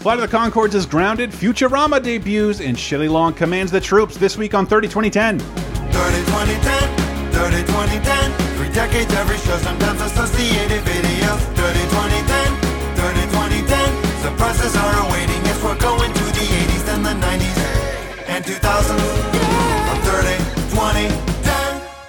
Flight 0.00 0.18
of 0.18 0.30
the 0.30 0.34
Conchords 0.34 0.74
is 0.74 0.86
grounded, 0.86 1.30
Futurama 1.30 2.02
debuts, 2.02 2.62
and 2.62 2.78
Shelley 2.78 3.06
Long 3.06 3.34
commands 3.34 3.70
the 3.70 3.82
troops 3.82 4.16
this 4.16 4.38
week 4.38 4.54
on 4.54 4.64
30 4.64 4.88
2010. 4.88 5.38
30 5.38 6.16
2010, 6.24 7.32
30 7.32 7.56
2010. 7.66 8.56
Three 8.56 8.72
decades, 8.72 9.12
every 9.12 9.36
show, 9.36 9.58
sometimes 9.58 10.00
associated 10.00 10.80
videos. 10.88 11.40
30 11.52 11.80
2010, 11.92 12.56
30 12.96 13.20
2010. 13.28 14.22
Surprises 14.22 14.74
are 14.74 15.06
awaiting 15.06 15.42
if 15.44 15.62
we're 15.62 15.78
going 15.78 16.10
to 16.10 16.24
the 16.32 16.48
80s, 16.48 16.86
then 16.86 17.02
the 17.02 17.12
90s, 17.20 17.58
and 18.26 18.42
2000s. 18.42 19.04
On 19.90 20.00
30 20.00 20.38
2010. 20.72 21.29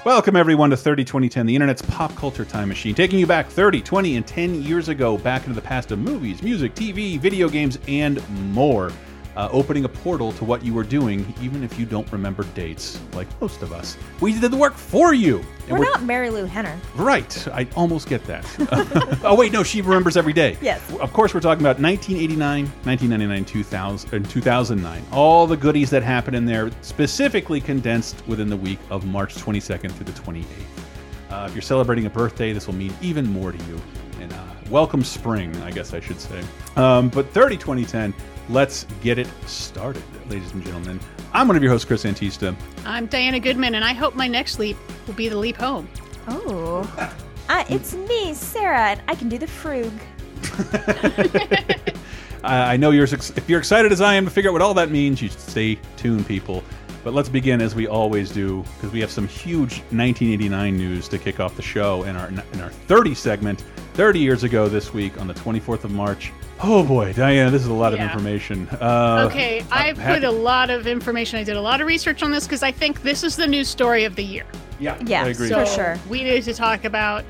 Welcome, 0.04 0.36
everyone, 0.36 0.72
to 0.72 0.78
30 0.78 1.06
2010, 1.06 1.46
the 1.46 1.54
internet's 1.54 1.84
pop 1.84 2.16
culture 2.16 2.44
time 2.44 2.70
machine, 2.70 2.96
taking 2.96 3.20
you 3.20 3.28
back 3.28 3.48
30, 3.48 3.82
20, 3.82 4.16
and 4.16 4.26
10 4.26 4.64
years 4.64 4.90
ago, 4.90 5.16
back 5.16 5.44
into 5.44 5.54
the 5.54 5.62
past 5.62 5.92
of 5.92 6.00
movies, 6.00 6.42
music, 6.42 6.74
TV, 6.74 7.20
video 7.20 7.48
games, 7.48 7.78
and 7.88 8.28
more. 8.52 8.92
Uh, 9.36 9.48
opening 9.54 9.86
a 9.86 9.90
portal 9.90 10.34
to 10.34 10.44
what 10.44 10.64
you 10.64 10.74
were 10.74 10.84
doing, 10.84 11.34
even 11.42 11.64
if 11.64 11.80
you 11.80 11.86
don't 11.86 12.12
remember 12.12 12.44
dates, 12.54 13.00
like 13.14 13.28
most 13.40 13.62
of 13.62 13.72
us. 13.72 13.96
We 14.20 14.38
did 14.38 14.52
the 14.52 14.58
work 14.58 14.74
for 14.74 15.14
you. 15.14 15.42
And 15.70 15.80
We're 15.80 15.86
not 15.86 16.02
Marilu 16.02 16.46
Henner. 16.46 16.78
Right. 16.96 17.48
I 17.48 17.66
almost 17.78 18.10
get 18.10 18.26
that. 18.26 18.46
oh, 19.24 19.36
wait, 19.36 19.54
no, 19.54 19.64
she 19.64 19.82
remembers 19.82 20.18
every 20.18 20.34
day. 20.34 20.58
Yes. 20.62 20.82
Of 21.00 21.14
course, 21.14 21.34
we're 21.34 21.40
talking 21.40 21.62
about 21.62 21.80
1989, 21.80 22.66
1999, 22.84 23.46
2000, 23.46 24.14
and 24.14 24.30
2009. 24.30 25.06
All 25.14 25.48
the 25.48 25.56
goodies 25.56 25.90
that 25.92 26.04
happened 26.04 26.36
in 26.36 26.46
there, 26.46 26.70
specifically 26.82 27.62
condensed 27.62 28.22
within 28.28 28.50
the 28.50 28.58
week 28.58 28.80
of 28.90 29.06
March 29.06 29.36
22nd 29.36 29.92
through 29.92 30.06
the 30.06 30.12
28th. 30.12 30.46
Uh, 31.30 31.46
if 31.48 31.56
you're 31.56 31.62
celebrating 31.62 32.06
a 32.06 32.10
birthday, 32.10 32.52
this 32.52 32.68
will 32.68 32.76
mean 32.76 32.94
even 33.02 33.26
more 33.32 33.54
to 33.54 33.58
you. 33.66 33.80
And 34.20 34.34
uh, 34.34 34.44
welcome 34.70 35.04
spring, 35.04 35.56
I 35.62 35.72
guess 35.72 35.94
I 35.94 36.02
should 36.02 36.20
say. 36.20 36.44
Um, 36.76 37.10
but 37.10 37.30
30 37.30 37.56
2010, 37.56 38.14
let's 38.50 38.86
get 39.02 39.18
it 39.18 39.28
started, 39.46 40.04
ladies 40.30 40.52
and 40.52 40.64
gentlemen. 40.64 41.00
I'm 41.34 41.48
one 41.48 41.56
of 41.56 41.64
your 41.64 41.72
hosts, 41.72 41.86
Chris 41.86 42.04
Antista. 42.04 42.56
I'm 42.86 43.06
Diana 43.06 43.40
Goodman, 43.40 43.76
and 43.76 43.86
I 43.86 43.94
hope 43.94 44.16
my 44.16 44.28
next 44.28 44.60
leap 44.60 44.78
will 45.08 45.14
be 45.14 45.30
the 45.30 45.38
leap 45.38 45.58
home. 45.58 45.88
Oh. 46.28 47.14
Uh, 47.50 47.64
it's 47.70 47.94
me, 47.94 48.34
Sarah, 48.34 48.92
and 48.92 49.02
I 49.08 49.16
can 49.16 49.28
do 49.28 49.38
the 49.38 49.46
frug. 49.46 49.92
I 52.44 52.74
I 52.74 52.78
know 52.78 52.92
you're 52.92 53.06
if 53.06 53.50
you're 53.50 53.60
excited 53.60 53.92
as 53.92 54.02
I 54.02 54.16
am 54.16 54.26
to 54.26 54.32
figure 54.32 54.50
out 54.50 54.54
what 54.54 54.62
all 54.62 54.74
that 54.74 54.90
means. 54.90 55.22
You 55.22 55.30
should 55.30 55.40
stay 55.40 55.80
tuned, 55.98 56.28
people. 56.28 56.64
But 57.04 57.14
let's 57.14 57.30
begin 57.30 57.62
as 57.62 57.74
we 57.74 57.88
always 57.88 58.32
do 58.32 58.64
because 58.76 58.92
we 58.92 59.00
have 59.02 59.10
some 59.10 59.28
huge 59.28 59.80
1989 59.90 60.78
news 60.78 61.08
to 61.08 61.18
kick 61.18 61.40
off 61.40 61.56
the 61.56 61.62
show 61.62 62.04
in 62.04 62.16
our 62.16 62.28
in 62.28 62.62
our 62.62 62.70
30 62.70 63.16
segment. 63.16 63.64
30 63.94 64.20
years 64.20 64.44
ago 64.44 64.70
this 64.70 64.94
week 64.94 65.20
on 65.20 65.28
the 65.28 65.34
24th 65.34 65.84
of 65.84 65.92
March. 65.92 66.32
Oh 66.64 66.84
boy, 66.84 67.14
Diana, 67.14 67.50
this 67.50 67.62
is 67.64 67.68
a 67.68 67.74
lot 67.74 67.94
of 67.94 68.00
information. 68.00 68.68
Uh, 68.70 69.26
Okay, 69.30 69.66
I 69.72 69.90
I've 69.90 69.98
put 69.98 70.24
a 70.24 70.32
lot 70.32 70.70
of 70.70 70.86
information. 70.88 71.40
I 71.40 71.44
did 71.44 71.56
a 71.58 71.62
lot 71.62 71.82
of 71.82 71.88
research 71.88 72.22
on 72.24 72.32
this 72.32 72.46
because 72.46 72.62
I 72.64 72.72
think 72.72 73.02
this 73.02 73.24
is 73.24 73.36
the 73.36 73.48
news 73.48 73.68
story 73.68 74.04
of 74.04 74.16
the 74.16 74.24
year. 74.24 74.46
Yeah, 74.80 74.98
Yeah, 75.06 75.24
I 75.24 75.28
agree. 75.30 75.50
so- 75.50 75.66
So 75.66 75.76
sure. 75.76 76.00
we 76.10 76.24
need 76.24 76.44
to 76.44 76.54
talk 76.54 76.86
about 76.86 77.24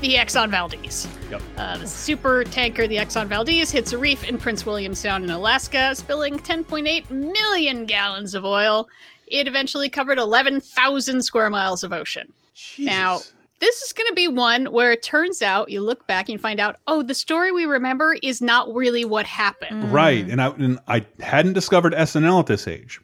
the 0.00 0.14
Exxon 0.14 0.48
Valdez. 0.50 1.08
Yep. 1.30 1.42
Uh, 1.56 1.78
the 1.78 1.86
super 1.86 2.44
tanker, 2.44 2.86
the 2.86 2.96
Exxon 2.96 3.26
Valdez, 3.26 3.70
hits 3.70 3.92
a 3.92 3.98
reef 3.98 4.24
in 4.28 4.38
Prince 4.38 4.64
William 4.64 4.94
Sound 4.94 5.24
in 5.24 5.30
Alaska, 5.30 5.94
spilling 5.94 6.38
10.8 6.38 7.10
million 7.10 7.84
gallons 7.84 8.34
of 8.34 8.44
oil. 8.44 8.88
It 9.26 9.46
eventually 9.48 9.88
covered 9.90 10.18
11,000 10.18 11.20
square 11.22 11.50
miles 11.50 11.82
of 11.84 11.92
ocean. 11.92 12.32
Now, 12.78 13.16
Jesus. 13.18 13.32
This 13.60 13.82
is 13.82 13.92
going 13.92 14.06
to 14.08 14.14
be 14.14 14.28
one 14.28 14.66
where 14.66 14.92
it 14.92 15.02
turns 15.02 15.42
out 15.42 15.70
you 15.70 15.80
look 15.80 16.06
back 16.06 16.28
and 16.28 16.40
find 16.40 16.60
out, 16.60 16.76
oh, 16.86 17.02
the 17.02 17.14
story 17.14 17.52
we 17.52 17.64
remember 17.64 18.16
is 18.22 18.40
not 18.40 18.72
really 18.72 19.04
what 19.04 19.26
happened. 19.26 19.84
Mm. 19.84 19.92
Right, 19.92 20.28
and 20.28 20.40
I 20.40 20.48
and 20.48 20.78
I 20.86 21.06
hadn't 21.20 21.54
discovered 21.54 21.92
SNL 21.92 22.40
at 22.40 22.46
this 22.46 22.68
age, 22.68 23.00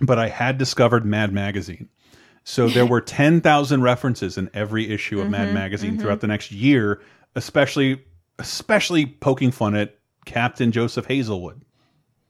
but 0.00 0.18
I 0.18 0.28
had 0.28 0.58
discovered 0.58 1.04
Mad 1.04 1.32
Magazine. 1.32 1.88
So 2.44 2.68
there 2.68 2.86
were 2.86 3.00
ten 3.02 3.40
thousand 3.40 3.82
references 3.82 4.36
in 4.36 4.50
every 4.54 4.90
issue 4.90 5.20
of 5.20 5.30
Mad 5.30 5.46
mm-hmm, 5.46 5.54
Magazine 5.54 5.92
mm-hmm. 5.92 6.00
throughout 6.00 6.20
the 6.20 6.26
next 6.26 6.50
year, 6.50 7.00
especially 7.34 8.02
especially 8.38 9.06
poking 9.06 9.50
fun 9.50 9.76
at 9.76 9.98
Captain 10.24 10.72
Joseph 10.72 11.06
Hazelwood. 11.06 11.62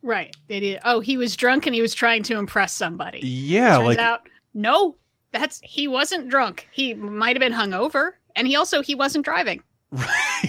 Right. 0.02 0.36
They 0.48 0.60
did. 0.60 0.80
Oh, 0.84 1.00
he 1.00 1.16
was 1.16 1.34
drunk 1.34 1.66
and 1.66 1.74
he 1.74 1.80
was 1.80 1.94
trying 1.94 2.22
to 2.24 2.36
impress 2.36 2.74
somebody. 2.74 3.20
Yeah, 3.20 3.76
Turns 3.76 3.86
like 3.86 3.98
out, 3.98 4.28
no, 4.52 4.96
that's 5.34 5.60
he 5.62 5.88
wasn't 5.88 6.28
drunk. 6.28 6.68
He 6.72 6.94
might 6.94 7.36
have 7.36 7.40
been 7.40 7.52
hungover, 7.52 8.12
and 8.36 8.46
he 8.46 8.56
also 8.56 8.82
he 8.82 8.94
wasn't 8.94 9.24
driving. 9.24 9.62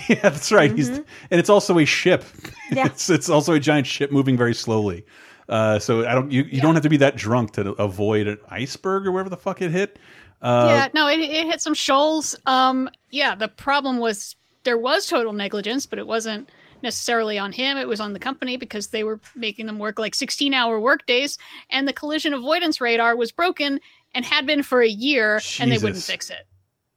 yeah, 0.09 0.21
that's 0.21 0.51
right. 0.51 0.71
He's 0.71 0.89
and 0.89 1.05
it's 1.31 1.49
also 1.49 1.77
a 1.77 1.85
ship. 1.85 2.23
Yeah. 2.71 2.85
it's 2.87 3.09
it's 3.09 3.29
also 3.29 3.53
a 3.53 3.59
giant 3.59 3.87
ship 3.87 4.11
moving 4.11 4.37
very 4.37 4.55
slowly. 4.55 5.05
Uh, 5.47 5.77
so 5.77 6.07
I 6.07 6.13
don't 6.13 6.31
you, 6.31 6.43
you 6.43 6.61
don't 6.61 6.73
have 6.73 6.83
to 6.83 6.89
be 6.89 6.97
that 6.97 7.15
drunk 7.15 7.51
to 7.53 7.71
avoid 7.73 8.27
an 8.27 8.39
iceberg 8.49 9.05
or 9.05 9.11
wherever 9.11 9.29
the 9.29 9.37
fuck 9.37 9.61
it 9.61 9.71
hit. 9.71 9.99
Uh, 10.41 10.65
yeah, 10.69 10.87
no, 10.93 11.07
it, 11.07 11.19
it 11.19 11.45
hit 11.45 11.61
some 11.61 11.73
shoals. 11.73 12.35
Um, 12.45 12.89
yeah, 13.11 13.35
the 13.35 13.47
problem 13.47 13.97
was 13.97 14.35
there 14.63 14.77
was 14.77 15.07
total 15.07 15.33
negligence, 15.33 15.85
but 15.85 15.99
it 15.99 16.07
wasn't 16.07 16.49
necessarily 16.81 17.37
on 17.37 17.51
him. 17.51 17.77
It 17.77 17.87
was 17.87 17.99
on 17.99 18.13
the 18.13 18.19
company 18.19 18.57
because 18.57 18.87
they 18.87 19.03
were 19.03 19.19
making 19.35 19.65
them 19.65 19.79
work 19.79 19.99
like 19.99 20.15
16 20.15 20.53
hour 20.53 20.79
work 20.79 21.05
days, 21.05 21.37
and 21.69 21.87
the 21.87 21.93
collision 21.93 22.33
avoidance 22.33 22.81
radar 22.81 23.15
was 23.15 23.31
broken 23.31 23.79
and 24.15 24.25
had 24.25 24.47
been 24.47 24.63
for 24.63 24.81
a 24.81 24.87
year, 24.87 25.39
and 25.59 25.71
they 25.71 25.77
wouldn't 25.77 26.03
fix 26.03 26.29
it. 26.31 26.47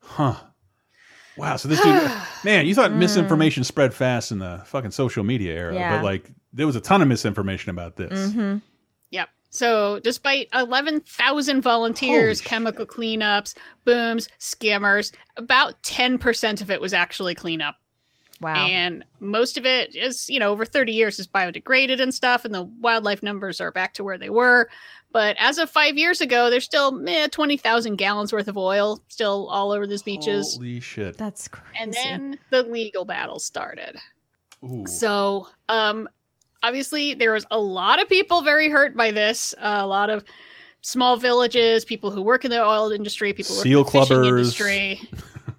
Huh. 0.00 0.36
Wow. 1.36 1.56
So 1.56 1.68
this 1.68 1.80
dude, 1.82 2.10
man, 2.44 2.66
you 2.66 2.74
thought 2.74 2.92
misinformation 2.92 3.64
spread 3.64 3.92
fast 3.92 4.32
in 4.32 4.38
the 4.38 4.62
fucking 4.66 4.90
social 4.92 5.24
media 5.24 5.54
era, 5.54 5.74
Yeah. 5.74 5.96
but 5.96 6.04
like 6.04 6.30
there 6.52 6.66
was 6.66 6.76
a 6.76 6.80
ton 6.80 7.02
of 7.02 7.08
misinformation 7.08 7.70
about 7.70 7.96
this. 7.96 8.30
Mm-hmm. 8.30 8.58
Yep. 9.10 9.28
So, 9.50 10.00
despite 10.00 10.48
11,000 10.52 11.60
volunteers, 11.62 12.40
Holy 12.40 12.48
chemical 12.48 12.86
cleanups, 12.86 13.54
booms, 13.84 14.28
skimmers, 14.38 15.12
about 15.36 15.80
10% 15.82 16.60
of 16.60 16.70
it 16.70 16.80
was 16.80 16.92
actually 16.92 17.34
cleanup. 17.34 17.76
Wow. 18.40 18.66
And 18.66 19.04
most 19.20 19.58
of 19.58 19.66
it 19.66 19.96
is, 19.96 20.30
you 20.30 20.38
know, 20.38 20.52
over 20.52 20.64
30 20.64 20.92
years 20.92 21.18
is 21.18 21.26
biodegraded 21.26 22.00
and 22.00 22.14
stuff, 22.14 22.44
and 22.44 22.54
the 22.54 22.62
wildlife 22.62 23.22
numbers 23.22 23.60
are 23.60 23.72
back 23.72 23.94
to 23.94 24.04
where 24.04 24.18
they 24.18 24.30
were. 24.30 24.68
But 25.10 25.36
as 25.38 25.58
of 25.58 25.70
five 25.70 25.96
years 25.96 26.20
ago, 26.20 26.50
there's 26.50 26.64
still 26.64 26.92
meh, 26.92 27.28
20,000 27.28 27.96
gallons 27.96 28.32
worth 28.32 28.46
of 28.46 28.56
oil 28.56 29.02
still 29.08 29.48
all 29.48 29.72
over 29.72 29.86
these 29.86 30.02
beaches. 30.02 30.54
Holy 30.54 30.80
shit. 30.80 31.16
That's 31.16 31.48
crazy. 31.48 31.78
And 31.80 31.92
then 31.94 32.38
the 32.50 32.62
legal 32.62 33.04
battle 33.04 33.38
started. 33.38 33.96
Ooh. 34.62 34.86
So, 34.86 35.48
um, 35.68 36.08
obviously, 36.62 37.14
there 37.14 37.32
was 37.32 37.46
a 37.50 37.58
lot 37.58 38.00
of 38.00 38.08
people 38.08 38.42
very 38.42 38.68
hurt 38.68 38.96
by 38.96 39.10
this. 39.10 39.54
Uh, 39.58 39.78
a 39.80 39.86
lot 39.86 40.10
of 40.10 40.24
small 40.82 41.16
villages, 41.16 41.84
people 41.84 42.10
who 42.10 42.22
work 42.22 42.44
in 42.44 42.50
the 42.50 42.62
oil 42.62 42.92
industry, 42.92 43.32
people 43.32 43.56
who 43.56 43.62
Seal 43.62 43.84
work 43.84 43.94
in 43.94 44.00
the 44.00 44.06
fishing 44.06 44.16
clubbers. 44.16 44.38
industry, 44.38 45.00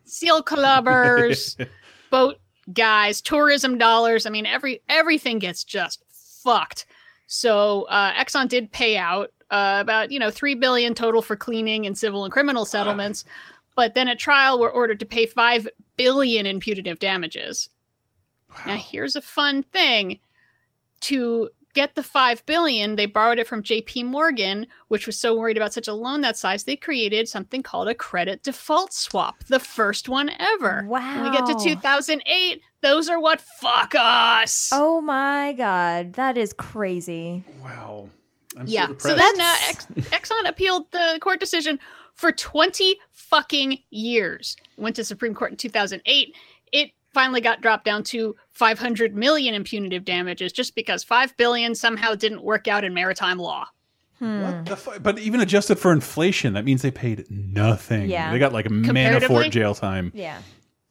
seal 0.06 0.44
clubbers, 0.44 1.68
boat 2.10 2.38
guys, 2.74 3.22
tourism 3.22 3.78
dollars. 3.78 4.26
I 4.26 4.30
mean, 4.30 4.46
every 4.46 4.82
everything 4.90 5.40
gets 5.40 5.64
just 5.64 6.04
fucked. 6.12 6.86
So 7.28 7.84
uh, 7.84 8.14
Exxon 8.14 8.48
did 8.48 8.72
pay 8.72 8.98
out 8.98 9.32
uh, 9.52 9.78
about 9.80 10.12
you 10.12 10.20
know 10.20 10.32
three 10.32 10.56
billion 10.56 10.94
total 10.94 11.22
for 11.22 11.36
cleaning 11.36 11.86
and 11.86 11.98
civil 11.98 12.24
and 12.24 12.34
criminal 12.34 12.66
settlements, 12.66 13.26
but 13.76 13.96
then 13.96 14.08
at 14.08 14.20
trial 14.20 14.60
were 14.60 14.72
ordered 14.72 15.00
to 15.00 15.06
pay 15.06 15.26
five 15.26 15.68
billion 15.98 16.46
in 16.46 16.60
punitive 16.60 17.00
damages. 17.00 17.70
Now 18.66 18.78
here's 18.78 19.16
a 19.16 19.22
fun 19.22 19.64
thing: 19.64 20.20
to 21.02 21.50
get 21.74 21.96
the 21.96 22.04
five 22.04 22.46
billion, 22.46 22.96
they 22.96 23.06
borrowed 23.06 23.40
it 23.40 23.48
from 23.48 23.64
J.P. 23.64 24.04
Morgan, 24.04 24.68
which 24.88 25.06
was 25.06 25.18
so 25.18 25.36
worried 25.36 25.58
about 25.58 25.74
such 25.74 25.88
a 25.88 25.94
loan 25.94 26.22
that 26.22 26.38
size, 26.38 26.64
they 26.64 26.76
created 26.76 27.28
something 27.28 27.64
called 27.64 27.88
a 27.88 27.96
credit 27.96 28.44
default 28.44 28.94
swap, 28.94 29.44
the 29.46 29.60
first 29.60 30.10
one 30.10 30.32
ever. 30.40 30.84
When 30.88 31.24
we 31.24 31.32
get 31.32 31.46
to 31.48 31.56
2008, 31.62 32.62
those 32.82 33.10
are 33.10 33.20
what 33.20 33.42
fuck 33.42 33.94
us. 33.96 34.70
Oh 34.74 35.02
my 35.02 35.54
god, 35.54 36.14
that 36.14 36.38
is 36.38 36.54
crazy. 36.54 37.44
Wow. 37.62 38.10
I'm 38.58 38.68
yeah. 38.68 38.88
so 38.88 39.10
So, 39.10 39.16
then 39.16 39.42
uh, 39.42 39.56
Ex- 39.68 39.86
Exxon 39.86 40.48
appealed 40.48 40.92
the 40.92 41.20
court 41.22 41.40
decision 41.40 41.80
for 42.16 42.32
20 42.32 42.98
fucking 43.12 43.80
years. 43.92 44.58
Went 44.78 44.96
to 44.98 45.04
Supreme 45.04 45.34
Court 45.34 45.52
in 45.52 45.58
2008. 45.58 46.36
It 46.72 46.92
finally 47.20 47.42
got 47.42 47.62
dropped 47.62 47.84
down 47.86 48.02
to 48.04 48.36
500 48.54 49.16
million 49.16 49.54
in 49.54 49.64
punitive 49.64 50.06
damages 50.06 50.52
just 50.54 50.74
because 50.76 51.04
5 51.04 51.36
billion 51.38 51.76
somehow 51.76 52.16
didn't 52.16 52.44
work 52.44 52.68
out 52.68 52.84
in 52.86 52.94
maritime 52.94 53.38
law. 53.38 53.68
Hmm. 54.20 54.42
What 54.42 54.66
the 54.66 54.76
fu- 54.78 55.00
but 55.00 55.20
even 55.20 55.42
adjusted 55.42 55.78
for 55.80 55.92
inflation, 55.92 56.54
that 56.54 56.64
means 56.66 56.82
they 56.82 56.92
paid 56.92 57.26
nothing. 57.30 58.10
Yeah. 58.10 58.32
They 58.32 58.40
got 58.40 58.54
like 58.54 58.66
a 58.66 58.70
Manafort 58.70 59.52
jail 59.52 59.76
time. 59.76 60.12
Yeah. 60.16 60.40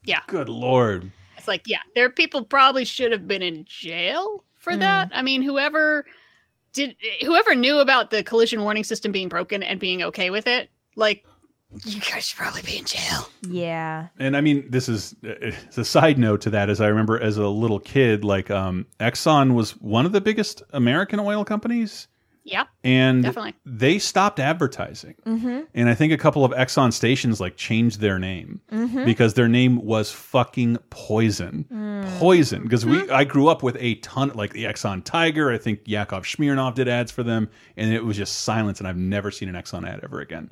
Yeah. 0.05 0.21
Good 0.27 0.49
lord. 0.49 1.11
It's 1.37 1.49
like, 1.49 1.63
yeah, 1.67 1.81
there 1.95 2.05
are 2.05 2.11
people 2.11 2.45
probably 2.45 2.85
should 2.85 3.13
have 3.13 3.27
been 3.27 3.43
in 3.43 3.65
jail 3.67 4.45
for 4.57 4.73
Mm. 4.75 4.81
that. 4.81 5.11
I 5.15 5.23
mean, 5.23 5.41
whoever 5.43 6.05
did 6.75 6.97
whoever 7.23 7.55
knew 7.55 7.79
about 7.79 8.11
the 8.11 8.23
collision 8.23 8.63
warning 8.63 8.85
system 8.85 9.13
being 9.13 9.29
broken 9.29 9.63
and 9.63 9.81
being 9.81 10.03
okay 10.03 10.29
with 10.31 10.47
it, 10.47 10.71
like 10.97 11.25
You 11.85 12.00
guys 12.00 12.25
should 12.26 12.38
probably 12.38 12.62
be 12.62 12.79
in 12.79 12.85
jail. 12.87 13.29
Yeah. 13.47 14.09
And 14.19 14.37
I 14.37 14.41
mean, 14.41 14.70
this 14.70 14.88
is 14.88 15.15
uh, 15.25 15.35
it's 15.41 15.76
a 15.76 15.85
side 15.85 16.19
note 16.19 16.41
to 16.43 16.50
that. 16.50 16.70
As 16.70 16.81
I 16.81 16.87
remember, 16.87 17.20
as 17.20 17.37
a 17.37 17.47
little 17.47 17.79
kid, 17.79 18.25
like 18.25 18.50
um, 18.50 18.87
Exxon 19.00 19.55
was 19.55 19.73
one 19.73 20.06
of 20.06 20.12
the 20.12 20.20
biggest 20.20 20.62
American 20.73 21.20
oil 21.20 21.44
companies, 21.44 22.09
Yeah. 22.43 22.65
and 22.85 23.23
Definitely. 23.23 23.55
they 23.67 23.99
stopped 23.99 24.41
advertising. 24.41 25.15
Mm-hmm. 25.26 25.61
And 25.75 25.91
I 25.91 25.94
think 25.94 26.11
a 26.11 26.17
couple 26.17 26.43
of 26.43 26.53
Exxon 26.53 26.91
stations 26.91 27.38
like 27.38 27.56
changed 27.59 28.00
their 28.00 28.19
name 28.19 28.62
mm-hmm. 28.73 29.05
because 29.05 29.35
their 29.35 29.49
name 29.49 29.85
was 29.85 30.11
fucking 30.11 30.79
Poison, 30.88 31.67
mm. 31.70 32.19
Poison. 32.19 32.62
Because 32.62 32.87
we, 32.87 32.97
mm-hmm. 32.97 33.12
I 33.12 33.25
grew 33.25 33.49
up 33.49 33.62
with 33.62 33.76
a 33.79 33.97
ton, 33.97 34.31
like 34.35 34.55
the 34.55 34.65
Exxon 34.65 35.05
Tiger. 35.05 35.53
I 35.53 35.59
think 35.59 35.81
Yakov 35.85 36.25
Smirnoff 36.25 36.76
did 36.76 36.88
ads 36.88 37.12
for 37.12 37.23
them, 37.23 37.50
and 37.76 37.93
it 37.93 38.06
was 38.06 38.17
just 38.17 38.41
silence. 38.41 38.79
And 38.79 38.88
I've 38.88 38.97
never 38.97 39.31
seen 39.31 39.50
an 39.50 39.55
Exxon 39.55 39.87
ad 39.87 40.00
ever 40.03 40.20
again. 40.20 40.50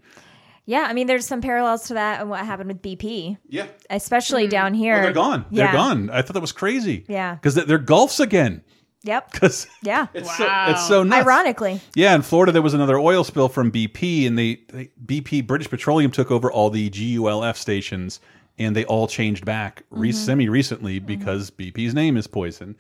Yeah. 0.67 0.87
I 0.89 0.93
mean, 0.93 1.07
there's 1.07 1.27
some 1.27 1.41
parallels 1.41 1.85
to 1.89 1.95
that 1.95 2.21
and 2.21 2.29
what 2.29 2.45
happened 2.45 2.69
with 2.69 2.83
BP, 2.83 3.39
Yeah. 3.49 3.67
especially 3.89 4.47
down 4.49 4.75
here. 4.75 4.99
Oh, 4.99 5.03
they're 5.03 5.13
gone. 5.13 5.47
Yeah. 5.51 5.65
They're 5.67 5.73
gone. 5.73 6.11
I 6.11 6.23
thought 6.23 6.35
that 6.35 6.41
was 6.41 6.53
crazy. 6.53 7.05
Yeah. 7.09 7.35
Because 7.37 7.55
they're 7.55 7.79
Gulfs 7.79 8.21
again. 8.21 8.63
Yep. 9.05 9.31
Because 9.33 9.69
Yeah. 9.83 10.09
it's 10.15 10.27
Wow. 10.29 10.67
so 10.67 10.73
it's 10.73 10.89
so 10.89 11.03
nuts. 11.05 11.25
Ironically. 11.25 11.81
Yeah, 11.95 12.15
in 12.17 12.23
Florida 12.23 12.51
there 12.53 12.63
was 12.63 12.75
another 12.75 12.99
oil 12.99 13.23
spill 13.23 13.49
from 13.49 13.71
BP, 13.71 14.27
and 14.27 14.37
they, 14.37 14.61
they 14.73 14.91
BP 15.05 15.47
British 15.47 15.71
Petroleum 15.71 16.11
took 16.11 16.31
over 16.33 16.51
all 16.51 16.71
the 16.71 16.91
GULF 16.91 17.57
stations, 17.57 18.19
and 18.59 18.75
they 18.75 18.85
all 18.87 19.07
changed 19.07 19.45
back 19.45 19.85
Mm-hmm. 19.93 20.11
semi 20.11 20.49
recently 20.49 20.99
because 20.99 21.51
BP's 21.53 21.95
name 21.95 22.17
is 22.17 22.27
poison. 22.27 22.75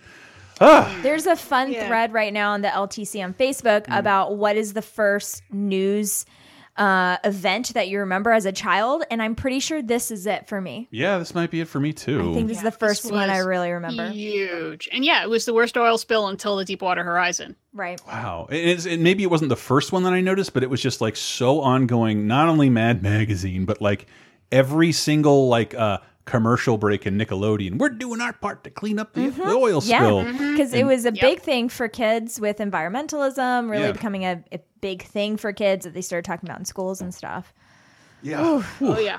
Ah. 0.60 0.92
There's 1.02 1.26
a 1.26 1.36
fun 1.36 1.70
Yeah. 1.70 1.86
thread 1.86 2.12
right 2.12 2.32
now 2.32 2.52
on 2.52 2.62
the 2.62 2.68
LTC 2.68 3.22
on 3.22 3.32
Facebook 3.34 3.86
Mm. 3.86 3.96
about 3.98 4.36
what 4.36 4.56
is 4.56 4.72
the 4.72 4.82
first 4.82 5.42
news 5.52 6.26
uh, 6.76 7.16
event 7.24 7.74
that 7.74 7.88
you 7.88 8.00
remember 8.00 8.32
as 8.32 8.44
a 8.46 8.52
child, 8.52 9.04
and 9.10 9.22
I'm 9.22 9.34
pretty 9.34 9.60
sure 9.60 9.82
this 9.82 10.10
is 10.10 10.26
it 10.26 10.48
for 10.48 10.60
me. 10.60 10.88
Yeah, 10.90 11.18
this 11.18 11.34
might 11.34 11.50
be 11.50 11.60
it 11.60 11.68
for 11.68 11.80
me 11.80 11.92
too. 11.92 12.32
I 12.32 12.34
think 12.34 12.48
this 12.48 12.58
is 12.58 12.62
the 12.62 12.70
first 12.70 13.10
one 13.10 13.30
I 13.30 13.38
really 13.38 13.70
remember. 13.70 14.10
Huge. 14.10 14.88
And 14.92 15.04
yeah, 15.04 15.22
it 15.22 15.30
was 15.30 15.44
the 15.44 15.54
worst 15.54 15.76
oil 15.76 15.98
spill 15.98 16.28
until 16.28 16.56
the 16.56 16.64
Deepwater 16.64 17.04
Horizon. 17.04 17.56
Right. 17.72 18.00
Wow, 18.06 18.46
and, 18.50 18.58
it's, 18.58 18.86
and 18.86 19.02
maybe 19.02 19.22
it 19.22 19.30
wasn't 19.30 19.48
the 19.48 19.56
first 19.56 19.92
one 19.92 20.02
that 20.04 20.12
I 20.12 20.20
noticed, 20.20 20.54
but 20.54 20.62
it 20.62 20.70
was 20.70 20.80
just 20.80 21.00
like 21.00 21.16
so 21.16 21.60
ongoing. 21.60 22.26
Not 22.26 22.48
only 22.48 22.70
Mad 22.70 23.02
Magazine, 23.02 23.64
but 23.64 23.80
like 23.80 24.06
every 24.52 24.92
single 24.92 25.48
like 25.48 25.74
uh 25.74 25.98
commercial 26.26 26.76
break 26.76 27.06
in 27.06 27.16
Nickelodeon. 27.16 27.78
We're 27.78 27.88
doing 27.88 28.20
our 28.20 28.32
part 28.34 28.62
to 28.64 28.70
clean 28.70 28.98
up 28.98 29.14
the, 29.14 29.28
the 29.30 29.42
oil 29.44 29.80
Mm-hmm. 29.80 29.90
Yeah, 29.90 29.98
spill. 30.32 30.50
because 30.52 30.74
it 30.74 30.84
was 30.84 31.04
a 31.06 31.12
Yep. 31.12 31.20
big 31.20 31.40
thing 31.40 31.68
for 31.68 31.88
kids 31.88 32.38
with 32.40 32.58
environmentalism, 32.58 33.70
really 33.70 33.84
Yeah. 33.84 33.92
becoming 33.92 34.24
a, 34.24 34.44
a 34.52 34.60
big 34.80 35.02
thing 35.02 35.36
for 35.36 35.52
kids 35.52 35.84
that 35.84 35.94
they 35.94 36.02
started 36.02 36.24
talking 36.24 36.48
about 36.48 36.58
in 36.58 36.64
schools 36.64 37.00
and 37.00 37.14
stuff. 37.14 37.54
Yeah, 38.22 38.60
Oh 38.80 38.98
yeah. 38.98 39.18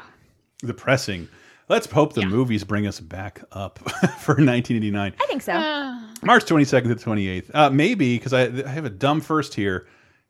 depressing. 0.59 1.27
Let's 1.69 1.85
hope 1.91 2.13
the 2.13 2.21
Yeah. 2.21 2.27
movies 2.27 2.63
bring 2.63 2.87
us 2.87 2.99
back 2.99 3.41
up 3.51 3.79
for 4.19 4.35
1989. 4.35 5.13
I 5.19 5.25
think 5.27 5.41
so. 5.41 5.53
Uh, 5.53 5.99
March 6.23 6.45
22nd 6.45 6.87
to 6.89 6.95
28th. 6.95 7.51
Uh, 7.53 7.69
maybe, 7.69 8.17
because 8.17 8.33
I, 8.33 8.43
I 8.43 8.69
have 8.69 8.85
a 8.85 8.89
dumb 8.89 9.21
first 9.21 9.53
here. 9.55 9.85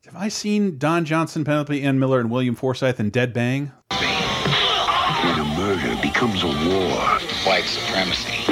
Have 0.06 0.15
I 0.15 0.29
seen 0.29 0.77
Don 0.77 1.06
Johnson, 1.06 1.44
Penelope 1.44 1.81
Ann 1.83 2.00
Miller, 2.00 2.19
and 2.19 2.29
William 2.31 2.56
Forsythe 2.56 3.00
in 3.00 3.09
Dead 3.09 3.33
Bang? 3.33 3.71
When 3.91 4.00
a 4.00 4.03
murder 4.03 4.17
becomes 6.18 6.42
a 6.42 6.48
war, 6.48 6.98
White 7.46 7.66
supremacy. 7.66 8.52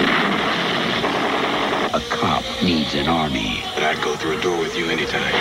a 1.96 2.00
cop 2.12 2.44
needs 2.62 2.94
an 2.94 3.08
army. 3.08 3.64
And 3.76 3.84
I'd 3.84 4.00
go 4.04 4.16
through 4.16 4.38
a 4.38 4.42
door 4.44 4.56
with 4.60 4.78
you 4.78 4.86
anytime. 4.86 5.34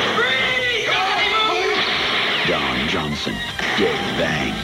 Don 2.48 2.88
Johnson, 2.88 3.34
Dead 3.76 4.18
Bang. 4.18 4.54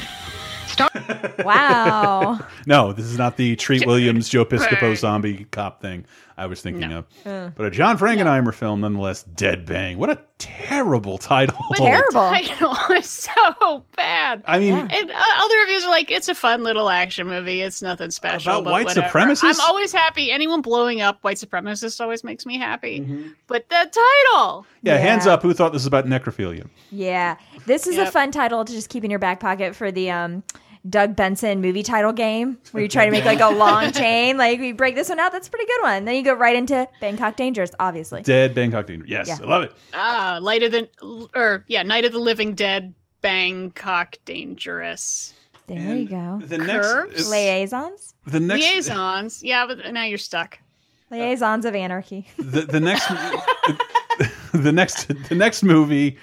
wow. 1.44 2.40
No, 2.66 2.94
this 2.94 3.04
is 3.04 3.18
not 3.18 3.36
the 3.36 3.56
Treat 3.56 3.84
Williams, 3.86 4.30
Joe 4.30 4.46
Piscopo 4.46 4.96
zombie 4.96 5.44
cop 5.50 5.82
thing 5.82 6.06
I 6.40 6.46
was 6.46 6.62
thinking 6.62 6.88
No. 6.88 7.04
of. 7.24 7.54
But 7.54 7.66
a 7.66 7.70
John 7.70 7.98
Frankenheimer 7.98 8.54
film, 8.54 8.80
nonetheless, 8.80 9.24
Dead 9.24 9.66
Bang. 9.66 9.98
What 9.98 10.08
a 10.08 10.18
terrible 10.38 11.18
title. 11.18 11.58
Terrible. 11.74 12.12
title 12.30 12.74
was 12.88 13.06
so 13.06 13.84
bad. 13.94 14.42
I 14.46 14.58
mean, 14.58 14.74
And 14.74 15.10
uh, 15.10 15.14
other 15.38 15.54
reviews 15.58 15.84
are 15.84 15.90
like, 15.90 16.10
it's 16.10 16.28
a 16.30 16.34
fun 16.34 16.62
little 16.64 16.88
action 16.88 17.26
movie. 17.26 17.60
It's 17.60 17.82
nothing 17.82 18.10
special. 18.10 18.52
About 18.52 18.64
but 18.64 18.72
white 18.72 18.86
whatever. 18.86 19.06
supremacists? 19.06 19.44
I'm 19.60 19.60
always 19.68 19.92
happy. 19.92 20.30
Anyone 20.32 20.62
blowing 20.62 21.02
up 21.02 21.18
white 21.22 21.36
supremacists 21.36 22.00
always 22.00 22.24
makes 22.24 22.46
me 22.46 22.56
happy. 22.58 23.00
Mm-hmm. 23.00 23.28
But 23.46 23.68
the 23.68 23.90
title. 24.32 24.64
yeah, 24.82 24.96
hands 24.96 25.26
up. 25.26 25.42
Who 25.42 25.52
thought 25.52 25.72
this 25.72 25.80
was 25.80 25.86
about 25.86 26.06
necrophilia? 26.06 26.66
Yeah. 26.90 27.36
This 27.66 27.86
is 27.86 27.98
a 27.98 28.10
fun 28.10 28.30
title 28.30 28.64
to 28.64 28.72
just 28.72 28.88
keep 28.88 29.04
in 29.04 29.10
your 29.10 29.18
back 29.20 29.40
pocket 29.40 29.76
for 29.76 29.92
the 29.92 30.10
um 30.10 30.42
Doug 30.88 31.14
Benson 31.14 31.60
movie 31.60 31.82
title 31.82 32.12
game 32.12 32.58
where 32.72 32.82
you 32.82 32.88
try 32.88 33.04
to 33.04 33.10
make 33.10 33.24
like 33.24 33.40
a 33.40 33.48
long 33.54 33.92
chain. 33.92 34.36
Like 34.38 34.60
we 34.60 34.72
break 34.72 34.94
this 34.94 35.08
one 35.10 35.18
out, 35.20 35.30
that's 35.32 35.48
a 35.48 35.50
pretty 35.50 35.66
good 35.66 35.82
one. 35.82 36.04
Then 36.06 36.14
you 36.16 36.22
go 36.22 36.32
right 36.34 36.56
into 36.56 36.88
Bangkok 37.00 37.36
Dangerous, 37.36 37.70
obviously. 37.78 38.22
Dead 38.22 38.54
Bangkok 38.54 38.86
Dangerous. 38.86 39.10
Yes, 39.10 39.28
Yeah. 39.28 39.38
I 39.42 39.46
love 39.46 39.62
it. 39.64 39.72
Ah, 39.92 40.38
lighter 40.40 40.68
than, 40.68 40.88
or 41.34 41.64
yeah, 41.68 41.82
Night 41.82 42.04
of 42.04 42.12
the 42.12 42.18
Living 42.18 42.54
Dead, 42.54 42.94
Bangkok 43.20 44.16
Dangerous. 44.24 45.34
There 45.66 45.94
you 45.96 46.08
go. 46.08 46.40
The 46.42 46.58
Curves? 46.58 47.12
next, 47.14 47.30
Liaisons? 47.30 48.14
the 48.26 48.40
next, 48.40 48.64
Liaisons. 48.64 49.42
Yeah, 49.42 49.66
but 49.66 49.92
now 49.92 50.04
you're 50.04 50.18
stuck. 50.18 50.58
Liaisons 51.10 51.64
of 51.64 51.74
Anarchy. 51.74 52.26
the, 52.38 52.62
the 52.62 52.80
next 52.80 53.06
the 54.52 54.72
next 54.72 55.08
the 55.28 55.34
next 55.34 55.62
movie 55.62 56.18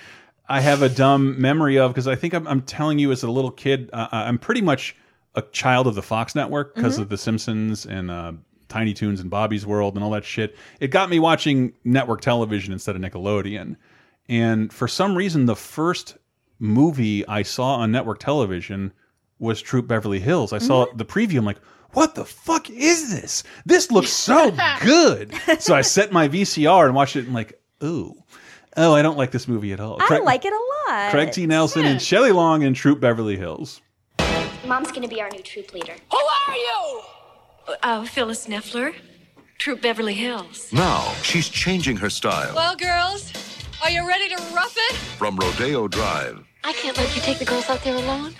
I 0.49 0.61
have 0.61 0.81
a 0.81 0.89
dumb 0.89 1.39
memory 1.39 1.77
of 1.77 1.91
because 1.91 2.07
I 2.07 2.15
think 2.15 2.33
I'm, 2.33 2.47
I'm 2.47 2.61
telling 2.61 2.99
you 2.99 3.11
as 3.11 3.23
a 3.23 3.29
little 3.29 3.51
kid 3.51 3.89
uh, 3.93 4.07
I'm 4.11 4.37
pretty 4.37 4.61
much 4.61 4.95
a 5.35 5.41
child 5.41 5.87
of 5.87 5.95
the 5.95 6.01
Fox 6.01 6.35
network 6.35 6.73
because 6.75 6.97
of 6.97 7.09
The 7.09 7.17
Simpsons 7.17 7.85
and 7.85 8.09
uh, 8.09 8.33
Tiny 8.69 8.93
Toons 8.93 9.19
and 9.19 9.29
Bobby's 9.29 9.65
World 9.65 9.95
and 9.95 10.03
all 10.03 10.09
that 10.11 10.25
shit. 10.25 10.55
It 10.79 10.87
got 10.87 11.09
me 11.09 11.19
watching 11.19 11.73
network 11.83 12.21
television 12.21 12.73
instead 12.73 12.95
of 12.95 13.01
Nickelodeon. 13.01 13.75
And 14.27 14.73
for 14.73 14.87
some 14.87 15.15
reason, 15.15 15.45
the 15.45 15.55
first 15.55 16.17
movie 16.59 17.27
I 17.27 17.43
saw 17.43 17.75
on 17.75 17.91
network 17.91 18.19
television 18.19 18.93
was 19.39 19.61
Troop 19.61 19.87
Beverly 19.87 20.19
Hills. 20.19 20.53
I 20.53 20.57
saw 20.57 20.87
the 20.95 21.05
preview. 21.05 21.37
I'm 21.37 21.45
like, 21.45 21.59
what 21.91 22.15
the 22.15 22.25
fuck 22.25 22.69
is 22.69 23.11
this? 23.11 23.43
This 23.65 23.91
looks 23.91 24.09
so 24.09 24.55
good. 24.83 25.33
So 25.59 25.75
I 25.75 25.81
set 25.81 26.11
my 26.11 26.27
VCR 26.27 26.85
and 26.85 26.95
watched 26.95 27.15
it 27.15 27.25
and 27.25 27.33
like, 27.33 27.61
ooh, 27.83 28.15
oh, 28.77 28.93
I 28.93 29.01
don't 29.01 29.17
like 29.17 29.31
this 29.31 29.47
movie 29.47 29.73
at 29.73 29.79
all. 29.79 29.97
Craig, 29.97 30.21
I 30.21 30.23
like 30.23 30.45
it 30.45 30.53
a 30.53 30.91
lot. 30.91 31.11
Craig 31.11 31.31
T. 31.31 31.45
Nelson 31.45 31.85
and 31.85 32.01
Shelley 32.01 32.31
Long 32.31 32.61
in 32.61 32.73
Troop 32.73 32.99
Beverly 32.99 33.35
Hills. 33.37 33.81
Mom's 34.65 34.91
gonna 34.91 35.07
be 35.07 35.21
our 35.21 35.29
new 35.29 35.41
troop 35.41 35.73
leader. 35.73 35.93
Who 36.11 36.17
are 36.17 36.55
you? 36.55 37.01
Uh, 37.83 38.05
Phyllis 38.05 38.47
Nefler, 38.47 38.93
Troop 39.59 39.81
Beverly 39.81 40.13
Hills. 40.13 40.71
Now 40.73 41.13
she's 41.23 41.47
changing 41.49 41.97
her 41.97 42.09
style 42.09 42.53
Well, 42.55 42.75
girls, 42.75 43.31
are 43.83 43.89
you 43.89 44.07
ready 44.07 44.27
to 44.29 44.35
rough 44.53 44.75
it? 44.77 44.95
from 44.95 45.35
Rodeo 45.37 45.87
Drive 45.87 46.43
I 46.63 46.73
can't 46.73 46.97
let 46.97 47.15
you 47.15 47.21
take 47.21 47.39
the 47.39 47.45
girls 47.45 47.69
out 47.69 47.81
there 47.83 47.95
alone 47.95 48.33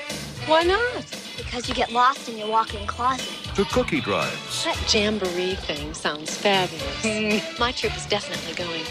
Why 0.48 0.64
not? 0.64 1.06
because 1.38 1.68
you 1.70 1.76
get 1.76 1.92
lost 1.92 2.28
in 2.30 2.38
your 2.38 2.50
walk-in 2.50 2.86
closet. 2.88 3.28
to 3.56 3.64
Cookie 3.66 4.02
Drive. 4.02 4.32
That 4.66 4.94
jamboree 4.94 5.56
thing 5.56 5.94
sounds 5.94 6.36
fabulous. 6.36 7.60
My 7.60 7.72
troop 7.72 7.96
is 7.96 8.06
definitely 8.06 8.54
going. 8.54 8.84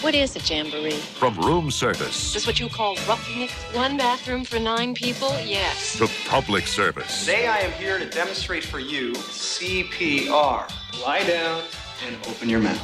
What 0.00 0.14
is 0.14 0.36
a 0.36 0.38
jamboree? 0.40 0.92
From 0.92 1.36
room 1.38 1.70
service 1.70 2.32
this 2.32 2.42
is 2.42 2.46
what 2.46 2.60
you 2.60 2.68
call 2.68 2.94
roughing 3.08 3.42
it? 3.42 3.50
One 3.74 3.96
bathroom 3.96 4.44
for 4.44 4.58
nine 4.58 4.94
people? 4.94 5.30
Yes. 5.44 5.98
to 5.98 6.08
public 6.28 6.66
service. 6.66 7.20
Today 7.24 7.46
I 7.48 7.58
am 7.58 7.72
here 7.72 7.98
to 7.98 8.08
demonstrate 8.08 8.62
for 8.64 8.78
you 8.78 9.12
CPR. 9.12 10.70
Lie 11.04 11.24
down 11.24 11.62
and 12.06 12.16
open 12.28 12.48
your 12.48 12.60
mouth. 12.60 12.80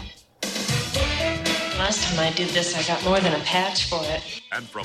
Last 1.78 2.02
time 2.08 2.20
I 2.20 2.32
did 2.34 2.48
this, 2.50 2.76
I 2.76 2.82
got 2.92 3.04
more 3.04 3.20
than 3.20 3.32
a 3.38 3.44
patch 3.44 3.88
for 3.88 4.00
it. 4.02 4.40
And 4.52 4.64
from 4.68 4.84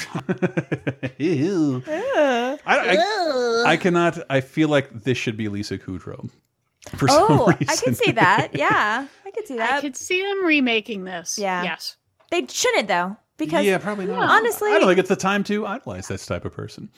Ew. 1.17 1.83
I, 1.88 2.57
I, 2.65 3.63
I 3.71 3.77
cannot. 3.77 4.19
I 4.29 4.41
feel 4.41 4.69
like 4.69 5.03
this 5.03 5.17
should 5.17 5.38
be 5.38 5.48
Lisa 5.50 5.77
Kudrow. 5.77 6.29
For 6.95 7.07
Oh, 7.12 7.27
some 7.27 7.55
reason. 7.59 7.67
I 7.69 7.75
could 7.75 7.98
see 7.98 8.12
that. 8.12 8.50
Yeah. 8.55 9.07
I 9.25 9.31
could 9.31 9.48
see 9.48 9.57
that. 9.57 9.74
I 9.77 9.81
could 9.81 9.95
see 9.95 10.21
them 10.21 10.45
remaking 10.45 11.03
this. 11.05 11.38
Yeah. 11.38 11.63
Yes. 11.63 11.95
They 12.31 12.45
shouldn't 12.48 12.88
though. 12.88 13.17
Because 13.38 13.65
yeah, 13.65 13.77
probably 13.77 14.05
not. 14.05 14.29
honestly- 14.29 14.71
I 14.71 14.79
don't 14.79 14.88
think 14.88 15.00
it's 15.00 15.09
the 15.09 15.15
time 15.15 15.43
to 15.45 15.65
idolize 15.65 16.07
this 16.07 16.25
type 16.25 16.43
of 16.45 16.53
person. 16.53 16.89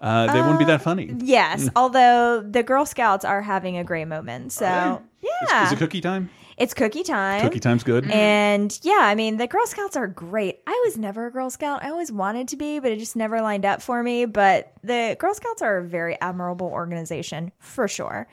Uh, 0.00 0.32
they 0.32 0.40
wouldn't 0.40 0.60
be 0.60 0.64
that 0.64 0.80
funny. 0.80 1.12
Yes, 1.18 1.68
although 1.74 2.40
the 2.40 2.62
Girl 2.62 2.86
Scouts 2.86 3.24
are 3.24 3.42
having 3.42 3.76
a 3.78 3.82
great 3.84 4.04
moment. 4.04 4.52
So 4.52 4.64
yeah, 5.20 5.66
is 5.66 5.72
it 5.72 5.78
cookie 5.78 6.00
time? 6.00 6.30
it's 6.58 6.74
cookie 6.74 7.02
time. 7.04 7.40
Cookie 7.40 7.60
time's 7.60 7.84
good. 7.84 8.10
And 8.10 8.78
yeah, 8.82 9.00
I 9.02 9.14
mean, 9.14 9.36
the 9.36 9.46
Girl 9.46 9.66
Scouts 9.66 9.96
are 9.96 10.06
great. 10.08 10.60
I 10.66 10.82
was 10.86 10.96
never 10.98 11.26
a 11.26 11.32
Girl 11.32 11.50
Scout. 11.50 11.84
I 11.84 11.90
always 11.90 12.10
wanted 12.12 12.48
to 12.48 12.56
be, 12.56 12.78
but 12.80 12.90
it 12.92 12.98
just 12.98 13.16
never 13.16 13.40
lined 13.40 13.64
up 13.64 13.80
for 13.80 14.02
me. 14.02 14.24
But 14.24 14.72
the 14.82 15.16
Girl 15.18 15.34
Scouts 15.34 15.62
are 15.62 15.78
a 15.78 15.84
very 15.84 16.20
admirable 16.20 16.66
organization 16.66 17.52
for 17.58 17.86
sure. 17.88 18.28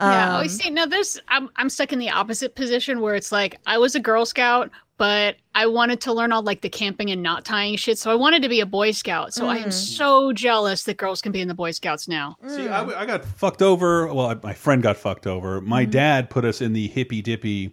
Yeah. 0.00 0.36
Um, 0.38 0.44
oh, 0.44 0.46
see, 0.48 0.70
now 0.70 0.84
this, 0.86 1.18
I'm, 1.28 1.48
I'm 1.56 1.70
stuck 1.70 1.92
in 1.92 1.98
the 1.98 2.10
opposite 2.10 2.54
position 2.54 3.00
where 3.00 3.14
it's 3.14 3.32
like 3.32 3.58
I 3.66 3.78
was 3.78 3.94
a 3.94 4.00
Girl 4.00 4.26
Scout, 4.26 4.70
but 4.98 5.36
I 5.54 5.66
wanted 5.66 6.00
to 6.02 6.12
learn 6.12 6.32
all 6.32 6.42
like 6.42 6.60
the 6.62 6.68
camping 6.68 7.10
and 7.10 7.22
knot 7.22 7.44
tying 7.44 7.76
shit. 7.76 7.98
So 7.98 8.10
I 8.10 8.14
wanted 8.14 8.42
to 8.42 8.48
be 8.48 8.60
a 8.60 8.66
Boy 8.66 8.92
Scout. 8.92 9.34
So 9.34 9.46
I 9.46 9.56
am 9.58 9.68
Mm. 9.68 9.72
so 9.72 10.32
jealous 10.32 10.84
that 10.84 10.96
girls 10.96 11.20
can 11.20 11.32
be 11.32 11.40
in 11.40 11.48
the 11.48 11.54
Boy 11.54 11.70
Scouts 11.72 12.08
now. 12.08 12.36
See, 12.46 12.68
I, 12.68 12.82
I 13.02 13.06
got 13.06 13.24
fucked 13.24 13.62
over. 13.62 14.12
Well, 14.12 14.26
I- 14.26 14.36
my 14.42 14.54
friend 14.54 14.82
got 14.82 14.96
fucked 14.96 15.26
over. 15.26 15.60
My 15.60 15.82
Mm-hmm. 15.82 15.90
dad 15.90 16.30
put 16.30 16.44
us 16.44 16.60
in 16.60 16.72
the 16.72 16.88
hippy 16.88 17.20
dippy 17.22 17.72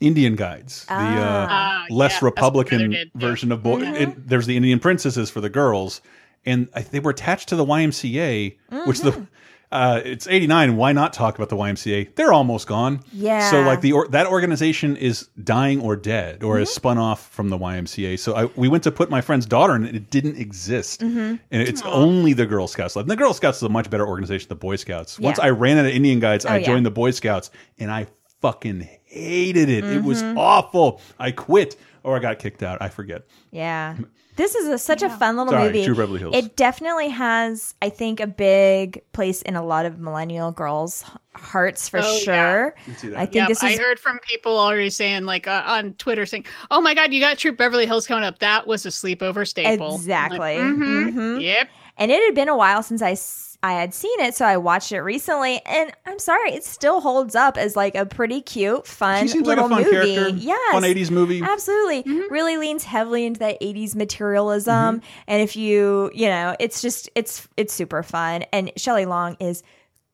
Indian 0.00 0.36
guides, 0.36 0.84
the 0.86 0.94
uh, 0.94 1.46
Ah, 1.50 1.84
less 1.90 2.12
yeah, 2.12 2.20
that's 2.20 2.22
what 2.22 2.34
my 2.36 2.40
brother 2.40 2.58
Republican 2.60 2.90
did, 2.92 3.10
yeah. 3.14 3.20
version 3.28 3.50
of 3.52 3.62
boy. 3.62 3.80
Mm-hmm. 3.80 3.94
It, 3.96 4.28
there's 4.28 4.46
the 4.46 4.56
Indian 4.56 4.78
princesses 4.78 5.28
for 5.30 5.40
the 5.40 5.50
girls, 5.50 6.00
and 6.46 6.68
I, 6.74 6.82
they 6.82 7.00
were 7.00 7.10
attached 7.10 7.48
to 7.48 7.56
the 7.56 7.64
YMCA, 7.64 8.56
which 8.86 8.98
Mm-hmm. 9.00 9.08
the. 9.20 9.26
Uh, 9.70 10.00
it's 10.04 10.26
89. 10.26 10.76
Why 10.76 10.92
not 10.92 11.12
talk 11.12 11.36
about 11.36 11.50
the 11.50 11.56
YMCA? 11.56 12.14
They're 12.14 12.32
almost 12.32 12.66
gone. 12.66 13.00
Yeah. 13.12 13.50
So 13.50 13.60
like 13.60 13.82
the 13.82 13.92
or, 13.92 14.08
that 14.08 14.26
organization 14.26 14.96
is 14.96 15.28
dying 15.44 15.80
or 15.82 15.94
dead 15.94 16.42
or 16.42 16.54
Mm-hmm. 16.54 16.58
has 16.60 16.72
spun 16.72 16.96
off 16.96 17.28
from 17.30 17.50
the 17.50 17.58
YMCA. 17.58 18.18
So 18.18 18.34
I, 18.34 18.44
we 18.56 18.68
went 18.68 18.82
to 18.84 18.90
put 18.90 19.10
my 19.10 19.20
friend's 19.20 19.44
daughter 19.44 19.76
in 19.76 19.84
it. 19.84 19.94
It 19.94 20.10
didn't 20.10 20.36
exist, 20.38 21.00
Mm-hmm. 21.02 21.18
and 21.50 21.62
it's 21.62 21.82
only 21.82 22.32
the 22.32 22.46
Girl 22.46 22.66
Scouts 22.66 22.96
left. 22.96 23.04
And 23.04 23.10
the 23.10 23.16
Girl 23.16 23.34
Scouts 23.34 23.58
is 23.58 23.62
a 23.64 23.68
much 23.68 23.90
better 23.90 24.06
organization 24.06 24.48
than 24.48 24.56
the 24.56 24.60
Boy 24.60 24.76
Scouts. 24.76 25.18
Once 25.18 25.38
I 25.38 25.50
ran 25.50 25.76
out 25.76 25.84
of 25.84 25.92
Indian 25.92 26.18
guides, 26.18 26.46
I 26.46 26.54
Oh, 26.54 26.58
yeah. 26.60 26.66
joined 26.66 26.86
the 26.86 26.90
Boy 26.90 27.10
Scouts, 27.10 27.50
and 27.78 27.90
I 27.90 28.06
fucking 28.40 28.88
hated 29.04 29.68
it. 29.68 29.84
It 29.84 30.02
was 30.02 30.22
Mm-hmm. 30.22 30.38
awful. 30.38 31.00
I 31.18 31.30
quit 31.32 31.76
or 32.04 32.16
I 32.16 32.20
got 32.20 32.38
kicked 32.38 32.62
out. 32.62 32.80
I 32.80 32.88
forget. 32.88 33.26
Yeah. 33.50 33.96
This 34.38 34.54
is 34.54 34.68
a, 34.68 34.78
such 34.78 35.02
a 35.02 35.10
fun 35.10 35.36
little 35.36 35.52
Sorry, 35.52 35.64
movie. 35.64 35.84
Troop 35.84 35.98
Beverly 35.98 36.20
Hills. 36.20 36.34
It 36.36 36.54
definitely 36.56 37.08
has, 37.08 37.74
I 37.82 37.90
think, 37.90 38.20
a 38.20 38.26
big 38.28 39.02
place 39.12 39.42
in 39.42 39.56
a 39.56 39.64
lot 39.64 39.84
of 39.84 39.98
millennial 39.98 40.52
girls' 40.52 41.04
hearts 41.34 41.88
for 41.88 41.98
Oh, 41.98 42.18
sure. 42.18 42.74
see 42.96 43.08
that. 43.08 43.18
I 43.18 43.24
think 43.26 43.34
Yep, 43.34 43.48
this 43.48 43.62
I 43.64 43.76
heard 43.76 43.98
from 43.98 44.20
people 44.20 44.56
already 44.56 44.90
saying, 44.90 45.24
like 45.24 45.48
uh, 45.48 45.64
on 45.66 45.94
Twitter, 45.94 46.24
saying, 46.24 46.46
"Oh 46.70 46.80
my 46.80 46.94
God, 46.94 47.12
you 47.12 47.18
got 47.20 47.36
Troop 47.36 47.56
Beverly 47.56 47.84
Hills 47.84 48.06
coming 48.06 48.22
up. 48.22 48.38
That 48.38 48.66
was 48.68 48.86
a 48.86 48.90
sleepover 48.90 49.46
staple." 49.46 49.96
exactly. 49.96 50.38
Like, 50.38 50.58
mhm. 50.58 51.12
Mhm. 51.12 51.42
Yep. 51.42 51.68
And 51.96 52.12
it 52.12 52.22
had 52.24 52.36
been 52.36 52.48
a 52.48 52.56
while 52.56 52.84
since 52.84 53.02
I 53.02 53.10
s- 53.12 53.47
I 53.60 53.72
had 53.72 53.92
seen 53.92 54.20
it, 54.20 54.36
so 54.36 54.44
I 54.44 54.56
watched 54.56 54.92
it 54.92 55.00
recently, 55.00 55.60
and 55.66 55.90
I'm 56.06 56.20
sorry, 56.20 56.52
it 56.52 56.62
still 56.62 57.00
holds 57.00 57.34
up 57.34 57.56
as 57.56 57.74
like 57.74 57.96
a 57.96 58.06
pretty 58.06 58.40
cute, 58.40 58.86
fun 58.86 59.22
She 59.22 59.28
seems 59.28 59.48
like 59.48 59.56
little 59.56 59.66
a 59.66 59.82
fun 59.82 59.92
movie. 59.92 60.14
character. 60.14 60.36
Yes, 60.36 60.72
Fun 60.72 60.84
80s 60.84 61.10
movie. 61.10 61.42
Absolutely, 61.42 62.04
mm-hmm. 62.04 62.32
really 62.32 62.56
leans 62.56 62.84
heavily 62.84 63.26
into 63.26 63.40
that 63.40 63.60
80s 63.60 63.90
mm-hmm. 63.90 63.98
materialism, 63.98 65.02
and 65.26 65.42
if 65.42 65.56
you, 65.56 66.10
you 66.14 66.28
know, 66.28 66.54
it's 66.60 66.80
just 66.80 67.10
it's 67.16 67.48
it's 67.56 67.74
super 67.74 68.04
fun, 68.04 68.44
and 68.52 68.70
Shelley 68.76 69.06
Long 69.06 69.36
is 69.40 69.64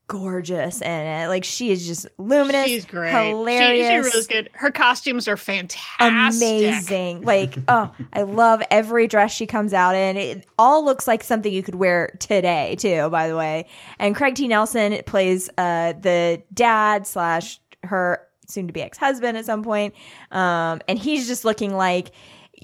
gorgeous 0.06 0.80
in 0.82 0.90
it. 0.90 1.28
Like 1.28 1.44
she 1.44 1.70
is 1.70 1.86
just 1.86 2.06
luminous, 2.18 2.66
She's 2.66 2.84
great. 2.84 3.10
hilarious, 3.12 3.86
She, 4.06 4.10
she 4.10 4.16
really 4.16 4.26
good. 4.26 4.50
Her 4.52 4.70
costumes 4.70 5.26
are 5.28 5.36
fantastic. 5.36 6.42
amazing. 6.42 7.22
Like, 7.22 7.56
oh, 7.68 7.90
I 8.12 8.22
love 8.22 8.62
every 8.70 9.06
dress 9.06 9.32
she 9.32 9.46
comes 9.46 9.72
out 9.72 9.94
in. 9.94 10.16
It 10.16 10.46
all 10.58 10.84
looks 10.84 11.06
like 11.08 11.24
something 11.24 11.52
you 11.52 11.62
could 11.62 11.76
wear 11.76 12.16
today, 12.20 12.76
too, 12.78 13.08
by 13.10 13.28
the 13.28 13.36
way. 13.36 13.66
And 13.98 14.14
Craig 14.14 14.34
T. 14.34 14.46
Nelson 14.48 14.98
plays 15.06 15.48
uh, 15.56 15.94
the 15.94 16.42
dad 16.52 17.06
slash 17.06 17.60
her 17.84 18.20
soon 18.46 18.66
to 18.66 18.72
be 18.74 18.82
ex 18.82 18.98
husband 18.98 19.38
at 19.38 19.46
some 19.46 19.62
point. 19.62 19.94
Um, 20.30 20.80
and 20.86 20.98
he's 20.98 21.26
just 21.26 21.44
looking 21.46 21.74
like 21.74 22.10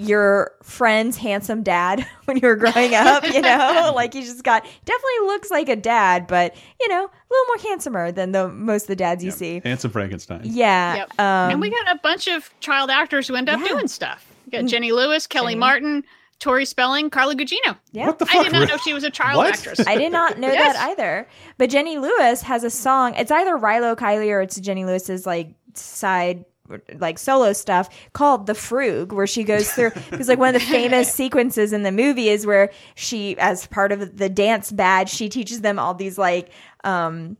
your 0.00 0.52
friend's 0.62 1.16
handsome 1.16 1.62
dad 1.62 2.06
when 2.24 2.36
you 2.38 2.46
were 2.48 2.56
growing 2.56 2.94
up, 2.94 3.24
you 3.32 3.40
know? 3.42 3.92
like 3.94 4.14
he 4.14 4.22
just 4.22 4.42
got 4.42 4.64
definitely 4.84 5.26
looks 5.26 5.50
like 5.50 5.68
a 5.68 5.76
dad, 5.76 6.26
but 6.26 6.54
you 6.80 6.88
know, 6.88 7.04
a 7.04 7.28
little 7.30 7.46
more 7.48 7.58
handsomer 7.70 8.10
than 8.12 8.32
the 8.32 8.48
most 8.48 8.82
of 8.84 8.88
the 8.88 8.96
dads 8.96 9.22
you 9.22 9.30
see. 9.30 9.60
Handsome 9.64 9.90
Frankenstein. 9.90 10.40
Yeah. 10.44 10.96
Yep. 10.96 11.10
Um, 11.20 11.50
and 11.52 11.60
we 11.60 11.70
got 11.70 11.94
a 11.94 11.98
bunch 12.02 12.28
of 12.28 12.50
child 12.60 12.90
actors 12.90 13.28
who 13.28 13.34
end 13.34 13.48
up 13.48 13.60
Yeah. 13.60 13.68
doing 13.68 13.88
stuff. 13.88 14.26
We 14.46 14.52
got 14.58 14.64
Jenny 14.66 14.90
Lewis, 14.92 15.26
Kellie 15.26 15.54
Martin, 15.54 16.02
Tori 16.38 16.64
Spelling, 16.64 17.10
Carla 17.10 17.34
Gugino. 17.34 17.76
yeah. 17.92 18.06
What 18.06 18.18
the 18.18 18.26
I 18.32 18.42
did 18.42 18.52
not 18.52 18.68
know 18.68 18.78
she 18.78 18.94
was 18.94 19.04
a 19.04 19.10
child 19.10 19.36
What? 19.36 19.54
actress. 19.54 19.80
I 19.86 19.96
did 19.98 20.10
not 20.10 20.38
know 20.38 20.48
Yes. 20.48 20.74
that 20.74 20.88
either. 20.90 21.28
But 21.58 21.68
Jenny 21.70 21.98
Lewis 21.98 22.42
has 22.42 22.64
a 22.64 22.70
song. 22.70 23.14
It's 23.16 23.30
either 23.30 23.56
Rilo 23.58 23.94
Kiley 23.96 24.30
or 24.30 24.40
it's 24.40 24.58
Jenny 24.58 24.84
Lewis's 24.86 25.26
like 25.26 25.50
side 25.74 26.44
like 26.98 27.18
solo 27.18 27.52
stuff 27.52 27.88
called 28.12 28.46
The 28.46 28.52
Frug 28.54 29.12
where 29.12 29.26
she 29.26 29.44
goes 29.44 29.70
through 29.72 29.90
because 30.10 30.28
like 30.28 30.38
one 30.38 30.54
of 30.54 30.60
the 30.60 30.66
famous 30.66 31.12
sequences 31.12 31.72
in 31.72 31.82
the 31.82 31.92
movie 31.92 32.28
is 32.28 32.46
where 32.46 32.70
she 32.94 33.36
as 33.38 33.66
part 33.66 33.92
of 33.92 34.16
the 34.16 34.28
dance 34.28 34.70
badge 34.72 35.08
she 35.10 35.28
teaches 35.28 35.60
them 35.60 35.78
all 35.78 35.94
these 35.94 36.18
like 36.18 36.50
um 36.84 37.36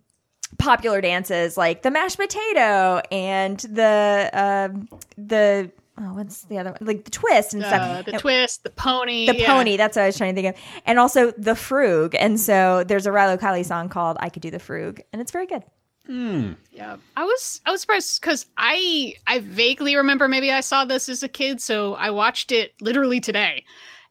popular 0.59 1.01
dances 1.01 1.57
like 1.57 1.83
the 1.83 1.91
mashed 1.91 2.19
potato 2.19 3.01
and 3.13 3.61
the 3.61 4.29
um 4.33 4.89
the 5.17 5.71
oh 5.99 6.15
what's 6.15 6.43
the 6.45 6.59
other 6.59 6.71
one 6.71 6.79
like 6.83 7.05
the 7.05 7.11
twist 7.11 7.55
and 7.55 7.63
Uh, 7.65 7.69
stuff 7.69 8.05
the 8.07 8.13
And- 8.13 8.21
twist, 8.21 8.65
the 8.65 8.71
pony. 8.71 9.27
the 9.27 9.37
yeah. 9.37 9.47
pony. 9.47 9.77
That's 9.77 9.97
what 9.97 10.03
I 10.03 10.07
was 10.07 10.17
trying 10.17 10.35
to 10.35 10.43
think 10.43 10.57
of. 10.57 10.63
And 10.87 10.99
also 10.99 11.31
the 11.33 11.53
frug. 11.53 12.15
And 12.19 12.39
so 12.41 12.85
there's 12.85 13.07
a 13.07 13.11
Rilo 13.11 13.39
Kiley 13.39 13.65
song 13.65 13.89
called 13.89 14.17
"I 14.21 14.29
Could 14.29 14.43
Do 14.43 14.51
the 14.51 14.59
Frug," 14.59 15.01
and 15.13 15.21
it's 15.23 15.31
very 15.31 15.47
good. 15.47 15.63
Yeah, 16.09 16.97
I 17.16 17.25
was 17.25 17.61
I 17.66 17.71
was 17.71 17.83
surprised 17.83 18.21
because 18.21 18.47
I 18.57 19.14
I 19.26 19.38
vaguely 19.40 19.95
remember 19.97 20.26
maybe 20.28 20.50
I 20.50 20.61
saw 20.61 20.85
this 20.85 21.09
as 21.09 21.23
a 21.23 21.28
kid, 21.28 21.61
so 21.61 21.95
I 21.95 22.11
watched 22.11 22.50
it 22.52 22.75
literally 22.80 23.21
today, 23.21 23.64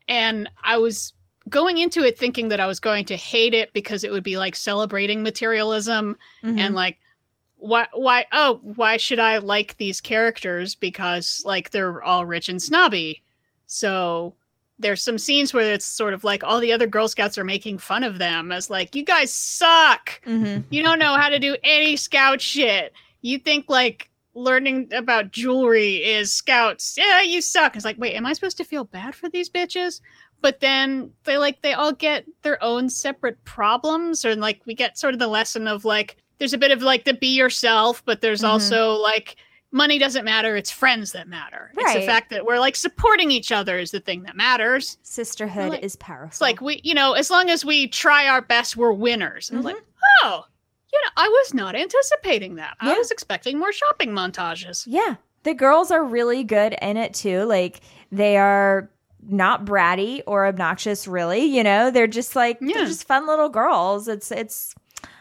and 0.08 0.50
I 0.64 0.78
was 0.78 1.14
going 1.50 1.78
into 1.80 2.04
it 2.04 2.18
thinking 2.18 2.50
that 2.50 2.60
I 2.60 2.68
was 2.68 2.80
going 2.80 3.06
to 3.06 3.16
hate 3.18 3.54
it 3.54 3.74
because 3.74 4.04
it 4.04 4.12
would 4.12 4.24
be 4.24 4.38
like 4.38 4.56
celebrating 4.56 5.24
materialism 5.24 6.16
Mm-hmm. 6.44 6.60
and 6.60 6.76
like 6.76 6.98
why 7.58 7.88
why 7.94 8.26
oh 8.32 8.60
why 8.64 8.96
should 8.98 9.20
I 9.20 9.40
like 9.40 9.76
these 9.78 10.00
characters 10.00 10.76
because 10.76 11.42
like 11.46 11.72
they're 11.72 12.02
all 12.04 12.26
rich 12.26 12.48
and 12.48 12.62
snobby, 12.62 13.24
so 13.68 14.36
there's 14.80 15.04
some 15.04 15.18
scenes 15.18 15.54
where 15.54 15.74
it's 15.74 15.86
sort 15.86 16.14
of 16.14 16.24
like 16.24 16.44
all 16.44 16.60
the 16.60 16.72
other 16.72 16.88
Girl 16.88 17.08
Scouts 17.08 17.38
are 17.38 17.44
making 17.44 17.78
fun 17.80 18.04
of 18.04 18.18
them 18.18 18.52
as 18.52 18.70
like 18.70 18.96
you 18.96 19.04
guys 19.04 19.34
suck 19.34 20.22
Mm-hmm. 20.26 20.62
you 20.70 20.82
don't 20.84 21.00
know 21.00 21.16
how 21.18 21.30
to 21.30 21.38
do 21.40 21.56
any 21.64 21.96
scout 21.98 22.42
shit. 22.42 22.94
You 23.22 23.38
think 23.40 23.66
like 23.70 24.10
learning 24.34 24.90
about 24.94 25.32
jewelry 25.32 25.96
is 25.98 26.34
scouts. 26.34 26.96
Yeah, 26.98 27.22
you 27.22 27.42
suck. 27.42 27.76
It's 27.76 27.84
like, 27.86 27.98
wait, 28.00 28.14
am 28.16 28.26
I 28.26 28.34
supposed 28.34 28.58
to 28.58 28.64
feel 28.64 28.86
bad 28.86 29.14
for 29.16 29.30
these 29.30 29.50
bitches? 29.50 30.00
But 30.42 30.62
then 30.62 31.12
they 31.26 31.38
like 31.38 31.62
they 31.62 31.74
all 31.74 31.92
get 31.92 32.26
their 32.44 32.64
own 32.64 32.90
separate 32.90 33.44
problems, 33.44 34.24
or 34.24 34.36
like 34.38 34.62
we 34.66 34.74
get 34.74 34.98
sort 34.98 35.14
of 35.14 35.20
the 35.20 35.28
lesson 35.28 35.68
of 35.68 35.84
like 35.84 36.16
there's 36.38 36.54
a 36.54 36.58
bit 36.58 36.72
of 36.72 36.82
like 36.82 37.04
the 37.04 37.14
be 37.14 37.36
yourself, 37.36 38.02
but 38.06 38.22
there's 38.22 38.42
Mhm. 38.44 38.48
also 38.48 38.94
like 38.94 39.36
money 39.72 40.00
doesn't 40.00 40.26
matter, 40.26 40.56
it's 40.56 40.72
friends 40.72 41.12
that 41.12 41.28
matter. 41.28 41.72
It's 41.78 41.94
the 41.94 42.02
fact 42.02 42.30
that 42.32 42.46
we're 42.46 42.60
like 42.60 42.76
supporting 42.76 43.32
each 43.32 43.52
other 43.52 43.78
is 43.78 43.92
the 43.92 44.00
thing 44.00 44.24
that 44.24 44.36
matters. 44.36 44.98
Sisterhood 45.04 45.70
Like- 45.70 45.84
is 45.84 45.96
powerful. 45.96 46.28
It's 46.28 46.42
like 46.42 46.62
we, 46.62 46.82
you 46.84 46.94
know, 46.94 47.14
as 47.14 47.30
long 47.30 47.50
as 47.50 47.64
we 47.64 47.88
try 47.88 48.28
our 48.28 48.42
best, 48.42 48.76
we're 48.78 48.92
winners. 48.92 49.50
And 49.50 49.60
I'm 49.60 49.66
like, 49.66 49.76
mm-hmm. 49.76 50.26
oh, 50.28 50.46
you 50.92 51.00
know, 51.04 51.12
I 51.24 51.28
was 51.28 51.54
not 51.54 51.76
anticipating 51.76 52.56
that. 52.56 52.76
I 52.82 52.98
was 52.98 53.12
expecting 53.12 53.60
more 53.60 53.72
shopping 53.72 54.10
montages. 54.10 54.86
yeah, 54.88 55.16
the 55.44 55.54
girls 55.54 55.92
are 55.92 56.04
really 56.04 56.44
good 56.44 56.76
in 56.82 56.98
it 56.98 57.14
too. 57.14 57.44
Like 57.44 57.82
they 58.12 58.38
are 58.38 58.90
not 59.28 59.66
bratty 59.66 60.22
or 60.26 60.48
obnoxious. 60.48 61.08
Really, 61.08 61.46
you 61.46 61.64
know, 61.64 61.92
they're 61.92 62.08
just 62.08 62.36
like 62.36 62.58
Yeah. 62.60 62.78
they're 62.78 62.86
just 62.88 63.08
fun 63.08 63.28
little 63.28 63.50
girls. 63.50 64.08
It's 64.08 64.32
it's 64.32 64.74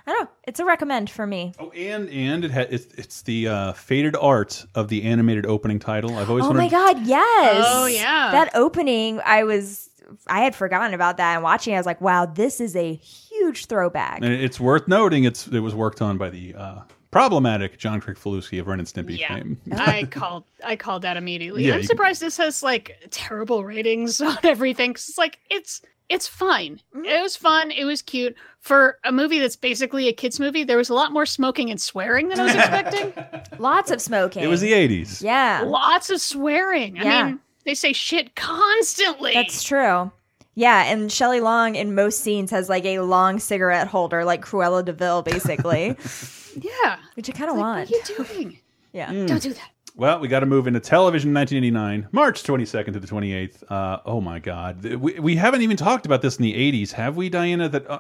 I 0.08 0.12
don't 0.12 0.24
know. 0.24 0.30
It's 0.44 0.58
a 0.58 0.64
recommend 0.64 1.10
for 1.10 1.26
me. 1.26 1.52
Oh, 1.58 1.70
and 1.72 2.08
and 2.08 2.44
it 2.46 2.50
ha 2.50 2.60
it's, 2.70 2.86
it's 2.94 3.22
the 3.22 3.48
uh, 3.48 3.72
faded 3.74 4.16
art 4.16 4.64
of 4.74 4.88
the 4.88 5.02
animated 5.04 5.44
opening 5.44 5.78
title. 5.78 6.16
I've 6.16 6.30
always 6.30 6.44
Oh 6.44 6.48
wondered. 6.48 6.62
my 6.62 6.68
god, 6.70 7.06
yes. 7.06 7.64
Oh, 7.68 7.84
yeah. 7.86 8.30
That 8.32 8.50
opening, 8.54 9.20
I 9.22 9.44
was 9.44 9.90
I 10.26 10.40
had 10.40 10.54
forgotten 10.54 10.94
about 10.94 11.18
that 11.18 11.34
and 11.34 11.42
watching 11.42 11.74
it, 11.74 11.76
I 11.76 11.78
was 11.80 11.84
like, 11.86 12.00
wow, 12.00 12.24
this 12.24 12.58
is 12.58 12.74
a 12.74 12.94
huge 12.94 13.66
throwback. 13.66 14.20
And 14.22 14.32
it's 14.32 14.58
worth 14.58 14.88
noting 14.88 15.24
it's 15.24 15.46
it 15.48 15.60
was 15.60 15.74
worked 15.74 16.00
on 16.00 16.16
by 16.16 16.30
the 16.30 16.54
uh, 16.54 16.78
problematic 17.10 17.76
John 17.78 18.00
Kricfalusi 18.00 18.58
of 18.60 18.66
Ren 18.66 18.78
and 18.78 18.88
Stimpy 18.88 19.18
Yeah. 19.18 19.34
fame. 19.34 19.60
I 19.72 20.04
called 20.10 20.44
I 20.64 20.76
called 20.76 21.02
that 21.02 21.18
immediately. 21.18 21.64
Yeah, 21.66 21.74
I'm 21.74 21.80
you- 21.80 21.86
surprised 21.86 22.22
this 22.22 22.38
has 22.38 22.62
like 22.62 22.96
terrible 23.10 23.62
ratings 23.64 24.20
on 24.22 24.38
everything. 24.42 24.94
'cause 24.94 25.06
it's 25.10 25.18
like 25.18 25.38
it's 25.50 25.82
it's 26.08 26.26
fine. 26.26 26.80
Mm-hmm. 26.94 27.04
It 27.04 27.22
was 27.22 27.36
fun. 27.36 27.70
It 27.70 27.84
was 27.84 28.02
cute. 28.02 28.34
For 28.60 28.98
a 29.04 29.12
movie 29.12 29.38
that's 29.38 29.56
basically 29.56 30.08
a 30.08 30.12
kids 30.12 30.40
movie, 30.40 30.64
there 30.64 30.76
was 30.76 30.88
a 30.90 30.94
lot 30.94 31.12
more 31.12 31.24
smoking 31.26 31.70
and 31.70 31.80
swearing 31.80 32.28
than 32.28 32.40
I 32.40 32.44
was 32.44 32.54
expecting. 32.54 33.12
Lots 33.58 33.90
of 33.90 34.00
smoking. 34.02 34.42
It 34.42 34.48
was 34.48 34.60
the 34.60 34.72
'80s. 34.72 35.22
Yeah. 35.22 35.62
Lots 35.66 36.10
of 36.10 36.20
swearing. 36.20 36.98
I 36.98 37.24
mean, 37.24 37.40
they 37.64 37.74
say 37.74 37.92
shit 37.92 38.34
constantly. 38.34 39.32
That's 39.34 39.62
true. 39.62 40.10
Yeah, 40.54 40.84
and 40.90 41.10
Shelley 41.12 41.40
Long 41.40 41.76
in 41.76 41.94
most 41.94 42.18
scenes 42.20 42.50
has 42.50 42.68
like 42.68 42.84
a 42.84 42.98
long 42.98 43.38
cigarette 43.38 43.86
holder, 43.86 44.24
like 44.24 44.44
Cruella 44.44 44.84
de 44.84 44.92
Vil, 44.92 45.22
basically, 45.22 45.96
yeah. 46.60 46.96
which 47.14 47.28
I 47.30 47.32
kind 47.32 47.48
of 47.50 47.56
Like, 47.56 47.64
want. 47.64 47.90
what 47.90 48.10
are 48.10 48.24
you 48.24 48.34
doing? 48.44 48.58
Yeah. 48.90 49.12
Don't 49.12 49.42
do 49.42 49.52
that. 49.52 49.70
Well, 49.98 50.20
we 50.20 50.28
got 50.28 50.40
to 50.40 50.46
move 50.46 50.68
into 50.68 50.78
television 50.78 51.34
1989, 51.34 52.10
March 52.12 52.44
22nd 52.44 52.92
to 52.92 53.00
the 53.00 53.06
28th. 53.08 53.64
Uh, 53.68 53.98
oh 54.06 54.20
my 54.20 54.38
God. 54.38 54.84
We, 54.84 55.18
we 55.18 55.34
haven't 55.34 55.62
even 55.62 55.76
talked 55.76 56.06
about 56.06 56.22
this 56.22 56.36
in 56.36 56.44
the 56.44 56.54
80s, 56.54 56.92
have 56.92 57.16
we, 57.16 57.28
Diana? 57.28 57.68
That 57.68 57.90
uh, 57.90 57.98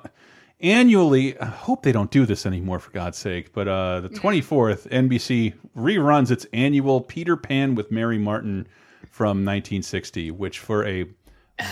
annually, 0.60 1.36
I 1.40 1.46
hope 1.46 1.82
they 1.82 1.90
don't 1.90 2.12
do 2.12 2.24
this 2.24 2.46
anymore, 2.46 2.78
for 2.78 2.92
God's 2.92 3.18
sake, 3.18 3.52
but 3.52 3.66
uh, 3.66 4.02
the 4.02 4.10
24th, 4.10 4.86
NBC 4.90 5.54
reruns 5.76 6.30
its 6.30 6.46
annual 6.52 7.00
Peter 7.00 7.36
Pan 7.36 7.74
with 7.74 7.90
Mary 7.90 8.16
Martin 8.16 8.68
from 9.10 9.44
1960, 9.44 10.30
which 10.30 10.60
for 10.60 10.86
a 10.86 11.04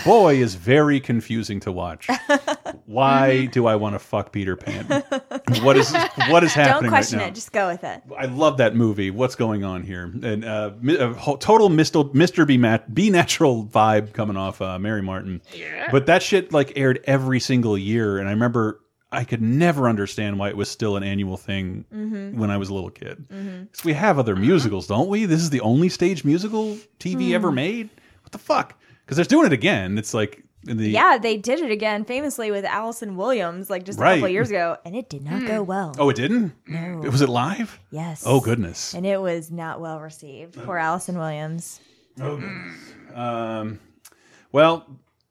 boy 0.05 0.35
is 0.35 0.55
very 0.55 0.99
confusing 0.99 1.59
to 1.61 1.71
watch. 1.71 2.07
Why 2.85 3.45
do 3.51 3.67
I 3.67 3.75
want 3.75 3.95
to 3.95 3.99
fuck 3.99 4.31
Peter 4.31 4.55
Pan? 4.55 4.85
What 5.61 5.77
is 5.77 5.93
what 6.29 6.43
is 6.43 6.53
happening 6.53 6.83
Don't 6.83 6.89
question 6.89 7.19
right 7.19 7.25
now? 7.25 7.29
it. 7.31 7.35
Just 7.35 7.51
go 7.51 7.67
with 7.67 7.83
it. 7.83 8.01
I 8.17 8.25
love 8.25 8.57
that 8.57 8.75
movie. 8.75 9.11
What's 9.11 9.35
going 9.35 9.63
on 9.63 9.83
here? 9.83 10.03
And 10.23 10.43
uh, 10.45 10.71
a 10.83 11.13
total 11.39 11.69
Mr. 11.69 12.11
Mr. 12.13 12.45
B, 12.45 12.57
Mat 12.57 12.93
B 12.93 13.09
natural 13.09 13.65
vibe 13.65 14.13
coming 14.13 14.37
off 14.37 14.61
uh, 14.61 14.77
Mary 14.79 15.01
Martin. 15.01 15.41
Yeah. 15.53 15.89
But 15.91 16.05
that 16.07 16.21
shit 16.23 16.51
like 16.53 16.73
aired 16.75 16.99
every 17.05 17.39
single 17.39 17.77
year, 17.77 18.17
and 18.17 18.27
I 18.27 18.31
remember 18.31 18.81
I 19.11 19.23
could 19.23 19.41
never 19.41 19.87
understand 19.87 20.37
why 20.37 20.49
it 20.49 20.57
was 20.57 20.69
still 20.69 20.97
an 20.97 21.03
annual 21.03 21.37
thing 21.37 21.85
Mhm. 21.95 22.33
when 22.35 22.51
I 22.51 22.57
was 22.57 22.67
a 22.69 22.73
little 22.73 22.89
kid. 22.89 23.25
Mhm. 23.29 23.71
'Cause 23.71 23.85
we 23.85 23.93
have 23.93 24.19
other 24.19 24.35
musicals, 24.35 24.85
don't 24.87 25.07
we? 25.07 25.25
This 25.25 25.41
is 25.41 25.49
the 25.49 25.61
only 25.61 25.87
stage 25.87 26.25
musical 26.25 26.77
TV 26.99 27.33
ever 27.33 27.49
Hmm. 27.49 27.55
made. 27.55 27.89
What 28.23 28.33
the 28.33 28.37
fuck? 28.37 28.77
Because 29.07 29.15
they're 29.15 29.23
doing 29.25 29.47
it 29.47 29.53
again. 29.53 29.97
It's 29.97 30.13
like 30.13 30.43
in 30.67 30.75
the 30.75 30.89
Yeah, 30.89 31.17
they 31.17 31.37
did 31.37 31.61
it 31.61 31.71
again 31.71 32.03
famously 32.03 32.51
with 32.51 32.65
Allison 32.65 33.15
Williams 33.15 33.69
like 33.69 33.85
just 33.85 33.97
a 33.99 34.01
Right. 34.01 34.15
couple 34.15 34.27
years 34.27 34.49
ago, 34.49 34.75
and 34.83 34.95
it 34.97 35.09
did 35.09 35.23
not 35.23 35.47
go 35.47 35.63
well. 35.63 35.95
Oh, 35.97 36.09
it 36.09 36.17
didn't. 36.17 36.51
No. 36.67 36.97
Was 37.09 37.21
it 37.21 37.29
live? 37.29 37.79
Yes. 37.89 38.23
Oh 38.25 38.41
goodness. 38.41 38.93
And 38.93 39.05
it 39.05 39.21
was 39.21 39.49
not 39.49 39.79
well 39.79 40.01
received. 40.01 40.61
Poor 40.61 40.77
Allison 40.77 41.17
Williams. 41.17 41.79
Oh 42.19 42.35
goodness. 42.35 42.77
Um, 43.15 43.79
well, 44.51 44.85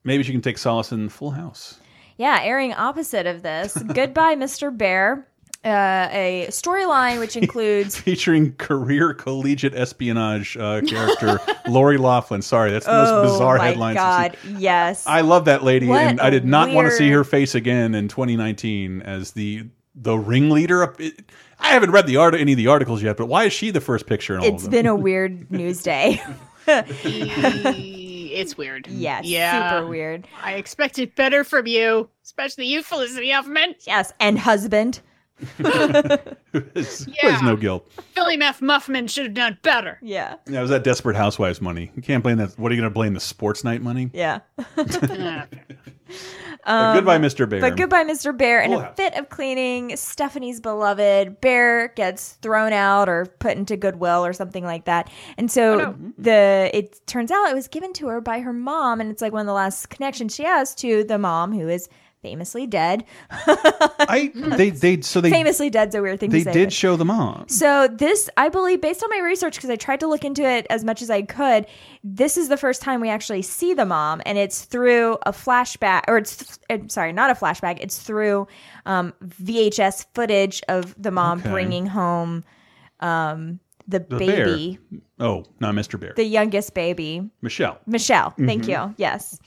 maybe 0.04 0.22
she 0.22 0.32
can 0.32 0.40
take 0.40 0.56
solace 0.58 0.90
in 0.92 1.08
Full 1.10 1.32
House. 1.32 1.78
Yeah, 2.16 2.40
airing 2.42 2.72
opposite 2.72 3.26
of 3.26 3.42
this. 3.42 3.74
Goodbye, 3.76 4.34
Mr. 4.36 4.74
Bear. 4.76 5.28
Uh, 5.66 6.08
a 6.12 6.46
storyline 6.50 7.18
which 7.18 7.36
includes 7.36 7.96
featuring 8.00 8.54
career 8.54 9.12
collegiate 9.12 9.74
espionage 9.74 10.56
uh, 10.56 10.80
character 10.82 11.40
Lori 11.68 11.96
Loughlin. 11.98 12.40
Sorry, 12.40 12.70
that's 12.70 12.86
the 12.86 12.92
most 12.92 13.10
oh 13.10 13.22
bizarre 13.32 13.58
my 13.58 13.66
headlines. 13.66 13.98
I've 13.98 14.32
God, 14.32 14.60
yes. 14.60 15.04
I 15.08 15.22
love 15.22 15.46
that 15.46 15.64
lady, 15.64 15.88
What 15.88 16.00
and 16.02 16.20
I 16.20 16.30
did 16.30 16.44
not 16.44 16.70
want 16.70 16.86
to 16.86 16.92
see 16.92 17.10
her 17.10 17.24
face 17.24 17.56
again 17.56 17.96
in 17.96 18.06
2019 18.06 19.02
as 19.02 19.32
the 19.32 19.64
the 19.96 20.16
ringleader. 20.16 20.82
Of, 20.82 21.00
it, 21.00 21.32
I 21.58 21.70
haven't 21.70 21.90
read 21.90 22.06
the 22.06 22.18
art 22.18 22.34
any 22.36 22.52
of 22.52 22.58
the 22.58 22.68
articles 22.68 23.02
yet, 23.02 23.16
but 23.16 23.26
why 23.26 23.44
is 23.46 23.52
she 23.52 23.70
the 23.72 23.80
first 23.80 24.06
picture 24.06 24.34
in 24.34 24.42
all 24.42 24.46
It's 24.46 24.64
of 24.64 24.70
them? 24.70 24.78
been 24.78 24.86
a 24.86 24.94
weird 24.94 25.50
news 25.50 25.82
day. 25.82 26.22
it's 26.68 28.56
weird. 28.56 28.86
Yes, 28.88 29.24
Yeah. 29.24 29.70
super 29.70 29.88
weird. 29.88 30.28
I 30.42 30.52
expected 30.54 31.14
better 31.14 31.44
from 31.44 31.66
you, 31.66 32.08
especially 32.24 32.66
you, 32.66 32.82
Felicity 32.82 33.30
Huffman. 33.30 33.74
Yes, 33.86 34.12
and 34.20 34.38
husband. 34.38 35.00
It's- 36.54 37.06
There's 37.22 37.42
no 37.42 37.56
guilt. 37.56 37.90
Philly 38.14 38.36
Meth 38.38 38.60
Muffman 38.60 39.10
should 39.10 39.24
have 39.26 39.34
done 39.34 39.58
better. 39.62 39.98
Yeah. 40.02 40.36
Yeah, 40.48 40.58
it 40.58 40.62
was 40.62 40.70
that 40.70 40.84
Desperate 40.84 41.16
Housewives 41.16 41.60
money. 41.60 41.90
You 41.94 42.00
can't 42.02 42.22
blame 42.22 42.38
that. 42.38 42.58
What 42.58 42.72
are 42.72 42.74
you 42.74 42.80
going 42.80 42.90
to 42.90 42.94
blame 42.94 43.12
the 43.14 43.20
sports 43.20 43.62
night 43.64 43.82
money? 43.82 44.10
Yeah. 44.14 44.40
But 46.64 46.94
goodbye, 46.94 47.18
Mr. 47.18 47.48
Bear. 47.48 47.58
Um, 47.64 47.70
But 47.70 47.76
goodbye, 47.76 48.04
Mr. 48.04 48.36
Bear. 48.36 48.60
In 48.60 48.70
Full 48.72 48.80
a 48.80 48.84
house. 48.84 48.96
fit 48.96 49.14
of 49.14 49.28
cleaning, 49.28 49.94
Stephanie's 49.96 50.60
beloved 50.60 51.40
Bear 51.40 51.88
gets 51.88 52.34
thrown 52.34 52.72
out 52.72 53.08
or 53.08 53.26
put 53.38 53.56
into 53.56 53.76
Goodwill 53.76 54.24
or 54.24 54.32
something 54.32 54.64
like 54.64 54.84
that. 54.86 55.08
And 55.36 55.50
so 55.50 55.94
the 56.18 56.70
it 56.72 57.00
turns 57.06 57.30
out 57.30 57.50
it 57.50 57.54
was 57.54 57.68
given 57.68 57.92
to 57.94 58.08
her 58.08 58.20
by 58.20 58.40
her 58.40 58.52
mom, 58.52 59.00
and 59.00 59.10
it's 59.10 59.22
like 59.22 59.32
one 59.32 59.40
of 59.42 59.46
the 59.46 59.52
last 59.52 59.90
connections 59.90 60.34
she 60.34 60.42
has 60.44 60.74
to 60.76 61.04
the 61.04 61.18
mom 61.18 61.52
who 61.52 61.68
is 61.68 61.88
famously 62.26 62.66
dead. 62.66 63.04
I 63.30 64.32
they 64.34 64.70
they 64.70 65.00
so 65.00 65.20
they 65.20 65.30
famously 65.30 65.70
dead's 65.70 65.94
a 65.94 66.02
weird 66.02 66.18
thing 66.18 66.30
they 66.30 66.38
to 66.40 66.44
say. 66.46 66.52
did 66.52 66.66
but- 66.66 66.72
show 66.72 66.96
the 66.96 67.04
mom. 67.04 67.44
So 67.48 67.86
this, 67.88 68.28
I 68.36 68.48
believe, 68.48 68.80
based 68.80 69.02
on 69.04 69.10
my 69.10 69.20
research, 69.20 69.54
because 69.54 69.70
I 69.70 69.76
tried 69.76 70.00
to 70.00 70.08
look 70.08 70.24
into 70.24 70.42
it 70.42 70.66
as 70.70 70.82
much 70.84 71.02
as 71.02 71.10
I 71.10 71.22
could, 71.22 71.66
this 72.02 72.36
is 72.36 72.48
the 72.48 72.56
first 72.56 72.82
time 72.82 73.00
we 73.00 73.08
actually 73.10 73.42
see 73.42 73.74
the 73.74 73.86
mom, 73.86 74.20
and 74.26 74.36
it's 74.38 74.64
through 74.64 75.18
a 75.24 75.32
flashback, 75.32 76.02
or 76.08 76.18
it's 76.18 76.58
I'm 76.68 76.88
sorry, 76.88 77.12
not 77.12 77.30
a 77.30 77.34
flashback. 77.34 77.78
It's 77.80 77.98
through 78.02 78.48
um, 78.86 79.14
VHS 79.24 80.06
footage 80.14 80.62
of 80.68 81.00
the 81.00 81.10
mom 81.12 81.38
Okay. 81.40 81.50
bringing 81.50 81.86
home 81.86 82.42
um, 83.00 83.60
the, 83.88 84.00
The 84.00 84.16
baby, 84.18 84.78
bear. 84.90 85.00
Oh, 85.20 85.44
not 85.60 85.74
Mr. 85.74 85.98
Bear. 86.00 86.12
the 86.16 86.24
youngest 86.24 86.74
baby, 86.74 87.30
Michelle. 87.40 87.78
Michelle. 87.86 88.30
Thank 88.36 88.64
Mhm. 88.64 88.68
you. 88.88 88.94
Yes. 88.98 89.38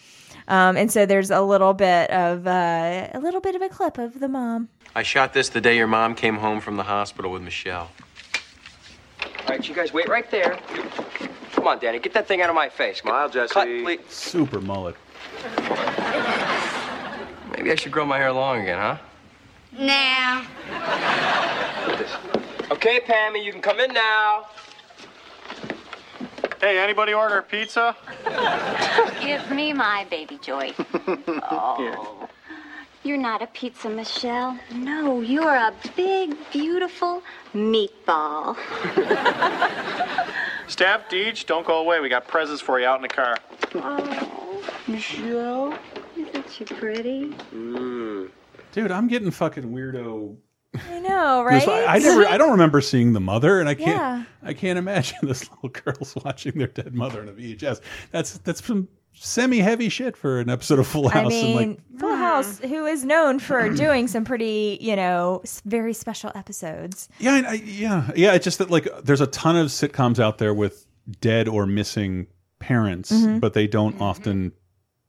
Um, 0.50 0.76
and 0.78 0.92
so 0.92 1.06
there's 1.06 1.30
a 1.30 1.42
little 1.42 1.74
bit 1.74 2.10
of 2.10 2.48
uh, 2.48 3.08
a 3.14 3.20
little 3.20 3.40
bit 3.40 3.56
of 3.56 3.62
a 3.62 3.70
clip 3.70 3.98
of 4.00 4.20
the 4.20 4.28
mom. 4.28 4.68
I 4.96 5.04
shot 5.04 5.34
this 5.34 5.50
the 5.50 5.62
day 5.62 5.78
your 5.78 5.88
mom 5.88 6.16
came 6.16 6.38
home 6.38 6.60
from 6.60 6.76
the 6.76 6.84
hospital 6.84 7.32
with 7.32 7.44
Michelle. 7.44 7.92
All 9.24 9.30
right, 9.48 9.70
you 9.70 9.76
guys 9.76 9.94
wait 9.94 10.10
right 10.10 10.30
there. 10.32 10.60
Come 11.52 11.68
on, 11.68 11.80
Danny, 11.80 12.00
get 12.00 12.14
that 12.14 12.28
thing 12.28 12.42
out 12.42 12.50
of 12.50 12.56
my 12.56 12.68
face. 12.68 13.02
Smile, 13.02 13.30
Jesse. 13.30 13.54
Cut, 13.54 13.68
please. 13.68 14.00
Super 14.10 14.60
mullet. 14.60 14.96
Maybe 17.56 17.72
I 17.72 17.76
should 17.76 17.92
grow 17.92 18.06
my 18.06 18.18
hair 18.18 18.32
long 18.32 18.62
again, 18.62 18.78
huh? 18.78 18.98
Nah. 19.78 20.46
Okay, 22.72 23.00
Pammy, 23.02 23.44
you 23.44 23.52
can 23.52 23.62
come 23.62 23.80
in 23.80 23.94
now. 23.94 24.48
Hey, 26.60 26.78
anybody 26.78 27.14
order 27.14 27.42
pizza? 27.42 27.96
Give 29.22 29.50
me 29.52 29.72
my 29.72 30.06
baby 30.10 30.38
joy. 30.42 30.74
Oh. 31.52 32.28
You're 33.04 33.18
not 33.18 33.42
a 33.42 33.48
pizza, 33.48 33.90
Michelle. 33.90 34.60
No, 34.74 35.22
you're 35.22 35.56
a 35.56 35.74
big, 35.96 36.36
beautiful 36.52 37.24
meatball. 37.54 38.58
Stab, 40.68 41.08
Deej, 41.10 41.46
don't 41.46 41.66
go 41.66 41.80
away. 41.80 42.02
We 42.02 42.10
got 42.10 42.28
presents 42.28 42.62
for 42.62 42.78
you 42.78 42.86
out 42.86 42.98
in 42.98 43.04
the 43.04 43.08
car. 43.08 43.38
Oh, 43.76 44.62
Michelle. 44.88 45.74
Isn't 46.18 46.52
she 46.52 46.66
pretty? 46.66 47.30
Mm. 47.54 48.30
Dude, 48.74 48.92
I'm 48.92 49.08
getting 49.08 49.32
fucking 49.32 49.64
weirdo. 49.64 50.36
I 50.76 51.00
know, 51.00 51.44
right? 51.48 51.68
I 51.68 51.98
never. 52.00 52.26
I 52.28 52.38
don't 52.38 52.52
remember 52.52 52.82
seeing 52.82 53.14
the 53.14 53.20
mother, 53.20 53.60
and 53.60 53.68
I 53.70 53.74
can't. 53.76 53.88
Yeah. 53.90 54.24
I 54.44 54.54
can't 54.54 54.78
imagine 54.80 55.18
this 55.24 55.50
little 55.52 55.70
girl's 55.70 56.16
watching 56.24 56.54
their 56.58 56.68
dead 56.68 56.94
mother 56.94 57.22
in 57.22 57.30
a 57.30 57.32
VHS. 57.34 57.82
That's 58.12 58.38
that's 58.40 58.64
some 58.66 58.88
semi-heavy 59.14 59.90
shit 59.90 60.16
for 60.16 60.40
an 60.40 60.50
episode 60.50 60.80
of 60.80 60.88
Full 60.88 61.10
House. 61.10 61.34
I 61.34 61.36
and 61.36 61.56
like, 61.56 61.68
mean, 61.68 61.82
Full 61.98 62.16
House, 62.16 62.60
who 62.60 62.86
is 62.86 63.04
known 63.04 63.40
for 63.40 63.70
doing 63.76 64.08
some 64.08 64.24
pretty, 64.24 64.78
you 64.80 64.96
know, 64.96 65.42
very 65.66 65.94
special 65.94 66.32
episodes. 66.36 67.10
yeah, 67.20 67.34
I, 67.34 67.50
I- 67.50 67.54
yeah, 67.66 68.12
yeah. 68.16 68.34
It's 68.34 68.44
just 68.46 68.60
that 68.60 68.70
like 68.70 68.88
there's 69.04 69.22
a 69.22 69.28
ton 69.28 69.58
of 69.58 69.68
sitcoms 69.68 70.20
out 70.20 70.38
there 70.38 70.54
with 70.54 70.86
dead 71.22 71.48
or 71.48 71.66
missing 71.66 72.28
parents, 72.60 73.12
Mhm. 73.12 73.40
but 73.40 73.54
they 73.54 73.68
don't 73.68 74.00
often 74.00 74.54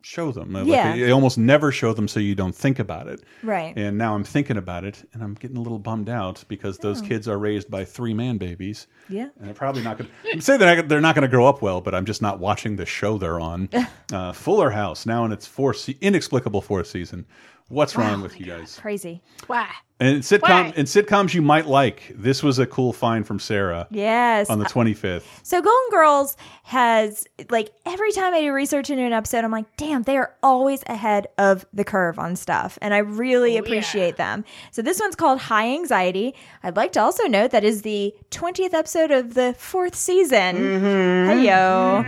show 0.02 0.32
them. 0.32 0.52
Like, 0.52 0.66
Yeah. 0.66 0.92
they, 0.92 1.00
they 1.00 1.10
almost 1.10 1.38
never 1.38 1.70
show 1.72 1.92
them, 1.92 2.08
so 2.08 2.20
you 2.20 2.34
don't 2.34 2.54
think 2.54 2.78
about 2.78 3.06
it. 3.06 3.22
Right. 3.42 3.72
And 3.76 3.98
now 3.98 4.14
I'm 4.14 4.24
thinking 4.24 4.56
about 4.56 4.84
it, 4.84 5.08
and 5.12 5.22
I'm 5.22 5.34
getting 5.34 5.56
a 5.56 5.60
little 5.60 5.78
bummed 5.78 6.08
out 6.08 6.44
because 6.48 6.78
those 6.78 7.02
Oh. 7.02 7.06
kids 7.06 7.28
are 7.28 7.38
raised 7.38 7.70
by 7.70 7.84
three 7.84 8.14
man 8.14 8.38
babies. 8.38 8.86
Yeah. 9.08 9.28
And 9.38 9.46
they're 9.46 9.54
probably 9.54 9.82
not 9.82 9.98
going 9.98 10.08
to. 10.10 10.32
I'm 10.32 10.40
saying 10.40 10.60
they're 10.60 10.76
not, 10.76 10.88
they're 10.88 11.00
not 11.00 11.14
going 11.14 11.22
to 11.22 11.28
grow 11.28 11.46
up 11.46 11.62
well, 11.62 11.80
but 11.80 11.94
I'm 11.94 12.04
just 12.06 12.22
not 12.22 12.38
watching 12.38 12.76
the 12.76 12.86
show 12.86 13.18
they're 13.18 13.40
on. 13.40 13.68
uh, 14.12 14.32
Fuller 14.32 14.70
House 14.70 15.06
now 15.06 15.24
in 15.24 15.32
its 15.32 15.46
fourth, 15.46 15.76
se 15.78 15.96
inexplicable 16.00 16.60
fourth 16.62 16.86
season. 16.86 17.26
What's 17.68 17.94
wrong 17.96 18.20
with 18.20 18.40
you 18.40 18.46
guys? 18.46 18.78
Crazy. 18.80 19.22
Why? 19.46 19.68
And 20.00 20.22
sitcom 20.22 20.40
Why? 20.48 20.72
and 20.76 20.88
sitcoms 20.88 21.34
you 21.34 21.42
might 21.42 21.66
like. 21.66 22.10
This 22.16 22.42
was 22.42 22.58
a 22.58 22.64
cool 22.66 22.94
find 22.94 23.26
from 23.26 23.38
Sarah. 23.38 23.86
Yes. 23.90 24.48
On 24.48 24.58
the 24.58 24.64
25th. 24.64 25.24
So 25.42 25.60
Golden 25.60 25.90
Girls 25.90 26.38
has 26.64 27.26
like 27.50 27.70
every 27.84 28.10
time 28.12 28.32
I 28.32 28.40
do 28.40 28.50
research 28.52 28.88
into 28.88 29.02
an 29.02 29.12
episode, 29.12 29.44
I'm 29.44 29.50
like, 29.50 29.66
damn, 29.76 30.02
they 30.04 30.16
are 30.16 30.34
always 30.42 30.82
ahead 30.86 31.26
of 31.36 31.66
the 31.74 31.84
curve 31.84 32.18
on 32.18 32.34
stuff. 32.36 32.78
And 32.80 32.94
I 32.94 32.98
really 32.98 33.58
appreciate 33.58 34.16
them. 34.16 34.44
So 34.70 34.80
this 34.80 34.98
one's 35.00 35.16
called 35.16 35.38
High 35.38 35.68
Anxiety. 35.74 36.34
I'd 36.62 36.76
like 36.76 36.92
to 36.92 37.00
also 37.00 37.24
note 37.26 37.50
that 37.50 37.64
is 37.64 37.82
the 37.82 38.14
20th 38.30 38.72
episode 38.72 39.10
of 39.10 39.34
the 39.34 39.54
fourth 39.58 39.94
season. 39.94 40.56
Heyo. 40.56 42.04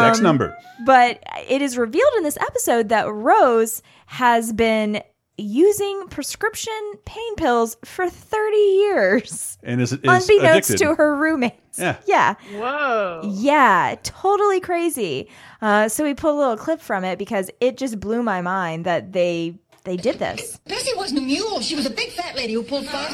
Sex 0.00 0.18
Um, 0.18 0.24
number. 0.24 0.56
But 0.84 1.22
it 1.48 1.62
is 1.62 1.78
revealed 1.78 2.12
in 2.16 2.24
this 2.24 2.36
episode 2.38 2.88
that 2.88 3.06
Rose 3.08 3.80
has 4.06 4.52
been 4.52 5.02
using 5.38 6.06
prescription 6.08 6.72
pain 7.04 7.34
pills 7.36 7.76
for 7.84 8.08
30 8.08 8.56
years. 8.56 9.58
And 9.62 9.80
is, 9.80 9.92
is 9.92 9.98
Unbeknownst 10.04 10.70
addicted. 10.70 10.78
to 10.78 10.94
her 10.94 11.16
roommates. 11.16 11.78
Yeah. 11.78 11.96
Yeah. 12.06 12.34
Whoa. 12.52 13.22
Yeah, 13.32 13.94
totally 14.02 14.60
crazy. 14.60 15.30
Uh, 15.60 15.88
so 15.88 16.04
we 16.04 16.14
put 16.14 16.32
a 16.32 16.36
little 16.36 16.56
clip 16.56 16.80
from 16.80 17.04
it 17.04 17.18
because 17.18 17.50
it 17.60 17.76
just 17.76 17.98
blew 18.00 18.22
my 18.22 18.40
mind 18.42 18.84
that 18.84 19.12
they 19.12 19.54
they 19.84 19.96
did 19.96 20.18
this. 20.18 20.58
Bessie 20.66 20.92
wasn't 20.96 21.18
a 21.20 21.22
mule. 21.22 21.60
She 21.60 21.74
was 21.74 21.86
a 21.86 21.90
big 21.90 22.10
fat 22.10 22.36
lady 22.36 22.52
who 22.52 22.62
pulled 22.62 22.86
fast 22.86 23.12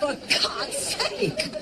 For 0.00 0.14
God's 0.14 0.76
sake! 0.76 1.54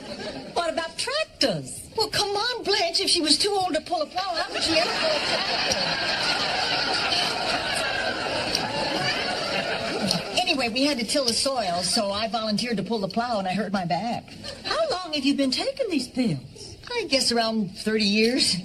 What 0.54 0.72
about 0.72 0.96
tractors? 0.96 1.79
Well, 2.00 2.08
come 2.08 2.30
on, 2.30 2.64
Blanche. 2.64 3.00
If 3.00 3.10
she 3.10 3.20
was 3.20 3.36
too 3.36 3.50
old 3.50 3.74
to 3.74 3.80
pull 3.82 4.00
a 4.00 4.06
plow, 4.06 4.34
how 4.34 4.50
could 4.50 4.62
she 4.62 4.72
ever 4.78 4.88
pull 4.88 5.10
a 5.10 5.20
tractor? 5.28 5.76
Anyway, 10.40 10.60
Anyway, 10.60 10.68
we 10.70 10.84
had 10.84 10.98
to 10.98 11.04
till 11.04 11.26
the 11.26 11.32
soil, 11.34 11.82
so 11.82 12.10
I 12.10 12.28
volunteered 12.28 12.78
to 12.78 12.82
pull 12.82 13.00
the 13.00 13.08
plow 13.08 13.38
and 13.38 13.46
I 13.46 13.52
hurt 13.52 13.70
my 13.70 13.84
back. 13.84 14.32
How 14.64 14.78
long 14.90 15.12
have 15.12 15.24
you 15.26 15.34
been 15.34 15.50
taking 15.50 15.90
these 15.90 16.08
pills? 16.08 16.76
I 16.90 17.04
guess 17.08 17.30
around 17.32 17.76
30 17.76 18.04
years. 18.04 18.56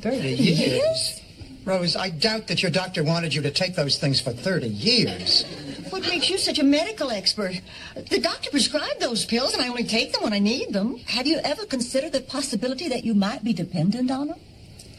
30 0.00 0.28
years? 0.28 1.21
Rose, 1.64 1.94
I 1.94 2.10
doubt 2.10 2.48
that 2.48 2.62
your 2.62 2.72
doctor 2.72 3.04
wanted 3.04 3.34
you 3.34 3.42
to 3.42 3.50
take 3.50 3.76
those 3.76 3.98
things 3.98 4.20
for 4.20 4.32
30 4.32 4.66
years. 4.66 5.44
What 5.90 6.02
makes 6.02 6.28
you 6.28 6.38
such 6.38 6.58
a 6.58 6.64
medical 6.64 7.10
expert? 7.10 7.60
The 7.94 8.18
doctor 8.18 8.50
prescribed 8.50 9.00
those 9.00 9.24
pills 9.24 9.54
and 9.54 9.62
I 9.62 9.68
only 9.68 9.84
take 9.84 10.12
them 10.12 10.24
when 10.24 10.32
I 10.32 10.40
need 10.40 10.72
them. 10.72 10.98
Have 11.06 11.26
you 11.26 11.38
ever 11.44 11.64
considered 11.66 12.12
the 12.12 12.20
possibility 12.20 12.88
that 12.88 13.04
you 13.04 13.14
might 13.14 13.44
be 13.44 13.52
dependent 13.52 14.10
on 14.10 14.28
them? 14.28 14.38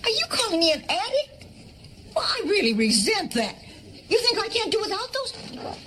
Are 0.04 0.10
you 0.10 0.26
calling 0.30 0.60
me 0.60 0.72
an 0.72 0.84
addict? 0.84 1.46
Well, 2.16 2.26
I 2.26 2.42
really 2.46 2.74
resent 2.74 3.34
that. 3.34 3.56
You 4.08 4.20
think 4.20 4.40
I 4.40 4.48
can't 4.48 4.72
do 4.72 4.80
without 4.80 5.12
those? 5.14 5.32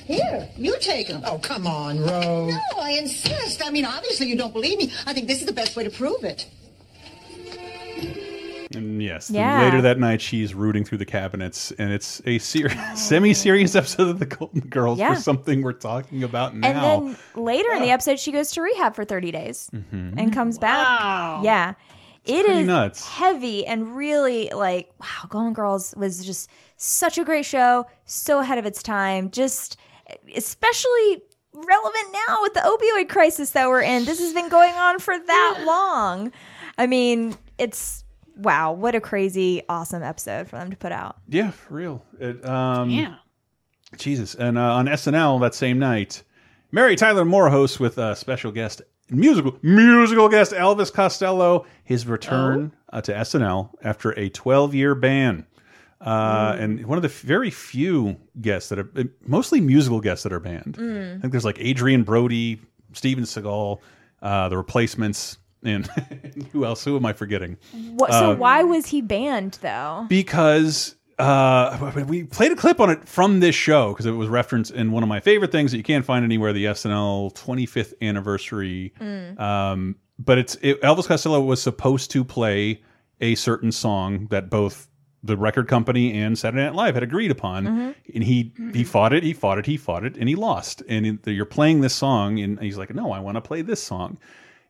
Here, 0.05 0.49
you 0.57 0.77
take 0.81 1.09
them. 1.09 1.23
Oh, 1.25 1.39
come 1.39 1.67
on, 1.67 2.01
Rose. 2.01 2.53
No, 2.53 2.81
I 2.81 2.93
insist. 2.93 3.65
I 3.65 3.71
mean, 3.71 3.85
obviously 3.85 4.27
you 4.27 4.37
don't 4.37 4.53
believe 4.53 4.79
me. 4.79 4.93
I 5.07 5.13
think 5.13 5.29
this 5.29 5.41
is 5.41 5.47
the 5.47 5.53
best 5.53 5.77
way 5.77 5.85
to 5.85 5.91
prove 5.91 6.25
it. 6.25 6.47
And 8.77 9.03
yes, 9.03 9.31
Yeah. 9.31 9.63
later 9.63 9.81
that 9.83 9.99
night, 9.99 10.21
she's 10.21 10.55
rooting 10.55 10.85
through 10.85 10.99
the 10.99 11.05
cabinets, 11.07 11.73
and 11.79 11.93
it's 11.93 12.23
a 12.27 12.39
ser 12.39 12.69
semi-serious 12.97 13.75
episode 13.75 14.09
of 14.09 14.19
the 14.19 14.27
Golden 14.27 14.61
Girls 14.63 14.99
Yeah. 14.99 15.15
for 15.15 15.21
something 15.21 15.63
we're 15.63 15.73
talking 15.73 16.23
about 16.23 16.55
now. 16.57 16.69
And 16.69 16.79
then 17.07 17.17
later 17.35 17.73
in 17.73 17.83
the 17.83 17.91
episode, 17.91 18.19
she 18.19 18.33
goes 18.33 18.51
to 18.53 18.63
rehab 18.63 18.95
for 18.95 19.05
30 19.05 19.31
days 19.33 19.71
Mhm. 19.75 20.15
and 20.19 20.33
comes 20.33 20.59
back. 20.59 21.43
Yeah. 21.45 21.75
it's 22.25 22.43
pretty 22.45 22.61
is 22.63 22.67
nuts. 22.67 23.07
heavy 23.07 23.65
and 23.65 23.95
really 23.97 24.51
like, 24.53 24.91
wow, 25.01 25.29
Golden 25.29 25.53
Girls 25.53 25.95
was 25.97 26.25
just 26.27 26.51
such 26.77 27.19
a 27.19 27.25
great 27.25 27.45
show, 27.45 27.87
so 28.05 28.41
ahead 28.41 28.59
of 28.59 28.67
its 28.67 28.83
time. 28.83 29.31
Just 29.31 29.77
especially 30.35 31.23
relevant 31.55 32.13
now 32.29 32.39
with 32.43 32.53
the 32.55 32.61
opioid 32.61 33.09
crisis 33.09 33.51
that 33.51 33.69
we're 33.69 33.81
in. 33.83 34.05
This 34.05 34.19
has 34.21 34.33
been 34.33 34.49
going 34.49 34.75
on 34.75 34.99
for 34.99 35.17
that 35.19 35.63
long. 35.67 36.33
I 36.79 36.87
mean, 36.87 37.37
it's 37.59 38.05
wow, 38.37 38.73
what 38.73 38.95
a 38.95 39.01
crazy, 39.01 39.63
awesome 39.69 40.03
episode 40.03 40.49
for 40.49 40.57
them 40.57 40.71
to 40.71 40.77
put 40.77 40.93
out. 40.93 41.17
Yeah, 41.29 41.51
for 41.51 41.75
real. 41.75 42.03
It, 42.21 42.45
um, 42.45 42.91
Yeah. 42.91 43.17
Jesus. 43.97 44.35
And 44.35 44.59
uh, 44.59 44.75
on 44.75 44.87
SNL 44.87 45.41
that 45.41 45.55
same 45.55 45.79
night, 45.79 46.23
Mary 46.73 46.97
Tyler 46.97 47.25
Moore 47.25 47.49
hosts 47.51 47.79
with 47.81 47.99
a 47.99 48.17
special 48.17 48.51
guest, 48.53 48.83
musical 49.11 49.57
musical 49.63 50.29
guest 50.29 50.53
Elvis 50.53 50.93
Costello, 50.93 51.65
his 51.85 52.07
return 52.07 52.73
uh, 52.93 53.01
to 53.03 53.13
SNL 53.13 53.71
after 53.83 54.11
a 54.19 54.29
12 54.29 54.75
year 54.75 54.95
ban. 54.95 55.47
Uh, 56.01 56.57
And 56.59 56.85
one 56.87 56.99
of 56.99 57.03
the 57.03 57.09
very 57.09 57.51
few 57.51 58.17
guests 58.41 58.69
that 58.69 58.79
are 58.79 58.91
mostly 59.27 59.61
musical 59.61 60.01
guests 60.01 60.25
that 60.25 60.33
are 60.33 60.41
banned. 60.41 60.77
Mm. 60.79 61.19
I 61.19 61.21
think 61.21 61.33
there's 61.33 61.45
like 61.45 61.59
Adrien 61.61 62.03
Brody, 62.03 62.61
Steven 62.93 63.25
Seagal, 63.25 63.79
uh, 64.21 64.49
the 64.49 64.57
replacements, 64.57 65.39
and 65.67 65.87
who 66.53 66.65
else? 66.65 66.85
Who 66.85 66.97
am 66.97 67.05
I 67.07 67.13
forgetting? 67.13 67.57
What, 67.97 68.11
so 68.13 68.33
Uh, 68.33 68.35
why 68.37 68.63
was 68.63 68.87
he 68.87 69.03
banned 69.03 69.59
though? 69.63 70.07
because 70.09 70.95
uh, 71.19 72.05
we 72.07 72.25
played 72.25 72.53
a 72.53 72.57
clip 72.57 72.79
on 72.79 72.91
it 72.91 73.09
from 73.09 73.41
this 73.41 73.55
show 73.55 73.93
because 73.93 74.05
it 74.07 74.11
was 74.13 74.29
referenced 74.29 74.71
in 74.73 74.93
one 74.93 75.03
of 75.03 75.09
my 75.09 75.19
favorite 75.21 75.51
things 75.51 75.71
that 75.73 75.79
you 75.79 75.83
can't 75.83 76.05
find 76.05 76.25
anywhere 76.25 76.53
the 76.53 76.67
SNL 76.67 77.35
25th 77.35 77.95
anniversary. 78.03 78.93
Mm. 79.01 79.41
Um, 79.41 79.97
but 80.19 80.39
it's 80.39 80.57
it, 80.63 80.81
Elvis 80.83 81.07
Costello 81.07 81.41
was 81.41 81.61
supposed 81.63 82.11
to 82.11 82.25
play 82.25 82.83
a 83.21 83.35
certain 83.35 83.73
song 83.73 84.27
that 84.31 84.51
both 84.51 84.89
the 85.23 85.37
record 85.37 85.67
company 85.69 86.13
and 86.21 86.39
Saturday 86.39 86.63
Night 86.65 86.75
Live 86.75 86.95
had 86.95 87.03
agreed 87.03 87.31
upon, 87.31 87.65
Mm-hmm. 87.65 87.91
and 88.15 88.23
he 88.25 88.53
he 88.75 88.85
fought 88.85 89.13
it, 89.15 89.23
he 89.23 89.33
fought 89.33 89.59
it, 89.59 89.67
he 89.67 89.77
fought 89.79 90.05
it, 90.05 90.17
and 90.19 90.29
he 90.29 90.35
lost. 90.37 90.83
And 90.89 91.07
it- 91.07 91.27
you're 91.27 91.47
playing 91.47 91.81
this 91.81 91.95
song, 91.95 92.39
and 92.41 92.61
he's 92.61 92.77
like, 92.79 92.95
"No, 92.95 93.11
I 93.11 93.19
want 93.21 93.37
to 93.37 93.41
play 93.41 93.63
this 93.63 93.83
song." 93.83 94.19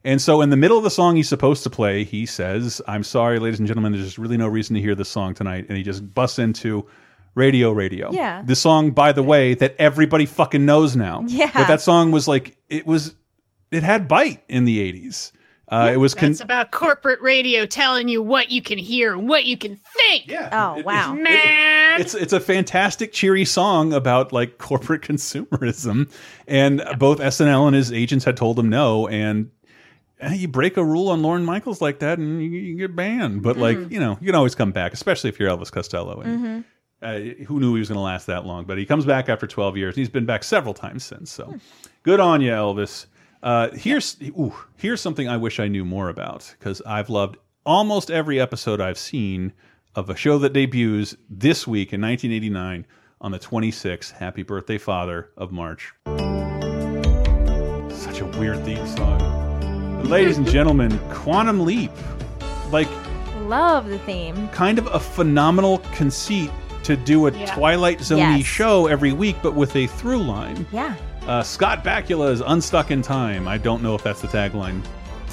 And 0.03 0.21
so, 0.21 0.41
in 0.41 0.49
the 0.49 0.57
middle 0.57 0.77
of 0.77 0.83
the 0.83 0.89
song 0.89 1.15
he's 1.15 1.27
supposed 1.27 1.63
to 1.63 1.69
play, 1.69 2.03
he 2.03 2.25
says, 2.25 2.81
"I'm 2.87 3.03
sorry, 3.03 3.39
ladies 3.39 3.59
and 3.59 3.67
gentlemen. 3.67 3.91
There's 3.91 4.05
just 4.05 4.17
really 4.17 4.37
no 4.37 4.47
reason 4.47 4.75
to 4.75 4.81
hear 4.81 4.95
this 4.95 5.09
song 5.09 5.33
tonight." 5.33 5.65
And 5.67 5.77
he 5.77 5.83
just 5.83 6.13
busts 6.13 6.39
into 6.39 6.85
"Radio, 7.35 7.71
Radio." 7.71 8.11
Yeah. 8.11 8.41
the 8.45 8.55
song, 8.55 8.91
by 8.91 9.11
the 9.11 9.23
way, 9.23 9.53
that 9.55 9.75
everybody 9.79 10.25
fucking 10.25 10.65
knows 10.65 10.95
now. 10.95 11.23
Yeah. 11.27 11.51
but 11.53 11.67
that 11.67 11.81
song 11.81 12.11
was 12.11 12.27
like 12.27 12.57
it 12.69 12.85
was, 12.87 13.15
it 13.71 13.83
had 13.83 14.07
bite 14.07 14.43
in 14.47 14.65
the 14.65 14.79
'80s. 14.79 15.31
Uh, 15.69 15.89
it 15.93 15.97
was 15.97 16.13
con- 16.13 16.31
It's 16.31 16.39
about 16.39 16.71
corporate 16.71 17.19
radio 17.21 17.65
telling 17.65 18.07
you 18.07 18.23
what 18.23 18.49
you 18.49 18.61
can 18.61 18.77
hear 18.77 19.11
and 19.11 19.27
what 19.27 19.43
you 19.43 19.57
can 19.57 19.75
think. 19.97 20.27
Yeah. 20.27 20.47
Oh 20.77 20.81
wow. 20.83 21.13
Man. 21.13 21.99
it's 21.99 22.13
it's 22.15 22.31
a 22.31 22.39
fantastic 22.39 23.11
cheery 23.11 23.43
song 23.43 23.91
about 23.91 24.31
like 24.31 24.59
corporate 24.59 25.01
consumerism 25.51 26.09
and 26.47 26.81
both 26.97 27.19
SNL 27.19 27.67
and 27.67 27.75
his 27.75 27.91
agents 27.91 28.23
had 28.23 28.37
told 28.37 28.57
him 28.57 28.69
no 28.69 29.09
and 29.09 29.51
you 30.31 30.47
break 30.47 30.77
a 30.77 30.83
rule 30.83 31.09
on 31.09 31.21
Lorne 31.21 31.45
Michaels 31.45 31.81
like 31.81 31.99
that 31.99 32.17
and 32.19 32.41
you, 32.41 32.49
you 32.49 32.75
get 32.77 32.95
banned 32.95 33.43
but 33.43 33.57
like 33.57 33.77
Mm. 33.77 33.91
you 33.91 33.99
know 33.99 34.17
you 34.21 34.25
can 34.27 34.35
always 34.35 34.55
come 34.55 34.71
back 34.71 34.93
especially 34.93 35.29
if 35.29 35.39
you're 35.39 35.49
Elvis 35.49 35.71
Costello 35.71 36.21
and 36.21 36.39
Mhm. 36.39 36.63
uh, 37.41 37.45
who 37.45 37.59
knew 37.59 37.73
he 37.75 37.79
was 37.79 37.89
going 37.89 37.97
to 37.97 38.01
last 38.03 38.25
that 38.27 38.45
long 38.45 38.65
but 38.65 38.77
he 38.77 38.85
comes 38.85 39.05
back 39.05 39.29
after 39.29 39.45
12 39.47 39.77
years 39.77 39.93
and 39.95 39.99
he's 39.99 40.09
been 40.09 40.25
back 40.25 40.43
several 40.43 40.73
times 40.73 41.03
since 41.03 41.31
so 41.31 41.55
good 42.03 42.19
on 42.19 42.41
you 42.41 42.51
Elvis 42.51 43.05
uh, 43.43 43.69
here's 43.73 44.17
ooh, 44.23 44.55
here's 44.77 44.99
something 44.99 45.27
I 45.27 45.37
wish 45.37 45.59
I 45.59 45.67
knew 45.67 45.85
more 45.85 46.09
about 46.09 46.55
because 46.57 46.81
I've 46.81 47.09
loved 47.09 47.37
almost 47.65 48.09
every 48.09 48.39
episode 48.39 48.81
I've 48.81 48.97
seen 48.97 49.53
of 49.95 50.09
a 50.09 50.15
show 50.15 50.39
that 50.39 50.53
debuts 50.53 51.15
this 51.29 51.67
week 51.67 51.93
in 51.93 52.01
1989 52.01 52.85
on 53.21 53.31
the 53.31 53.39
26th. 53.39 54.11
Happy 54.13 54.41
birthday, 54.43 54.77
Father 54.77 55.29
of 55.37 55.51
March. 55.51 55.91
Such 57.95 58.21
a 58.21 58.25
weird 58.39 58.63
theme 58.63 58.85
song. 58.87 59.36
Ladies 60.03 60.37
and 60.37 60.47
gentlemen, 60.47 60.97
Quantum 61.09 61.65
Leap. 61.65 61.91
Like, 62.71 62.87
Love 63.41 63.87
the 63.87 63.99
theme. 63.99 64.47
kind 64.49 64.77
of 64.79 64.87
a 64.87 64.99
phenomenal 64.99 65.79
conceit 65.93 66.49
to 66.83 66.95
do 66.95 67.27
a 67.27 67.31
Yeah. 67.31 67.53
Twilight 67.53 68.01
Zone 68.01 68.19
Yes. 68.19 68.45
show 68.45 68.87
every 68.87 69.11
week, 69.11 69.35
but 69.43 69.53
with 69.53 69.75
a 69.75 69.87
through 69.87 70.19
line. 70.23 70.65
Yeah. 70.71 70.93
Uh, 71.27 71.43
Scott 71.43 71.83
Bakula 71.83 72.31
is 72.31 72.41
unstuck 72.41 72.89
in 72.91 73.01
time. 73.01 73.47
I 73.47 73.57
don't 73.57 73.83
know 73.83 73.95
if 73.95 74.03
that's 74.03 74.21
the 74.21 74.27
tagline, 74.29 74.81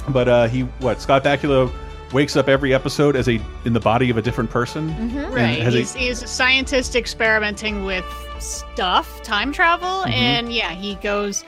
but 0.09 0.27
uh, 0.27 0.47
he 0.47 0.61
what 0.79 1.01
Scott 1.01 1.23
Bakula 1.23 1.71
wakes 2.11 2.35
up 2.35 2.49
every 2.49 2.73
episode 2.73 3.15
as 3.15 3.29
a 3.29 3.39
in 3.63 3.71
the 3.73 3.79
body 3.79 4.09
of 4.09 4.17
a 4.17 4.21
different 4.21 4.49
person. 4.49 4.89
Mm-hmm. 4.89 5.33
Right. 5.33 5.61
has 5.61 5.73
a- 5.73 5.79
He's, 5.79 5.93
he's 5.93 6.23
a 6.23 6.27
scientist 6.27 6.95
experimenting 6.97 7.85
with 7.85 8.05
stuff, 8.39 9.21
time 9.23 9.53
travel, 9.53 10.03
Mhm. 10.05 10.11
and 10.13 10.53
yeah, 10.53 10.71
he 10.71 10.95
goes 10.95 11.45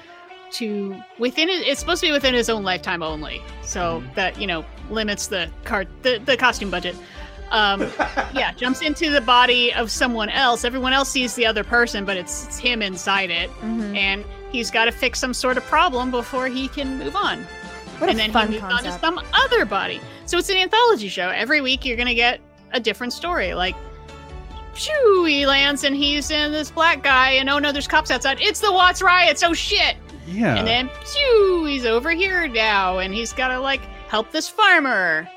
to 0.53 0.95
within 1.19 1.49
it. 1.49 1.67
It's 1.67 1.79
supposed 1.79 2.01
to 2.01 2.07
be 2.07 2.11
within 2.11 2.33
his 2.33 2.49
own 2.49 2.63
lifetime 2.63 3.03
only, 3.03 3.41
so 3.63 3.99
Mm-hmm. 4.01 4.13
that 4.15 4.39
you 4.39 4.47
know 4.47 4.65
limits 4.89 5.27
the 5.27 5.49
cart 5.65 5.87
the, 6.03 6.19
the 6.25 6.37
costume 6.37 6.69
budget. 6.71 6.95
Um, 7.51 7.81
yeah, 8.33 8.51
jumps 8.53 8.81
into 8.81 9.09
the 9.09 9.21
body 9.21 9.73
of 9.73 9.89
someone 9.89 10.29
else. 10.29 10.65
Everyone 10.65 10.91
else 10.93 11.09
sees 11.09 11.33
the 11.35 11.45
other 11.45 11.63
person, 11.63 12.03
but 12.03 12.17
it's, 12.17 12.45
it's 12.45 12.57
him 12.59 12.81
inside 12.81 13.29
it, 13.29 13.49
Mm-hmm. 13.61 13.95
and 13.95 14.25
he's 14.51 14.69
got 14.71 14.85
to 14.85 14.91
fix 14.91 15.19
some 15.19 15.33
sort 15.33 15.57
of 15.57 15.63
problem 15.65 16.11
before 16.11 16.47
he 16.47 16.67
can 16.67 16.97
move 16.99 17.15
on. 17.15 17.43
What 17.99 18.09
and 18.09 18.19
then 18.19 18.31
he 18.31 18.59
moves 18.59 18.63
on 18.63 18.83
to 18.83 18.91
some 18.99 19.19
other 19.33 19.65
body. 19.65 19.99
So 20.25 20.37
it's 20.37 20.49
an 20.49 20.57
anthology 20.57 21.07
show. 21.07 21.29
Every 21.29 21.61
week 21.61 21.83
you're 21.85 21.97
gonna 21.97 22.13
get 22.13 22.41
a 22.73 22.79
different 22.79 23.13
story. 23.13 23.53
Like, 23.53 23.75
shoo, 24.75 25.25
he 25.25 25.45
lands 25.47 25.83
and 25.83 25.95
he's 25.95 26.29
in 26.31 26.51
this 26.51 26.69
black 26.69 27.01
guy, 27.03 27.31
and 27.31 27.49
oh 27.49 27.59
no, 27.59 27.71
there's 27.71 27.87
cops 27.87 28.11
outside. 28.11 28.39
It's 28.41 28.59
the 28.59 28.71
Watts 28.71 29.01
riots. 29.01 29.41
Oh 29.43 29.53
shit! 29.53 29.95
Yeah. 30.27 30.55
And 30.55 30.67
then, 30.67 30.89
shoo, 31.05 31.65
he's 31.65 31.85
over 31.85 32.11
here 32.11 32.47
now, 32.47 32.99
and 32.99 33.13
he's 33.13 33.33
gotta 33.33 33.59
like 33.59 33.81
help 34.09 34.31
this 34.31 34.47
farmer. 34.49 35.27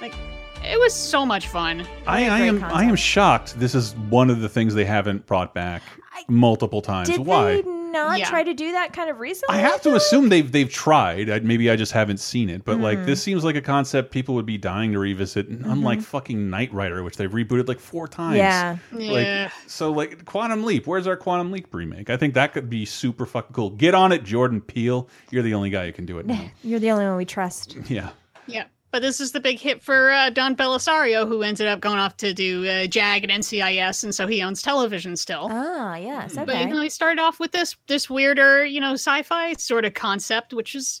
Like, 0.00 0.14
it 0.62 0.78
was 0.78 0.94
so 0.94 1.26
much 1.26 1.48
fun. 1.48 1.86
I, 2.06 2.28
I 2.28 2.38
am 2.40 2.62
I 2.64 2.84
am 2.84 2.96
shocked. 2.96 3.58
This 3.58 3.74
is 3.74 3.94
one 4.08 4.30
of 4.30 4.40
the 4.40 4.48
things 4.48 4.74
they 4.74 4.84
haven't 4.84 5.26
brought 5.26 5.54
back 5.54 5.82
multiple 6.28 6.80
times. 6.82 7.18
Why? 7.18 7.62
They 7.92 7.98
not 8.20 8.28
try 8.28 8.42
to 8.42 8.54
do 8.54 8.72
that 8.72 8.92
kind 8.92 9.10
of 9.10 9.18
recently? 9.20 9.56
I 9.56 9.58
have 9.60 9.82
to 9.82 9.94
assume 9.94 10.28
they've 10.28 10.50
they've 10.50 10.70
tried. 10.70 11.30
I, 11.30 11.38
maybe 11.40 11.70
I 11.70 11.76
just 11.76 11.92
haven't 11.92 12.18
seen 12.20 12.48
it, 12.50 12.64
but 12.64 12.78
like 12.80 12.98
Mhm. 12.98 13.06
this 13.06 13.22
seems 13.22 13.44
like 13.44 13.56
a 13.56 13.60
concept 13.60 14.10
people 14.12 14.34
would 14.36 14.46
be 14.46 14.58
dying 14.58 14.92
to 14.92 14.98
revisit. 14.98 15.48
Unlike 15.48 15.98
Mhm. 16.00 16.04
fucking 16.04 16.50
Knight 16.50 16.72
Rider, 16.72 17.02
which 17.02 17.16
they've 17.16 17.30
rebooted 17.30 17.68
like 17.68 17.80
four 17.80 18.08
times. 18.08 18.36
Yeah. 18.36 18.76
Like 18.92 19.24
Yeah. 19.26 19.50
so, 19.66 19.90
like 19.92 20.24
Quantum 20.24 20.64
Leap. 20.64 20.86
Where's 20.86 21.06
our 21.06 21.16
Quantum 21.16 21.50
Leap 21.52 21.72
remake? 21.74 22.10
I 22.10 22.16
think 22.16 22.34
that 22.34 22.52
could 22.52 22.68
be 22.70 22.84
super 22.84 23.26
fucking 23.26 23.54
cool. 23.54 23.70
Get 23.70 23.94
on 23.94 24.12
it, 24.12 24.24
Jordan 24.24 24.60
Peele. 24.60 25.08
You're 25.30 25.42
the 25.42 25.54
only 25.54 25.70
guy 25.70 25.86
who 25.86 25.92
can 25.92 26.06
do 26.06 26.18
it 26.18 26.26
now. 26.26 26.40
You're 26.62 26.80
the 26.80 26.90
only 26.90 27.04
one 27.06 27.16
we 27.16 27.24
trust. 27.24 27.76
yeah. 27.88 28.10
Yeah. 28.46 28.64
But 28.92 29.02
this 29.02 29.20
is 29.20 29.30
the 29.32 29.38
big 29.40 29.60
hit 29.60 29.82
for 29.82 30.10
uh, 30.10 30.30
Don 30.30 30.56
Bellisario, 30.56 31.26
who 31.28 31.42
ended 31.42 31.68
up 31.68 31.78
going 31.80 31.98
off 31.98 32.16
to 32.18 32.34
do 32.34 32.66
uh, 32.68 32.86
JAG 32.86 33.22
and 33.22 33.32
NCIS, 33.42 34.02
and 34.02 34.12
so 34.14 34.26
he 34.26 34.42
owns 34.42 34.62
television 34.62 35.16
still. 35.16 35.46
Ah, 35.50 35.94
yes. 35.96 36.34
But 36.34 36.48
you 36.58 36.66
know, 36.66 36.82
he 36.82 36.90
started 36.90 37.20
off 37.20 37.38
with 37.38 37.52
this 37.52 37.76
this 37.86 38.10
weirder, 38.10 38.64
you 38.64 38.80
know, 38.80 38.94
sci-fi 38.94 39.52
sort 39.54 39.84
of 39.84 39.94
concept, 39.94 40.52
which 40.52 40.74
is 40.74 41.00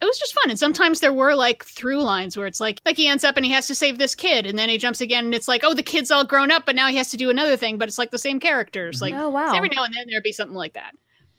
it 0.00 0.04
was 0.04 0.18
just 0.18 0.34
fun. 0.34 0.50
And 0.50 0.58
sometimes 0.58 0.98
there 0.98 1.12
were 1.12 1.36
like 1.36 1.64
through 1.64 2.02
lines 2.02 2.36
where 2.36 2.48
it's 2.48 2.58
like 2.60 2.80
like 2.84 2.96
he 2.96 3.06
ends 3.06 3.22
up 3.22 3.36
and 3.36 3.46
he 3.46 3.52
has 3.52 3.68
to 3.68 3.74
save 3.76 3.98
this 3.98 4.16
kid, 4.16 4.44
and 4.44 4.58
then 4.58 4.68
he 4.68 4.76
jumps 4.76 5.00
again, 5.00 5.26
and 5.26 5.34
it's 5.34 5.46
like 5.46 5.62
oh 5.62 5.74
the 5.74 5.82
kid's 5.84 6.10
all 6.10 6.24
grown 6.24 6.50
up, 6.50 6.66
but 6.66 6.74
now 6.74 6.88
he 6.88 6.96
has 6.96 7.10
to 7.10 7.16
do 7.16 7.30
another 7.30 7.56
thing, 7.56 7.78
but 7.78 7.86
it's 7.86 7.98
like 7.98 8.10
the 8.10 8.18
same 8.18 8.40
characters. 8.40 9.00
Like 9.00 9.14
Oh, 9.14 9.28
wow. 9.28 9.54
every 9.54 9.68
now 9.68 9.84
and 9.84 9.94
then 9.94 10.06
there'd 10.10 10.24
be 10.24 10.32
something 10.32 10.56
like 10.56 10.72
that. 10.72 10.92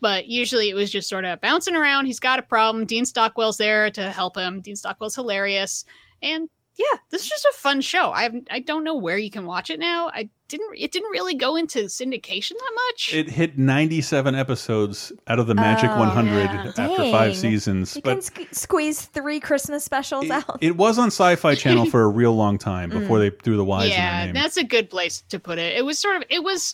But 0.04 0.28
usually 0.28 0.70
it 0.70 0.76
was 0.76 0.92
just 0.92 1.08
sort 1.10 1.24
of 1.26 1.40
bouncing 1.42 1.76
around. 1.76 2.06
He's 2.06 2.20
got 2.20 2.38
a 2.38 2.44
problem. 2.44 2.86
Dean 2.86 3.06
Stockwell's 3.06 3.58
there 3.58 3.90
to 3.92 4.12
help 4.12 4.36
him. 4.38 4.60
Dean 4.62 4.76
Stockwell's 4.76 5.16
hilarious. 5.16 5.86
And 6.22 6.50
yeah, 6.76 6.98
this 7.12 7.22
is 7.24 7.30
just 7.30 7.46
a 7.46 7.54
fun 7.56 7.82
show. 7.82 8.12
I 8.12 8.30
I 8.52 8.60
don't 8.60 8.84
know 8.84 8.96
where 8.96 9.18
you 9.18 9.30
can 9.32 9.46
watch 9.46 9.70
it 9.70 9.80
now. 9.80 10.10
I 10.14 10.30
didn't 10.50 10.72
it 10.76 10.92
didn't 10.92 11.12
really 11.12 11.36
go 11.36 11.56
into 11.56 11.84
syndication 11.86 12.52
that 12.54 12.72
much. 12.90 13.14
It 13.14 13.30
hit 13.30 13.58
97 13.60 14.34
episodes 14.36 15.12
out 15.28 15.38
of 15.40 15.46
the 15.48 15.54
magic 15.56 15.90
Oh, 15.92 16.00
100 16.00 16.32
yeah. 16.34 16.64
after 16.70 16.82
Dang. 16.98 17.12
five 17.12 17.38
seasons. 17.38 17.96
You 17.96 18.02
but 18.02 18.30
can 18.34 18.46
sque- 18.46 18.56
squeeze 18.56 19.02
three 19.06 19.40
Christmas 19.40 19.84
specials 19.86 20.30
out. 20.32 20.58
it 20.62 20.76
was 20.76 20.98
on 20.98 21.08
Sci-Fi 21.08 21.54
Channel 21.64 21.86
for 21.86 22.02
a 22.02 22.08
real 22.08 22.36
long 22.36 22.58
time 22.58 22.90
before 22.90 23.20
Mm. 23.20 23.30
they 23.30 23.30
threw 23.44 23.56
the 23.58 23.64
Y's 23.66 23.86
in 23.86 23.92
yeah, 23.92 24.18
their 24.26 24.34
name. 24.34 24.42
that's 24.42 24.58
a 24.58 24.64
good 24.64 24.90
place 24.90 25.22
to 25.30 25.40
put 25.40 25.60
it. 25.60 25.78
It 25.78 25.86
was 25.86 26.00
sort 26.00 26.18
of 26.18 26.24
it 26.30 26.44
was 26.44 26.74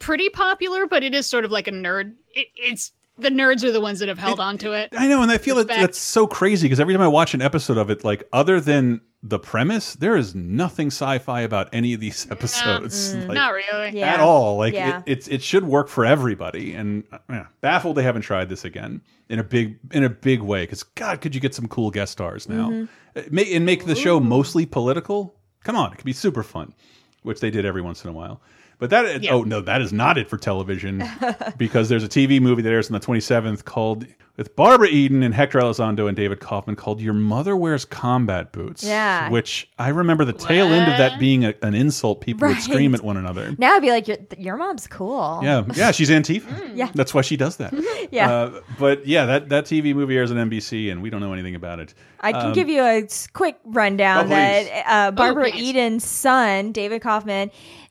pretty 0.00 0.28
popular, 0.28 0.86
but 0.86 1.04
it 1.04 1.14
is 1.14 1.26
sort 1.26 1.44
of 1.44 1.52
like 1.52 1.68
a 1.68 1.72
nerd. 1.72 2.14
It, 2.34 2.48
it's 2.56 2.90
the 3.18 3.28
nerds 3.30 3.62
are 3.64 3.70
the 3.70 3.80
ones 3.80 3.98
that 4.00 4.08
have 4.08 4.18
held 4.18 4.40
on 4.40 4.56
to 4.58 4.72
it. 4.72 4.88
I 4.96 5.06
know, 5.06 5.22
and 5.22 5.30
I 5.30 5.38
feel 5.38 5.54
that 5.56 5.68
that's 5.68 5.98
so 5.98 6.26
crazy 6.26 6.64
because 6.66 6.80
every 6.80 6.94
time 6.94 7.02
I 7.02 7.08
watch 7.08 7.34
an 7.34 7.42
episode 7.42 7.76
of 7.76 7.90
it, 7.90 8.02
like 8.02 8.24
other 8.32 8.60
than 8.60 9.02
the 9.22 9.38
premise, 9.38 9.92
there 9.96 10.16
is 10.16 10.34
nothing 10.34 10.86
sci-fi 10.86 11.42
about 11.42 11.68
any 11.74 11.92
of 11.92 12.00
these 12.00 12.26
episodes. 12.30 13.14
Mm, 13.14 13.20
like, 13.28 13.34
not 13.34 13.52
really. 13.52 14.02
at 14.02 14.20
all. 14.20 14.56
Like 14.56 14.72
Yeah. 14.72 14.98
it, 15.00 15.02
it's 15.06 15.28
it 15.28 15.42
should 15.42 15.64
work 15.64 15.88
for 15.88 16.06
everybody. 16.06 16.72
And 16.72 17.04
uh, 17.12 17.18
yeah, 17.28 17.46
baffled 17.60 17.96
they 17.96 18.02
haven't 18.02 18.22
tried 18.22 18.48
this 18.48 18.64
again 18.64 19.02
in 19.28 19.38
a 19.38 19.44
big 19.44 19.78
in 19.92 20.02
a 20.04 20.08
big 20.08 20.40
way. 20.40 20.62
Because 20.62 20.82
God, 20.82 21.20
could 21.20 21.34
you 21.34 21.40
get 21.42 21.54
some 21.54 21.68
cool 21.68 21.90
guest 21.90 22.12
stars 22.12 22.48
now 22.48 22.70
Mhm. 22.70 22.88
Uh, 23.14 23.22
and 23.54 23.66
make 23.66 23.84
the 23.84 23.94
show 23.94 24.18
mostly 24.18 24.64
political? 24.64 25.36
Come 25.64 25.76
on, 25.76 25.92
it 25.92 25.96
could 25.96 26.06
be 26.06 26.14
super 26.14 26.42
fun, 26.42 26.72
which 27.22 27.40
they 27.40 27.50
did 27.50 27.66
every 27.66 27.82
once 27.82 28.02
in 28.04 28.08
a 28.08 28.14
while. 28.14 28.40
But 28.80 28.90
that 28.90 29.26
oh 29.30 29.42
no, 29.44 29.60
that 29.60 29.80
is 29.80 29.92
not 29.92 30.18
it 30.18 30.28
for 30.28 30.36
television 30.38 31.04
because 31.58 31.88
there's 31.88 32.02
a 32.04 32.08
TV 32.08 32.40
movie 32.40 32.62
that 32.62 32.70
airs 32.72 32.90
on 32.90 32.98
the 32.98 33.06
27th 33.06 33.64
called 33.64 34.06
with 34.36 34.56
Barbara 34.56 34.88
Eden 34.88 35.22
and 35.22 35.34
Hector 35.34 35.58
Elizondo 35.60 36.08
and 36.08 36.16
David 36.16 36.40
Kaufman 36.40 36.74
called 36.74 36.98
Your 36.98 37.12
Mother 37.12 37.54
Wears 37.58 37.84
Combat 37.84 38.52
Boots. 38.52 38.82
Yeah. 38.82 39.28
Which 39.28 39.68
I 39.78 39.90
remember 39.90 40.24
the 40.24 40.32
tail 40.32 40.68
end 40.72 40.90
of 40.90 40.96
that 40.96 41.20
being 41.20 41.44
a, 41.44 41.52
an 41.60 41.74
insult 41.74 42.22
people 42.22 42.48
would 42.48 42.56
scream 42.62 42.94
at 42.94 43.02
one 43.02 43.18
another. 43.18 43.54
Now 43.58 43.74
I'd 43.76 43.82
be 43.82 43.90
like, 43.90 44.08
your, 44.08 44.16
your 44.38 44.56
mom's 44.56 44.86
cool. 44.86 45.40
Yeah, 45.42 45.64
yeah, 45.74 45.90
she's 45.90 46.08
Antifa. 46.10 46.46
Mm. 46.70 46.76
Yeah. 46.76 46.90
that's 46.94 47.12
why 47.12 47.20
she 47.22 47.36
does 47.36 47.56
that. 47.58 47.74
Yeah. 48.12 48.28
uh, 48.32 48.60
but 48.78 49.06
yeah, 49.06 49.24
that 49.26 49.50
that 49.50 49.66
TV 49.66 49.94
movie 49.94 50.16
airs 50.16 50.32
on 50.32 50.36
NBC, 50.36 50.90
and 50.90 51.00
we 51.00 51.10
don't 51.10 51.20
know 51.20 51.32
anything 51.32 51.54
about 51.54 51.78
it. 51.78 51.94
I 52.20 52.32
can 52.32 52.46
Um, 52.46 52.52
give 52.54 52.68
you 52.68 52.82
a 52.82 53.06
quick 53.34 53.58
rundown 53.64 54.24
Oh, 54.26 54.28
that 54.30 54.82
uh, 54.86 55.10
Barbara 55.12 55.50
please. 55.52 55.70
Eden's 55.70 56.04
son, 56.04 56.72
David 56.72 57.02
Kaufman, 57.02 57.50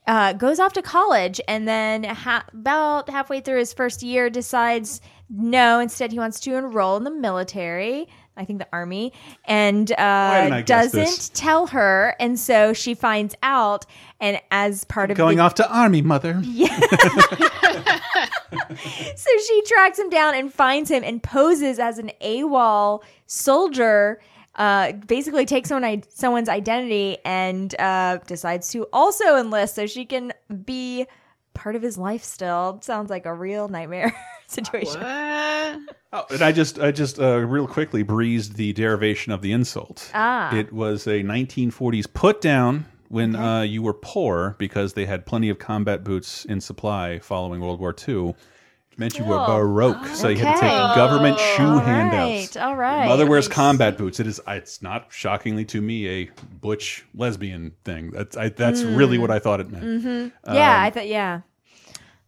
uh, 0.10 0.34
goes 0.34 0.60
off 0.60 0.74
to 0.74 0.82
college 0.82 1.39
and 1.48 1.67
then 1.67 2.04
ha- 2.04 2.43
about 2.52 3.08
halfway 3.12 3.39
through 3.39 3.60
his 3.60 3.72
first 3.72 4.02
year 4.02 4.28
decides 4.28 5.02
no, 5.30 5.80
instead 5.80 6.12
he 6.12 6.17
wants 6.17 6.39
to 6.39 6.56
enroll 6.56 6.98
in 6.98 7.04
the 7.04 7.12
military. 7.12 8.08
I 8.36 8.43
think 8.43 8.58
the 8.58 8.67
army, 8.74 9.13
and 9.45 9.91
uh, 9.91 10.62
doesn't 10.62 11.36
tell 11.36 11.67
her, 11.67 12.15
and 12.22 12.39
so 12.39 12.72
she 12.72 12.93
finds 12.93 13.36
out, 13.43 13.86
and 14.22 14.39
as 14.50 14.86
part 14.86 15.12
of 15.12 15.17
going 15.17 15.38
the, 15.38 15.43
off 15.43 15.56
to 15.56 15.69
army, 15.69 16.02
mother. 16.02 16.39
yeah. 16.43 16.80
so 19.15 19.30
she 19.45 19.62
tracks 19.67 20.00
him 20.00 20.10
down 20.10 20.36
and 20.36 20.54
finds 20.54 20.89
him 20.89 21.04
and 21.04 21.22
poses 21.22 21.80
as 21.80 22.00
an 22.00 22.12
AWOL 22.22 23.04
soldier. 23.28 24.22
Uh, 24.55 24.91
basically 24.91 25.45
takes 25.45 25.69
someone 25.69 26.03
someone's 26.09 26.49
identity 26.49 27.17
and 27.23 27.79
uh, 27.79 28.17
decides 28.27 28.69
to 28.71 28.88
also 28.91 29.38
enlist 29.38 29.75
so 29.75 29.85
she 29.85 30.05
can 30.05 30.33
be 30.65 31.05
part 31.53 31.75
of 31.75 31.81
his 31.81 31.97
life 31.97 32.23
still. 32.23 32.79
Sounds 32.81 33.09
like 33.09 33.25
a 33.25 33.33
real 33.33 33.67
nightmare 33.67 34.15
situation. 34.47 35.01
Oh, 35.01 36.25
and 36.31 36.41
I 36.41 36.51
just, 36.51 36.79
I 36.79 36.91
just 36.91 37.19
uh, 37.19 37.38
real 37.39 37.67
quickly 37.67 38.01
breezed 38.01 38.55
the 38.55 38.73
derivation 38.73 39.31
of 39.31 39.41
the 39.41 39.51
insult. 39.51 40.09
Ah. 40.13 40.55
It 40.55 40.73
was 40.73 41.05
a 41.05 41.21
1940s 41.21 42.12
put 42.12 42.41
down 42.41 42.85
when 43.09 43.35
uh, 43.35 43.62
you 43.62 43.81
were 43.81 43.93
poor 43.93 44.55
because 44.57 44.93
they 44.93 45.05
had 45.05 45.25
plenty 45.25 45.49
of 45.49 45.59
combat 45.59 46.03
boots 46.03 46.45
in 46.45 46.62
supply 46.62 47.19
following 47.19 47.62
World 47.62 47.79
War 47.79 47.93
II. 48.07 48.35
Meant 48.99 49.17
you 49.17 49.23
were 49.23 49.38
baroque, 49.38 50.05
so 50.07 50.27
you 50.27 50.38
had 50.38 50.55
to 50.55 50.59
take 50.59 50.71
government 50.95 51.39
shoe 51.39 51.63
All 51.63 51.79
handouts. 51.79 52.57
all 52.57 52.75
right. 52.75 53.07
Mother 53.07 53.25
wears 53.25 53.47
combat 53.47 53.97
boots. 53.97 54.19
It 54.19 54.27
is. 54.27 54.41
It's 54.45 54.81
not 54.81 55.07
shockingly 55.09 55.63
to 55.65 55.81
me 55.81 56.07
a 56.09 56.29
butch 56.59 57.05
lesbian 57.15 57.71
thing. 57.85 58.12
That's 58.12 58.35
I, 58.35 58.49
that's 58.49 58.83
really 58.83 59.17
what 59.17 59.31
I 59.31 59.39
thought 59.39 59.62
it 59.62 59.71
meant. 59.71 60.03
hmm 60.03 60.07
Yeah, 60.53 60.75
Um, 60.77 60.83
I 60.83 60.89
thought. 60.89 61.07
Yeah. 61.07 61.41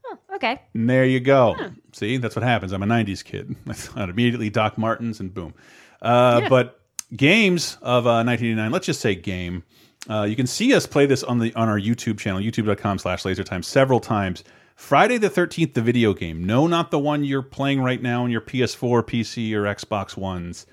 Oh, 0.05 0.17
okay. 0.35 0.61
and 0.73 0.89
there 0.89 1.05
you 1.05 1.19
go. 1.19 1.57
See, 1.91 2.15
that's 2.17 2.35
what 2.37 2.43
happens. 2.43 2.71
I'm 2.71 2.83
a 2.83 2.87
'90s 2.87 3.23
kid. 3.23 3.53
I 3.67 3.73
thought 3.73 4.09
immediately 4.09 4.49
Doc 4.49 4.77
Martens 4.77 5.19
and 5.19 5.33
boom. 5.33 5.53
Uh, 6.01 6.39
Yeah. 6.43 6.49
But 6.49 6.79
games 7.15 7.75
of 7.81 8.07
uh, 8.07 8.23
1989. 8.23 8.71
Let's 8.71 8.85
just 8.85 9.01
say 9.01 9.13
game. 9.13 9.63
Uh, 10.09 10.23
you 10.23 10.35
can 10.37 10.47
see 10.47 10.73
us 10.73 10.85
play 10.87 11.05
this 11.05 11.21
on 11.23 11.37
the 11.39 11.53
on 11.55 11.67
our 11.69 11.77
YouTube 11.79 12.17
channel, 12.17 12.39
youtube.com/slash 12.41 13.23
LaserTime, 13.23 13.63
several 13.65 13.99
times. 13.99 14.43
Friday 14.81 15.19
the 15.19 15.29
13th, 15.29 15.75
the 15.75 15.81
video 15.81 16.11
game. 16.13 16.43
No, 16.43 16.65
not 16.65 16.89
the 16.89 16.99
one 16.99 17.23
you're 17.23 17.43
playing 17.43 17.81
right 17.81 18.01
now 18.01 18.23
on 18.23 18.31
your 18.31 18.41
PS4, 18.41 19.03
PC, 19.03 19.53
or 19.53 19.61
Xbox 19.63 20.17
Ones. 20.17 20.65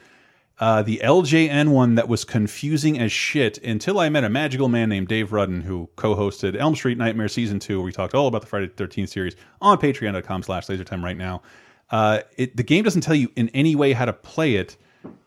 Uh, 0.59 0.83
the 0.83 1.01
LJN 1.05 1.69
one 1.69 1.95
that 1.95 2.09
was 2.09 2.25
confusing 2.25 2.99
as 2.99 3.13
shit 3.13 3.59
until 3.59 4.01
I 4.01 4.09
met 4.09 4.25
a 4.25 4.31
magical 4.31 4.69
man 4.69 4.89
named 4.89 5.09
Dave 5.09 5.31
Rudden 5.33 5.61
who 5.61 5.91
co-hosted 5.95 6.57
Elm 6.57 6.75
Street 6.75 6.97
Nightmare 6.97 7.29
Season 7.29 7.61
2 7.61 7.79
where 7.79 7.85
we 7.85 7.93
talked 7.93 8.15
all 8.15 8.27
about 8.27 8.41
the 8.41 8.49
Friday 8.49 8.69
the 8.75 8.83
13th 8.83 9.11
series 9.11 9.37
on 9.61 9.79
patreon.com 9.79 10.43
slash 10.43 10.67
lasertime 10.67 11.05
right 11.05 11.19
now. 11.19 11.43
Uh, 11.91 12.21
it, 12.37 12.57
the 12.57 12.65
game 12.65 12.85
doesn't 12.85 13.03
tell 13.03 13.15
you 13.15 13.31
in 13.37 13.51
any 13.51 13.77
way 13.77 13.93
how 13.93 14.07
to 14.07 14.15
play 14.15 14.55
it, 14.55 14.79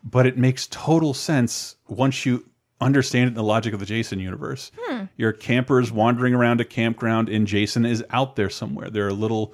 but 0.03 0.25
it 0.25 0.39
makes 0.39 0.67
total 0.67 1.13
sense 1.13 1.75
once 1.87 2.25
you 2.25 2.50
understand 2.81 3.25
it 3.25 3.27
in 3.29 3.33
the 3.35 3.43
logic 3.43 3.73
of 3.73 3.79
the 3.79 3.85
Jason 3.85 4.19
universe. 4.19 4.71
Hmm. 4.77 5.05
Your 5.17 5.31
campers 5.31 5.91
wandering 5.91 6.33
around 6.33 6.59
a 6.59 6.65
campground 6.65 7.29
and 7.29 7.47
Jason 7.47 7.85
is 7.85 8.03
out 8.09 8.35
there 8.35 8.49
somewhere. 8.49 8.89
There 8.89 9.07
are 9.07 9.13
little 9.13 9.53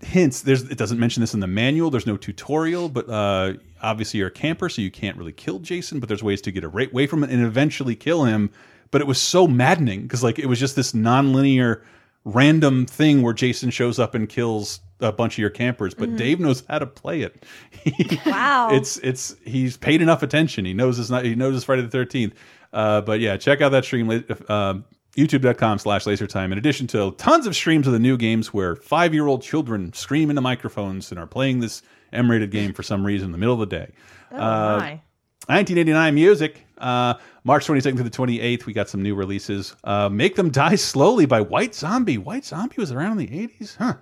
hints. 0.00 0.42
There's 0.42 0.62
it 0.62 0.78
doesn't 0.78 0.98
mention 0.98 1.20
this 1.20 1.34
in 1.34 1.40
the 1.40 1.46
manual. 1.46 1.90
There's 1.90 2.06
no 2.06 2.16
tutorial, 2.16 2.88
but 2.88 3.08
uh, 3.08 3.54
obviously 3.82 4.18
you're 4.18 4.28
a 4.28 4.32
camper, 4.32 4.68
so 4.68 4.82
you 4.82 4.90
can't 4.90 5.16
really 5.16 5.32
kill 5.32 5.58
Jason. 5.58 6.00
But 6.00 6.08
there's 6.08 6.22
ways 6.22 6.42
to 6.42 6.52
get 6.52 6.64
away 6.64 6.88
away 6.90 7.06
from 7.06 7.24
it 7.24 7.30
and 7.30 7.44
eventually 7.44 7.96
kill 7.96 8.24
him. 8.24 8.50
But 8.90 9.00
it 9.00 9.06
was 9.06 9.20
so 9.20 9.46
maddening 9.46 10.02
because 10.02 10.22
like 10.22 10.38
it 10.38 10.46
was 10.46 10.58
just 10.58 10.76
this 10.76 10.94
non-linear, 10.94 11.84
random 12.24 12.86
thing 12.86 13.22
where 13.22 13.34
Jason 13.34 13.70
shows 13.70 13.98
up 13.98 14.14
and 14.14 14.28
kills 14.28 14.80
a 15.00 15.12
bunch 15.12 15.34
of 15.34 15.38
your 15.38 15.50
campers. 15.50 15.94
But 15.94 16.10
Mhm. 16.10 16.16
Dave 16.18 16.40
knows 16.40 16.62
how 16.68 16.78
to 16.78 16.86
play 16.86 17.22
it. 17.22 17.44
Wow. 18.26 18.70
it's 18.72 18.98
it's 18.98 19.34
he's 19.44 19.76
paid 19.76 20.02
enough 20.02 20.22
attention. 20.22 20.64
He 20.64 20.74
knows 20.74 20.98
it's 20.98 21.10
not. 21.10 21.24
He 21.24 21.34
knows 21.34 21.54
it's 21.56 21.64
Friday 21.64 21.82
the 21.82 21.88
Thirteenth. 21.88 22.34
Uh, 22.72 23.00
but 23.00 23.20
yeah, 23.20 23.36
check 23.36 23.60
out 23.60 23.70
that 23.70 23.84
stream. 23.84 24.08
Uh, 24.48 24.74
YouTube.com 25.16 25.78
slash 25.78 26.04
lasertime. 26.04 26.52
In 26.52 26.58
addition 26.58 26.86
to 26.88 27.10
tons 27.12 27.46
of 27.46 27.56
streams 27.56 27.86
of 27.88 27.92
the 27.92 27.98
new 27.98 28.16
games 28.16 28.54
where 28.54 28.76
five 28.76 29.12
year 29.12 29.26
old 29.26 29.42
children 29.42 29.92
scream 29.92 30.30
into 30.30 30.40
microphones 30.42 31.10
and 31.10 31.18
are 31.18 31.26
playing 31.26 31.58
this 31.60 31.82
M 32.12 32.30
rated 32.30 32.50
game 32.52 32.72
for 32.72 32.82
some 32.84 33.04
reason 33.04 33.26
in 33.26 33.32
the 33.32 33.38
middle 33.38 33.54
of 33.54 33.60
the 33.68 33.76
day. 33.76 33.90
Oh, 34.32 34.36
Uh, 34.36 34.78
my. 34.78 35.00
1989 35.48 36.14
music. 36.14 36.64
Uh, 36.78 37.14
March 37.44 37.66
22nd 37.66 37.96
to 37.96 38.02
the 38.04 38.10
28th, 38.10 38.66
we 38.66 38.72
got 38.72 38.88
some 38.88 39.02
new 39.02 39.14
releases. 39.14 39.74
Uh, 39.84 40.08
Make 40.08 40.36
Them 40.36 40.50
Die 40.50 40.76
Slowly 40.76 41.26
by 41.26 41.40
White 41.40 41.74
Zombie. 41.74 42.18
White 42.18 42.44
Zombie 42.44 42.76
was 42.78 42.92
around 42.92 43.18
in 43.18 43.26
the 43.26 43.48
80s? 43.48 43.76
Huh. 43.76 43.94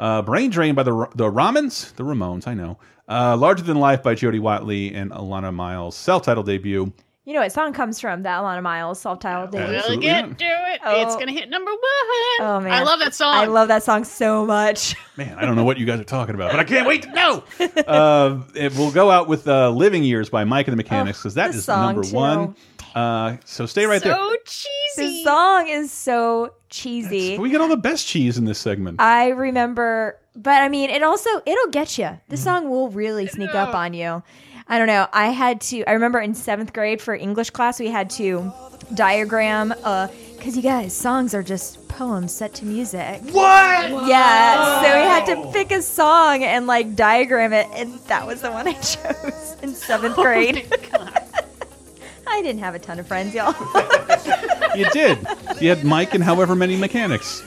Uh, 0.00 0.22
Brain 0.22 0.50
Drain 0.50 0.74
by 0.74 0.82
the 0.82 0.92
the 1.14 1.24
Ramens, 1.30 1.94
the 1.96 2.04
Ramones, 2.04 2.46
I 2.46 2.54
know. 2.54 2.78
Uh, 3.08 3.36
Larger 3.36 3.62
Than 3.64 3.78
Life 3.78 4.02
by 4.02 4.14
Jody 4.14 4.38
Watley 4.38 4.94
and 4.94 5.10
Alannah 5.12 5.52
Myles, 5.52 5.96
self-titled 5.96 6.44
debut. 6.46 6.92
You 7.24 7.34
know 7.34 7.40
what 7.40 7.52
song 7.52 7.74
comes 7.74 8.00
from 8.00 8.22
that 8.22 8.40
Alannah 8.40 8.62
Myles 8.62 9.00
self-titled 9.00 9.50
debut? 9.50 9.66
Really 9.66 9.76
Absolutely 9.78 10.02
get 10.06 10.28
not. 10.28 10.38
to 10.38 10.44
it. 10.44 10.80
It's 11.06 11.16
gonna 11.16 11.32
hit 11.32 11.50
number 11.50 11.70
one. 11.70 11.80
Oh 12.40 12.60
man, 12.62 12.72
I 12.72 12.82
love 12.82 13.00
that 13.00 13.14
song. 13.14 13.34
I 13.34 13.44
love 13.46 13.68
that 13.68 13.82
song 13.82 14.04
so 14.04 14.46
much. 14.46 14.94
Man, 15.16 15.36
I 15.38 15.44
don't 15.44 15.56
know 15.56 15.64
what 15.64 15.78
you 15.78 15.84
guys 15.86 16.00
are 16.00 16.04
talking 16.04 16.34
about, 16.34 16.50
but 16.52 16.60
I 16.60 16.64
can't 16.64 16.86
wait 16.86 17.02
to 17.02 17.12
know. 17.12 17.44
uh, 17.86 18.40
it 18.54 18.74
will 18.76 18.90
go 18.92 19.10
out 19.10 19.28
with 19.28 19.46
uh, 19.48 19.70
Living 19.70 20.04
Years 20.04 20.30
by 20.30 20.44
Mike 20.44 20.68
and 20.68 20.72
the 20.72 20.76
Mechanics 20.82 21.18
because 21.22 21.34
that 21.34 21.48
this 21.48 21.56
is 21.56 21.64
song, 21.64 21.96
number 21.96 22.02
too. 22.08 22.14
one. 22.16 22.56
Uh, 22.98 23.36
so 23.44 23.66
stay 23.66 23.86
right 23.86 24.02
there. 24.02 24.14
so 24.14 24.34
cheesy. 24.44 25.18
The 25.20 25.24
song 25.24 25.68
is 25.68 25.92
so 25.92 26.54
cheesy. 26.70 27.38
We 27.38 27.50
get 27.50 27.60
all 27.60 27.68
the 27.68 27.76
best 27.76 28.06
cheese 28.06 28.38
in 28.38 28.44
this 28.44 28.58
segment. 28.58 29.00
I 29.00 29.28
remember, 29.28 30.18
but 30.34 30.62
I 30.62 30.68
mean, 30.68 30.90
it 30.90 31.02
also 31.02 31.30
it'll 31.46 31.70
get 31.70 31.96
you. 31.98 32.04
The 32.28 32.34
Mm-hmm. 32.36 32.42
song 32.44 32.70
will 32.70 32.88
really 32.90 33.26
sneak 33.26 33.54
up 33.54 33.74
on 33.74 33.94
you. 33.94 34.22
I 34.70 34.78
don't 34.78 34.86
know. 34.88 35.06
I 35.12 35.28
had 35.28 35.60
to. 35.62 35.82
I 35.84 35.92
remember 35.92 36.18
in 36.18 36.34
seventh 36.34 36.72
grade 36.72 37.00
for 37.00 37.14
English 37.14 37.50
class, 37.50 37.78
we 37.80 37.88
had 37.88 38.10
to 38.10 38.52
diagram. 38.94 39.72
Uh, 39.84 40.08
because 40.36 40.54
you 40.56 40.62
guys, 40.62 40.94
songs 40.94 41.34
are 41.34 41.42
just 41.42 41.88
poems 41.88 42.32
set 42.32 42.54
to 42.54 42.64
music. 42.64 43.22
What? 43.32 44.06
Yeah. 44.06 44.82
So 44.82 44.94
we 44.94 45.04
had 45.04 45.24
to 45.26 45.50
pick 45.52 45.72
a 45.72 45.82
song 45.82 46.44
and 46.44 46.66
like 46.68 46.94
diagram 46.94 47.52
it, 47.52 47.66
and 47.74 47.98
that 48.08 48.26
was 48.26 48.40
the 48.42 48.50
one 48.52 48.68
I 48.68 48.72
chose. 48.92 49.56
in 49.62 49.74
seventh 49.74 50.14
grade. 50.16 50.66
I 52.38 52.42
didn't 52.42 52.60
have 52.60 52.76
a 52.76 52.78
ton 52.78 53.00
of 53.00 53.06
friends, 53.06 53.34
y'all. 53.34 53.52
You 54.76 54.88
did. 54.90 55.18
You 55.60 55.70
had 55.70 55.82
Mike 55.82 56.14
and 56.14 56.22
however 56.22 56.54
many 56.54 56.76
mechanics. 56.76 57.42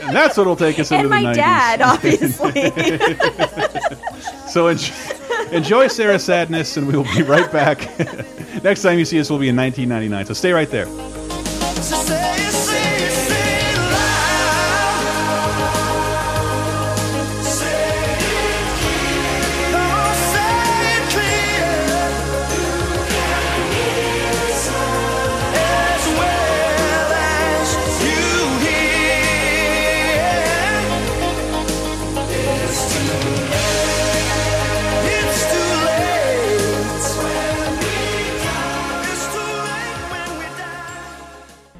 And 0.00 0.14
that's 0.14 0.36
what'll 0.36 0.54
take 0.54 0.78
us 0.78 0.92
into 0.92 1.02
and 1.02 1.06
the 1.06 1.08
my 1.10 1.22
90s. 1.24 1.34
dad, 1.34 1.82
obviously. 1.82 2.72
So 4.48 4.68
enjoy, 4.68 4.94
enjoy 5.52 5.88
Sarah's 5.88 6.24
sadness, 6.24 6.78
and 6.78 6.88
we 6.88 6.96
will 6.96 7.04
be 7.14 7.22
right 7.22 7.52
back. 7.52 7.80
Next 8.64 8.80
time 8.80 8.98
you 8.98 9.04
see 9.04 9.20
us 9.20 9.28
will 9.28 9.38
be 9.38 9.50
in 9.50 9.56
1999. 9.56 10.24
So 10.24 10.32
stay 10.32 10.52
right 10.52 10.70
there. 10.70 10.86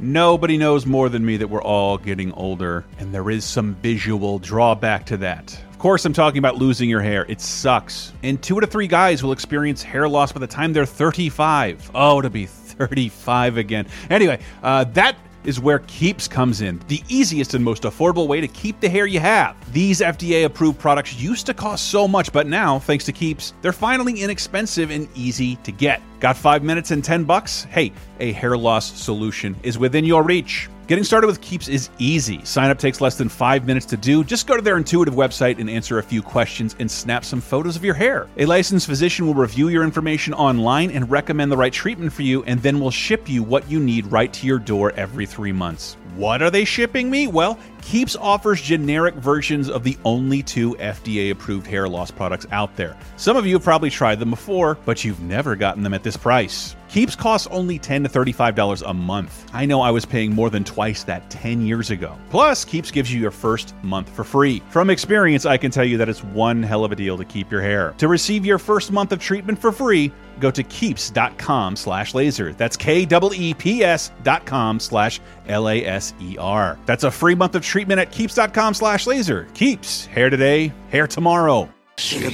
Nobody 0.08 0.56
knows 0.56 0.86
more 0.86 1.10
than 1.10 1.22
me 1.22 1.36
that 1.36 1.48
we're 1.48 1.62
all 1.62 1.98
getting 1.98 2.32
older, 2.32 2.86
and 2.98 3.12
there 3.12 3.28
is 3.28 3.44
some 3.44 3.74
visual 3.74 4.38
drawback 4.38 5.04
to 5.04 5.18
that. 5.18 5.52
Of 5.70 5.78
course, 5.78 6.06
I'm 6.06 6.14
talking 6.14 6.38
about 6.38 6.56
losing 6.56 6.88
your 6.88 7.02
hair. 7.02 7.26
It 7.28 7.42
sucks. 7.42 8.14
And 8.22 8.42
two 8.42 8.56
out 8.56 8.64
of 8.64 8.70
three 8.70 8.86
guys 8.86 9.22
will 9.22 9.32
experience 9.32 9.82
hair 9.82 10.08
loss 10.08 10.32
by 10.32 10.40
the 10.40 10.46
time 10.46 10.72
they're 10.72 10.86
35. 10.86 11.90
Oh, 11.94 12.22
to 12.22 12.30
be 12.30 12.46
35 12.46 13.58
again. 13.58 13.86
Anyway, 14.08 14.40
uh, 14.62 14.84
that 14.84 15.18
is 15.44 15.60
where 15.60 15.80
Keeps 15.80 16.28
comes 16.28 16.60
in, 16.60 16.80
the 16.88 17.02
easiest 17.08 17.54
and 17.54 17.64
most 17.64 17.84
affordable 17.84 18.26
way 18.26 18.40
to 18.40 18.48
keep 18.48 18.80
the 18.80 18.88
hair 18.88 19.06
you 19.06 19.20
have. 19.20 19.56
These 19.72 20.00
FDA 20.00 20.44
approved 20.44 20.78
products 20.78 21.14
used 21.14 21.46
to 21.46 21.54
cost 21.54 21.90
so 21.90 22.06
much, 22.08 22.32
but 22.32 22.46
now, 22.46 22.78
thanks 22.78 23.04
to 23.06 23.12
Keeps, 23.12 23.54
they're 23.62 23.72
finally 23.72 24.20
inexpensive 24.20 24.90
and 24.90 25.08
easy 25.14 25.56
to 25.56 25.72
get. 25.72 26.02
Got 26.20 26.36
five 26.36 26.62
minutes 26.62 26.90
and 26.90 27.02
10 27.02 27.24
bucks? 27.24 27.64
Hey, 27.64 27.92
a 28.20 28.32
hair 28.32 28.56
loss 28.56 28.92
solution 29.00 29.56
is 29.62 29.78
within 29.78 30.04
your 30.04 30.22
reach. 30.22 30.68
Getting 30.88 31.04
started 31.04 31.26
with 31.26 31.42
Keeps 31.42 31.68
is 31.68 31.90
easy. 31.98 32.42
Sign 32.46 32.70
up 32.70 32.78
takes 32.78 33.02
less 33.02 33.18
than 33.18 33.28
five 33.28 33.66
minutes 33.66 33.84
to 33.84 33.98
do. 33.98 34.24
Just 34.24 34.46
go 34.46 34.56
to 34.56 34.62
their 34.62 34.78
intuitive 34.78 35.12
website 35.12 35.58
and 35.58 35.68
answer 35.68 35.98
a 35.98 36.02
few 36.02 36.22
questions 36.22 36.74
and 36.78 36.90
snap 36.90 37.26
some 37.26 37.42
photos 37.42 37.76
of 37.76 37.84
your 37.84 37.92
hair. 37.92 38.26
A 38.38 38.46
licensed 38.46 38.86
physician 38.86 39.26
will 39.26 39.34
review 39.34 39.68
your 39.68 39.84
information 39.84 40.32
online 40.32 40.90
and 40.90 41.10
recommend 41.10 41.52
the 41.52 41.58
right 41.58 41.74
treatment 41.74 42.10
for 42.10 42.22
you, 42.22 42.42
and 42.44 42.62
then 42.62 42.80
will 42.80 42.90
ship 42.90 43.28
you 43.28 43.42
what 43.42 43.70
you 43.70 43.78
need 43.80 44.06
right 44.06 44.32
to 44.32 44.46
your 44.46 44.58
door 44.58 44.92
every 44.92 45.26
three 45.26 45.52
months. 45.52 45.98
What 46.16 46.40
are 46.40 46.50
they 46.50 46.64
shipping 46.64 47.10
me? 47.10 47.26
Well, 47.26 47.58
Keeps 47.88 48.16
offers 48.16 48.60
generic 48.60 49.14
versions 49.14 49.70
of 49.70 49.82
the 49.82 49.96
only 50.04 50.42
two 50.42 50.74
FDA 50.74 51.30
approved 51.30 51.66
hair 51.66 51.88
loss 51.88 52.10
products 52.10 52.46
out 52.52 52.76
there. 52.76 52.94
Some 53.16 53.34
of 53.34 53.46
you 53.46 53.54
have 53.54 53.64
probably 53.64 53.88
tried 53.88 54.18
them 54.18 54.28
before, 54.28 54.76
but 54.84 55.04
you've 55.04 55.22
never 55.22 55.56
gotten 55.56 55.82
them 55.82 55.94
at 55.94 56.02
this 56.02 56.14
price. 56.14 56.76
Keeps 56.90 57.16
costs 57.16 57.48
only 57.50 57.78
10 57.78 58.02
to 58.02 58.10
$35 58.10 58.82
a 58.86 58.92
month. 58.92 59.46
I 59.54 59.64
know 59.64 59.80
I 59.80 59.90
was 59.90 60.04
paying 60.04 60.34
more 60.34 60.50
than 60.50 60.64
twice 60.64 61.02
that 61.04 61.30
10 61.30 61.62
years 61.62 61.90
ago. 61.90 62.14
Plus, 62.28 62.62
Keeps 62.62 62.90
gives 62.90 63.10
you 63.10 63.22
your 63.22 63.30
first 63.30 63.74
month 63.82 64.10
for 64.10 64.22
free. 64.22 64.62
From 64.68 64.90
experience, 64.90 65.46
I 65.46 65.56
can 65.56 65.70
tell 65.70 65.84
you 65.84 65.96
that 65.96 66.10
it's 66.10 66.22
one 66.22 66.62
hell 66.62 66.84
of 66.84 66.92
a 66.92 66.96
deal 66.96 67.16
to 67.16 67.24
keep 67.24 67.50
your 67.50 67.62
hair. 67.62 67.94
To 67.96 68.08
receive 68.08 68.44
your 68.44 68.58
first 68.58 68.92
month 68.92 69.12
of 69.12 69.18
treatment 69.18 69.58
for 69.58 69.72
free, 69.72 70.12
go 70.38 70.50
to 70.50 70.62
keeps.com 70.62 71.76
slash 71.76 72.14
laser. 72.14 72.52
That's 72.52 72.76
K-E-E-P-S 72.76 74.12
dot 74.22 74.46
com 74.46 74.80
slash 74.80 75.20
L-A-S-E-R. 75.48 76.78
That's 76.86 77.04
a 77.04 77.10
free 77.10 77.34
month 77.34 77.54
of 77.54 77.62
treatment 77.62 78.00
at 78.00 78.10
keeps.com 78.10 78.74
slash 78.74 79.06
laser. 79.06 79.46
Keeps. 79.54 80.06
Hair 80.06 80.30
today, 80.30 80.72
hair 80.90 81.06
tomorrow. 81.06 81.68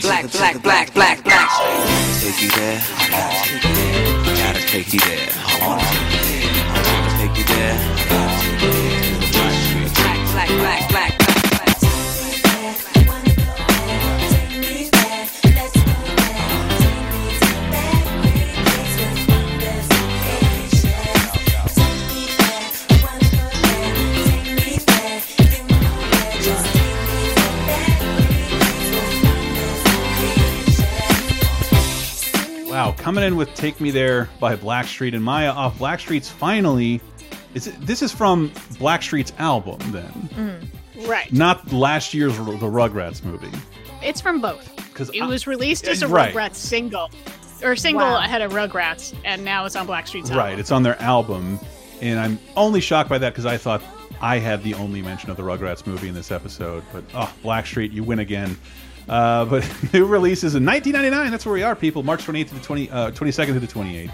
Black, 0.03 0.31
black, 0.31 0.63
black, 0.63 0.93
black, 0.93 1.25
black. 1.25 1.49
Take 2.21 2.43
you 2.43 2.51
there. 2.51 2.83
Gotta 4.37 4.61
take 4.67 4.93
you 4.93 5.01
there. 5.01 5.31
Gotta 5.59 7.17
take 7.17 7.39
you 7.39 7.45
there. 7.45 7.79
Black, 9.95 10.21
black, 10.33 10.49
black, 10.49 10.91
black. 10.91 11.24
Coming 32.99 33.25
in 33.25 33.37
with 33.37 33.53
"Take 33.55 33.81
Me 33.81 33.91
There" 33.91 34.29
by 34.41 34.57
Blackstreet 34.57 35.15
and 35.15 35.23
Mýa 35.23 35.55
off 35.55 35.79
Blackstreet's 35.79 36.31
finally. 36.31 37.01
Is 37.53 37.67
it, 37.69 37.79
this 37.83 38.03
is 38.03 38.13
from 38.13 38.51
Blackstreet's 38.81 39.33
album 39.39 39.79
then, 39.93 40.69
mm. 40.97 41.09
Right. 41.09 41.31
not 41.33 41.73
last 41.73 42.15
year's 42.15 42.37
the 42.37 42.43
Rugrats 42.43 43.23
movie. 43.23 43.51
It's 44.03 44.21
from 44.21 44.41
both. 44.41 44.75
Because 44.89 45.11
it 45.11 45.21
I- 45.23 45.27
was 45.27 45.47
released 45.47 45.87
as 45.87 46.03
a 46.03 46.09
Right. 46.09 46.35
Rugrats 46.35 46.55
single, 46.57 47.11
or 47.63 47.77
single 47.77 48.07
Wow. 48.07 48.19
ahead 48.25 48.41
of 48.43 48.53
Rugrats, 48.53 49.15
and 49.25 49.45
now 49.45 49.67
it's 49.67 49.77
on 49.77 49.87
Blackstreet's 49.87 50.31
album. 50.31 50.37
Right, 50.39 50.59
it's 50.59 50.73
on 50.73 50.83
their 50.83 51.01
album, 51.01 51.61
and 52.01 52.19
I'm 52.19 52.39
only 52.57 52.81
shocked 52.81 53.09
by 53.11 53.19
that 53.19 53.31
because 53.35 53.47
I 53.47 53.57
thought 53.57 53.83
I 54.21 54.39
had 54.39 54.63
the 54.65 54.75
only 54.75 55.03
mention 55.03 55.31
of 55.31 55.37
the 55.37 55.43
Rugrats 55.45 55.87
movie 55.87 56.09
in 56.09 56.15
this 56.15 56.33
episode. 56.33 56.83
But 56.93 57.05
oh, 57.15 57.33
Blackstreet, 57.45 57.93
you 57.93 58.03
win 58.03 58.19
again. 58.19 58.57
Uh, 59.09 59.45
but 59.45 59.63
new 59.93 60.07
releases 60.07 60.55
in 60.55 60.65
1999. 60.65 61.31
That's 61.31 61.45
where 61.47 61.53
we 61.55 61.63
are, 61.63 61.77
people. 61.77 62.03
March 62.03 62.25
28th 62.27 62.49
to 62.49 62.55
the 62.55 62.61
20, 62.61 62.91
uh, 62.91 63.11
22nd 63.11 63.47
to 63.55 63.61
the 63.61 63.67
28th. 63.67 64.11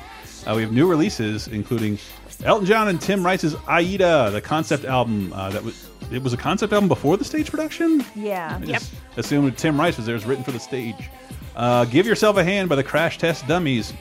Uh, 0.47 0.55
we 0.57 0.63
have 0.63 0.73
new 0.73 0.89
releases, 0.89 1.49
including 1.49 1.99
Elton 2.45 2.67
John 2.67 2.89
and 2.89 3.01
Tim 3.01 3.25
Rice's 3.25 3.55
Aida, 3.69 4.31
the 4.33 4.41
concept 4.41 4.85
album. 4.85 5.33
Uh, 5.33 5.51
that 5.51 5.63
was 5.63 5.89
it 6.11 6.23
was 6.23 6.33
a 6.33 6.37
concept 6.37 6.73
album 6.73 6.89
before 6.89 7.17
the 7.17 7.25
stage 7.25 7.51
production. 7.51 8.05
Yeah. 8.17 8.59
I 8.61 8.65
just 8.65 8.93
assumed 9.17 9.57
Tim 9.57 9.79
Rice 9.79 9.97
was 9.97 10.07
there. 10.07 10.15
It 10.15 10.19
was 10.19 10.27
written 10.27 10.43
for 10.45 10.51
the 10.51 10.59
stage. 10.59 11.09
Uh, 11.55 11.85
Give 11.85 12.07
Yourself 12.07 12.37
a 12.37 12.45
Hand 12.45 12.69
by 12.69 12.75
the 12.77 12.83
Crash 12.83 13.19
Test 13.19 13.47
Dummies. 13.47 13.93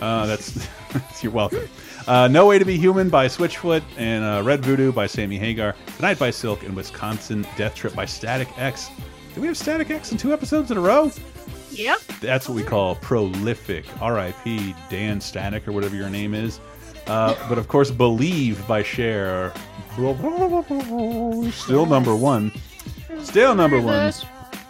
uh, 0.00 0.26
that's, 0.26 0.68
you're 1.22 1.32
welcome. 1.32 1.68
Uh, 2.06 2.28
no 2.28 2.46
Way 2.46 2.58
to 2.58 2.64
Be 2.64 2.76
Human 2.76 3.08
by 3.08 3.26
Switchfoot 3.26 3.82
and 3.96 4.24
uh, 4.24 4.42
Red 4.44 4.64
Voodoo 4.64 4.92
by 4.92 5.06
Sammy 5.06 5.38
Hagar. 5.38 5.74
Tonight 5.96 6.18
by 6.18 6.30
Silk 6.30 6.62
and 6.62 6.74
Wisconsin 6.74 7.46
Death 7.56 7.74
Trip 7.74 7.94
by 7.94 8.04
Static 8.04 8.48
X. 8.58 8.90
Do 9.34 9.40
we 9.40 9.46
have 9.46 9.56
Static 9.56 9.90
X 9.90 10.12
in 10.12 10.18
two 10.18 10.32
episodes 10.32 10.70
in 10.70 10.76
a 10.76 10.80
row? 10.80 11.10
Yep. 11.70 12.00
That's 12.20 12.48
what 12.48 12.56
we 12.56 12.62
call 12.64 12.96
prolific. 12.96 13.84
R.I.P. 14.02 14.74
Dan 14.88 15.20
Static 15.20 15.68
or 15.68 15.72
whatever 15.72 15.94
your 15.94 16.10
name 16.10 16.34
is. 16.34 16.58
Uh, 17.06 17.34
but 17.48 17.58
of 17.58 17.68
course, 17.68 17.90
Believe 17.90 18.66
by 18.66 18.82
Cher. 18.82 19.52
Still 19.94 21.86
number 21.86 22.16
one. 22.16 22.52
Still 23.22 23.54
number 23.54 23.80
one. 23.80 24.12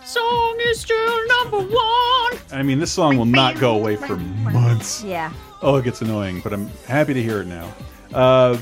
Song 0.05 0.59
is 0.63 0.81
still 0.81 1.27
number 1.29 1.59
one. 1.59 2.39
I 2.53 2.63
mean, 2.65 2.81
this 2.81 2.91
song 2.91 3.17
will 3.17 3.25
not 3.25 3.59
go 3.59 3.77
away 3.77 3.97
for 3.97 4.17
months. 4.17 5.05
Yeah. 5.05 5.33
Oh, 5.63 5.77
it 5.77 5.85
gets 5.85 6.01
annoying, 6.01 6.41
but 6.43 6.53
I'm 6.53 6.69
happy 6.87 7.13
to 7.15 7.23
hear 7.23 7.41
it 7.43 7.47
now. 7.47 7.73
Uh, 8.15 8.57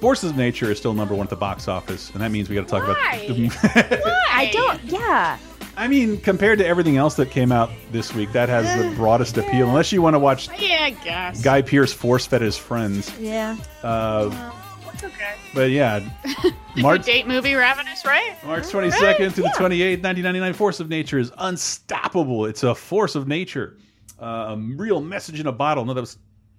Forces 0.00 0.30
of 0.30 0.36
Nature 0.36 0.70
is 0.70 0.78
still 0.78 0.94
number 0.94 1.14
one 1.14 1.26
at 1.26 1.30
the 1.30 1.36
box 1.36 1.68
office, 1.68 2.10
and 2.12 2.20
that 2.20 2.30
means 2.30 2.48
we 2.48 2.54
got 2.54 2.62
to 2.62 2.68
talk 2.68 2.84
about. 2.84 2.96
Why? 3.02 4.22
I 4.30 4.50
don't. 4.52 4.82
Yeah. 4.84 5.38
I 5.78 5.88
mean, 5.88 6.18
compared 6.20 6.58
to 6.60 6.66
everything 6.66 6.96
else 6.96 7.16
that 7.16 7.30
came 7.30 7.50
out 7.52 7.70
this 7.92 8.14
week, 8.14 8.32
that 8.32 8.48
has 8.48 8.64
the 8.82 8.94
broadest 8.96 9.36
appeal. 9.36 9.68
Unless 9.68 9.92
you 9.92 10.00
want 10.02 10.14
to 10.14 10.18
watch 10.18 10.48
Yeah, 10.58 10.84
I 10.84 10.90
guess. 10.90 11.42
Guy 11.42 11.60
Pearce 11.62 11.92
force 11.92 12.26
fed 12.26 12.40
his 12.42 12.56
friends. 12.56 13.12
Yeah. 13.18 13.56
Uh, 13.82 14.52
It's 14.94 15.04
okay. 15.04 15.34
but 15.54 15.70
yeah, 15.70 16.00
March 16.24 16.54
March 16.76 17.04
date 17.04 17.26
movie 17.26 17.54
Ravenous, 17.54 18.06
right? 18.06 18.36
March 18.44 18.64
22nd 18.64 19.34
to 19.34 19.42
the 19.42 19.48
28th, 19.48 20.02
1999. 20.02 20.52
Force 20.54 20.80
of 20.80 20.88
Nature 20.88 21.18
is 21.18 21.30
unstoppable. 21.38 22.46
It's 22.46 22.62
a 22.62 22.74
force 22.74 23.14
of 23.14 23.28
nature, 23.28 23.76
uh, 24.20 24.54
a 24.54 24.56
real 24.56 25.02
message 25.02 25.40
in 25.40 25.46
a 25.46 25.52
bottle. 25.52 25.84
No, 25.84 25.92
that 25.92 26.00
was 26.00 26.16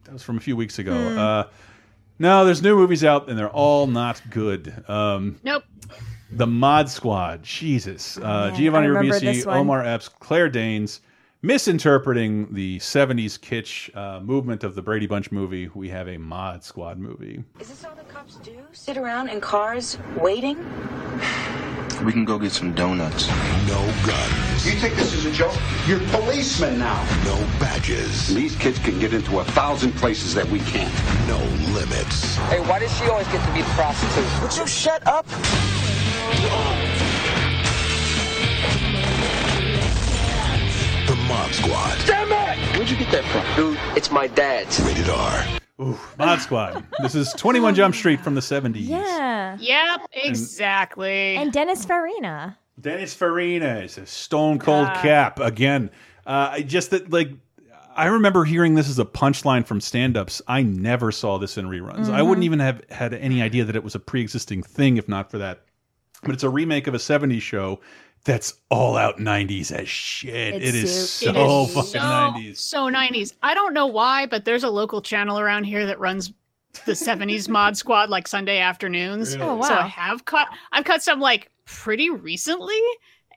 that 0.07 0.13
was 0.13 0.23
from 0.23 0.37
a 0.37 0.39
few 0.41 0.55
weeks 0.55 0.79
ago. 0.79 0.93
Hmm. 1.11 1.17
Uh, 1.17 1.43
no, 2.19 2.45
there's 2.45 2.63
new 2.63 2.75
movies 2.75 3.03
out, 3.03 3.29
and 3.29 3.37
they're 3.37 3.49
all 3.49 3.85
not 3.85 4.21
good. 4.31 4.73
Um, 4.89 5.39
Nope. 5.43 5.63
the 6.31 6.47
Mod 6.47 6.89
Squad, 6.89 7.43
Jesus, 7.43 8.17
uh, 8.17 8.49
Yeah, 8.51 8.57
Giovanni 8.57 8.87
Ribisi. 8.87 9.45
Omar 9.45 9.83
Epps, 9.85 10.09
Claire 10.09 10.49
Danes, 10.49 11.01
misinterpreting 11.41 12.53
the 12.53 12.79
70s 12.79 13.39
kitsch 13.39 13.95
uh, 13.95 14.19
movement 14.19 14.63
of 14.63 14.75
the 14.75 14.81
Brady 14.81 15.07
Bunch 15.07 15.31
movie, 15.31 15.69
we 15.73 15.89
have 15.89 16.07
a 16.07 16.17
Mod 16.17 16.63
Squad 16.63 16.97
movie. 16.97 17.43
Is 17.59 17.69
this 17.69 17.83
all 17.85 17.95
the 17.95 18.03
cops 18.03 18.35
do? 18.37 18.57
Sit 18.71 18.97
around 18.97 19.29
in 19.29 19.39
cars 19.41 19.97
waiting? 20.17 20.57
We 22.03 22.11
can 22.11 22.25
go 22.25 22.37
get 22.37 22.51
some 22.51 22.73
donuts. 22.73 23.27
No 23.67 23.93
guns. 24.05 24.65
You 24.65 24.73
think 24.73 24.95
this 24.95 25.13
is 25.13 25.25
a 25.25 25.31
joke? 25.31 25.57
You're 25.87 25.99
policemen 26.09 26.77
now. 26.77 27.03
No 27.23 27.35
badges. 27.59 28.27
These 28.27 28.55
kids 28.55 28.77
can 28.77 28.99
get 28.99 29.13
into 29.13 29.39
a 29.39 29.43
thousand 29.45 29.93
places 29.93 30.35
that 30.35 30.45
we 30.47 30.59
can't. 30.59 30.93
No 31.27 31.39
limits. 31.73 32.35
Hey, 32.49 32.59
why 32.59 32.79
does 32.79 32.95
she 32.97 33.05
always 33.05 33.27
get 33.27 33.43
to 33.47 33.53
be 33.53 33.61
the 33.61 33.69
prostitute? 33.69 34.41
Would 34.43 34.55
you 34.57 34.67
shut 34.67 35.05
up? 35.07 35.25
The 41.47 41.67
Mod 41.67 41.95
Squad. 41.97 42.05
Damn 42.07 42.31
it! 42.59 42.75
Where'd 42.77 42.89
you 42.89 42.97
get 42.97 43.09
that 43.11 43.23
from? 43.25 43.55
Dude, 43.55 43.79
it's 43.95 44.11
my 44.11 44.27
dad's. 44.27 44.81
Rated 44.81 45.07
R. 45.09 45.45
Ooh, 45.79 45.97
Mod 46.17 46.41
Squad. 46.41 46.83
this 47.01 47.15
is 47.15 47.31
21 47.33 47.73
Jump 47.75 47.95
Street 47.95 48.19
from 48.19 48.35
the 48.35 48.41
70s. 48.41 48.85
Yeah. 48.87 49.55
Yep, 49.59 50.01
exactly. 50.13 51.37
And 51.37 51.53
Dennis 51.53 51.85
Farina. 51.85 52.57
Dennis 52.81 53.13
Farina 53.13 53.79
is 53.79 53.97
a 53.97 54.05
stone 54.05 54.59
cold 54.59 54.87
Ah. 54.89 55.01
cap 55.01 55.39
again. 55.39 55.89
Uh, 56.25 56.49
I 56.53 56.61
just 56.63 56.91
that 56.91 57.11
like 57.11 57.29
I 57.95 58.07
remember 58.07 58.43
hearing 58.43 58.75
this 58.75 58.89
as 58.89 58.99
a 58.99 59.05
punchline 59.05 59.65
from 59.65 59.79
stand-ups. 59.81 60.41
I 60.47 60.61
never 60.63 61.11
saw 61.11 61.37
this 61.37 61.57
in 61.57 61.65
reruns. 61.65 62.09
I 62.09 62.19
Mhm. 62.21 62.27
wouldn't 62.27 62.43
even 62.45 62.59
have 62.59 62.81
had 62.91 63.13
any 63.13 63.41
idea 63.41 63.63
that 63.63 63.75
it 63.75 63.83
was 63.83 63.95
a 63.95 63.99
pre-existing 63.99 64.63
thing 64.63 64.97
if 64.97 65.07
not 65.07 65.31
for 65.31 65.37
that. 65.39 65.61
But 66.23 66.31
it's 66.33 66.43
a 66.43 66.49
remake 66.49 66.87
of 66.87 66.93
a 66.93 66.99
70s 66.99 67.41
show 67.41 67.79
that's 68.27 68.59
all 68.69 68.95
out 68.95 69.17
90s 69.17 69.71
as 69.71 69.89
shit. 69.89 70.53
It's 70.55 70.65
it 70.67 70.75
is 70.75 71.09
so- 71.09 71.25
so, 71.25 71.29
it 71.31 71.67
is 71.67 71.73
fucking 71.73 71.91
so, 71.91 71.97
90s. 71.99 72.57
So 72.57 72.77
90s. 72.89 73.33
I 73.41 73.55
don't 73.55 73.73
know 73.73 73.87
why, 73.87 74.27
but 74.27 74.45
there's 74.45 74.63
a 74.63 74.69
local 74.69 75.01
channel 75.01 75.39
around 75.39 75.63
here 75.63 75.87
that 75.87 75.99
runs 75.99 76.31
the 76.85 76.91
70s 77.07 77.49
mod 77.49 77.75
squad 77.75 78.09
like 78.11 78.27
Sunday 78.27 78.59
afternoons. 78.59 79.35
Really? 79.35 79.49
Oh, 79.49 79.61
So 79.63 79.73
I 79.73 79.87
have 79.87 80.25
caught 80.25 80.49
I've 80.71 80.85
caught 80.85 81.01
some 81.01 81.19
like 81.19 81.49
pretty 81.65 82.09
recently 82.11 82.79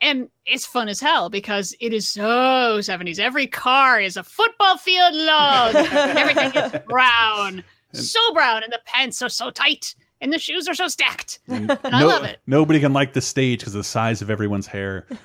and 0.03 0.29
it's 0.47 0.67
fun 0.67 0.89
as 0.89 1.01
hell 1.01 1.31
because 1.31 1.75
it 1.81 1.93
is 1.95 2.09
so 2.09 2.79
70s. 2.81 3.19
Every 3.19 3.47
car 3.47 4.01
is 4.01 4.17
a 4.17 4.23
football 4.25 4.77
field 4.77 5.15
long. 5.15 5.75
Everything 5.77 6.53
is 6.63 6.73
brown. 6.87 7.65
So 7.93 8.21
brown 8.35 8.63
and 8.63 8.73
the 8.73 8.81
pants 8.87 9.21
are 9.23 9.29
so 9.29 9.51
tight 9.51 9.95
and 10.21 10.33
the 10.33 10.39
shoes 10.39 10.69
are 10.69 10.75
so 10.75 10.89
stacked. 10.89 11.39
And 11.49 11.71
I 11.85 12.01
No- 12.01 12.07
love 12.09 12.25
it. 12.25 12.39
Nobody 12.47 12.81
can 12.81 12.93
like 12.93 13.13
the 13.13 13.21
stage 13.21 13.61
because 13.61 13.75
of 13.75 13.81
the 13.81 13.85
size 13.85 14.23
of 14.23 14.31
everyone's 14.31 14.67
hair. 14.67 15.07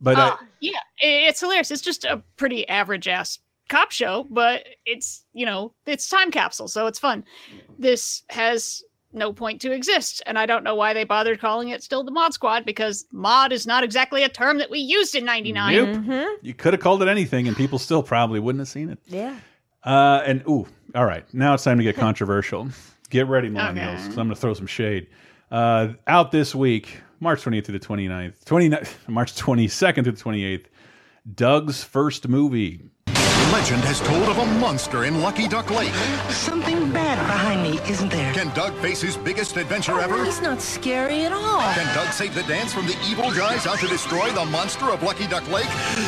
But 0.00 0.18
uh, 0.18 0.20
Uh, 0.20 0.36
yeah, 0.60 0.78
it's 1.00 1.40
hilarious. 1.40 1.70
It's 1.70 1.82
just 1.82 2.04
a 2.04 2.22
pretty 2.36 2.66
average 2.68 3.06
ass 3.08 3.38
cop 3.68 3.92
show, 3.92 4.26
but 4.30 4.64
it's 4.86 5.24
you 5.32 5.46
know 5.46 5.72
it's 5.86 6.08
time 6.08 6.30
capsule, 6.30 6.68
so 6.68 6.86
it's 6.86 6.98
fun. 6.98 7.24
This 7.78 8.22
has 8.30 8.82
no 9.12 9.32
point 9.32 9.60
to 9.60 9.72
exist, 9.72 10.22
and 10.26 10.38
I 10.38 10.46
don't 10.46 10.62
know 10.64 10.74
why 10.76 10.92
they 10.94 11.04
bothered 11.04 11.40
calling 11.40 11.68
it 11.70 11.82
still 11.82 12.04
the 12.04 12.10
Mod 12.12 12.32
Squad 12.32 12.64
because 12.64 13.06
mod 13.12 13.52
is 13.52 13.66
not 13.66 13.82
exactly 13.84 14.22
a 14.22 14.28
term 14.28 14.58
that 14.58 14.70
we 14.70 14.78
used 14.78 15.14
in 15.14 15.24
'99. 15.24 15.74
Nope. 15.74 15.88
Mm-hmm. 15.96 16.46
You 16.46 16.54
could 16.54 16.72
have 16.72 16.80
called 16.80 17.02
it 17.02 17.08
anything, 17.08 17.46
and 17.48 17.56
people 17.56 17.78
still 17.78 18.02
probably 18.02 18.40
wouldn't 18.40 18.60
have 18.60 18.68
seen 18.68 18.88
it. 18.90 18.98
Yeah. 19.06 19.36
Uh, 19.84 20.22
and 20.26 20.42
ooh, 20.48 20.66
all 20.94 21.04
right, 21.06 21.24
now 21.34 21.54
it's 21.54 21.64
time 21.64 21.78
to 21.78 21.84
get 21.84 21.96
controversial. 22.06 22.68
Get 23.10 23.26
ready, 23.28 23.50
millennials, 23.50 23.96
'cause 23.96 24.06
I'm 24.18 24.26
going 24.26 24.30
to 24.30 24.36
throw 24.36 24.54
some 24.54 24.66
shade. 24.66 25.08
Uh, 25.50 25.88
out 26.06 26.30
this 26.30 26.54
week, 26.54 26.98
March 27.18 27.42
28th 27.42 27.66
through 27.66 27.78
the 27.78 27.84
29th, 27.84 28.44
29th, 28.44 28.94
March 29.08 29.34
22nd 29.34 30.04
through 30.04 30.12
the 30.12 30.22
28th, 30.22 30.66
Doug's 31.34 31.82
first 31.84 32.28
movie. 32.28 32.80
Legend 33.52 33.82
has 33.82 33.98
told 34.02 34.28
of 34.28 34.38
a 34.38 34.46
monster 34.60 35.04
in 35.06 35.20
Lucky 35.20 35.48
Duck 35.48 35.70
Lake. 35.72 35.92
Something 36.30 36.88
bad 36.92 37.18
behind 37.26 37.64
me, 37.64 37.80
isn't 37.90 38.08
there? 38.12 38.32
Can 38.32 38.54
Doug 38.54 38.72
face 38.76 39.00
his 39.00 39.16
biggest 39.16 39.56
adventure 39.56 39.98
ever? 39.98 40.24
He's 40.24 40.40
not 40.40 40.62
scary 40.62 41.24
at 41.24 41.32
all. 41.32 41.60
Can 41.74 41.92
Doug 41.96 42.12
save 42.12 42.32
the 42.36 42.44
dance 42.44 42.72
from 42.72 42.86
the 42.86 42.96
evil 43.10 43.28
guys 43.32 43.66
out 43.66 43.80
to 43.80 43.88
destroy 43.88 44.30
the 44.30 44.44
monster 44.44 44.90
of 44.90 45.02
Lucky 45.02 45.26
Duck 45.26 45.50
Lake? 45.50 45.66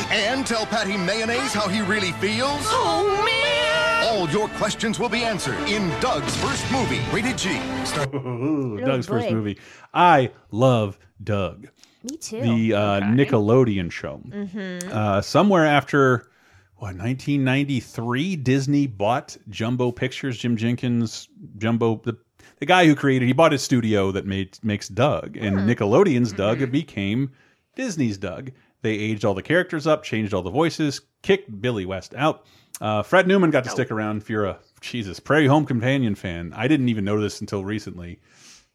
And 0.09 0.47
tell 0.47 0.65
Patty 0.65 0.95
Mayonnaise 0.95 1.53
how 1.53 1.67
he 1.67 1.81
really 1.81 2.13
feels? 2.13 2.61
Oh, 2.67 3.21
man! 3.25 3.52
All 4.03 4.29
your 4.29 4.49
questions 4.49 4.99
will 4.99 5.09
be 5.09 5.23
answered 5.23 5.57
in 5.69 5.87
Doug's 6.01 6.35
first 6.37 6.69
movie, 6.71 6.99
rated 7.13 7.37
G. 7.37 7.49
Ooh, 8.15 8.79
Doug's 8.83 9.07
first 9.07 9.31
movie. 9.31 9.57
I 9.93 10.31
love 10.51 10.99
Doug. 11.23 11.69
Me 12.03 12.17
too. 12.17 12.41
The 12.41 12.73
uh, 12.73 13.01
Nickelodeon 13.01 13.89
show. 13.91 14.21
Mhm. 14.27 14.83
Uh, 14.91 15.21
somewhere 15.21 15.65
after 15.65 16.27
what 16.75 16.95
1993, 16.97 18.35
Disney 18.35 18.87
bought 18.87 19.37
Jumbo 19.49 19.91
Pictures. 19.91 20.37
Jim 20.37 20.57
Jenkins, 20.57 21.29
Jumbo, 21.57 22.01
the 22.03 22.17
the 22.59 22.65
guy 22.65 22.85
who 22.85 22.95
created, 22.95 23.25
he 23.25 23.33
bought 23.33 23.53
a 23.53 23.57
studio 23.57 24.11
that 24.11 24.25
made 24.25 24.59
makes 24.63 24.89
Doug, 24.89 25.37
and 25.37 25.59
Nickelodeon's 25.59 26.33
Doug 26.33 26.69
became 26.71 27.31
Disney's 27.75 28.17
Doug. 28.17 28.51
They 28.81 28.91
aged 28.91 29.23
all 29.23 29.33
the 29.33 29.41
characters 29.41 29.87
up, 29.87 30.03
changed 30.03 30.33
all 30.33 30.43
the 30.43 30.49
voices, 30.51 30.99
kicked 31.21 31.61
Billy 31.61 31.85
West 31.85 32.13
out. 32.15 32.45
Uh, 32.81 33.03
Fred 33.03 33.27
Newman 33.27 33.51
got 33.51 33.63
to 33.65 33.69
stick 33.69 33.91
around. 33.91 34.17
If 34.21 34.29
you're 34.29 34.45
a 34.45 34.59
Jesus 34.81 35.19
Prairie 35.19 35.47
Home 35.47 35.65
Companion 35.65 36.15
fan, 36.15 36.53
I 36.55 36.67
didn't 36.67 36.89
even 36.89 37.05
know 37.05 37.19
this 37.21 37.39
until 37.41 37.63
recently 37.63 38.19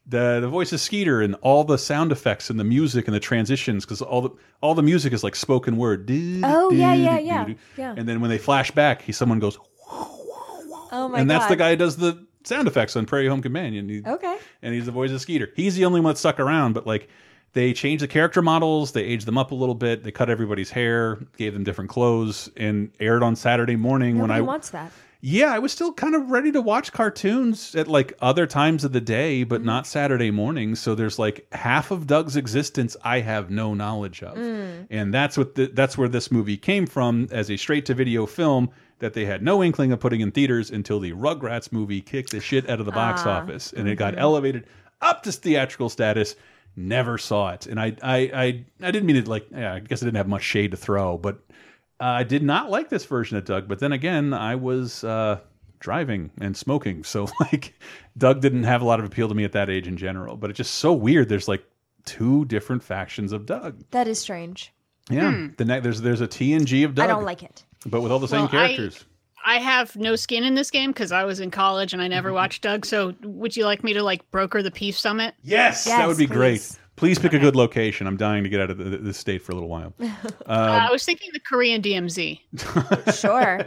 the 0.07 0.39
the 0.39 0.47
voice 0.47 0.71
of 0.73 0.79
Skeeter 0.79 1.21
and 1.21 1.35
all 1.41 1.63
the 1.63 1.77
sound 1.77 2.11
effects 2.11 2.49
and 2.49 2.59
the 2.59 2.63
music 2.63 3.07
and 3.07 3.13
the 3.15 3.19
transitions 3.19 3.85
because 3.85 4.01
all 4.01 4.21
the 4.21 4.29
all 4.61 4.73
the 4.73 4.81
music 4.81 5.13
is 5.13 5.23
like 5.23 5.35
spoken 5.35 5.77
word. 5.77 6.05
Do, 6.05 6.41
Oh, 6.43 6.69
do, 6.71 6.75
yeah, 6.77 6.93
yeah, 6.93 7.17
do, 7.19 7.23
yeah, 7.25 7.45
do. 7.45 7.55
yeah. 7.77 7.93
And 7.95 8.07
then 8.07 8.21
when 8.21 8.29
they 8.29 8.37
flash 8.39 8.71
back, 8.71 9.01
he 9.03 9.11
someone 9.11 9.39
goes, 9.39 9.57
Oh 9.91 11.07
my 11.07 11.17
god. 11.17 11.19
and 11.21 11.29
that's 11.29 11.45
god. 11.45 11.51
the 11.51 11.55
guy 11.57 11.69
who 11.71 11.75
does 11.75 11.97
the 11.97 12.25
sound 12.45 12.67
effects 12.67 12.95
on 12.95 13.05
Prairie 13.05 13.27
Home 13.27 13.41
Companion. 13.41 13.87
He- 13.89 14.01
Okay. 14.05 14.37
and 14.63 14.73
he's 14.73 14.85
the 14.85 14.91
voice 14.91 15.11
of 15.11 15.21
Skeeter. 15.21 15.49
He's 15.55 15.75
the 15.75 15.85
only 15.85 15.99
one 15.99 16.13
that 16.13 16.17
stuck 16.17 16.39
around, 16.39 16.73
but 16.73 16.87
like 16.87 17.09
they 17.53 17.73
changed 17.73 18.03
the 18.03 18.07
character 18.07 18.41
models, 18.41 18.91
they 18.91 19.03
aged 19.03 19.25
them 19.25 19.37
up 19.37 19.51
a 19.51 19.55
little 19.55 19.75
bit, 19.75 20.03
they 20.03 20.11
cut 20.11 20.29
everybody's 20.29 20.69
hair, 20.69 21.17
gave 21.37 21.53
them 21.53 21.63
different 21.63 21.89
clothes, 21.89 22.49
and 22.57 22.91
aired 22.99 23.23
on 23.23 23.35
Saturday 23.35 23.75
morning 23.75 24.19
when 24.19 24.29
I 24.31 24.41
wants 24.41 24.69
that. 24.69 24.91
yeah, 25.21 25.53
I 25.53 25.59
was 25.59 25.71
still 25.71 25.91
kind 25.91 26.15
of 26.15 26.29
ready 26.31 26.51
to 26.51 26.61
watch 26.61 26.91
cartoons 26.93 27.75
at 27.75 27.87
like 27.87 28.13
other 28.21 28.45
times 28.47 28.83
of 28.83 28.91
the 28.93 29.01
day, 29.01 29.41
Mm-hmm. 29.41 29.49
but 29.49 29.63
not 29.63 29.87
Saturday 29.87 30.31
morning. 30.31 30.75
So 30.75 30.95
there's 30.95 31.17
like 31.19 31.45
half 31.51 31.91
of 31.91 32.07
Doug's 32.07 32.35
existence 32.35 32.95
I 33.03 33.19
have 33.21 33.49
no 33.49 33.73
knowledge 33.73 34.21
of, 34.23 34.37
Mm. 34.37 34.87
and 34.89 35.13
that's 35.13 35.37
what 35.37 35.55
the, 35.55 35.67
that's 35.73 35.97
where 35.97 36.07
this 36.09 36.31
movie 36.31 36.57
came 36.57 36.85
from 36.85 37.27
as 37.31 37.49
a 37.49 37.57
straight 37.57 37.85
to 37.87 37.93
video 37.93 38.25
film 38.25 38.69
that 38.99 39.13
they 39.13 39.25
had 39.25 39.41
no 39.41 39.63
inkling 39.63 39.91
of 39.93 39.99
putting 39.99 40.19
in 40.21 40.29
theaters 40.31 40.69
until 40.71 40.99
the 40.99 41.13
Rugrats 41.13 41.71
movie 41.71 42.01
kicked 42.01 42.31
the 42.31 42.41
shit 42.41 42.69
out 42.69 42.79
of 42.81 42.85
the 42.85 42.91
box 42.91 43.21
Ah, 43.25 43.39
office, 43.41 43.71
and 43.73 43.87
it 43.87 43.95
got 43.95 44.13
mhm. 44.13 44.19
elevated 44.19 44.65
up 45.01 45.23
to 45.23 45.31
theatrical 45.31 45.87
status. 45.89 46.35
Never 46.81 47.17
saw 47.17 47.49
it, 47.51 47.67
and 47.67 47.77
I 47.79 47.95
I 48.01 48.17
I, 48.33 48.65
I 48.81 48.91
didn't 48.91 49.05
mean 49.05 49.17
it 49.17 49.27
like. 49.27 49.47
Yeah, 49.51 49.73
I 49.73 49.79
guess 49.79 50.01
I 50.01 50.05
didn't 50.05 50.15
have 50.17 50.29
much 50.29 50.43
shade 50.43 50.71
to 50.71 50.77
throw, 50.77 51.17
but 51.17 51.35
uh, 51.99 52.05
I 52.05 52.23
did 52.23 52.41
not 52.41 52.69
like 52.69 52.87
this 52.89 53.03
version 53.05 53.35
of 53.37 53.43
Doug, 53.43 53.67
but 53.67 53.79
then 53.79 53.91
again, 53.91 54.33
I 54.33 54.55
was 54.55 55.03
uh, 55.03 55.39
driving 55.79 56.31
and 56.39 56.55
smoking, 56.55 57.03
so 57.03 57.27
like 57.41 57.73
Doug 58.17 58.39
didn't 58.39 58.63
have 58.63 58.81
a 58.81 58.85
lot 58.85 58.99
of 58.99 59.05
appeal 59.05 59.27
to 59.27 59.35
me 59.35 59.43
at 59.43 59.51
that 59.51 59.69
age 59.69 59.87
in 59.89 59.97
general. 59.97 60.37
But 60.37 60.51
it's 60.51 60.57
just 60.57 60.75
so 60.75 60.93
weird. 60.93 61.27
There's 61.27 61.49
like 61.49 61.65
two 62.05 62.45
different 62.45 62.81
factions 62.81 63.33
of 63.33 63.45
Doug. 63.45 63.83
That 63.91 64.07
is 64.07 64.17
strange. 64.19 64.71
Yeah, 65.09 65.31
Hmm. 65.33 65.47
the 65.57 65.65
ne 65.65 65.79
there's 65.81 65.99
there's 66.01 66.21
a 66.21 66.27
T 66.27 66.53
and 66.53 66.65
G 66.65 66.83
of 66.83 66.95
Doug. 66.95 67.03
I 67.03 67.07
don't 67.07 67.25
like 67.25 67.43
it. 67.43 67.65
but 67.87 67.99
with 68.01 68.11
all 68.11 68.19
the 68.19 68.27
same 68.29 68.41
Well, 68.43 68.47
I- 68.49 68.51
characters. 68.67 69.03
I 69.03 69.05
have 69.45 69.95
no 69.95 70.15
skin 70.15 70.43
in 70.43 70.55
this 70.55 70.69
game 70.69 70.91
because 70.91 71.11
I 71.11 71.23
was 71.23 71.39
in 71.39 71.49
college 71.51 71.93
and 71.93 72.01
I 72.01 72.05
Mm-hmm. 72.05 72.11
never 72.15 72.33
watched 72.33 72.61
Doug. 72.61 72.85
So, 72.85 73.13
would 73.23 73.55
you 73.55 73.65
like 73.65 73.83
me 73.83 73.93
to 73.93 74.03
like 74.03 74.29
broker 74.31 74.61
the 74.61 74.71
Peace 74.71 74.99
Summit? 74.99 75.33
Yes, 75.43 75.85
that 75.85 76.07
would 76.07 76.17
be 76.17 76.25
great. 76.27 76.77
Please 76.95 77.17
pick 77.17 77.31
a 77.33 77.39
good 77.39 77.55
location. 77.55 78.07
I'm 78.07 78.17
dying 78.17 78.43
to 78.43 78.49
get 78.49 78.59
out 78.59 78.69
of 78.71 78.77
the, 78.77 78.97
this 78.97 79.17
state 79.17 79.41
for 79.41 79.53
a 79.53 79.55
little 79.55 79.69
while. 79.69 79.93
Uh, 79.99 80.51
Uh, 80.51 80.87
I 80.89 80.91
was 80.91 81.03
thinking 81.05 81.29
the 81.33 81.39
Korean 81.39 81.81
DMZ. 81.81 82.39
Sure. 83.15 83.61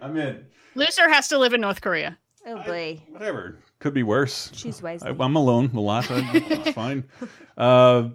I'm 0.00 0.16
in. 0.16 0.46
Loser 0.74 1.08
has 1.10 1.28
to 1.28 1.38
live 1.38 1.52
in 1.52 1.60
North 1.60 1.80
Korea. 1.80 2.16
Oh 2.46 2.62
boy. 2.62 3.02
Whatever. 3.10 3.58
Could 3.80 3.94
be 3.94 4.02
worse. 4.02 4.50
Choose 4.52 4.80
wisely. 4.82 5.08
I, 5.10 5.24
I'm 5.24 5.36
alone 5.36 5.70
a 5.74 5.80
lot. 5.80 6.10
I- 6.10 6.30
It's 6.34 6.70
fine. 6.70 7.04
Uh, 7.58 8.08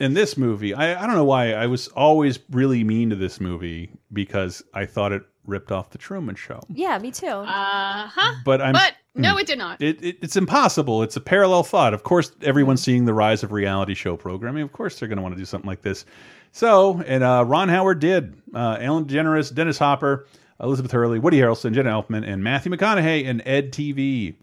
in 0.00 0.14
this 0.14 0.36
movie, 0.36 0.74
I, 0.74 1.00
I 1.02 1.06
don't 1.06 1.14
know 1.16 1.24
why 1.24 1.52
I 1.52 1.66
was 1.66 1.86
always 1.88 2.38
really 2.50 2.82
mean 2.82 3.10
to 3.10 3.16
this 3.16 3.40
movie 3.40 3.92
because 4.12 4.62
I 4.74 4.86
thought 4.86 5.12
it 5.12 5.22
ripped 5.46 5.72
off 5.72 5.90
the 5.90 5.98
Truman 5.98 6.34
Show. 6.34 6.60
Yeah, 6.68 6.98
me 6.98 7.10
too. 7.10 7.26
Uh 7.26 8.08
huh. 8.08 8.34
But 8.44 8.60
I'm. 8.62 8.72
But 8.72 8.94
no, 9.14 9.34
Mm. 9.36 9.40
it 9.40 9.46
did 9.46 9.58
not. 9.58 9.82
It, 9.82 10.02
it, 10.02 10.16
it's 10.22 10.36
impossible. 10.36 11.02
It's 11.02 11.16
a 11.16 11.20
parallel 11.20 11.62
thought. 11.64 11.92
Of 11.94 12.02
course, 12.02 12.32
everyone's 12.42 12.82
seeing 12.82 13.04
the 13.04 13.12
rise 13.14 13.42
of 13.42 13.52
reality 13.52 13.94
show 13.94 14.16
programming. 14.16 14.62
Of 14.62 14.72
course, 14.72 14.98
they're 14.98 15.08
going 15.08 15.16
to 15.18 15.22
want 15.22 15.34
to 15.34 15.38
do 15.38 15.44
something 15.44 15.68
like 15.68 15.82
this. 15.82 16.04
So, 16.52 17.02
and 17.06 17.22
uh, 17.22 17.44
Ron 17.46 17.68
Howard 17.68 17.98
did. 17.98 18.34
Uh, 18.54 18.76
Ellen 18.80 19.04
DeGeneres, 19.04 19.54
Dennis 19.54 19.78
Hopper, 19.78 20.26
Elizabeth 20.60 20.92
Hurley, 20.92 21.18
Woody 21.18 21.38
Harrelson, 21.40 21.72
Jenna 21.74 21.90
Elfman, 21.90 22.26
and 22.26 22.42
Matthew 22.44 22.72
McConaughey 22.72 23.26
and 23.28 23.42
Ed 23.44 23.72
TV. 23.72 24.34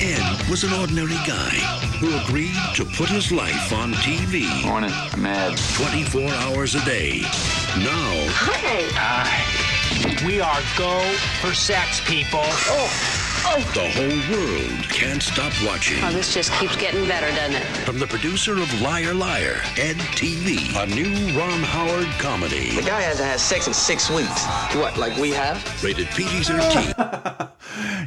Ed 0.00 0.48
was 0.50 0.64
an 0.64 0.72
ordinary 0.72 1.14
guy 1.26 1.50
who 2.00 2.16
agreed 2.24 2.54
to 2.74 2.84
put 2.96 3.08
his 3.08 3.30
life 3.30 3.72
on 3.72 3.92
TV. 3.94 4.64
Morning. 4.66 4.90
Mad. 5.20 5.56
24 5.76 6.22
hours 6.30 6.74
a 6.74 6.84
day. 6.84 7.20
Now, 7.78 8.32
Hey. 8.54 8.88
Hi. 8.94 9.55
We 10.24 10.40
are 10.40 10.60
go 10.78 11.00
for 11.40 11.52
sex, 11.52 12.00
people. 12.08 12.40
Oh! 12.42 13.42
oh. 13.44 13.72
The 13.74 13.88
whole 13.90 14.36
world 14.36 14.84
can't 14.88 15.20
stop 15.20 15.52
watching. 15.66 15.98
Oh, 16.04 16.12
this 16.12 16.32
just 16.32 16.52
keeps 16.54 16.76
getting 16.76 17.08
better, 17.08 17.26
doesn't 17.34 17.56
it? 17.56 17.64
From 17.84 17.98
the 17.98 18.06
producer 18.06 18.52
of 18.52 18.80
Liar 18.80 19.12
Liar, 19.12 19.56
Ed 19.76 19.96
TV, 20.14 20.58
a 20.80 20.86
new 20.86 21.36
Ron 21.36 21.60
Howard 21.62 22.06
comedy. 22.20 22.76
The 22.76 22.82
guy 22.82 23.00
hasn't 23.00 23.28
had 23.28 23.40
sex 23.40 23.66
in 23.66 23.74
six 23.74 24.08
weeks. 24.08 24.46
What, 24.76 24.96
like 24.96 25.16
we 25.16 25.30
have? 25.30 25.58
Rated 25.82 26.06
PG 26.08 26.44
13. 26.44 27.48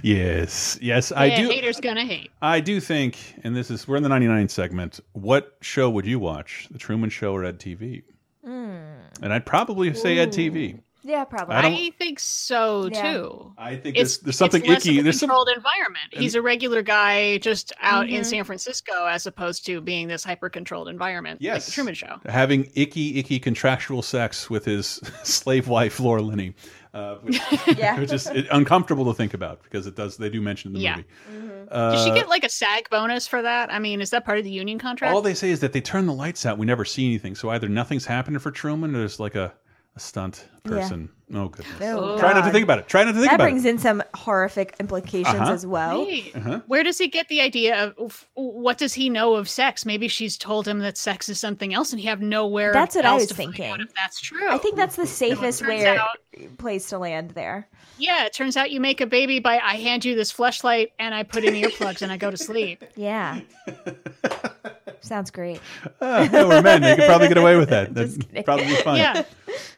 Yes, 0.01 0.79
yes, 0.81 1.11
I 1.11 1.25
yeah, 1.25 1.41
do. 1.41 1.49
haters 1.49 1.81
gonna 1.81 2.05
hate. 2.05 2.31
I 2.41 2.61
do 2.61 2.79
think, 2.79 3.17
and 3.43 3.53
this 3.53 3.69
is 3.69 3.85
we're 3.85 3.97
in 3.97 4.03
the 4.03 4.09
'99 4.09 4.47
segment. 4.47 5.01
What 5.11 5.57
show 5.59 5.89
would 5.89 6.05
you 6.05 6.17
watch? 6.19 6.69
The 6.71 6.79
Truman 6.79 7.09
Show 7.09 7.33
or 7.33 7.43
Ed 7.43 7.59
TV? 7.59 8.03
Hmm. 8.43 8.77
And 9.21 9.33
I'd 9.33 9.45
probably 9.45 9.93
say 9.93 10.17
Ed 10.17 10.31
TV. 10.31 10.79
Yeah, 11.09 11.23
probably. 11.23 11.55
I 11.55 11.67
I, 11.67 11.91
think 11.97 12.19
so 12.19 12.87
Yeah. 12.91 13.13
too. 13.13 13.53
I 13.57 13.75
think 13.75 13.97
It's, 13.97 14.17
there's, 14.17 14.19
there's 14.19 14.37
something 14.37 14.61
it's 14.61 14.69
less 14.69 14.85
icky. 14.85 14.97
Of 14.97 15.01
a 15.01 15.03
There's 15.05 15.19
some 15.19 15.29
controlled 15.29 15.49
environment. 15.55 16.05
He's 16.11 16.35
a 16.35 16.41
regular 16.41 16.81
guy 16.83 17.39
just 17.39 17.73
out 17.81 18.07
in 18.09 18.21
Mhm. 18.21 18.25
San 18.25 18.43
Francisco, 18.43 19.05
as 19.07 19.25
opposed 19.25 19.65
to 19.65 19.81
being 19.81 20.07
this 20.07 20.23
hyper 20.23 20.49
controlled 20.49 20.87
environment, 20.87 21.41
like 21.41 21.45
Yes. 21.45 21.65
the 21.65 21.71
Truman 21.71 21.95
Show. 21.95 22.19
having 22.27 22.71
icky, 22.75 23.17
icky 23.17 23.39
contractual 23.39 24.01
sex 24.03 24.49
with 24.49 24.65
his 24.65 25.01
slave 25.23 25.67
wife 25.67 25.99
Laura 25.99 26.21
Linney, 26.21 26.53
uh, 26.93 27.15
which, 27.15 27.39
Yeah. 27.77 27.99
which 27.99 28.11
is 28.13 28.27
uncomfortable 28.51 29.05
to 29.05 29.13
think 29.13 29.33
about 29.33 29.63
because 29.63 29.87
it 29.87 29.95
does. 29.95 30.17
They 30.17 30.29
do 30.29 30.41
mention 30.41 30.69
in 30.69 30.73
the 30.75 30.79
Yeah. 30.81 30.95
movie. 30.97 31.07
Mm-hmm. 31.33 31.49
Uh, 31.71 31.91
Did 31.95 32.03
she 32.03 32.11
get 32.19 32.29
like 32.29 32.43
a 32.43 32.49
SAG 32.49 32.89
bonus 32.89 33.27
for 33.27 33.41
that? 33.41 33.71
I 33.73 33.79
mean, 33.79 34.01
is 34.01 34.09
that 34.11 34.25
part 34.25 34.37
of 34.37 34.43
the 34.43 34.51
union 34.51 34.77
contract? 34.79 35.13
all 35.15 35.21
they 35.21 35.33
say 35.33 35.49
is 35.49 35.59
that 35.61 35.73
they 35.73 35.81
turn 35.81 36.05
the 36.05 36.13
lights 36.13 36.45
out. 36.45 36.57
We 36.57 36.65
never 36.65 36.85
see 36.85 37.05
anything. 37.07 37.35
So 37.35 37.49
either 37.49 37.67
nothing's 37.69 38.05
happening 38.05 38.39
for 38.39 38.51
Truman, 38.51 38.95
or 38.95 38.99
there's 38.99 39.19
like 39.19 39.35
a, 39.35 39.53
a 39.95 39.99
stunt 39.99 40.47
Yeah. 40.65 40.71
person. 40.71 41.09
Oh 41.31 41.47
goodness! 41.49 41.75
Oh, 41.81 42.17
Try 42.17 42.33
not 42.33 42.45
to 42.45 42.51
think 42.51 42.63
about 42.63 42.79
it. 42.79 42.87
Try 42.87 43.03
not 43.03 43.11
to 43.11 43.19
think 43.19 43.29
that 43.29 43.35
about 43.35 43.43
it. 43.43 43.47
That 43.47 43.51
brings 43.51 43.65
in 43.65 43.77
some 43.77 44.01
horrific 44.15 44.75
implications 44.79 45.35
Uh-huh. 45.39 45.53
as 45.53 45.63
well. 45.65 46.03
Wait, 46.05 46.35
Uh-huh. 46.35 46.61
Where 46.65 46.83
does 46.83 46.97
he 46.97 47.07
get 47.07 47.27
the 47.27 47.39
idea 47.41 47.93
of 47.99 48.25
what 48.33 48.79
does 48.79 48.95
he 48.95 49.09
know 49.09 49.35
of 49.35 49.47
sex? 49.47 49.85
Maybe 49.85 50.07
she's 50.07 50.37
told 50.39 50.67
him 50.67 50.79
that 50.79 50.97
sex 50.97 51.29
is 51.29 51.39
something 51.39 51.71
else, 51.73 51.91
and 51.91 51.99
he 51.99 52.07
have 52.07 52.19
nowhere. 52.21 52.73
That's 52.73 52.95
what 52.95 53.05
I 53.05 53.13
was 53.13 53.31
thinking. 53.31 53.75
if 53.79 53.93
that's 53.93 54.19
true. 54.19 54.49
I 54.49 54.57
think 54.57 54.75
that's 54.75 54.95
the 54.95 55.05
safest 55.05 55.65
way 55.65 55.85
out- 55.85 56.17
place 56.57 56.89
to 56.89 56.97
land 56.97 57.31
there. 57.31 57.67
Yeah, 57.99 58.25
it 58.25 58.33
turns 58.33 58.57
out 58.57 58.71
you 58.71 58.79
make 58.79 58.99
a 59.01 59.05
baby 59.07 59.39
by 59.39 59.59
I 59.59 59.75
hand 59.75 60.05
you 60.05 60.15
this 60.15 60.31
fleshlight 60.33 60.91
and 60.99 61.13
I 61.13 61.23
put 61.23 61.43
in 61.43 61.53
earplugs 61.53 62.01
and 62.01 62.11
I 62.11 62.17
go 62.17 62.31
to 62.31 62.37
sleep. 62.37 62.83
Yeah. 62.95 63.41
Sounds 65.01 65.31
great. 65.31 65.59
Ah, 66.01 66.29
yeah, 66.31 66.45
we're 66.47 66.61
men. 66.61 66.81
You 66.83 66.95
could 66.95 67.05
probably 67.05 67.27
get 67.27 67.37
away 67.37 67.57
with 67.57 67.69
that. 67.69 67.93
That'd 67.93 68.45
probably 68.45 68.65
be 68.67 68.75
fine. 68.75 68.97
Yeah. 68.97 69.23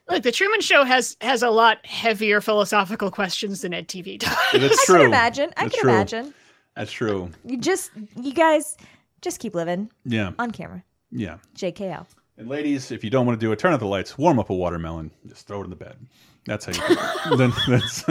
Look, 0.10 0.24
the 0.24 0.32
Truman 0.32 0.62
Show 0.62 0.84
has 0.84 1.18
has 1.22 1.42
a 1.44 1.50
lot 1.50 1.84
heavier 1.86 2.42
philosophical 2.42 3.10
questions 3.12 3.62
than 3.62 3.74
Ed 3.74 3.88
TV 3.88 4.20
does. 4.20 4.30
That's 4.54 4.82
I 4.82 4.86
true. 4.86 4.98
can 4.98 5.06
imagine. 5.08 5.54
I 5.58 5.64
That's 5.64 5.76
can 5.76 5.82
true. 5.84 5.90
imagine. 5.92 6.34
That's 6.76 6.92
true. 6.92 7.30
You 7.46 7.58
just, 7.58 7.92
you 8.16 8.34
guys, 8.34 8.78
just 9.22 9.40
keep 9.40 9.56
living 9.56 9.92
Yeah. 10.06 10.32
on 10.40 10.52
camera. 10.52 10.84
Yeah. 11.12 11.38
JKL. 11.56 12.06
And 12.38 12.48
ladies, 12.48 12.92
if 12.92 13.04
you 13.04 13.10
don't 13.10 13.26
want 13.26 13.40
to 13.40 13.46
do 13.46 13.52
it, 13.52 13.60
turn 13.60 13.74
out 13.74 13.80
the 13.80 13.86
lights, 13.88 14.18
warm 14.18 14.40
up 14.40 14.50
a 14.50 14.56
watermelon, 14.56 15.12
just 15.28 15.48
throw 15.48 15.62
it 15.62 15.66
in 15.66 15.70
the 15.70 15.76
bed. 15.76 15.96
That's 16.46 16.66
how 16.66 16.72
you. 16.72 16.96
do 16.96 17.34
it. 17.34 17.38
then 17.38 17.54
that's 17.68 18.04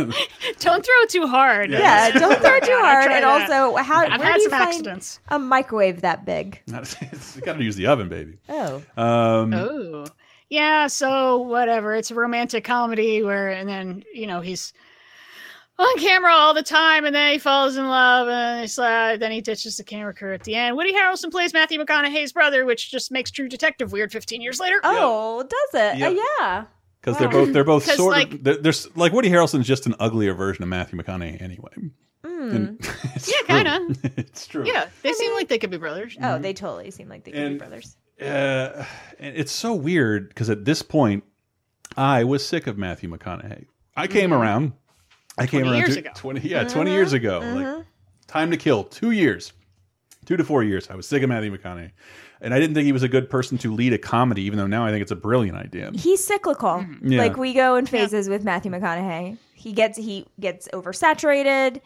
Don't 0.60 0.84
throw 0.84 0.94
it 1.02 1.08
too 1.08 1.26
hard. 1.26 1.70
Yeah, 1.70 2.10
don't 2.10 2.38
throw 2.40 2.60
too 2.60 2.78
hard. 2.80 3.10
And 3.10 3.24
that. 3.24 3.50
also, 3.50 3.76
how 3.76 4.06
I've 4.06 4.20
where 4.20 4.28
had 4.28 4.36
do 4.36 4.42
you 4.42 4.50
some 4.50 4.58
find 4.58 4.68
accidents. 4.68 5.20
a 5.28 5.38
microwave 5.38 6.02
that 6.02 6.24
big? 6.24 6.62
you 6.66 7.40
got 7.42 7.56
to 7.56 7.64
use 7.64 7.76
the 7.76 7.86
oven, 7.86 8.08
baby. 8.08 8.38
Oh, 8.48 8.82
Um, 8.96 9.52
Oh. 9.54 10.06
Yeah, 10.48 10.86
so 10.88 11.38
whatever. 11.38 11.94
It's 11.94 12.10
a 12.10 12.14
romantic 12.14 12.64
comedy 12.64 13.22
where 13.22 13.50
and 13.50 13.68
then, 13.68 14.02
you 14.12 14.26
know, 14.26 14.40
he's 14.40 14.72
on 15.78 15.96
camera 15.98 16.32
all 16.32 16.52
the 16.54 16.62
time 16.62 17.04
and 17.06 17.14
then 17.14 17.32
he 17.32 17.38
falls 17.38 17.76
in 17.76 17.86
love 17.88 18.28
and 18.28 18.64
it's, 18.64 18.76
uh, 18.78 19.16
then 19.18 19.30
he 19.30 19.40
ditches 19.40 19.76
the 19.76 19.84
camera 19.84 20.12
crew 20.12 20.34
at 20.34 20.42
the 20.42 20.54
end. 20.56 20.76
Woody 20.76 20.92
Harrelson 20.92 21.30
plays 21.30 21.54
Matthew 21.54 21.78
McConaughey's 21.78 22.32
brother, 22.32 22.64
which 22.66 22.90
just 22.90 23.10
makes 23.12 23.30
True 23.30 23.48
Detective 23.48 23.92
weird 23.92 24.10
15 24.12 24.42
years 24.42 24.58
later. 24.60 24.80
oh, 24.82 25.42
does 25.42 25.80
it? 25.80 25.98
Yep. 25.98 26.12
Uh, 26.12 26.22
yeah. 26.40 26.64
Because 27.00 27.18
they're 27.18 27.28
both 27.28 27.52
they're 27.52 27.64
both 27.64 27.84
sort 27.96 28.12
like- 28.12 28.32
of 28.32 28.44
they're, 28.44 28.56
they're 28.56 28.72
like 28.94 29.12
Woody 29.12 29.30
Harrelson's 29.30 29.66
just 29.66 29.86
an 29.86 29.94
uglier 30.00 30.34
version 30.34 30.62
of 30.62 30.68
Matthew 30.68 30.98
McConaughey 30.98 31.40
anyway. 31.40 31.72
Hmm. 32.24 32.50
And 32.50 32.78
it's 33.14 33.32
Yeah, 33.32 33.46
kind 33.46 33.90
of. 33.90 34.18
it's 34.18 34.46
true. 34.46 34.66
Yeah, 34.66 34.86
they 35.02 35.12
seem 35.12 35.32
like 35.34 35.48
they 35.48 35.58
could 35.58 35.70
be 35.70 35.78
brothers. 35.78 36.16
Oh, 36.18 36.22
mm-hmm. 36.22 36.42
they 36.42 36.52
totally 36.52 36.90
seem 36.90 37.08
like 37.08 37.24
they 37.24 37.32
could 37.32 37.52
be 37.52 37.58
brothers. 37.58 37.96
Uh, 38.20 38.84
and 39.18 39.36
it's 39.36 39.52
so 39.52 39.74
weird 39.74 40.28
because 40.28 40.50
at 40.50 40.64
this 40.66 40.82
point, 40.82 41.24
I 41.96 42.24
was 42.24 42.46
sick 42.46 42.66
of 42.66 42.76
Matthew 42.76 43.10
McConaughey. 43.10 43.66
I 43.96 44.06
came 44.06 44.30
mm-hmm. 44.30 44.40
around. 44.40 44.72
I 45.38 45.46
came 45.46 45.64
around 45.64 45.76
years 45.76 45.94
to- 45.94 46.00
ago. 46.00 46.10
twenty 46.14 46.46
yeah 46.48 46.64
mm-hmm. 46.64 46.72
twenty 46.72 46.92
years 46.92 47.12
ago. 47.12 47.40
Like 47.40 47.86
time 48.26 48.50
to 48.50 48.56
kill 48.56 48.84
two 48.84 49.10
years, 49.12 49.52
two 50.26 50.36
to 50.36 50.44
four 50.44 50.62
years. 50.62 50.90
I 50.90 50.94
was 50.94 51.06
sick 51.06 51.22
of 51.22 51.28
Matthew 51.30 51.56
McConaughey, 51.56 51.92
and 52.40 52.54
I 52.54 52.58
didn't 52.58 52.74
think 52.74 52.86
he 52.86 52.92
was 52.92 53.02
a 53.02 53.08
good 53.08 53.28
person 53.28 53.58
to 53.58 53.74
lead 53.74 53.92
a 53.92 53.98
comedy. 53.98 54.42
Even 54.42 54.58
though 54.58 54.66
now 54.66 54.84
I 54.84 54.90
think 54.90 55.02
it's 55.02 55.10
a 55.10 55.16
brilliant 55.16 55.56
idea. 55.56 55.90
He's 55.94 56.22
cyclical. 56.22 56.68
Mm-hmm. 56.68 57.12
Yeah. 57.12 57.18
Like 57.20 57.36
we 57.36 57.54
go 57.54 57.76
in 57.76 57.86
phases 57.86 58.28
with 58.28 58.44
Matthew 58.44 58.70
McConaughey. 58.70 59.36
He 59.54 59.72
gets 59.72 59.98
he 59.98 60.26
gets 60.38 60.68
oversaturated. 60.68 61.80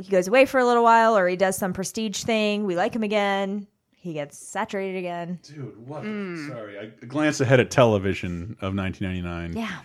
He 0.00 0.10
goes 0.10 0.28
away 0.28 0.46
for 0.46 0.58
a 0.58 0.64
little 0.64 0.82
while, 0.82 1.16
or 1.16 1.28
he 1.28 1.36
does 1.36 1.56
some 1.56 1.72
prestige 1.72 2.22
thing. 2.22 2.64
We 2.64 2.74
like 2.74 2.94
him 2.94 3.02
again. 3.02 3.66
He 3.92 4.12
gets 4.12 4.38
saturated 4.38 4.98
again. 4.98 5.40
Dude, 5.42 5.86
what? 5.86 6.02
Mm. 6.02 6.48
Sorry, 6.48 6.78
I 6.78 7.06
glanced 7.06 7.40
ahead 7.40 7.58
at 7.60 7.70
television 7.70 8.56
of 8.60 8.74
1999. 8.74 9.56
Yeah. 9.56 9.78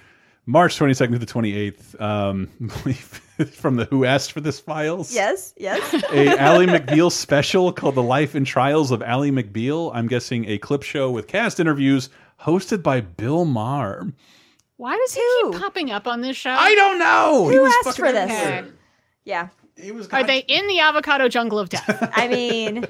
March 0.49 0.79
22nd 0.79 1.11
to 1.11 1.19
the 1.19 1.25
28th. 1.27 2.01
Um, 2.01 2.47
from 3.51 3.75
the 3.75 3.85
Who 3.85 4.03
Asked 4.03 4.31
for 4.31 4.41
This 4.41 4.59
Files. 4.59 5.13
Yes. 5.13 5.53
Yes. 5.57 5.93
a 6.11 6.27
Ally 6.39 6.65
McBeal 6.65 7.11
special 7.11 7.71
called 7.71 7.93
The 7.93 8.01
Life 8.01 8.33
and 8.33 8.47
Trials 8.47 8.89
of 8.89 9.03
Ally 9.03 9.29
McBeal. 9.29 9.91
I'm 9.93 10.07
guessing 10.07 10.49
a 10.49 10.57
clip 10.57 10.81
show 10.81 11.11
with 11.11 11.27
cast 11.27 11.59
interviews 11.59 12.09
hosted 12.41 12.81
by 12.81 12.99
Bill 12.99 13.45
Maher. 13.45 14.11
Why 14.77 14.97
does 14.97 15.13
he 15.13 15.21
keep 15.43 15.61
popping 15.61 15.91
up 15.91 16.07
on 16.07 16.21
this 16.21 16.35
show? 16.35 16.49
I 16.49 16.73
don't 16.73 16.97
know. 16.97 17.43
Who 17.45 17.51
he 17.51 17.59
was 17.59 17.73
asked 17.85 17.99
for 17.99 18.11
this? 18.11 18.31
everywhere. 18.31 18.73
Yeah. 19.25 19.49
He 19.77 19.91
was 19.91 20.07
Are 20.09 20.23
they 20.23 20.39
in 20.39 20.67
the 20.67 20.79
avocado 20.79 21.27
jungle 21.29 21.59
of 21.59 21.69
death? 21.69 22.11
I 22.15 22.27
mean, 22.27 22.87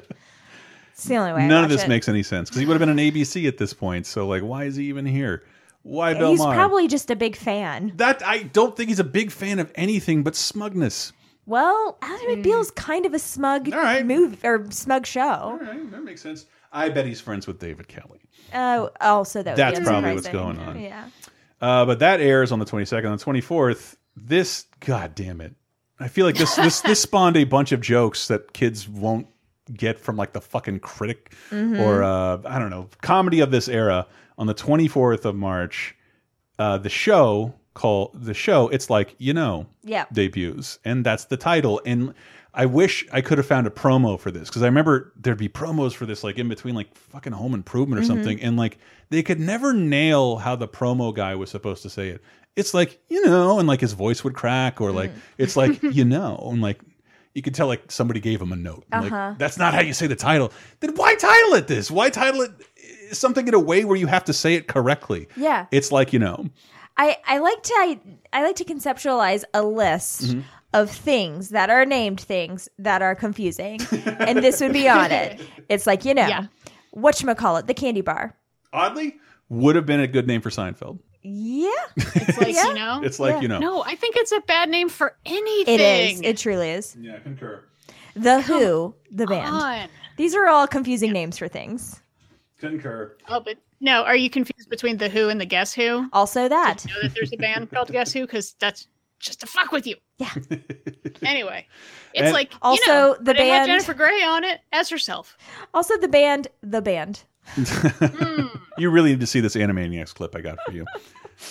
it's 0.93 1.03
the 1.03 1.17
only 1.17 1.33
way. 1.33 1.41
I 1.41 1.47
None 1.47 1.65
of 1.65 1.69
this 1.69 1.83
it. 1.83 1.89
makes 1.89 2.07
any 2.07 2.23
sense 2.23 2.49
because 2.49 2.61
he 2.61 2.65
would 2.65 2.79
have 2.79 2.79
been 2.79 2.97
an 2.97 3.11
ABC 3.11 3.49
at 3.49 3.57
this 3.57 3.73
point. 3.73 4.05
So 4.05 4.27
like, 4.27 4.43
why 4.43 4.63
is 4.63 4.77
he 4.77 4.85
even 4.85 5.05
here? 5.05 5.43
Why 5.83 6.13
Bill 6.13 6.31
He's 6.31 6.39
Maher? 6.39 6.53
probably 6.55 6.87
just 6.87 7.09
a 7.09 7.15
big 7.15 7.35
fan. 7.35 7.93
that 7.95 8.21
I 8.25 8.43
don't 8.43 8.75
think 8.75 8.89
he's 8.89 8.99
a 8.99 9.03
big 9.03 9.31
fan 9.31 9.59
of 9.59 9.71
anything 9.75 10.23
but 10.23 10.35
smugness. 10.35 11.13
Well, 11.45 11.97
Ally 12.01 12.35
McBeal's 12.35 12.69
kind 12.71 13.05
of 13.05 13.13
a 13.13 13.19
smug 13.19 13.69
movie 14.05 14.37
or 14.43 14.69
smug 14.71 15.05
show. 15.07 15.21
All 15.21 15.57
right, 15.57 15.89
that 15.91 16.03
makes 16.03 16.21
sense. 16.21 16.45
I 16.71 16.89
bet 16.89 17.05
he's 17.07 17.19
friends 17.19 17.47
with 17.47 17.57
David 17.59 17.87
Kelley. 17.87 18.19
Oh, 18.53 18.91
also 19.01 19.41
that 19.41 19.55
that's 19.55 19.79
probably 19.79 20.13
what's 20.13 20.27
going 20.27 20.59
on. 20.59 20.79
Yeah. 20.79 21.07
Uh, 21.59 21.85
but 21.85 21.99
that 21.99 22.21
airs 22.21 22.51
on 22.51 22.59
the 22.59 22.65
22nd. 22.65 23.09
On 23.09 23.17
the 23.17 23.23
24th, 23.41 23.95
this, 24.15 24.65
god 24.81 25.15
damn 25.15 25.41
it. 25.41 25.55
I 25.99 26.07
feel 26.07 26.25
like 26.25 26.35
this 26.37 26.55
this 26.55 26.81
this 26.81 27.01
spawned 27.01 27.35
a 27.35 27.43
bunch 27.45 27.71
of 27.71 27.81
jokes 27.81 28.27
that 28.27 28.53
kids 28.53 28.87
won't 28.87 29.27
get 29.73 29.99
from 29.99 30.15
like 30.15 30.33
the 30.33 30.41
fucking 30.41 30.79
critic 30.79 31.33
Mhm. 31.51 31.79
or 31.83 32.03
uh, 32.03 32.37
I 32.45 32.59
don't 32.59 32.69
know 32.69 32.89
comedy 33.01 33.39
of 33.41 33.49
this 33.51 33.67
era. 33.67 34.05
On 34.39 34.47
the 34.47 34.55
24th 34.55 35.25
of 35.25 35.35
March, 35.35 35.95
uh, 36.57 36.77
the 36.79 36.89
show 36.89 37.53
called 37.75 38.11
the 38.13 38.33
show. 38.33 38.67
It's 38.69 38.89
like 38.89 39.13
you 39.19 39.33
know 39.33 39.67
Yeah. 39.83 40.05
debuts, 40.11 40.79
and 40.83 41.05
that's 41.05 41.25
the 41.25 41.37
title. 41.37 41.81
And 41.85 42.13
I 42.53 42.65
wish 42.65 43.05
I 43.13 43.21
could 43.21 43.37
have 43.37 43.45
found 43.45 43.67
a 43.67 43.69
promo 43.69 44.19
for 44.19 44.31
this 44.31 44.49
because 44.49 44.63
I 44.63 44.65
remember 44.65 45.13
there'd 45.15 45.37
be 45.37 45.47
promos 45.49 45.93
for 45.93 46.05
this 46.05 46.23
like 46.23 46.37
in 46.39 46.47
between 46.49 46.73
like 46.73 46.95
fucking 46.95 47.33
Home 47.33 47.53
Improvement 47.53 48.01
or 48.01 48.03
Mhm. 48.03 48.07
something, 48.07 48.41
and 48.41 48.57
like 48.57 48.77
they 49.09 49.21
could 49.21 49.39
never 49.39 49.71
nail 49.73 50.37
how 50.37 50.55
the 50.55 50.67
promo 50.67 51.13
guy 51.13 51.35
was 51.35 51.49
supposed 51.51 51.83
to 51.83 51.89
say 51.89 52.09
it. 52.09 52.21
It's 52.55 52.73
like 52.73 52.99
you 53.09 53.25
know, 53.25 53.59
and 53.59 53.67
like 53.67 53.81
his 53.81 53.93
voice 53.93 54.23
would 54.23 54.33
crack, 54.33 54.81
or 54.81 54.91
like 54.91 55.11
it's 55.37 55.55
like 55.55 55.81
you 55.83 56.05
know, 56.05 56.47
and 56.51 56.61
like 56.61 56.79
you 57.35 57.41
could 57.43 57.53
tell 57.53 57.67
like 57.67 57.91
somebody 57.91 58.19
gave 58.19 58.41
him 58.41 58.51
a 58.51 58.55
note. 58.55 58.83
Uh-huh. 58.91 59.07
Like 59.29 59.37
that's 59.37 59.57
not 59.57 59.73
how 59.73 59.81
you 59.81 59.93
say 59.93 60.07
the 60.07 60.15
title. 60.15 60.51
Then 60.79 60.95
why 60.95 61.13
title 61.15 61.53
it 61.53 61.67
this? 61.67 61.91
Why 61.91 62.09
title 62.09 62.41
it 62.41 62.51
something 63.11 63.47
in 63.47 63.53
a 63.53 63.59
way 63.59 63.85
where 63.85 63.97
you 63.97 64.07
have 64.07 64.23
to 64.25 64.33
say 64.33 64.55
it 64.55 64.67
correctly? 64.67 65.27
Yeah. 65.35 65.65
It's 65.71 65.91
like 65.91 66.13
you 66.13 66.19
know. 66.19 66.45
I, 66.97 67.17
I 67.25 67.37
like 67.37 67.63
to 67.63 67.73
I, 67.77 67.99
I 68.33 68.43
like 68.43 68.57
to 68.57 68.65
conceptualize 68.65 69.43
a 69.53 69.63
list 69.63 70.21
Mhm. 70.23 70.43
of 70.73 70.91
things 70.91 71.49
that 71.49 71.69
are 71.69 71.85
named 71.85 72.19
things 72.19 72.67
that 72.77 73.01
are 73.01 73.15
confusing, 73.15 73.79
and 74.19 74.39
this 74.39 74.59
would 74.61 74.73
be 74.73 74.87
on 74.89 75.11
it. 75.11 75.39
It's 75.69 75.87
like 75.87 76.03
you 76.03 76.13
know, 76.13 76.27
Yeah. 76.27 76.45
whatchamacallit, 76.95 77.67
the 77.67 77.73
candy 77.73 78.01
bar. 78.01 78.35
Oddly, 78.73 79.15
would 79.49 79.75
have 79.75 79.85
been 79.85 79.99
a 79.99 80.07
good 80.07 80.27
name 80.27 80.41
for 80.41 80.49
Seinfeld. 80.49 80.99
Yeah, 81.21 81.69
It's 81.97 82.37
like, 82.37 82.55
you 82.55 82.73
know? 82.75 83.01
It's 83.03 83.19
like, 83.19 83.41
you 83.41 83.47
know. 83.49 83.59
No, 83.59 83.83
I 83.83 83.95
think 83.95 84.15
it's 84.15 84.31
a 84.31 84.39
bad 84.41 84.69
name 84.69 84.87
for 84.87 85.15
anything. 85.25 85.75
it 85.75 85.81
is. 85.81 86.21
It 86.21 86.37
truly 86.37 86.69
is. 86.71 86.95
Yeah, 86.99 87.15
I 87.17 87.19
concur. 87.19 87.61
The 88.15 88.41
Who, 88.41 88.95
the 89.11 89.27
band. 89.27 89.47
on. 89.53 89.89
These 90.17 90.33
are 90.35 90.47
all 90.47 90.65
confusing 90.67 91.11
names 91.11 91.37
for 91.37 91.47
things. 91.49 92.01
Concur. 92.59 93.15
Oh, 93.27 93.39
but 93.39 93.57
no, 93.79 94.03
are 94.03 94.15
you 94.15 94.29
confused 94.29 94.69
between 94.69 94.97
the 94.97 95.09
Who 95.09 95.29
and 95.29 95.39
the 95.39 95.45
Guess 95.45 95.73
Who? 95.73 96.09
Also 96.13 96.47
that. 96.49 96.79
Did 96.79 96.89
you 96.91 96.95
know 96.95 97.01
that 97.07 97.15
there's 97.15 97.33
a 97.33 97.37
band 97.37 97.71
called 97.73 97.89
Guess 97.91 98.13
Who? 98.13 98.21
Because 98.25 98.53
that's 98.59 98.87
just 99.19 99.39
to 99.41 99.47
fuck 99.47 99.71
with 99.71 99.85
you. 99.87 99.95
Yeah. 100.17 100.33
anyway, 101.25 101.65
it's 102.13 102.23
And- 102.23 102.33
like 102.33 102.53
Also, 102.61 102.81
you 102.85 102.87
know, 102.93 103.15
the 103.19 103.23
but 103.25 103.35
it 103.37 103.43
had 103.47 103.47
band- 103.47 103.67
Jennifer 103.67 103.93
Grey 103.93 104.23
on 104.23 104.43
it 104.43 104.59
as 104.71 104.89
herself. 104.89 105.37
Also 105.73 105.97
the 105.97 106.07
band, 106.07 106.47
the 106.61 106.81
band. 106.81 107.23
Hmm. 107.47 108.47
You 108.77 108.89
really 108.91 109.09
need 109.09 109.19
to 109.19 109.27
see 109.27 109.41
this 109.41 109.55
Animaniacs 109.57 110.13
clip 110.15 110.33
I 110.37 110.39
got 110.39 110.57
for 110.65 110.71
you. 110.71 110.85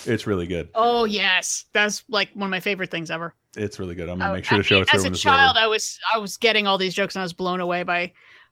It's 0.05 0.25
really 0.25 0.47
good. 0.47 0.69
Oh 0.73 1.05
yes, 1.05 1.65
that's 1.73 2.03
like 2.09 2.29
one 2.33 2.47
of 2.47 2.49
my 2.49 2.59
favorite 2.59 2.89
things 2.89 3.11
ever. 3.11 3.35
It's 3.55 3.77
really 3.77 3.93
good. 3.93 4.09
I'm 4.09 4.17
gonna 4.17 4.31
Oh, 4.31 4.33
make 4.33 4.45
sure 4.45 4.57
to 4.57 4.63
show 4.63 4.75
mean, 4.77 4.81
it 4.83 4.85
to 4.87 4.91
her 4.93 4.97
As 4.97 5.05
a 5.05 5.11
child. 5.11 5.55
I 5.55 5.67
was 5.67 5.99
I 6.11 6.17
was 6.17 6.37
getting 6.37 6.65
all 6.65 6.79
these 6.79 6.95
jokes 6.95 7.13
and 7.15 7.21
I 7.21 7.23
was 7.23 7.33
blown 7.33 7.59
away 7.59 7.83
by. 7.83 8.11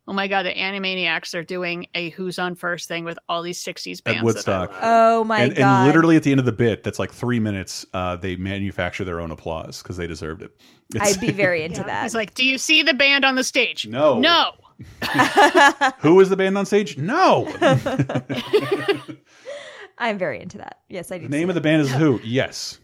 Oh 0.10 0.14
my 0.14 0.28
god, 0.28 0.44
the 0.46 0.54
Animaniacs 0.54 1.36
are 1.36 1.44
doing 1.44 1.88
a 1.94 2.10
Who's 2.12 2.40
on 2.40 2.56
First 2.56 2.88
thing 2.88 3.04
with 3.04 3.20
all 3.28 3.42
these 3.42 3.62
'60s 3.64 4.02
bands. 4.04 4.20
At 4.20 4.24
Woodstock. 4.24 4.72
That 4.72 4.84
I 4.84 4.88
love. 5.02 5.20
Oh 5.20 5.24
my 5.26 5.42
and, 5.42 5.56
god. 5.56 5.80
and 5.80 5.88
literally 5.88 6.16
at 6.16 6.24
the 6.24 6.32
end 6.32 6.40
of 6.40 6.46
the 6.46 6.52
bit, 6.54 6.84
that's 6.84 6.98
like 7.00 7.12
three 7.12 7.40
minutes. 7.42 7.86
Uh, 7.94 8.16
they 8.16 8.36
manufacture 8.38 9.04
their 9.04 9.20
own 9.20 9.32
applause 9.32 9.82
because 9.84 9.98
they 9.98 10.08
deserved 10.08 10.44
it. 10.44 10.52
It's- 10.96 11.16
I'd 11.16 11.20
be 11.20 11.32
very 11.32 11.62
into 11.64 11.84
that. 11.84 12.06
It's 12.06 12.16
like, 12.16 12.34
do 12.36 12.46
you 12.46 12.58
see 12.58 12.84
the 12.84 12.94
band 12.94 13.26
on 13.26 13.36
the 13.36 13.44
stage? 13.44 13.86
No. 13.86 14.18
No. 14.20 14.52
Who 16.00 16.20
is 16.22 16.30
the 16.30 16.38
band 16.38 16.58
on 16.58 16.66
stage? 16.66 16.98
No. 16.98 17.46
I'm 19.98 20.18
very 20.18 20.42
into 20.42 20.58
that. 20.60 20.80
Yes, 20.90 21.12
I 21.12 21.18
do. 21.18 21.24
the 21.28 21.38
name 21.38 21.50
of 21.50 21.56
the 21.56 21.62
band 21.62 21.82
is 21.82 21.92
Who. 21.92 22.20
Yes. 22.24 22.80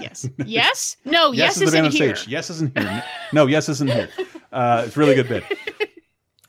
Yes. 0.00 0.28
Yes. 0.44 0.96
No. 1.04 1.32
yes, 1.32 1.58
Yes, 1.58 1.62
is 1.62 1.70
the 1.70 1.76
band 1.76 1.86
on 1.86 1.92
here. 1.92 2.16
stage. 2.16 2.28
Yes 2.28 2.50
isn't 2.50 2.78
here. 2.78 3.04
No, 3.32 3.46
yes 3.46 3.68
isn't 3.68 3.90
here. 3.90 4.08
Uh, 4.52 4.84
it's 4.86 4.96
a 4.96 5.00
really 5.00 5.14
good 5.14 5.28
bit. 5.28 5.44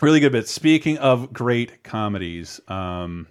Really 0.02 0.20
good 0.20 0.32
bit. 0.34 0.48
Speaking 0.48 0.98
of 0.98 1.32
great 1.32 1.84
comedies, 1.84 2.60
um, 2.68 3.28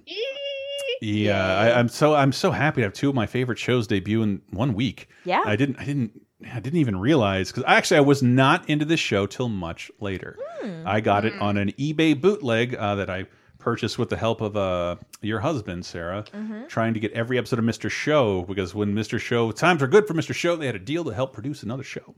yeah, 1.00 1.58
I, 1.58 1.78
I'm 1.78 1.88
so 1.88 2.14
I'm 2.14 2.32
so 2.32 2.50
happy 2.50 2.80
to 2.80 2.84
have 2.84 2.92
two 2.94 3.08
of 3.10 3.14
my 3.14 3.26
favorite 3.26 3.58
shows 3.58 3.86
debut 3.86 4.22
in 4.22 4.40
one 4.50 4.72
week. 4.74 5.08
Yeah. 5.24 5.42
I 5.44 5.56
didn't 5.56 5.76
I 5.78 5.84
didn't 5.84 6.20
I 6.52 6.60
didn't 6.60 6.78
even 6.80 6.98
realize 6.98 7.50
because 7.50 7.64
actually 7.66 7.98
I 7.98 8.02
was 8.02 8.22
not 8.22 8.68
into 8.68 8.84
this 8.86 9.00
show 9.00 9.26
till 9.26 9.48
much 9.50 9.90
later. 10.00 10.38
Hmm. 10.60 10.86
I 10.86 11.00
got 11.00 11.24
it 11.26 11.34
on 11.34 11.58
an 11.58 11.72
eBay 11.72 12.18
bootleg 12.18 12.74
uh, 12.74 12.94
that 12.94 13.10
I 13.10 13.26
purchased 13.58 13.98
with 13.98 14.08
the 14.10 14.16
help 14.16 14.40
of 14.42 14.56
uh, 14.56 14.96
your 15.22 15.40
husband, 15.40 15.84
Sarah, 15.86 16.24
Mhm. 16.34 16.68
trying 16.68 16.92
to 16.94 17.00
get 17.00 17.12
every 17.12 17.38
episode 17.38 17.58
of 17.58 17.64
Mr. 17.64 17.90
Show 17.90 18.42
because 18.42 18.74
when 18.74 18.94
Mr. 18.94 19.18
Show 19.18 19.52
times 19.52 19.80
were 19.80 19.86
good 19.88 20.06
for 20.06 20.12
Mr. 20.14 20.34
Show, 20.34 20.56
they 20.56 20.66
had 20.66 20.74
a 20.76 20.78
deal 20.80 21.02
to 21.04 21.10
help 21.10 21.32
produce 21.32 21.62
another 21.62 21.82
show. 21.82 22.14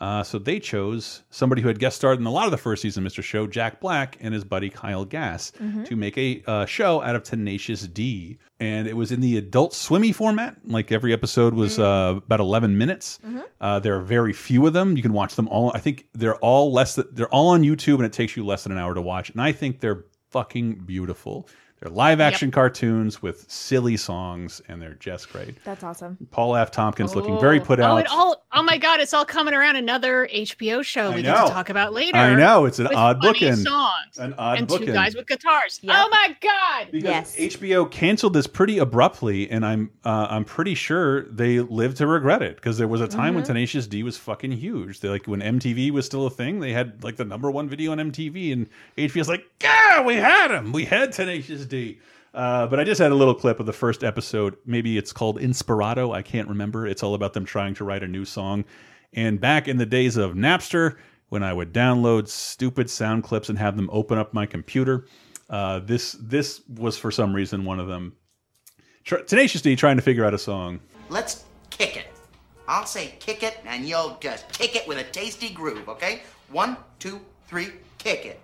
Uh, 0.00 0.22
so 0.22 0.38
they 0.38 0.58
chose 0.58 1.22
somebody 1.30 1.62
who 1.62 1.68
had 1.68 1.78
guest 1.78 1.96
starred 1.96 2.18
in 2.18 2.26
a 2.26 2.30
lot 2.30 2.44
of 2.46 2.50
the 2.50 2.56
first 2.56 2.82
season 2.82 3.06
of 3.06 3.12
Mr. 3.12 3.22
Show, 3.22 3.46
Jack 3.46 3.80
Black, 3.80 4.16
and 4.20 4.34
his 4.34 4.42
buddy 4.44 4.68
Kyle 4.68 5.04
Gass, 5.04 5.52
Mhm. 5.62 5.84
to 5.86 5.94
make 5.96 6.18
a 6.18 6.42
uh, 6.46 6.66
show 6.66 7.00
out 7.02 7.14
of 7.14 7.22
Tenacious 7.22 7.86
D. 7.86 8.38
And 8.58 8.86
it 8.88 8.96
was 8.96 9.12
in 9.12 9.20
the 9.20 9.36
adult 9.36 9.74
swimmy 9.74 10.12
format. 10.12 10.56
Like 10.64 10.90
every 10.92 11.12
episode 11.12 11.54
was 11.54 11.78
uh, 11.78 12.14
about 12.16 12.40
11 12.40 12.76
minutes. 12.78 13.18
Uh, 13.60 13.78
there 13.78 13.96
are 13.96 14.02
very 14.02 14.32
few 14.32 14.66
of 14.66 14.72
them. 14.72 14.96
You 14.96 15.02
can 15.02 15.12
watch 15.12 15.34
them 15.36 15.48
all. 15.48 15.70
I 15.74 15.78
think 15.78 16.06
they're 16.14 16.36
all 16.36 16.72
less. 16.72 16.98
They're 17.12 17.28
all 17.28 17.48
on 17.48 17.62
YouTube, 17.62 17.96
and 17.96 18.04
it 18.04 18.12
takes 18.12 18.36
you 18.36 18.44
less 18.44 18.62
than 18.64 18.72
an 18.72 18.78
hour 18.78 18.94
to 18.94 19.02
watch. 19.02 19.30
And 19.30 19.40
I 19.40 19.52
think 19.52 19.80
they're 19.80 20.04
fucking 20.30 20.82
beautiful. 20.86 21.48
They're 21.82 21.90
live 21.90 22.20
action 22.20 22.52
cartoons 22.52 23.20
with 23.22 23.50
silly 23.50 23.96
songs, 23.96 24.62
and 24.68 24.80
they're 24.80 24.94
just 24.94 25.32
great. 25.32 25.56
That's 25.64 25.82
awesome. 25.82 26.16
Paul 26.30 26.54
F. 26.54 26.70
Tompkins 26.70 27.16
looking 27.16 27.40
very 27.40 27.58
put 27.58 27.80
oh, 27.80 27.84
out. 27.84 27.96
it 27.98 28.06
all. 28.08 28.44
Oh 28.52 28.62
my 28.62 28.78
god, 28.78 29.00
it's 29.00 29.12
all 29.12 29.24
coming 29.24 29.52
around. 29.52 29.74
Another 29.74 30.28
HBO 30.32 30.84
show 30.84 31.10
we 31.10 31.22
get 31.22 31.34
to 31.34 31.52
talk 31.52 31.70
about 31.70 31.92
later. 31.92 32.16
I 32.16 32.36
know, 32.36 32.66
it's 32.66 32.78
an 32.78 32.84
with 32.84 32.94
odd 32.96 33.18
funny 33.20 33.40
bookend. 33.40 33.64
Songs 33.64 34.18
An 34.18 34.32
odd 34.34 34.58
and 34.58 34.68
bookend. 34.68 34.86
two 34.86 34.92
guys 34.92 35.16
with 35.16 35.26
guitars. 35.26 35.80
Oh 35.88 36.08
my 36.08 36.36
god. 36.40 36.88
Because 36.92 37.34
HBO 37.36 37.90
canceled 37.90 38.34
this 38.34 38.46
pretty 38.46 38.78
abruptly, 38.78 39.50
and 39.50 39.66
I'm 39.66 39.90
uh, 40.04 40.28
I'm 40.30 40.44
pretty 40.44 40.76
sure 40.76 41.24
they 41.24 41.58
live 41.58 41.96
to 41.96 42.06
regret 42.06 42.42
it 42.42 42.54
because 42.56 42.78
there 42.78 42.86
was 42.86 43.00
a 43.00 43.08
time 43.08 43.34
when 43.34 43.42
Mhm. 43.42 43.48
Tenacious 43.48 43.88
D 43.88 44.04
was 44.04 44.16
fucking 44.16 44.52
huge. 44.52 45.00
They 45.00 45.08
like 45.08 45.26
when 45.26 45.40
MTV 45.40 45.90
was 45.90 46.06
still 46.06 46.26
a 46.26 46.30
thing, 46.30 46.60
they 46.60 46.72
had 46.72 47.02
like 47.02 47.16
the 47.16 47.24
number 47.24 47.50
one 47.50 47.68
video 47.68 47.90
on 47.90 47.98
MTV, 47.98 48.52
and 48.52 48.68
HBO's 48.96 49.28
like, 49.28 49.44
yeah, 49.60 50.04
we 50.06 50.14
had 50.14 50.52
him, 50.52 50.70
we 50.72 50.84
had 50.84 51.10
Tenacious 51.10 51.64
D. 51.64 51.71
Uh, 52.34 52.66
but 52.66 52.80
I 52.80 52.84
just 52.84 53.00
had 53.00 53.12
a 53.12 53.14
little 53.14 53.34
clip 53.34 53.60
of 53.60 53.66
the 53.66 53.72
first 53.72 54.02
episode. 54.02 54.56
Maybe 54.64 54.96
it's 54.96 55.12
called 55.12 55.38
Inspirado. 55.38 56.14
I 56.14 56.22
can't 56.22 56.48
remember. 56.48 56.86
It's 56.86 57.02
all 57.02 57.14
about 57.14 57.34
them 57.34 57.44
trying 57.44 57.74
to 57.74 57.84
write 57.84 58.02
a 58.02 58.08
new 58.08 58.24
song. 58.24 58.64
And 59.12 59.40
back 59.40 59.68
in 59.68 59.76
the 59.76 59.86
days 59.86 60.16
of 60.16 60.32
Napster, 60.32 60.96
when 61.28 61.42
I 61.42 61.52
would 61.52 61.72
download 61.72 62.28
stupid 62.28 62.88
sound 62.88 63.24
clips 63.24 63.48
and 63.48 63.58
have 63.58 63.76
them 63.76 63.90
open 63.92 64.18
up 64.18 64.32
my 64.32 64.46
computer, 64.46 65.06
uh, 65.50 65.80
this 65.80 66.12
this 66.12 66.62
was 66.68 66.96
for 66.96 67.10
some 67.10 67.34
reason 67.34 67.64
one 67.64 67.80
of 67.80 67.86
them. 67.86 68.16
Tr 69.04 69.16
Tenacious 69.16 69.60
D 69.60 69.76
trying 69.76 69.96
to 69.96 70.02
figure 70.02 70.24
out 70.24 70.32
a 70.32 70.38
song. 70.38 70.80
Let's 71.10 71.44
kick 71.70 71.96
it. 71.96 72.06
I'll 72.68 72.86
say 72.86 73.14
kick 73.18 73.42
it, 73.42 73.58
and 73.66 73.84
you'll 73.86 74.16
just 74.20 74.50
kick 74.52 74.76
it 74.76 74.86
with 74.88 74.98
a 74.98 75.04
tasty 75.04 75.50
groove, 75.50 75.88
okay? 75.88 76.22
One, 76.50 76.76
two, 76.98 77.20
three, 77.48 77.68
kick 77.98 78.24
it. 78.24 78.40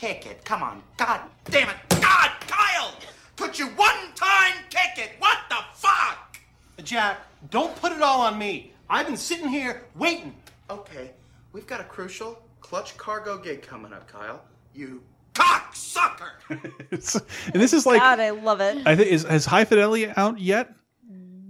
Kick 0.00 0.24
it. 0.24 0.42
Come 0.46 0.62
on. 0.62 0.82
God 0.96 1.20
damn 1.44 1.68
it. 1.68 1.76
God, 1.90 2.30
Kyle! 2.48 2.94
Could 3.36 3.58
you 3.58 3.66
one 3.66 4.14
time 4.14 4.54
kick 4.70 4.96
it? 4.96 5.10
What 5.18 5.36
the 5.50 5.56
fuck? 5.74 6.38
Jack, 6.82 7.18
don't 7.50 7.76
put 7.76 7.92
it 7.92 8.00
all 8.00 8.22
on 8.22 8.38
me. 8.38 8.72
I've 8.88 9.04
been 9.06 9.18
sitting 9.18 9.48
here 9.48 9.84
waiting. 9.94 10.34
Okay, 10.70 11.10
we've 11.52 11.66
got 11.66 11.82
a 11.82 11.84
crucial 11.84 12.42
clutch 12.62 12.96
cargo 12.96 13.36
gig 13.36 13.60
coming 13.60 13.92
up, 13.92 14.10
Kyle. 14.10 14.40
You 14.74 15.02
cocksucker! 15.34 16.30
And 16.48 17.52
this 17.60 17.74
is 17.74 17.84
like 17.84 18.00
God, 18.00 18.20
I 18.20 18.30
love 18.30 18.62
it. 18.62 18.78
I 18.86 18.96
think 18.96 19.08
is 19.12 19.24
has 19.24 19.44
High 19.44 19.66
Fidelity 19.66 20.08
out 20.16 20.38
yet? 20.38 20.72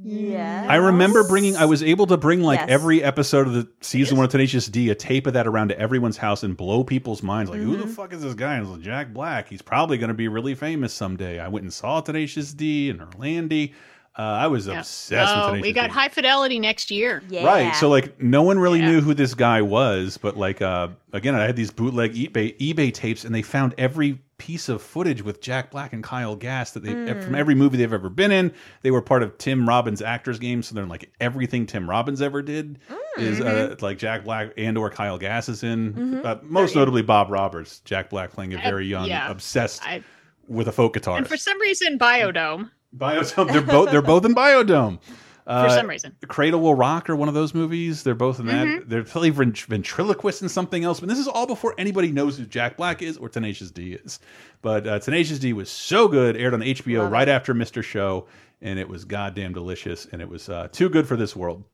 Yeah. 0.03 0.67
I 0.69 0.77
remember 0.77 1.25
bringing. 1.29 1.57
I 1.57 1.65
was 1.67 1.83
able 1.83 2.07
to 2.07 2.17
bring 2.17 2.43
like 2.43 2.59
Yes. 2.61 2.69
every 2.71 3.03
episode 3.03 3.47
of 3.47 3.53
the 3.53 3.69
season 3.81 4.17
one 4.17 4.25
of 4.25 4.31
Tenacious 4.33 4.67
D, 4.67 4.89
a 4.91 4.95
tape 4.95 5.27
of 5.27 5.35
that 5.35 5.47
around 5.47 5.69
to 5.69 5.79
everyone's 5.79 6.17
house 6.17 6.43
and 6.43 6.57
blow 6.57 6.85
people's 6.85 7.23
minds. 7.23 7.51
Like, 7.51 7.61
who 7.61 7.77
the 7.77 7.85
Mhm. 7.85 7.91
fuck 7.95 8.13
is 8.13 8.23
this 8.23 8.35
guy? 8.35 8.55
And 8.55 8.65
it 8.65 8.69
was 8.69 8.79
like, 8.79 8.85
Jack 8.85 9.13
Black. 9.13 9.49
He's 9.49 9.63
probably 9.63 9.99
going 9.99 10.09
to 10.09 10.15
be 10.15 10.29
really 10.29 10.55
famous 10.55 10.93
someday. 10.95 11.39
I 11.39 11.49
went 11.49 11.65
and 11.65 11.73
saw 11.73 12.01
Tenacious 12.01 12.53
D 12.55 12.89
and 12.91 13.01
Orlando. 13.03 13.73
Uh, 14.19 14.23
I 14.23 14.49
was 14.49 14.67
obsessed 14.67 15.11
with 15.35 15.45
Oh, 15.45 15.47
Tenacious 15.51 15.63
we 15.63 15.73
got 15.73 15.87
D. 15.87 15.93
high 15.93 16.09
fidelity 16.09 16.59
next 16.59 16.91
year. 16.91 17.23
Right. 17.31 17.75
So 17.77 17.89
like 17.89 18.21
no 18.21 18.43
one 18.43 18.59
really 18.59 18.81
knew 18.81 19.01
who 19.01 19.15
this 19.15 19.35
guy 19.35 19.63
was, 19.63 20.19
but 20.19 20.37
like 20.37 20.61
uh 20.61 20.89
again 21.13 21.35
I 21.35 21.45
had 21.45 21.57
these 21.57 21.71
bootleg 21.71 22.15
eBay 22.15 22.59
eBay 22.59 22.93
tapes 22.93 23.25
and 23.25 23.35
they 23.35 23.43
found 23.43 23.75
every 23.79 24.19
piece 24.41 24.71
of 24.71 24.81
footage 24.81 25.23
with 25.23 25.41
Jack 25.43 25.71
Black 25.71 25.93
and 25.93 26.03
Kyle 26.03 26.35
Gass 26.35 26.71
that 26.71 26.83
they 26.83 26.95
Mm. 26.95 27.23
from 27.23 27.35
every 27.35 27.55
movie 27.55 27.77
they've 27.77 27.93
ever 27.93 28.09
been 28.09 28.33
in. 28.33 28.53
They 28.81 28.91
were 28.91 29.03
part 29.03 29.23
of 29.23 29.37
Tim 29.37 29.69
Robbins 29.69 30.01
Actors' 30.01 30.39
Gang, 30.39 30.63
so 30.63 30.75
they're 30.75 30.87
like 30.87 31.11
everything 31.21 31.67
Tim 31.67 31.89
Robbins 31.89 32.23
ever 32.23 32.41
did 32.41 32.79
is 33.19 33.41
uh, 33.41 33.77
like 33.83 33.99
Jack 33.99 34.25
Black 34.25 34.53
and 34.57 34.79
or 34.79 34.89
Kyle 34.89 35.19
Gass 35.19 35.49
is 35.51 35.63
in. 35.63 35.93
Mhm. 35.93 36.25
Uh, 36.25 36.37
most 36.43 36.75
notably 36.75 37.03
Bob 37.03 37.31
Roberts, 37.31 37.81
Jack 37.81 38.09
Black 38.09 38.33
playing 38.33 38.55
a 38.55 38.59
very 38.59 38.87
young, 38.87 39.07
yeah. 39.07 39.31
obsessed 39.31 39.83
I- 39.85 40.03
with 40.49 40.67
a 40.69 40.73
folk 40.73 40.95
guitar. 40.95 41.19
And 41.19 41.29
for 41.29 41.37
some 41.37 41.61
reason, 41.61 41.99
Biodome. 41.99 42.71
Biodome. 42.97 43.53
They're 43.53 43.61
both 43.61 43.91
they're 43.91 44.03
both 44.03 44.25
in 44.25 44.35
Biodome. 44.35 44.99
Uh, 45.47 45.65
For 45.69 45.75
some 45.75 45.89
reason. 45.89 46.15
Cradle 46.29 46.61
Will 46.61 46.75
Rock 46.75 47.09
or 47.11 47.17
one 47.17 47.29
of 47.29 47.35
those 47.35 47.55
movies. 47.55 48.03
They're 48.03 48.15
both 48.15 48.39
in 48.41 48.47
that. 48.47 48.67
Mhm. 48.67 48.89
They're 48.89 49.03
probably 49.05 49.31
vent- 49.31 49.59
ventriloquist 49.59 50.43
and 50.43 50.51
something 50.51 50.85
else. 50.85 51.01
But 51.01 51.09
this 51.09 51.19
is 51.19 51.27
all 51.27 51.47
before 51.47 51.75
anybody 51.79 52.13
knows 52.13 52.37
who 52.39 52.45
Jack 52.45 52.77
Black 52.77 53.03
is 53.03 53.17
or 53.17 53.29
Tenacious 53.29 53.71
D 53.71 53.95
is. 53.95 54.21
But 54.63 54.87
uh, 54.87 54.99
Tenacious 55.01 55.39
D 55.39 55.53
was 55.53 55.71
so 55.71 56.07
good. 56.09 56.37
Aired 56.37 56.55
on 56.55 56.61
HBO 56.63 57.03
Love 57.03 57.13
right 57.13 57.29
after 57.29 57.55
Mr. 57.55 57.83
Show, 57.83 58.27
and 58.63 58.79
it 58.79 58.89
was 58.89 59.05
goddamn 59.05 59.53
delicious. 59.55 60.07
And 60.13 60.21
it 60.23 60.29
was 60.29 60.49
uh, 60.49 60.69
too 60.71 60.89
good 60.89 61.09
for 61.09 61.17
this 61.17 61.35
world. 61.35 61.65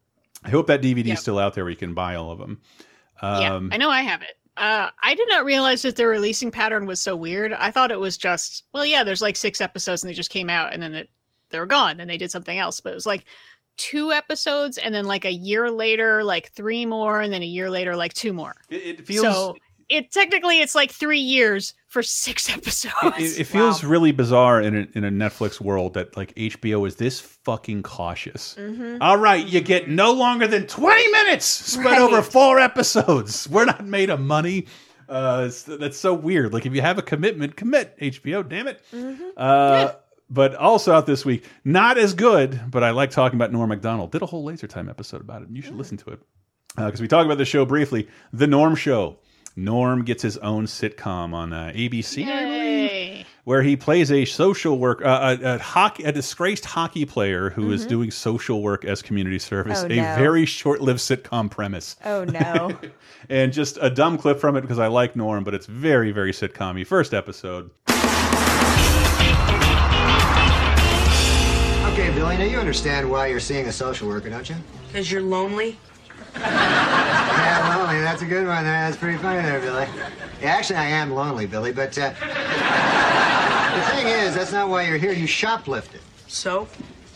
I 0.44 0.50
hope 0.50 0.68
that 0.68 0.80
DVD 0.82 1.12
is 1.12 1.20
still 1.20 1.38
out 1.38 1.54
there 1.54 1.64
where 1.64 1.70
you 1.72 1.76
can 1.76 1.92
buy 1.94 2.14
all 2.14 2.30
of 2.30 2.38
them. 2.38 2.60
yeah, 3.22 3.54
Um, 3.54 3.70
I 3.72 3.78
know 3.78 3.90
I 3.90 4.02
have 4.02 4.22
it. 4.22 4.36
Uh, 4.56 4.88
I 5.02 5.14
did 5.14 5.28
not 5.28 5.44
realize 5.44 5.82
that 5.82 5.96
their 5.96 6.08
releasing 6.08 6.50
pattern 6.50 6.86
was 6.86 7.00
so 7.00 7.14
weird. 7.16 7.52
I 7.52 7.70
thought 7.70 7.90
it 7.90 8.00
was 8.00 8.16
just, 8.16 8.64
well, 8.72 8.86
yeah, 8.86 9.04
there's 9.04 9.20
like 9.20 9.36
six 9.36 9.60
episodes 9.60 10.02
and 10.02 10.08
they 10.10 10.14
just 10.14 10.30
came 10.30 10.48
out 10.48 10.72
and 10.72 10.82
then 10.82 10.94
it, 10.94 11.10
they 11.50 11.58
were 11.58 11.66
gone 11.66 12.00
and 12.00 12.08
they 12.08 12.16
did 12.16 12.30
something 12.30 12.58
else. 12.58 12.80
But 12.80 12.92
it 12.92 12.94
was 12.94 13.04
like 13.06 13.24
two 13.77 14.12
episodes 14.12 14.79
and 14.79 14.95
then 14.95 15.05
like 15.05 15.24
a 15.24 15.33
year 15.33 15.70
later, 15.70 16.22
like 16.24 16.51
three 16.53 16.87
more, 16.87 17.20
and 17.20 17.33
then 17.33 17.43
a 17.43 17.47
year 17.47 17.70
later, 17.70 17.97
like 17.97 18.12
two 18.14 18.33
more. 18.33 18.55
It, 18.70 19.01
it 19.01 19.07
feels 19.07 19.22
so. 19.24 19.57
It 19.89 20.11
technically 20.11 20.61
it's 20.61 20.74
like 20.74 20.91
three 20.91 21.20
years 21.20 21.72
for 21.87 22.03
six 22.03 22.51
episodes. 22.57 22.95
it, 23.18 23.41
it 23.43 23.45
feels 23.45 23.85
really 23.85 24.11
bizarre 24.11 24.61
in 24.61 24.74
a, 24.77 24.87
in 24.99 25.05
a 25.05 25.11
Netflix 25.11 25.61
world 25.61 25.95
that 25.95 26.16
like 26.16 26.35
HBO 26.35 26.89
is 26.89 26.97
this 26.97 27.20
fucking 27.20 27.85
cautious. 27.85 28.57
Mhm. 28.59 28.99
All 29.01 29.16
right, 29.16 29.47
you 29.47 29.61
get 29.61 29.89
no 29.89 30.11
longer 30.12 30.49
than 30.49 30.66
20 30.66 31.09
minutes 31.12 31.47
spread 31.47 31.85
Right. 31.87 32.01
over 32.01 32.20
four 32.20 32.59
episodes. 32.59 33.49
We're 33.51 33.64
not 33.64 33.87
made 33.87 34.11
of 34.11 34.18
money. 34.20 34.66
Uh, 35.09 35.49
that's 35.68 35.97
so 35.99 36.12
weird. 36.12 36.53
Like 36.53 36.66
if 36.66 36.74
you 36.74 36.81
have 36.81 36.99
a 36.99 37.03
commitment, 37.03 37.55
commit. 37.55 37.97
HBO, 38.01 38.47
damn 38.49 38.66
it. 38.66 38.83
Mm-hmm. 38.93 39.22
Uh, 39.37 39.93
But 40.29 40.57
also 40.57 40.93
out 40.93 41.07
this 41.07 41.24
week, 41.24 41.45
not 41.64 41.99
as 41.99 42.12
good. 42.14 42.61
But 42.70 42.83
I 42.83 42.91
like 42.91 43.11
talking 43.11 43.37
about 43.37 43.53
Norm 43.53 43.68
Macdonald. 43.68 44.11
Did 44.11 44.22
a 44.22 44.27
whole 44.27 44.45
Laser 44.45 44.66
Time 44.66 44.89
episode 44.89 45.20
about 45.20 45.43
it. 45.43 45.49
And 45.49 45.57
you 45.57 45.62
should 45.62 45.77
listen 45.77 45.97
to 45.99 46.11
it 46.11 46.20
because 46.77 47.01
we 47.01 47.09
talked 47.09 47.27
about 47.27 47.39
the 47.39 47.45
show 47.45 47.64
briefly. 47.64 48.09
The 48.33 48.47
Norm 48.47 48.74
Show. 48.74 49.18
Norm 49.59 50.05
gets 50.05 50.22
his 50.22 50.37
own 50.39 50.66
sitcom 50.66 51.33
on 51.33 51.55
uh, 51.55 51.72
ABC, 51.74 52.27
I 52.29 52.45
believe, 52.45 53.27
where 53.45 53.62
he 53.62 53.74
plays 53.74 54.12
a 54.12 54.27
social 54.27 54.79
work, 54.79 55.03
uh, 55.03 55.39
a, 55.43 55.55
a 55.55 55.59
hockey, 55.59 56.05
a 56.05 56.12
disgraced 56.12 56.66
hockey 56.66 57.07
player 57.07 57.49
who 57.49 57.72
is 57.72 57.87
doing 57.87 58.11
social 58.11 58.61
work 58.61 58.85
as 58.85 59.01
community 59.01 59.39
service. 59.39 59.83
Oh, 59.83 59.87
a 59.87 59.97
no. 59.97 60.14
very 60.16 60.45
short-lived 60.45 61.01
sitcom 61.01 61.51
premise. 61.51 61.97
Oh 62.05 62.24
no. 62.24 62.79
and 63.31 63.51
just 63.51 63.79
a 63.81 63.89
dumb 63.89 64.18
clip 64.18 64.39
from 64.39 64.57
it 64.57 64.61
because 64.61 64.79
I 64.79 64.89
like 64.89 65.16
Norm, 65.16 65.43
but 65.43 65.55
it's 65.55 65.66
very, 65.66 66.12
very 66.12 66.33
sitcom-y. 66.33 66.85
First 66.85 67.14
episode. 67.14 67.70
Billy, 72.27 72.51
you 72.51 72.59
understand 72.59 73.09
why 73.09 73.29
you're 73.29 73.39
seeing 73.39 73.66
a 73.66 73.72
social 73.72 74.09
worker, 74.09 74.29
don't 74.29 74.49
you? 74.51 74.57
Because 74.89 75.11
you're 75.12 75.22
lonely? 75.22 75.79
Yeah, 76.37 77.77
lonely. 77.77 78.01
That's 78.01 78.22
a 78.22 78.27
good 78.27 78.47
one. 78.47 78.64
That's 78.64 78.97
pretty 78.97 79.16
funny 79.18 79.41
there, 79.43 79.61
Billy. 79.61 79.87
Yeah, 80.43 80.49
actually, 80.49 80.77
I 80.77 80.87
am 80.87 81.12
lonely, 81.12 81.47
Billy, 81.47 81.72
but 81.72 81.97
uh, 81.97 82.11
the 82.11 83.83
thing 83.93 84.09
is, 84.09 84.35
that's 84.35 84.53
not 84.53 84.68
why 84.68 84.83
you're 84.87 84.99
here. 84.99 85.12
You 85.12 85.27
shoplifted. 85.27 86.01
So? 86.27 86.66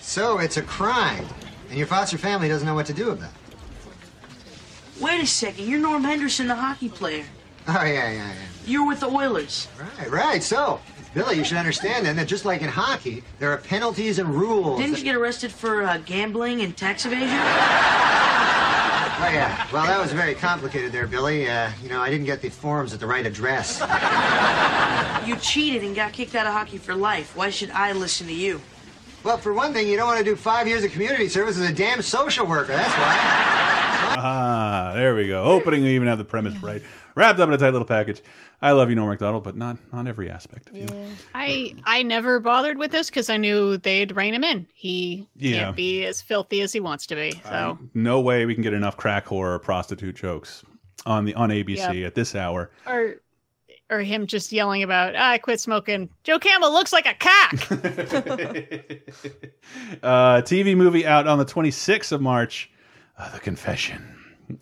So 0.00 0.38
it's 0.38 0.56
a 0.56 0.62
crime, 0.62 1.26
and 1.68 1.76
your 1.76 1.88
foster 1.88 2.16
family 2.16 2.48
doesn't 2.48 2.66
know 2.66 2.74
what 2.74 2.86
to 2.86 2.94
do 2.94 3.10
about 3.10 3.30
it. 3.30 5.02
Wait 5.02 5.22
a 5.22 5.26
second. 5.26 5.66
You're 5.66 5.80
Norm 5.80 6.04
Henderson, 6.04 6.46
the 6.46 6.54
hockey 6.54 6.88
player. 6.88 7.24
Oh, 7.66 7.72
yeah, 7.84 8.10
yeah, 8.10 8.12
yeah. 8.12 8.34
You're 8.64 8.86
with 8.86 9.00
the 9.00 9.08
Oilers. 9.08 9.66
Right, 9.98 10.10
right. 10.10 10.42
So, 10.42 10.80
Billy, 11.12 11.36
you 11.36 11.44
should 11.44 11.56
understand 11.56 12.06
then 12.06 12.14
that 12.16 12.28
just 12.28 12.44
like 12.44 12.62
in 12.62 12.68
hockey, 12.68 13.22
there 13.40 13.50
are 13.50 13.56
penalties 13.58 14.18
and 14.20 14.28
rules. 14.28 14.78
Didn't 14.78 14.92
that- 14.92 14.98
you 14.98 15.04
get 15.04 15.16
arrested 15.16 15.50
for 15.50 15.82
uh, 15.82 15.98
gambling 15.98 16.62
and 16.62 16.76
tax 16.76 17.04
evasion? 17.04 17.28
Oh, 19.22 19.28
yeah. 19.32 19.66
Well, 19.72 19.84
that 19.86 20.00
was 20.00 20.12
very 20.12 20.34
complicated 20.34 20.92
there, 20.92 21.06
Billy. 21.06 21.48
Uh, 21.48 21.70
you 21.82 21.88
know, 21.90 22.00
I 22.00 22.10
didn't 22.10 22.24
get 22.26 22.40
the 22.40 22.48
forms 22.48 22.94
at 22.94 23.00
the 23.00 23.06
right 23.06 23.26
address. 23.26 23.80
You 25.26 25.36
cheated 25.36 25.82
and 25.84 25.94
got 25.94 26.12
kicked 26.12 26.34
out 26.34 26.46
of 26.46 26.52
hockey 26.54 26.78
for 26.78 26.94
life. 26.94 27.36
Why 27.36 27.50
should 27.50 27.70
I 27.70 27.92
listen 27.92 28.26
to 28.28 28.32
you? 28.32 28.60
Well, 29.22 29.36
for 29.36 29.52
one 29.52 29.74
thing, 29.74 29.86
you 29.88 29.98
don't 29.98 30.06
want 30.06 30.18
to 30.18 30.24
do 30.24 30.34
five 30.36 30.66
years 30.66 30.82
of 30.84 30.92
community 30.92 31.28
service 31.28 31.58
as 31.58 31.68
a 31.68 31.72
damn 31.72 32.00
social 32.00 32.46
worker. 32.46 32.72
That's 32.72 32.94
why. 32.94 33.18
Ah, 34.22 34.92
there 34.94 35.14
we 35.14 35.26
go. 35.28 35.42
Opening, 35.44 35.82
we 35.82 35.90
even 35.94 36.08
have 36.08 36.16
the 36.18 36.24
premise 36.24 36.56
right. 36.62 36.82
Wrapped 37.14 37.38
up 37.40 37.48
in 37.48 37.54
a 37.54 37.58
tight 37.58 37.70
little 37.70 37.86
package. 37.86 38.22
I 38.62 38.72
love 38.72 38.88
you, 38.90 38.96
Norm 38.96 39.08
MacDonald, 39.10 39.42
but 39.44 39.56
not 39.56 39.78
not 39.92 40.06
every 40.06 40.30
aspect 40.30 40.68
of 40.70 40.76
you. 40.76 40.86
I 41.34 41.74
I 41.84 42.02
never 42.02 42.40
bothered 42.40 42.78
with 42.78 42.90
this 42.92 43.08
because 43.10 43.28
I 43.30 43.36
knew 43.36 43.76
they'd 43.78 44.14
rein 44.14 44.34
him 44.34 44.44
in. 44.44 44.66
He 44.74 45.26
Yeah. 45.36 45.64
can't 45.64 45.76
be 45.76 46.04
as 46.04 46.20
filthy 46.22 46.60
as 46.60 46.72
he 46.72 46.80
wants 46.80 47.06
to 47.06 47.14
be. 47.16 47.32
So 47.48 47.78
No 47.94 48.20
way 48.20 48.46
we 48.46 48.54
can 48.54 48.62
get 48.62 48.72
enough 48.74 48.96
crack 48.96 49.26
horror 49.26 49.58
prostitute 49.58 50.16
jokes 50.16 50.62
on 51.06 51.24
the 51.24 51.34
on 51.34 51.50
ABC 51.50 51.76
Yep. 52.00 52.06
at 52.06 52.14
this 52.14 52.34
hour. 52.34 52.70
or 52.86 53.16
or 53.90 54.00
him 54.02 54.26
just 54.28 54.52
yelling 54.52 54.84
about 54.84 55.16
"Ah, 55.16 55.30
I 55.30 55.38
quit 55.38 55.58
smoking. 55.58 56.10
Joe 56.22 56.38
Camel 56.38 56.70
looks 56.72 56.92
like 56.92 57.06
a 57.06 57.14
cock. 57.14 57.54
Uh, 60.02 60.40
TV 60.42 60.76
movie 60.76 61.06
out 61.06 61.26
on 61.26 61.38
the 61.38 61.44
26th 61.44 62.12
of 62.12 62.20
March. 62.20 62.70
Uh, 63.18 63.30
the 63.32 63.40
Confession. 63.40 64.16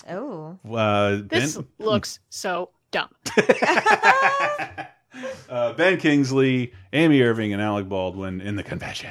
Oh. 0.08 0.58
Uh, 0.68 1.20
this 1.24 1.56
ben, 1.56 1.66
looks 1.78 2.20
so 2.30 2.70
dumb. 2.90 3.10
uh, 5.48 5.72
ben 5.74 5.98
Kingsley, 5.98 6.72
Amy 6.92 7.22
Irving, 7.22 7.52
and 7.52 7.62
Alec 7.62 7.88
Baldwin 7.88 8.40
in 8.40 8.56
The 8.56 8.62
Confession. 8.62 9.10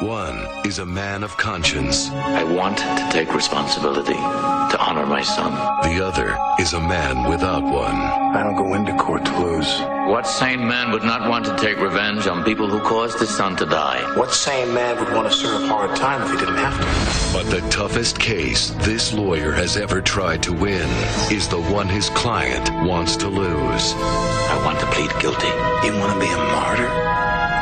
One 0.00 0.46
is 0.64 0.78
a 0.78 0.86
man 0.86 1.24
of 1.24 1.36
conscience. 1.36 2.08
I 2.10 2.44
want 2.44 2.78
to 2.78 3.08
take 3.10 3.34
responsibility 3.34 4.14
to 4.14 4.76
honor 4.78 5.04
my 5.04 5.22
son. 5.22 5.52
The 5.82 6.06
other 6.06 6.38
is 6.60 6.72
a 6.72 6.80
man 6.80 7.28
without 7.28 7.64
one. 7.64 7.96
I 7.96 8.44
don't 8.44 8.54
go 8.54 8.74
into 8.74 8.96
court 8.96 9.24
to 9.24 9.38
lose. 9.40 9.80
What 10.08 10.24
sane 10.24 10.68
man 10.68 10.92
would 10.92 11.02
not 11.02 11.28
want 11.28 11.46
to 11.46 11.56
take 11.56 11.80
revenge 11.80 12.28
on 12.28 12.44
people 12.44 12.68
who 12.68 12.78
caused 12.78 13.18
his 13.18 13.30
son 13.36 13.56
to 13.56 13.66
die? 13.66 14.00
What 14.16 14.32
sane 14.32 14.72
man 14.72 15.00
would 15.00 15.12
want 15.12 15.32
to 15.32 15.36
serve 15.36 15.68
hard 15.68 15.96
time 15.96 16.22
if 16.22 16.30
he 16.30 16.38
didn't 16.38 16.58
have 16.58 16.78
to? 16.78 17.36
But 17.36 17.50
the 17.50 17.68
toughest 17.68 18.20
case 18.20 18.70
this 18.86 19.12
lawyer 19.12 19.50
has 19.50 19.76
ever 19.76 20.00
tried 20.00 20.44
to 20.44 20.52
win 20.52 20.88
is 21.28 21.48
the 21.48 21.60
one 21.60 21.88
his 21.88 22.08
client 22.10 22.70
wants 22.86 23.16
to 23.16 23.28
lose. 23.28 23.94
I 23.96 24.62
want 24.64 24.78
to 24.78 24.86
plead 24.86 25.10
guilty. 25.20 25.48
You 25.84 25.98
want 25.98 26.12
to 26.12 26.20
be 26.20 26.32
a 26.32 26.36
martyr? 26.36 27.07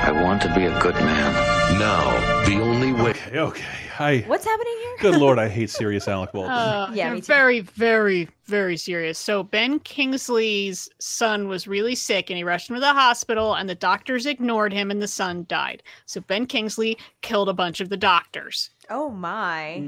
I 0.06 0.12
want 0.12 0.40
to 0.42 0.54
be 0.54 0.64
a 0.66 0.80
good 0.80 0.94
man. 0.94 1.78
Now, 1.80 2.44
the 2.46 2.60
only 2.62 2.92
way. 2.92 3.10
Okay, 3.10 3.38
okay. 3.38 3.64
I, 3.98 4.18
What's 4.28 4.44
happening 4.44 4.74
here? 4.82 5.10
good 5.10 5.20
lord, 5.20 5.38
I 5.38 5.48
hate 5.58 5.68
serious 5.68 6.06
Alec 6.06 6.30
Baldwin. 6.32 6.52
Uh, 6.56 6.90
Yeah, 6.92 7.06
yeah, 7.08 7.14
me 7.14 7.20
too. 7.20 7.26
very, 7.26 7.60
very, 7.60 8.28
very 8.44 8.76
serious. 8.76 9.18
So 9.18 9.42
Ben 9.42 9.80
Kingsley's 9.80 10.88
son 11.00 11.48
was 11.48 11.66
really 11.66 11.94
sick, 11.96 12.30
and 12.30 12.36
he 12.36 12.44
rushed 12.44 12.70
him 12.70 12.76
to 12.76 12.80
the 12.80 12.92
hospital, 12.92 13.54
and 13.54 13.68
the 13.68 13.74
doctors 13.74 14.26
ignored 14.26 14.72
him, 14.72 14.90
and 14.92 15.02
the 15.02 15.08
son 15.08 15.44
died. 15.48 15.82
So 16.04 16.20
Ben 16.20 16.46
Kingsley 16.46 16.96
killed 17.22 17.48
a 17.48 17.54
bunch 17.54 17.80
of 17.80 17.88
the 17.88 17.96
doctors, 17.96 18.70
Oh 18.88 19.10
my. 19.10 19.82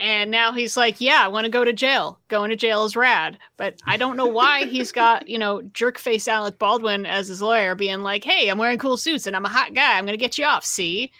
And 0.00 0.30
now 0.30 0.52
he's 0.52 0.76
like, 0.76 1.00
"Yeah, 1.00 1.22
I 1.24 1.28
want 1.28 1.44
to 1.44 1.50
go 1.50 1.64
to 1.64 1.72
jail. 1.72 2.18
Going 2.28 2.50
to 2.50 2.56
jail 2.56 2.84
is 2.84 2.96
rad." 2.96 3.38
But 3.56 3.76
I 3.86 3.96
don't 3.96 4.16
know 4.16 4.26
why 4.26 4.64
he's 4.64 4.90
got 4.92 5.28
you 5.28 5.38
know 5.38 5.60
jerkface 5.72 6.26
Alec 6.26 6.58
Baldwin 6.58 7.06
as 7.06 7.28
his 7.28 7.42
lawyer, 7.42 7.74
being 7.74 8.00
like, 8.02 8.24
"Hey, 8.24 8.48
I'm 8.48 8.58
wearing 8.58 8.78
cool 8.78 8.96
suits, 8.96 9.26
and 9.26 9.36
I'm 9.36 9.44
a 9.44 9.50
hot 9.50 9.74
guy. 9.74 9.98
I'm 9.98 10.06
gonna 10.06 10.16
get 10.16 10.38
you 10.38 10.44
off." 10.44 10.64
See. 10.64 11.12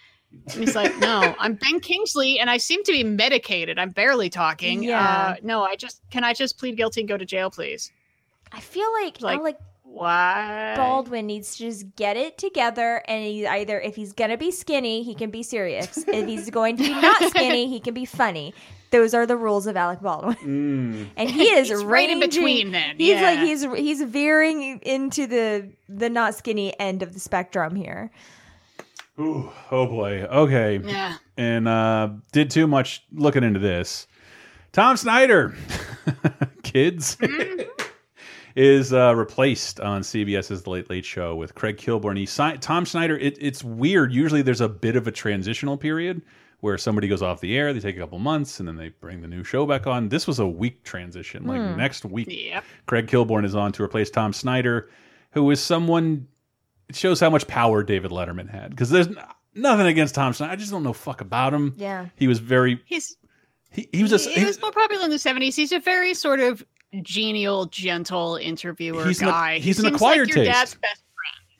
And 0.52 0.60
he's 0.60 0.76
like, 0.76 0.96
no, 0.98 1.34
I'm 1.40 1.54
Ben 1.54 1.80
Kingsley, 1.80 2.38
and 2.38 2.48
I 2.48 2.56
seem 2.56 2.84
to 2.84 2.92
be 2.92 3.02
medicated. 3.02 3.80
I'm 3.80 3.90
barely 3.90 4.30
talking. 4.30 4.84
Yeah. 4.84 5.00
Uh, 5.00 5.34
no, 5.42 5.64
I 5.64 5.74
just 5.74 6.02
can 6.12 6.22
I 6.22 6.34
just 6.34 6.56
plead 6.56 6.76
guilty 6.76 7.00
and 7.00 7.08
go 7.08 7.16
to 7.16 7.24
jail, 7.24 7.50
please? 7.50 7.90
I 8.52 8.60
feel 8.60 8.86
like 9.02 9.20
Like, 9.20 9.40
Alec 9.40 9.56
Why? 9.92 10.74
Baldwin 10.76 11.26
needs 11.26 11.56
to 11.56 11.64
just 11.64 11.96
get 11.96 12.16
it 12.16 12.38
together 12.38 13.02
and 13.08 13.24
he 13.24 13.46
either 13.46 13.80
if 13.80 13.96
he's 13.96 14.12
gonna 14.12 14.36
be 14.36 14.50
skinny, 14.50 15.02
he 15.02 15.14
can 15.14 15.30
be 15.30 15.42
serious. 15.42 16.04
if 16.06 16.26
he's 16.26 16.48
going 16.48 16.76
to 16.76 16.84
be 16.84 16.90
not 16.90 17.22
skinny, 17.30 17.68
he 17.68 17.80
can 17.80 17.92
be 17.92 18.04
funny. 18.04 18.54
Those 18.90 19.14
are 19.14 19.26
the 19.26 19.36
rules 19.36 19.66
of 19.66 19.76
Alec 19.76 20.00
Baldwin. 20.00 20.36
Mm. 20.36 21.06
And 21.16 21.30
he 21.30 21.44
is 21.44 21.68
He's 21.70 21.84
right 21.84 22.08
in 22.08 22.20
between 22.20 22.72
then, 22.72 22.96
He's 22.98 23.20
like 23.20 23.40
he's 23.40 23.62
he's 23.62 24.02
veering 24.02 24.78
into 24.80 25.26
the 25.26 25.70
the 25.88 26.08
not 26.08 26.34
skinny 26.34 26.78
end 26.78 27.02
of 27.02 27.12
the 27.12 27.20
spectrum 27.20 27.74
here. 27.74 28.10
Ooh, 29.18 29.50
oh 29.70 29.86
boy. 29.86 30.22
Okay. 30.22 30.80
Yeah. 30.84 31.16
And 31.36 31.68
uh, 31.68 32.10
did 32.32 32.50
too 32.50 32.66
much 32.66 33.04
looking 33.12 33.42
into 33.42 33.60
this. 33.60 34.06
Tom 34.72 34.96
Snyder, 34.96 35.54
kids, 36.62 37.16
is 38.60 38.92
uh, 38.92 39.14
replaced 39.16 39.80
on 39.80 40.02
CBS's 40.02 40.62
The 40.62 40.70
Late 40.70 40.90
Late 40.90 41.04
Show 41.06 41.34
with 41.34 41.54
Craig 41.54 41.78
Kilborn. 41.78 42.18
He 42.18 42.26
Tom 42.58 42.84
Snyder. 42.84 43.16
It, 43.16 43.38
it's 43.40 43.64
weird. 43.64 44.12
Usually, 44.12 44.42
there's 44.42 44.60
a 44.60 44.68
bit 44.68 44.96
of 44.96 45.06
a 45.06 45.10
transitional 45.10 45.78
period 45.78 46.20
where 46.60 46.76
somebody 46.76 47.08
goes 47.08 47.22
off 47.22 47.40
the 47.40 47.56
air. 47.56 47.72
They 47.72 47.80
take 47.80 47.96
a 47.96 48.00
couple 48.00 48.18
months, 48.18 48.60
and 48.60 48.68
then 48.68 48.76
they 48.76 48.90
bring 48.90 49.22
the 49.22 49.28
new 49.28 49.42
show 49.44 49.64
back 49.64 49.86
on. 49.86 50.10
This 50.10 50.26
was 50.26 50.40
a 50.40 50.46
week 50.46 50.84
transition. 50.84 51.46
Like 51.46 51.58
Hmm. 51.60 51.76
next 51.78 52.04
week, 52.04 52.26
Yep. 52.30 52.64
Craig 52.84 53.06
Kilborn 53.06 53.46
is 53.46 53.54
on 53.54 53.72
to 53.72 53.82
replace 53.82 54.10
Tom 54.10 54.34
Snyder, 54.34 54.90
who 55.30 55.50
is 55.50 55.60
someone. 55.62 56.26
It 56.90 56.96
shows 56.96 57.18
how 57.18 57.30
much 57.30 57.46
power 57.46 57.82
David 57.82 58.10
Letterman 58.10 58.50
had 58.50 58.70
because 58.70 58.90
there's 58.90 59.08
nothing 59.54 59.86
against 59.86 60.14
Tom 60.14 60.34
Snyder. 60.34 60.52
I 60.52 60.56
just 60.56 60.70
don't 60.70 60.82
know 60.82 60.92
fuck 60.92 61.22
about 61.22 61.54
him. 61.54 61.72
Yeah. 61.78 62.06
he 62.16 62.28
was 62.28 62.40
very. 62.40 62.82
He's 62.84 63.16
He, 63.70 63.88
he 63.90 64.02
was 64.02 64.12
a. 64.12 64.18
he, 64.30 64.44
was 64.44 64.60
more 64.60 64.72
popular 64.72 65.04
in 65.04 65.10
the 65.10 65.16
'70s. 65.16 65.54
He's 65.56 65.72
a 65.72 65.78
very 65.80 66.12
sort 66.12 66.40
of 66.40 66.62
genial, 67.02 67.66
gentle 67.66 68.36
interviewer 68.36 69.04
He's 69.06 69.20
an- 69.22 69.28
guy. 69.28 69.54
He 69.56 69.60
he's 69.60 69.78
an 69.80 69.86
acquired 69.86 70.28
like 70.28 70.36
your 70.36 70.44
taste. 70.44 70.56
dad's 70.58 70.74
best 70.74 71.02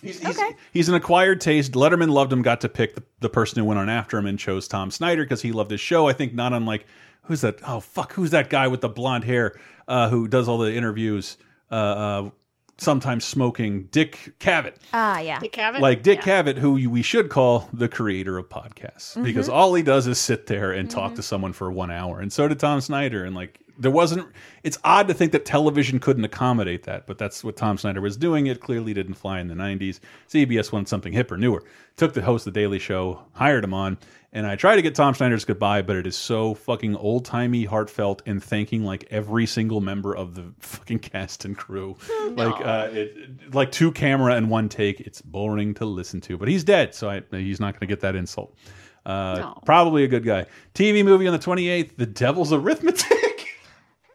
He's, 0.03 0.27
he's 0.73 0.89
an 0.89 0.95
acquired 0.95 1.43
taste. 1.43 1.73
Letterman 1.73 2.09
loved 2.11 2.33
him, 2.33 2.41
got 2.41 2.63
to 2.63 2.71
pick 2.71 2.95
the, 2.95 3.03
the 3.21 3.29
person 3.29 3.59
who 3.59 3.67
went 3.67 3.79
on 3.79 3.91
after 3.91 4.17
him 4.17 4.25
and 4.25 4.39
chose 4.39 4.67
Tom 4.67 4.91
Snyder 4.91 5.25
because 5.25 5.43
he 5.43 5.53
loved 5.53 5.71
his 5.71 5.81
show. 5.81 6.09
I 6.09 6.15
think 6.15 6.33
not 6.33 6.55
unlike 6.55 6.87
who's 7.25 7.43
that? 7.43 7.59
Oh 7.67 7.81
fuck, 7.81 8.15
who's 8.15 8.31
that 8.31 8.49
guy 8.49 8.67
with 8.67 8.81
the 8.81 8.89
blonde 8.89 9.25
hair 9.25 9.61
uh, 9.89 10.09
who 10.09 10.27
does 10.27 10.49
all 10.49 10.57
the 10.57 10.75
interviews? 10.75 11.37
Uh, 11.71 11.75
uh, 11.75 12.31
sometimes 12.79 13.27
smoking 13.27 13.85
Dick 13.91 14.33
Cavett. 14.41 14.77
Ah, 14.95 15.19
yeah. 15.21 15.39
Dick 15.39 15.53
Cavett? 15.53 15.81
Like 15.81 16.03
Dick 16.03 16.25
Yeah. 16.25 16.43
Cavett, 16.45 16.57
who 16.57 16.73
we 16.89 17.03
should 17.03 17.29
call 17.29 17.69
the 17.75 17.87
creator 17.87 18.39
of 18.39 18.49
podcasts, 18.49 19.23
because 19.23 19.51
Mhm. 19.51 19.53
all 19.53 19.75
he 19.75 19.83
does 19.83 20.07
is 20.07 20.19
sit 20.19 20.47
there 20.47 20.73
and 20.73 20.91
talk 20.91 21.15
to 21.17 21.23
someone 21.23 21.53
for 21.53 21.71
one 21.71 21.91
hour. 21.91 22.21
And 22.21 22.33
so 22.33 22.49
did 22.49 22.59
Tom 22.59 22.81
Snyder. 22.81 23.23
And 23.27 23.37
like, 23.37 23.61
there 23.79 23.91
wasn't. 23.91 24.27
It's 24.63 24.79
odd 24.85 25.09
to 25.09 25.15
think 25.15 25.33
that 25.33 25.45
television 25.45 25.99
couldn't 25.99 26.25
accommodate 26.25 26.85
that, 26.85 27.07
but 27.07 27.19
that's 27.19 27.43
what 27.45 27.57
Tom 27.57 27.79
Snyder 27.79 28.01
was 28.01 28.17
doing. 28.17 28.47
It 28.47 28.61
clearly 28.61 28.95
didn't 28.95 29.15
fly 29.15 29.41
in 29.41 29.49
the 29.49 29.55
'90s. 29.55 30.01
CBS 30.29 30.73
wanted 30.73 30.89
something 30.89 31.13
hipper, 31.13 31.39
newer. 31.39 31.63
Took 31.97 32.15
the 32.15 32.23
host 32.23 32.47
of 32.47 32.55
the 32.55 32.61
Daily 32.61 32.79
Show, 32.79 33.23
hired 33.33 33.65
him 33.65 33.75
on, 33.75 33.99
and 34.33 34.47
I 34.47 34.57
tried 34.57 34.77
to 34.77 34.83
get 34.83 34.95
Tom 34.95 35.15
Snyder's 35.15 35.45
goodbye, 35.45 35.83
but 35.83 35.97
it 35.97 36.07
is 36.07 36.17
so 36.17 36.55
fucking 36.55 36.95
old 36.97 37.25
timey, 37.25 37.65
heartfelt, 37.65 38.23
and 38.27 38.43
thanking 38.43 38.85
like 38.85 39.07
every 39.11 39.45
single 39.47 39.81
member 39.81 40.15
of 40.15 40.35
the 40.35 40.53
fucking 40.61 41.01
cast 41.01 41.45
and 41.45 41.57
crew. 41.57 41.97
Like, 42.31 42.65
uh, 42.65 42.89
it, 42.93 43.55
like 43.55 43.73
two 43.73 43.91
camera 43.91 44.35
and 44.37 44.49
one 44.49 44.69
take. 44.69 45.01
It's 45.01 45.21
boring 45.21 45.75
to 45.75 45.85
listen 45.85 46.21
to, 46.23 46.39
but 46.39 46.47
he's 46.47 46.63
dead, 46.63 46.95
so 46.95 47.11
I, 47.11 47.23
he's 47.33 47.59
not 47.59 47.75
going 47.75 47.81
to 47.81 47.87
get 47.87 48.01
that 48.01 48.15
insult. 48.15 48.57
Uh, 49.05 49.55
Probably 49.65 50.05
a 50.05 50.09
good 50.09 50.25
guy. 50.25 50.47
TV 50.75 51.05
movie 51.05 51.27
on 51.27 51.33
the 51.33 51.39
28th, 51.39 51.97
The 51.97 52.07
Devil's 52.07 52.53
Arithmetic. 52.53 53.05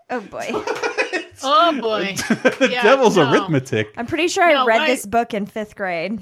Oh 0.09 0.19
boy. 0.21 0.47
oh 1.43 1.79
boy. 1.81 2.15
the 2.59 2.69
Yeah, 2.71 2.83
devil's 2.83 3.17
no. 3.17 3.31
arithmetic. 3.31 3.93
I'm 3.97 4.07
pretty 4.07 4.27
sure 4.27 4.43
I 4.43 4.65
read 4.65 4.81
I- 4.81 4.87
this 4.87 5.05
book 5.05 5.33
in 5.33 5.45
fifth 5.45 5.75
grade. 5.75 6.19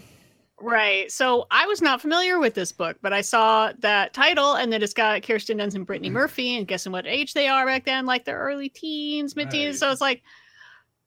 Right. 0.60 1.12
So 1.12 1.46
I 1.52 1.66
was 1.68 1.82
not 1.82 2.00
familiar 2.00 2.40
with 2.40 2.54
this 2.54 2.72
book, 2.72 2.96
but 3.02 3.12
I 3.12 3.20
saw 3.20 3.74
that 3.80 4.14
title 4.14 4.54
and 4.54 4.72
that 4.72 4.82
it's 4.82 4.94
got 4.94 5.22
Kirsten 5.22 5.58
Dunst 5.58 5.76
and 5.76 5.86
Brittany 5.86 6.10
Murphy, 6.10 6.56
and 6.56 6.66
guessing 6.66 6.94
what 6.94 7.06
age 7.06 7.34
they 7.34 7.50
are 7.50 7.66
back 7.66 7.84
then, 7.84 8.06
like 8.06 8.24
their 8.24 8.40
early 8.40 8.70
teens, 8.70 9.36
mid 9.36 9.52
teens. 9.52 9.78
So 9.80 9.92
it's 9.92 10.00
like, 10.00 10.22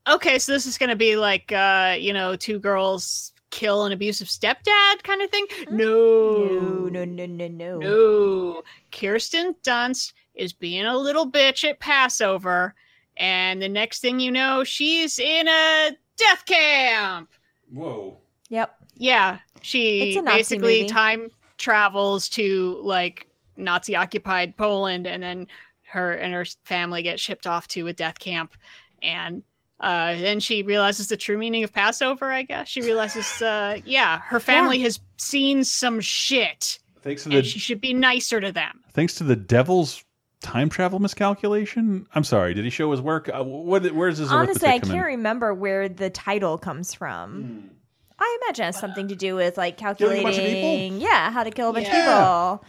okay, 0.07 0.39
so 0.39 0.53
this 0.53 0.67
is 0.67 0.77
going 0.77 0.91
to 0.91 0.97
be 0.97 1.17
like, 1.17 1.53
uh, 1.53 1.97
you 1.99 2.13
know, 2.13 2.37
two 2.37 2.59
girls 2.59 3.33
kill 3.51 3.87
an 3.87 3.93
abusive 3.93 4.27
stepdad 4.29 5.03
kind 5.05 5.23
of 5.23 5.31
thing. 5.31 5.47
No, 5.71 6.89
no, 6.91 7.05
no, 7.07 7.25
no, 7.25 7.47
no, 7.47 7.79
no. 7.79 8.63
Kirsten 8.93 9.55
Dunst 9.65 10.13
is 10.37 10.53
being 10.53 10.85
a 10.85 10.97
little 10.97 11.31
bitch 11.31 11.69
at 11.69 11.81
Passover, 11.81 12.75
and 13.17 13.61
the 13.61 13.69
next 13.69 14.01
thing 14.01 14.21
you 14.21 14.31
know, 14.31 14.63
she's 14.65 15.19
in 15.19 15.49
a 15.49 15.91
death 16.17 16.45
camp. 16.47 17.31
Whoa. 17.73 18.19
Yep. 18.49 18.75
Yeah, 18.99 19.39
she 19.63 20.21
basically 20.25 20.83
movie. 20.83 20.89
time 20.89 21.31
travels 21.59 22.29
to 22.31 22.79
like 22.83 23.27
Nazi 23.57 23.97
occupied 23.97 24.57
Poland, 24.57 25.07
and 25.07 25.23
then 25.23 25.47
her 25.89 26.13
and 26.13 26.33
her 26.33 26.45
family 26.65 27.03
get 27.03 27.19
shipped 27.21 27.47
off 27.47 27.69
to 27.69 27.87
a 27.89 27.93
death 27.93 28.19
camp, 28.19 28.55
and 29.03 29.43
uh, 29.81 30.15
then 30.15 30.41
she 30.41 30.63
realizes 30.63 31.09
the 31.09 31.17
true 31.17 31.37
meaning 31.37 31.63
of 31.65 31.73
Passover. 31.73 32.33
I 32.33 32.43
guess 32.43 32.69
she 32.69 32.81
realizes, 32.81 33.43
uh, 33.43 33.79
yeah, 33.85 34.21
her 34.21 34.41
family 34.41 34.79
has 34.81 35.01
seen 35.19 35.65
some 35.65 36.01
shit, 36.01 36.79
Thanks 37.03 37.25
to 37.25 37.29
and 37.31 37.39
the 37.39 37.43
she 37.43 37.59
should 37.59 37.81
be 37.81 37.93
nicer 37.93 38.41
to 38.41 38.51
them. 38.53 38.83
thanks 38.93 39.15
to 39.17 39.25
the 39.25 39.37
devil's 39.37 40.03
time 40.41 40.69
travel 40.69 40.99
miscalculation. 40.99 42.07
I'm 42.15 42.25
sorry. 42.25 42.55
Did 42.55 42.65
he 42.65 42.71
show 42.71 42.91
his 42.91 43.01
work? 43.01 43.29
Uh, 43.33 43.43
what? 43.45 43.85
Where's 43.93 44.19
his 44.19 44.31
Honestly, 44.31 44.69
I 44.69 44.79
can't 44.79 44.95
in? 44.95 45.01
remember 45.03 45.53
where 45.55 45.89
the 45.89 46.11
title 46.11 46.59
comes 46.59 46.95
from. 46.95 47.71
I 48.19 48.39
imagine 48.43 48.63
it 48.63 48.67
has 48.67 48.79
something 48.79 49.09
to 49.09 49.17
do 49.17 49.35
with 49.37 49.59
like 49.59 49.77
Killing 49.77 50.21
a 50.21 50.23
bunch 50.23 50.39
of 50.39 50.45
people? 50.45 50.53
calculating, 50.63 51.01
yeah, 51.01 51.31
how 51.31 51.45
to 51.45 51.51
kill 51.51 51.71
a 51.71 51.73
bunch 51.75 51.87
Yeah. 51.87 51.99
of 52.53 52.61
people. 52.61 52.69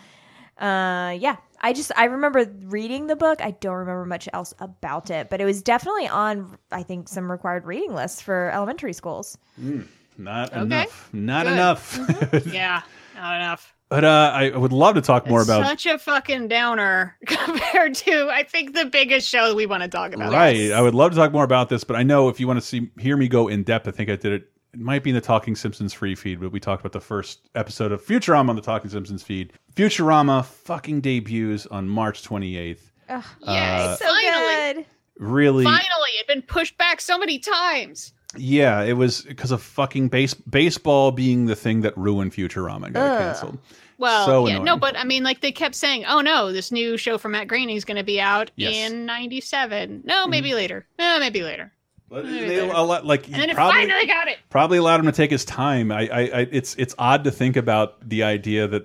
Uh, 0.68 1.12
yeah. 1.20 1.38
I 1.60 1.74
just 1.74 1.92
I 1.98 2.06
remember 2.06 2.46
reading 2.66 3.08
the 3.08 3.16
book. 3.16 3.42
I 3.42 3.52
don't 3.52 3.76
remember 3.78 4.06
much 4.06 4.30
else 4.34 4.54
about 4.60 5.10
it, 5.10 5.30
but 5.30 5.42
it 5.42 5.46
was 5.46 5.62
definitely 5.64 6.08
on 6.08 6.58
I 6.72 6.84
think 6.84 7.08
some 7.10 7.32
required 7.32 7.66
reading 7.66 7.94
lists 7.96 8.22
for 8.22 8.52
elementary 8.54 8.94
schools. 8.94 9.38
Mm, 9.60 9.88
not 10.18 10.52
Okay. 10.52 10.62
enough. 10.62 11.10
Not 11.14 11.46
Good. 11.46 11.54
enough. 11.54 12.00
yeah, 12.54 12.82
not 13.16 13.36
enough. 13.38 13.74
But 13.90 14.04
uh, 14.04 14.32
I 14.34 14.50
would 14.56 14.74
love 14.74 14.96
to 14.96 15.02
talk 15.02 15.28
more 15.28 15.42
about. 15.42 15.66
Such 15.66 15.86
a 15.86 15.98
fucking 15.98 16.48
downer 16.48 17.18
compared 17.26 17.96
to 17.96 18.30
I 18.30 18.44
think 18.44 18.74
the 18.74 18.86
biggest 18.86 19.28
show 19.30 19.54
we 19.56 19.66
want 19.66 19.84
to 19.84 19.90
talk 19.90 20.14
about. 20.14 20.32
Right. 20.34 20.72
I 20.72 20.82
would 20.82 20.96
love 20.96 21.12
to 21.12 21.18
talk 21.18 21.32
more 21.32 21.44
about 21.44 21.70
this, 21.70 21.84
but 21.84 21.96
I 21.96 22.04
know 22.04 22.30
if 22.30 22.40
you 22.40 22.48
want 22.48 22.60
to 22.60 22.66
see 22.66 22.90
hear 23.00 23.18
me 23.18 23.28
go 23.28 23.48
in 23.48 23.64
depth, 23.64 23.88
I 23.88 23.92
think 23.92 24.10
I 24.10 24.16
did 24.16 24.34
it. 24.34 24.50
It 24.74 24.82
might 24.82 25.02
be 25.02 25.12
in 25.12 25.16
the 25.16 25.22
Talking 25.22 25.56
Simpsons 25.56 25.94
free 25.94 26.14
feed, 26.14 26.40
but 26.42 26.52
we 26.52 26.60
talked 26.60 26.82
about 26.82 26.92
the 26.92 27.00
first 27.00 27.50
episode 27.56 27.92
of 27.92 28.04
Futurama 28.06 28.50
on 28.50 28.56
the 28.56 28.62
Talking 28.62 28.90
Simpsons 28.90 29.24
feed. 29.24 29.54
Futurama 29.76 30.44
fucking 30.46 31.02
debuts 31.02 31.66
on 31.68 31.88
March 31.88 32.22
28th. 32.24 32.80
Ugh, 33.10 33.24
Uh, 33.44 33.96
so 33.96 34.06
finally. 34.06 34.74
good. 34.74 34.86
Really, 35.20 35.64
Finally, 35.64 36.10
it'd 36.20 36.28
been 36.28 36.42
pushed 36.44 36.78
back 36.78 37.02
so 37.02 37.18
many 37.18 37.40
times. 37.40 38.14
Yeah, 38.36 38.82
it 38.84 38.94
was 38.94 39.22
because 39.22 39.52
of 39.52 39.62
fucking 39.62 40.10
base 40.10 40.34
baseball 40.34 41.12
being 41.12 41.46
the 41.46 41.56
thing 41.56 41.82
that 41.82 41.98
ruined 41.98 42.34
Futurama 42.34 42.92
got 42.92 43.10
Ugh. 43.12 43.20
canceled. 43.20 43.58
Well, 44.00 44.26
So 44.26 44.48
yeah, 44.48 44.60
no, 44.60 44.78
but 44.78 44.96
I 44.96 45.04
mean, 45.06 45.24
like 45.24 45.42
they 45.42 45.52
kept 45.52 45.74
saying, 45.74 46.06
"Oh 46.08 46.22
no, 46.22 46.52
this 46.52 46.72
new 46.72 46.98
show 46.98 47.18
from 47.18 47.32
Matt 47.32 47.48
Groening 47.48 47.76
is 47.76 47.86
going 47.86 47.98
to 47.98 48.04
be 48.04 48.20
out 48.22 48.52
Yes. 48.56 48.74
Mm-hmm. 48.76 48.96
in 48.96 49.06
'97." 49.08 50.02
No, 50.06 50.28
maybe 50.28 50.54
later. 50.54 50.86
No, 51.00 51.20
maybe 51.20 51.42
later. 51.42 51.72
But 52.10 52.24
Maybe 52.26 52.48
they- 52.48 52.62
later. 52.62 52.74
a 52.74 52.82
lot- 52.84 53.06
like 53.06 53.26
and 53.26 53.36
then 53.36 53.50
it 53.50 53.56
probably- 53.56 53.82
finally 53.88 54.06
got 54.08 54.28
it. 54.28 54.38
probably 54.50 54.78
allowed 54.78 55.00
him 55.00 55.08
to 55.08 55.12
take 55.12 55.32
his 55.32 55.44
time. 55.44 55.92
I, 55.92 56.08
I, 56.08 56.20
I 56.22 56.48
it's 56.52 56.76
it's 56.76 56.94
odd 57.00 57.24
to 57.24 57.32
think 57.32 57.58
about 57.58 58.08
the 58.08 58.24
idea 58.24 58.68
that 58.68 58.84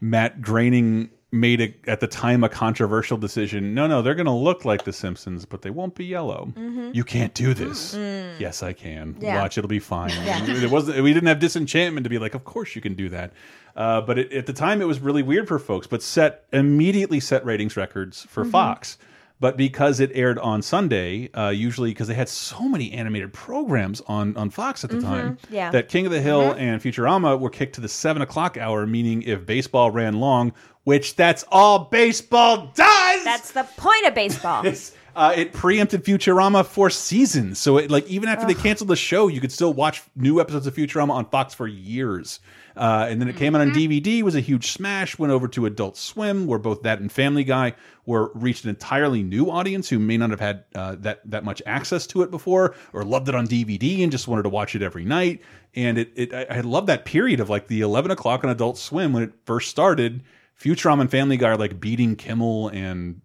Matt 0.00 0.40
Groening 0.40 1.10
made 1.30 1.60
a, 1.60 1.74
at 1.90 2.00
the 2.00 2.06
time 2.06 2.42
a 2.42 2.48
controversial 2.48 3.18
decision. 3.18 3.74
No, 3.74 3.86
no, 3.86 4.00
they're 4.00 4.14
going 4.14 4.26
to 4.26 4.32
look 4.32 4.64
like 4.64 4.84
The 4.84 4.92
Simpsons, 4.94 5.44
but 5.44 5.60
they 5.62 5.68
won't 5.70 5.94
be 5.94 6.06
yellow. 6.06 6.52
Mhm. 6.56 6.94
You 6.94 7.04
can't 7.04 7.34
do 7.34 7.52
this. 7.52 7.94
Mm. 7.94 8.40
Yes, 8.40 8.62
I 8.62 8.72
can. 8.72 9.14
Yeah. 9.20 9.40
Watch, 9.42 9.58
it'll 9.58 9.68
be 9.68 9.78
fine. 9.78 10.10
Yeah. 10.24 10.42
It 10.46 10.70
wasn't. 10.70 11.02
We 11.02 11.12
didn't 11.12 11.28
have 11.28 11.38
disenchantment 11.38 12.04
to 12.04 12.10
be 12.10 12.18
like, 12.18 12.34
of 12.34 12.44
course 12.44 12.74
you 12.74 12.80
can 12.80 12.94
do 12.94 13.08
that. 13.10 13.32
Uh, 13.76 14.00
but 14.00 14.18
it, 14.18 14.32
at 14.32 14.46
the 14.46 14.52
time, 14.54 14.80
it 14.80 14.86
was 14.86 15.00
really 15.00 15.22
weird 15.22 15.46
for 15.46 15.58
folks. 15.58 15.86
But 15.86 16.02
set 16.02 16.44
immediately 16.52 17.20
set 17.20 17.44
ratings 17.44 17.76
records 17.76 18.24
for 18.30 18.44
Mhm. 18.44 18.50
Fox. 18.50 18.98
But 19.40 19.56
because 19.56 20.00
it 20.00 20.10
aired 20.14 20.38
on 20.40 20.62
Sunday, 20.62 21.30
uh, 21.32 21.50
usually 21.50 21.90
because 21.90 22.08
they 22.08 22.14
had 22.14 22.28
so 22.28 22.68
many 22.68 22.90
animated 22.92 23.32
programs 23.32 24.00
on 24.08 24.36
on 24.36 24.50
Fox 24.50 24.82
at 24.82 24.90
the 24.90 24.96
Mhm. 24.96 25.02
time, 25.02 25.38
Yeah. 25.50 25.70
that 25.70 25.88
King 25.88 26.06
of 26.06 26.12
the 26.12 26.20
Hill 26.20 26.52
and 26.58 26.82
Futurama 26.82 27.38
were 27.38 27.50
kicked 27.50 27.76
to 27.76 27.80
the 27.80 27.88
seven 27.88 28.20
o'clock 28.22 28.56
hour, 28.56 28.84
meaning 28.86 29.22
if 29.22 29.46
baseball 29.46 29.90
ran 29.92 30.14
long, 30.18 30.52
which 30.84 31.14
that's 31.14 31.44
all 31.52 31.78
baseball 31.90 32.72
does. 32.74 33.24
That's 33.24 33.52
the 33.52 33.64
point 33.76 34.06
of 34.06 34.14
baseball. 34.14 34.64
Uh, 35.18 35.32
it 35.32 35.52
preempted 35.52 36.04
Futurama 36.04 36.64
for 36.64 36.88
seasons, 36.90 37.58
so 37.58 37.76
it 37.76 37.90
like 37.90 38.06
even 38.06 38.28
after 38.28 38.46
they 38.46 38.54
canceled 38.54 38.86
the 38.86 38.94
show, 38.94 39.26
you 39.26 39.40
could 39.40 39.50
still 39.50 39.74
watch 39.74 40.00
new 40.14 40.40
episodes 40.40 40.68
of 40.68 40.76
Futurama 40.76 41.10
on 41.10 41.24
Fox 41.24 41.52
for 41.52 41.66
years. 41.66 42.38
Uh, 42.76 43.08
and 43.10 43.20
then 43.20 43.28
it 43.28 43.34
came 43.34 43.56
out 43.56 43.60
on 43.60 43.72
DVD, 43.72 44.22
was 44.22 44.36
a 44.36 44.40
huge 44.40 44.70
smash. 44.70 45.18
Went 45.18 45.32
over 45.32 45.48
to 45.48 45.66
Adult 45.66 45.96
Swim, 45.96 46.46
where 46.46 46.60
both 46.60 46.82
that 46.82 47.00
and 47.00 47.10
Family 47.10 47.42
Guy 47.42 47.74
were 48.06 48.30
reached 48.36 48.62
an 48.62 48.70
entirely 48.70 49.24
new 49.24 49.50
audience 49.50 49.88
who 49.88 49.98
may 49.98 50.16
not 50.16 50.30
have 50.30 50.38
had 50.38 50.64
uh, 50.76 50.94
that 51.00 51.28
that 51.28 51.42
much 51.42 51.60
access 51.66 52.06
to 52.06 52.22
it 52.22 52.30
before, 52.30 52.76
or 52.92 53.02
loved 53.02 53.28
it 53.28 53.34
on 53.34 53.48
DVD 53.48 54.04
and 54.04 54.12
just 54.12 54.28
wanted 54.28 54.44
to 54.44 54.50
watch 54.50 54.76
it 54.76 54.82
every 54.82 55.04
night. 55.04 55.42
And 55.74 55.98
it, 55.98 56.12
it 56.14 56.32
I, 56.32 56.58
I 56.58 56.60
love 56.60 56.86
that 56.86 57.04
period 57.04 57.40
of 57.40 57.50
like 57.50 57.66
the 57.66 57.80
eleven 57.80 58.12
o'clock 58.12 58.44
on 58.44 58.50
Adult 58.50 58.78
Swim 58.78 59.12
when 59.12 59.24
it 59.24 59.32
first 59.46 59.68
started. 59.68 60.22
Futurama 60.60 61.00
and 61.00 61.10
Family 61.10 61.36
Guy 61.36 61.48
are 61.48 61.56
like 61.56 61.80
beating 61.80 62.14
Kimmel 62.14 62.68
and 62.68 63.20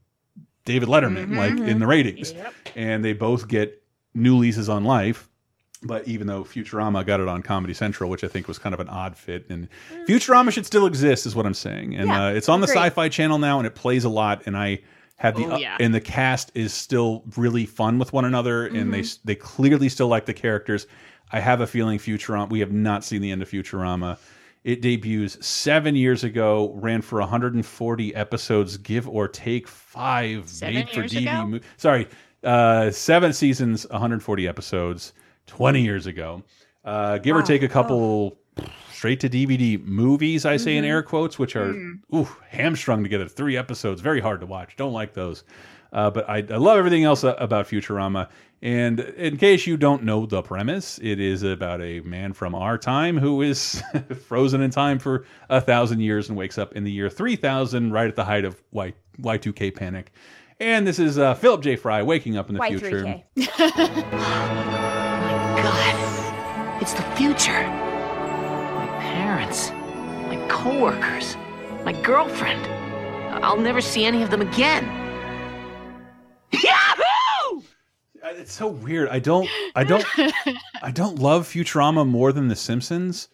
David 0.65 0.87
Letterman, 0.89 1.25
Mm-hmm. 1.25 1.37
like 1.37 1.57
in 1.57 1.79
the 1.79 1.87
ratings, 1.87 2.33
and 2.75 3.03
they 3.03 3.13
both 3.13 3.47
get 3.47 3.81
new 4.13 4.37
leases 4.37 4.69
on 4.69 4.83
life. 4.83 5.29
But 5.85 6.07
even 6.07 6.27
though 6.27 6.45
Futurama 6.45 7.05
got 7.05 7.19
it 7.19 7.27
on 7.27 7.41
Comedy 7.41 7.73
Central, 7.73 8.09
which 8.09 8.23
I 8.23 8.29
think 8.29 8.47
was 8.47 8.57
kind 8.57 8.73
of 8.73 8.79
an 8.79 8.87
odd 8.87 9.17
fit, 9.17 9.45
and 9.49 9.67
Futurama 10.07 10.51
should 10.51 10.65
still 10.65 10.85
exist, 10.85 11.25
is 11.25 11.35
what 11.35 11.45
I'm 11.45 11.53
saying. 11.53 11.95
And 11.95 12.07
Yeah, 12.07 12.27
uh, 12.27 12.29
it's 12.29 12.47
on 12.47 12.61
the. 12.61 12.67
Sci-Fi 12.67 13.09
Channel 13.09 13.37
now, 13.39 13.57
and 13.59 13.67
it 13.67 13.75
plays 13.75 14.05
a 14.05 14.09
lot. 14.09 14.43
And 14.45 14.55
I 14.55 14.79
have 15.17 15.35
the 15.35 15.45
Oh, 15.45 15.57
yeah. 15.57 15.75
and 15.81 15.93
the 15.93 15.99
cast 15.99 16.51
is 16.55 16.73
still 16.73 17.23
really 17.35 17.65
fun 17.65 17.99
with 17.99 18.13
one 18.13 18.23
another, 18.23 18.65
and 18.65 18.93
they 18.93 19.01
Mhm. 19.01 19.19
they 19.25 19.35
clearly 19.35 19.89
still 19.89 20.07
like 20.07 20.25
the 20.25 20.33
characters. 20.33 20.87
I 21.33 21.41
have 21.41 21.59
a 21.59 21.67
feeling 21.67 21.99
Futurama. 21.99 22.49
We 22.49 22.59
have 22.61 22.71
not 22.71 23.03
seen 23.03 23.21
the 23.21 23.31
end 23.31 23.41
of 23.41 23.49
Futurama. 23.51 24.17
It 24.63 24.81
debuts 24.81 25.45
seven 25.45 25.95
years 25.95 26.23
ago, 26.23 26.71
ran 26.75 27.01
for 27.01 27.19
140 27.19 28.15
episodes, 28.15 28.77
give 28.77 29.07
or 29.09 29.27
take 29.27 29.67
five 29.67 30.47
Seven 30.47 30.75
made 30.75 30.89
for 30.89 31.01
ago? 31.03 31.59
Sorry, 31.77 32.07
uh, 32.43 32.89
seven 32.91 33.33
seasons, 33.33 33.85
140 33.89 34.47
episodes, 34.47 35.13
20 35.47 35.81
years 35.81 36.05
ago. 36.07 36.43
Uh, 36.85 37.17
give 37.17 37.35
or 37.35 37.41
take 37.41 37.61
a 37.63 37.67
couple 37.67 38.37
straight 38.93 39.19
to 39.19 39.29
DVD 39.29 39.83
movies, 39.83 40.45
I 40.45 40.55
say 40.57 40.77
in 40.77 40.85
Mhm. 40.85 40.87
air 40.87 41.03
quotes, 41.03 41.37
which 41.37 41.55
are 41.57 41.73
Hmm. 41.73 41.93
ooh, 42.13 42.27
hamstrung 42.49 43.03
together. 43.03 43.27
Three 43.27 43.57
episodes, 43.57 43.99
very 44.01 44.21
hard 44.21 44.39
to 44.41 44.45
watch. 44.45 44.75
Don't 44.77 44.93
like 44.93 45.13
those. 45.13 45.43
Uh, 45.91 46.09
but 46.09 46.27
I, 46.29 46.37
I 46.37 46.57
love 46.57 46.77
everything 46.77 47.03
else 47.03 47.23
about 47.23 47.67
Futurama. 47.67 48.29
And 48.63 49.01
in 49.01 49.35
case 49.35 49.67
you 49.67 49.75
don't 49.75 50.03
know 50.03 50.25
the 50.25 50.41
premise, 50.41 50.97
it 51.03 51.19
is 51.19 51.43
about 51.43 51.81
a 51.81 51.99
man 51.99 52.31
from 52.31 52.55
our 52.55 52.77
time 52.77 53.17
who 53.17 53.41
is 53.41 53.83
frozen 54.25 54.61
in 54.61 54.71
time 54.71 54.99
for 54.99 55.25
a 55.49 55.59
thousand 55.59 55.99
years 55.99 56.29
and 56.29 56.37
wakes 56.37 56.57
up 56.57 56.71
in 56.73 56.85
the 56.85 56.91
year 56.91 57.09
3000, 57.09 57.91
right 57.91 58.07
at 58.07 58.15
the 58.15 58.23
height 58.23 58.45
of 58.45 58.63
Y, 58.71 58.93
Y2K 59.19 59.75
panic. 59.75 60.13
And 60.61 60.87
this 60.87 60.97
is 60.97 61.17
uh, 61.17 61.33
Philip 61.33 61.61
J. 61.61 61.75
Fry 61.75 62.01
waking 62.03 62.37
up 62.37 62.49
in 62.49 62.55
the 62.55 62.61
future. 62.61 63.21
Y3K. 63.35 64.01
God, 65.61 66.81
it's 66.81 66.93
the 66.93 67.03
future. 67.17 67.67
My 67.67 68.87
parents, 69.01 69.71
my 69.71 70.37
coworkers, 70.47 71.35
my 71.83 71.91
girlfriend. 72.01 72.65
I'll 73.43 73.59
never 73.59 73.81
see 73.81 74.05
any 74.05 74.23
of 74.23 74.31
them 74.31 74.39
again. 74.39 74.85
Yahoo! 76.53 77.12
It's 78.23 78.53
so 78.53 78.67
weird. 78.67 79.09
I 79.09 79.19
don't, 79.19 79.49
I 79.75 79.83
don't, 79.83 80.05
I 80.81 80.91
don't 80.93 81.19
love 81.19 81.47
Futurama 81.47 82.07
more 82.07 82.31
than 82.31 82.47
The 82.47 82.55
Simpsons, 82.55 83.27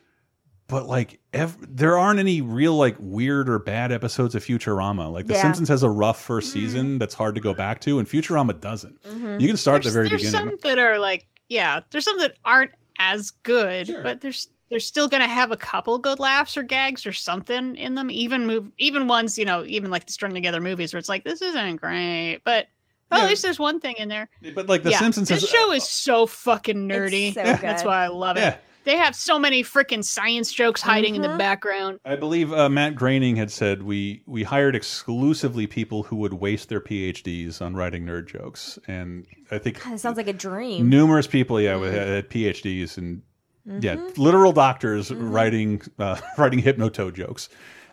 but 0.67 0.87
like, 0.87 1.19
ev 1.33 1.57
there 1.69 1.97
aren't 1.97 2.19
any 2.19 2.41
real 2.41 2.75
like 2.75 2.95
weird 2.99 3.49
or 3.49 3.59
bad 3.59 3.91
episodes 3.91 4.35
of 4.35 4.43
Futurama. 4.43 5.11
Like 5.11 5.27
The 5.27 5.35
Yeah. 5.35 5.43
Simpsons 5.43 5.69
has 5.69 5.83
a 5.83 5.89
rough 5.89 6.21
first 6.21 6.49
mm-hmm. 6.49 6.59
season 6.59 6.97
that's 6.99 7.13
hard 7.13 7.35
to 7.35 7.41
go 7.41 7.53
back 7.53 7.81
to, 7.81 7.99
and 7.99 8.07
Futurama 8.07 8.59
doesn't. 8.59 9.01
Mm-hmm. 9.03 9.39
You 9.39 9.47
can 9.47 9.57
start 9.57 9.77
at 9.77 9.83
the 9.85 9.91
very 9.91 10.09
there's 10.09 10.23
beginning. 10.23 10.49
some 10.49 10.59
that 10.63 10.79
are 10.79 10.97
like, 10.97 11.27
yeah, 11.49 11.81
there's 11.91 12.05
some 12.05 12.17
that 12.19 12.35
aren't 12.45 12.71
as 12.97 13.31
good, 13.31 13.95
but 14.03 14.21
there's 14.21 14.49
they're 14.69 14.79
still 14.79 15.07
gonna 15.07 15.27
have 15.27 15.51
a 15.51 15.57
couple 15.57 15.97
good 15.97 16.19
laughs 16.19 16.55
or 16.57 16.63
gags 16.63 17.05
or 17.05 17.13
something 17.13 17.75
in 17.75 17.95
them. 17.95 18.11
Even 18.11 18.45
move, 18.45 18.71
even 18.77 19.07
ones, 19.07 19.37
you 19.37 19.45
know, 19.45 19.63
even 19.65 19.89
like 19.89 20.05
the 20.05 20.13
strung 20.13 20.33
together 20.33 20.61
movies 20.61 20.93
where 20.93 20.99
it's 20.99 21.09
like 21.09 21.23
this 21.23 21.41
isn't 21.41 21.77
great, 21.77 22.41
but 22.43 22.67
Well, 23.11 23.21
at 23.21 23.29
least 23.29 23.41
there's 23.41 23.59
one 23.59 23.79
thing 23.79 23.95
in 23.97 24.07
there. 24.09 24.29
But 24.53 24.67
like 24.67 24.83
The 24.83 24.91
yeah, 24.91 24.99
Simpsons 24.99 25.29
this 25.29 25.41
has- 25.41 25.49
show 25.49 25.71
is 25.71 25.83
so 25.87 26.25
fucking 26.25 26.87
nerdy. 26.87 27.33
so 27.33 27.43
That's 27.43 27.81
good. 27.81 27.87
why 27.87 28.03
I 28.03 28.07
love 28.07 28.37
it. 28.37 28.41
Yeah. 28.41 28.57
They 28.85 28.95
have 28.97 29.13
so 29.15 29.37
many 29.37 29.61
freaking 29.63 30.03
science 30.03 30.51
jokes 30.53 30.81
hiding 30.81 31.15
in 31.15 31.21
Mm-hmm. 31.21 31.31
the 31.33 31.37
background. 31.37 31.99
I 32.05 32.15
believe 32.15 32.51
uh, 32.53 32.69
Matt 32.69 32.95
Groening 32.95 33.35
had 33.35 33.51
said 33.51 33.83
we 33.83 34.23
we 34.25 34.43
hired 34.43 34.75
exclusively 34.75 35.67
people 35.67 36.03
who 36.03 36.15
would 36.15 36.33
waste 36.33 36.69
their 36.69 36.79
PhDs 36.81 37.61
on 37.61 37.75
writing 37.75 38.05
nerd 38.05 38.27
jokes, 38.27 38.79
and 38.87 39.27
I 39.51 39.57
think 39.59 39.83
God, 39.83 39.93
it 39.93 39.99
sounds 39.99 40.17
like 40.17 40.27
a 40.29 40.33
dream. 40.33 40.89
numerous 40.89 41.27
people, 41.27 41.59
yeah, 41.59 41.75
with 41.75 41.93
had 41.93 42.29
PhDs 42.29 42.97
and 42.97 43.21
yeah, 43.83 43.95
literal 44.17 44.53
doctors 44.53 45.11
writing 45.13 45.81
uh, 45.99 46.19
writing 46.37 46.61
hypnotoad 46.61 47.13
jokes. 47.15 47.49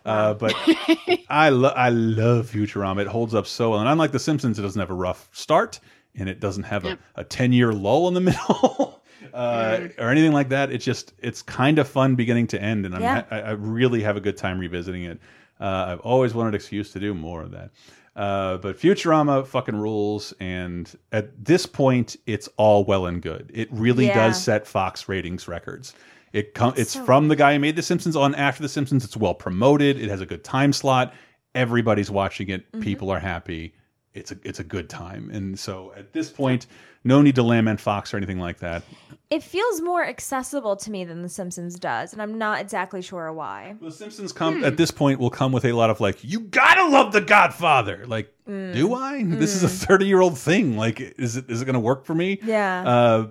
Uh, 0.07 0.33
but 0.33 0.53
I 1.29 1.49
love 1.49 1.73
I 1.75 1.89
love 1.89 2.49
Futurama. 2.51 3.01
It 3.01 3.07
holds 3.07 3.35
up 3.35 3.45
so 3.47 3.71
well, 3.71 3.79
and 3.79 3.89
unlike 3.89 4.11
The 4.11 4.19
Simpsons, 4.19 4.57
it 4.57 4.61
doesn't 4.61 4.79
have 4.79 4.89
a 4.89 4.93
rough 4.95 5.29
start, 5.33 5.79
and 6.15 6.29
it 6.29 6.39
doesn't 6.39 6.63
have 6.63 6.85
a, 6.85 6.97
a 7.15 7.23
ten 7.23 7.51
year 7.51 7.73
lull 7.73 8.07
in 8.07 8.13
the 8.13 8.21
middle. 8.31 9.01
Uh, 9.33 9.89
or 9.99 10.09
anything 10.09 10.31
like 10.31 10.49
that. 10.49 10.71
It's 10.71 10.85
just 10.85 11.13
it's 11.19 11.41
kind 11.41 11.77
of 11.79 11.87
fun 11.87 12.15
beginning 12.15 12.47
to 12.47 12.61
end, 12.61 12.85
and 12.85 12.95
I'm 12.95 13.01
Yeah. 13.01 13.23
I, 13.29 13.41
I 13.41 13.51
really 13.51 14.01
have 14.03 14.15
a 14.17 14.21
good 14.21 14.37
time 14.37 14.57
revisiting 14.59 15.03
it. 15.03 15.19
Uh, 15.59 15.85
I've 15.89 15.99
always 16.01 16.33
wanted 16.33 16.49
an 16.49 16.55
excuse 16.55 16.91
to 16.93 16.99
do 16.99 17.13
more 17.13 17.41
of 17.41 17.51
that. 17.51 17.71
Uh, 18.15 18.57
but 18.57 18.79
Futurama 18.79 19.45
fucking 19.45 19.75
rules, 19.75 20.33
and 20.39 20.91
at 21.11 21.43
this 21.43 21.65
point, 21.65 22.15
it's 22.25 22.47
all 22.57 22.83
well 22.85 23.05
and 23.05 23.21
good. 23.21 23.51
It 23.53 23.67
really 23.71 24.07
Yeah. 24.07 24.27
does 24.27 24.41
set 24.41 24.65
Fox 24.65 25.07
ratings 25.09 25.47
records. 25.47 25.93
It 26.37 26.53
com 26.53 26.73
it's 26.77 26.91
So 26.93 27.03
from 27.03 27.27
the 27.29 27.35
guy 27.35 27.53
who 27.53 27.59
made 27.59 27.75
The 27.75 27.81
Simpsons 27.81 28.15
on 28.15 28.35
after 28.35 28.61
The 28.61 28.69
Simpsons. 28.69 29.03
It's 29.03 29.17
well 29.17 29.33
promoted. 29.33 29.99
It 29.99 30.09
has 30.09 30.21
a 30.21 30.25
good 30.25 30.43
time 30.43 30.71
slot. 30.71 31.13
Everybody's 31.55 32.11
watching 32.11 32.49
it. 32.49 32.71
Mm-hmm. 32.71 32.81
People 32.81 33.09
are 33.09 33.19
happy. 33.19 33.73
It's 34.13 34.31
a 34.31 34.37
it's 34.43 34.59
a 34.59 34.63
good 34.63 34.89
time. 34.89 35.29
And 35.31 35.57
so 35.57 35.93
at 35.97 36.13
this 36.13 36.29
point, 36.29 36.67
no 37.03 37.21
need 37.21 37.35
to 37.35 37.43
lament 37.43 37.79
Fox 37.79 38.13
or 38.13 38.17
anything 38.17 38.39
like 38.39 38.59
that. 38.59 38.83
It 39.29 39.41
feels 39.43 39.81
more 39.81 40.05
accessible 40.05 40.75
to 40.77 40.91
me 40.91 41.05
than 41.05 41.21
The 41.21 41.29
Simpsons 41.29 41.77
does, 41.79 42.13
and 42.13 42.21
I'm 42.21 42.37
not 42.37 42.61
exactly 42.61 43.01
sure 43.01 43.31
why. 43.33 43.75
The 43.81 43.91
Simpsons 43.91 44.31
come 44.31 44.63
at 44.63 44.77
this 44.77 44.91
point 44.91 45.19
will 45.19 45.29
come 45.29 45.51
with 45.51 45.65
a 45.65 45.71
lot 45.73 45.89
of 45.89 45.99
like, 45.99 46.23
you 46.23 46.41
gotta 46.41 46.87
love 46.87 47.13
The 47.13 47.21
Godfather. 47.21 48.05
Like, 48.07 48.31
Mm. 48.47 48.73
do 48.73 48.93
I? 48.93 49.23
This 49.23 49.55
is 49.55 49.63
a 49.63 49.69
thirty 49.69 50.05
year 50.05 50.21
old 50.21 50.37
thing. 50.37 50.77
Like, 50.77 51.01
is 51.01 51.35
it 51.35 51.49
is 51.49 51.61
it 51.61 51.65
gonna 51.65 51.79
work 51.81 52.05
for 52.05 52.15
me? 52.15 52.39
Yeah. 52.43 52.83
Uh, 52.87 53.27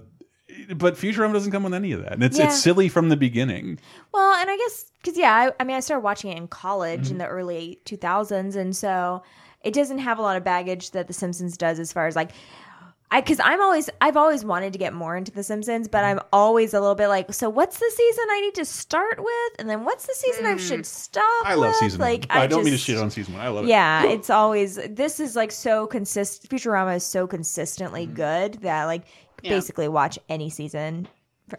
but 0.77 0.95
Futurama 0.97 1.33
doesn't 1.33 1.53
come 1.53 1.63
with 1.63 1.75
any 1.75 1.93
of 1.93 2.03
that, 2.03 2.13
and 2.15 2.23
it's 2.23 2.39
Yeah. 2.39 2.47
it's 2.47 2.61
silly 2.63 2.89
from 2.89 3.09
the 3.09 3.17
beginning. 3.17 3.79
Well, 4.13 4.35
and 4.35 4.51
I 4.51 4.57
guess 4.57 4.91
because 5.03 5.19
yeah, 5.19 5.33
I, 5.35 5.53
I 5.61 5.65
mean, 5.65 5.77
I 5.77 5.81
started 5.81 6.03
watching 6.03 6.31
it 6.33 6.37
in 6.37 6.49
college 6.49 7.03
Mm-hmm. 7.05 7.13
in 7.13 7.19
the 7.19 7.27
early 7.27 7.81
2000s, 7.85 8.57
and 8.57 8.75
so 8.77 9.23
it 9.63 9.75
doesn't 9.75 9.99
have 9.99 10.19
a 10.19 10.23
lot 10.23 10.37
of 10.37 10.45
baggage 10.45 10.93
that 10.93 11.07
The 11.07 11.13
Simpsons 11.13 11.57
does 11.57 11.79
as 11.79 11.93
far 11.93 12.07
as 12.07 12.17
like. 12.17 12.31
I 13.09 13.21
because 13.21 13.39
I'm 13.39 13.61
always 13.63 13.89
I've 14.01 14.17
always 14.17 14.45
wanted 14.45 14.73
to 14.73 14.81
get 14.81 14.93
more 14.93 15.17
into 15.17 15.31
The 15.31 15.45
Simpsons, 15.45 15.87
but 15.87 15.99
Mm-hmm. 16.03 16.19
I'm 16.19 16.25
always 16.33 16.75
a 16.75 16.81
little 16.81 16.97
bit 16.97 17.07
like, 17.07 17.33
so 17.33 17.49
what's 17.49 17.79
the 17.79 17.93
season 17.95 18.25
I 18.31 18.41
need 18.41 18.55
to 18.57 18.65
start 18.65 19.19
with, 19.21 19.53
and 19.61 19.71
then 19.71 19.85
what's 19.85 20.07
the 20.09 20.15
season 20.15 20.45
I 20.45 20.57
should 20.57 20.85
stop? 20.85 21.23
Mm. 21.45 21.49
I 21.49 21.55
love 21.55 21.69
with? 21.69 21.77
season 21.77 22.01
like, 22.01 22.27
one. 22.29 22.39
I, 22.39 22.47
don't 22.49 22.65
mean 22.65 22.73
to 22.73 22.79
shit 22.79 22.99
on 22.99 23.13
season 23.13 23.35
one. 23.35 23.45
I 23.45 23.49
love 23.49 23.65
it. 23.65 23.69
Yeah, 23.69 24.07
it's 24.07 24.29
always 24.29 24.75
this 24.91 25.21
is 25.21 25.37
like 25.37 25.53
so 25.53 25.87
consistent. 25.87 26.51
Futurama 26.51 26.97
is 26.97 27.05
so 27.05 27.29
consistently 27.29 28.07
Mm-hmm. 28.07 28.15
good 28.17 28.55
that 28.63 28.87
like 28.87 29.03
Yeah. 29.43 29.51
basically 29.51 29.89
watch 29.89 30.19
any 30.29 30.51
season 30.51 31.09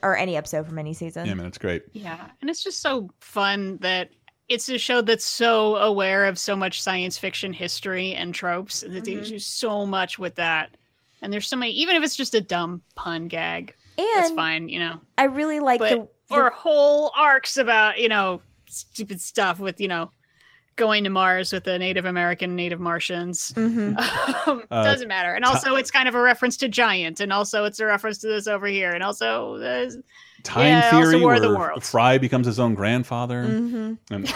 or 0.03 0.17
any 0.17 0.36
episode 0.36 0.65
from 0.67 0.78
any 0.80 0.93
season. 0.93 1.25
Yeah, 1.28 1.34
man, 1.36 1.45
it's 1.45 1.57
great. 1.57 1.84
Yeah, 1.93 2.28
and 2.41 2.49
it's 2.49 2.63
just 2.63 2.82
so 2.82 3.09
fun 3.19 3.78
that 3.82 4.09
it's 4.49 4.69
a 4.69 4.78
show 4.78 5.01
that's 5.01 5.25
so 5.25 5.75
aware 5.78 6.25
of 6.25 6.39
so 6.39 6.55
much 6.55 6.82
science 6.82 7.17
fiction 7.17 7.51
history 7.53 8.13
and 8.13 8.34
tropes 8.34 8.82
that 8.82 9.03
they 9.05 9.13
Mhm. 9.15 9.28
do 9.28 9.39
so 9.39 9.86
much 9.86 10.17
with 10.17 10.36
that. 10.36 10.75
And 11.21 11.34
there's 11.34 11.47
so 11.47 11.55
many, 11.57 11.71
even 11.73 11.95
if 11.95 12.03
it's 12.03 12.15
just 12.15 12.34
a 12.36 12.41
dumb 12.41 12.82
pun 12.95 13.28
gag, 13.28 13.75
that's 13.97 14.32
fine, 14.32 14.69
you 14.69 14.80
know. 14.80 15.01
I 15.17 15.23
really 15.25 15.59
like 15.59 15.80
But 15.80 15.89
the, 16.30 16.36
or 16.36 16.49
whole 16.51 17.11
arcs 17.15 17.57
about 17.57 17.97
you 17.99 18.09
know 18.09 18.41
stupid 18.67 19.19
stuff 19.21 19.59
with 19.59 19.80
you 19.82 19.88
know 19.88 20.11
going 20.78 21.03
to 21.03 21.09
Mars 21.09 21.51
with 21.51 21.65
the 21.65 21.78
Native 21.78 22.05
American 22.05 22.55
Native 22.55 22.80
Martians. 22.80 23.51
Mhm. 23.53 23.95
Um, 24.47 24.63
Uh, 24.71 24.84
doesn't 24.84 25.07
matter. 25.09 25.34
And 25.34 25.43
also, 25.43 25.75
it's 25.75 25.91
kind 25.91 26.07
of 26.07 26.15
a 26.15 26.21
reference 26.21 26.55
to 26.57 26.69
Giant, 26.69 27.19
and 27.19 27.34
also 27.34 27.65
it's 27.65 27.80
a 27.82 27.86
reference 27.86 28.17
to 28.19 28.28
this 28.28 28.47
over 28.47 28.65
here, 28.67 28.91
and 28.93 29.03
also 29.03 29.55
uh, 29.55 29.89
Time 30.43 30.67
yeah, 30.67 30.86
also 30.95 31.09
theory 31.11 31.19
War 31.21 31.34
of 31.36 31.41
the 31.41 31.53
where 31.53 31.73
Fry 31.82 32.17
becomes 32.17 32.45
his 32.45 32.59
own 32.59 32.73
grandfather. 32.75 33.43
Mhm. 33.43 33.97
And- 34.11 34.25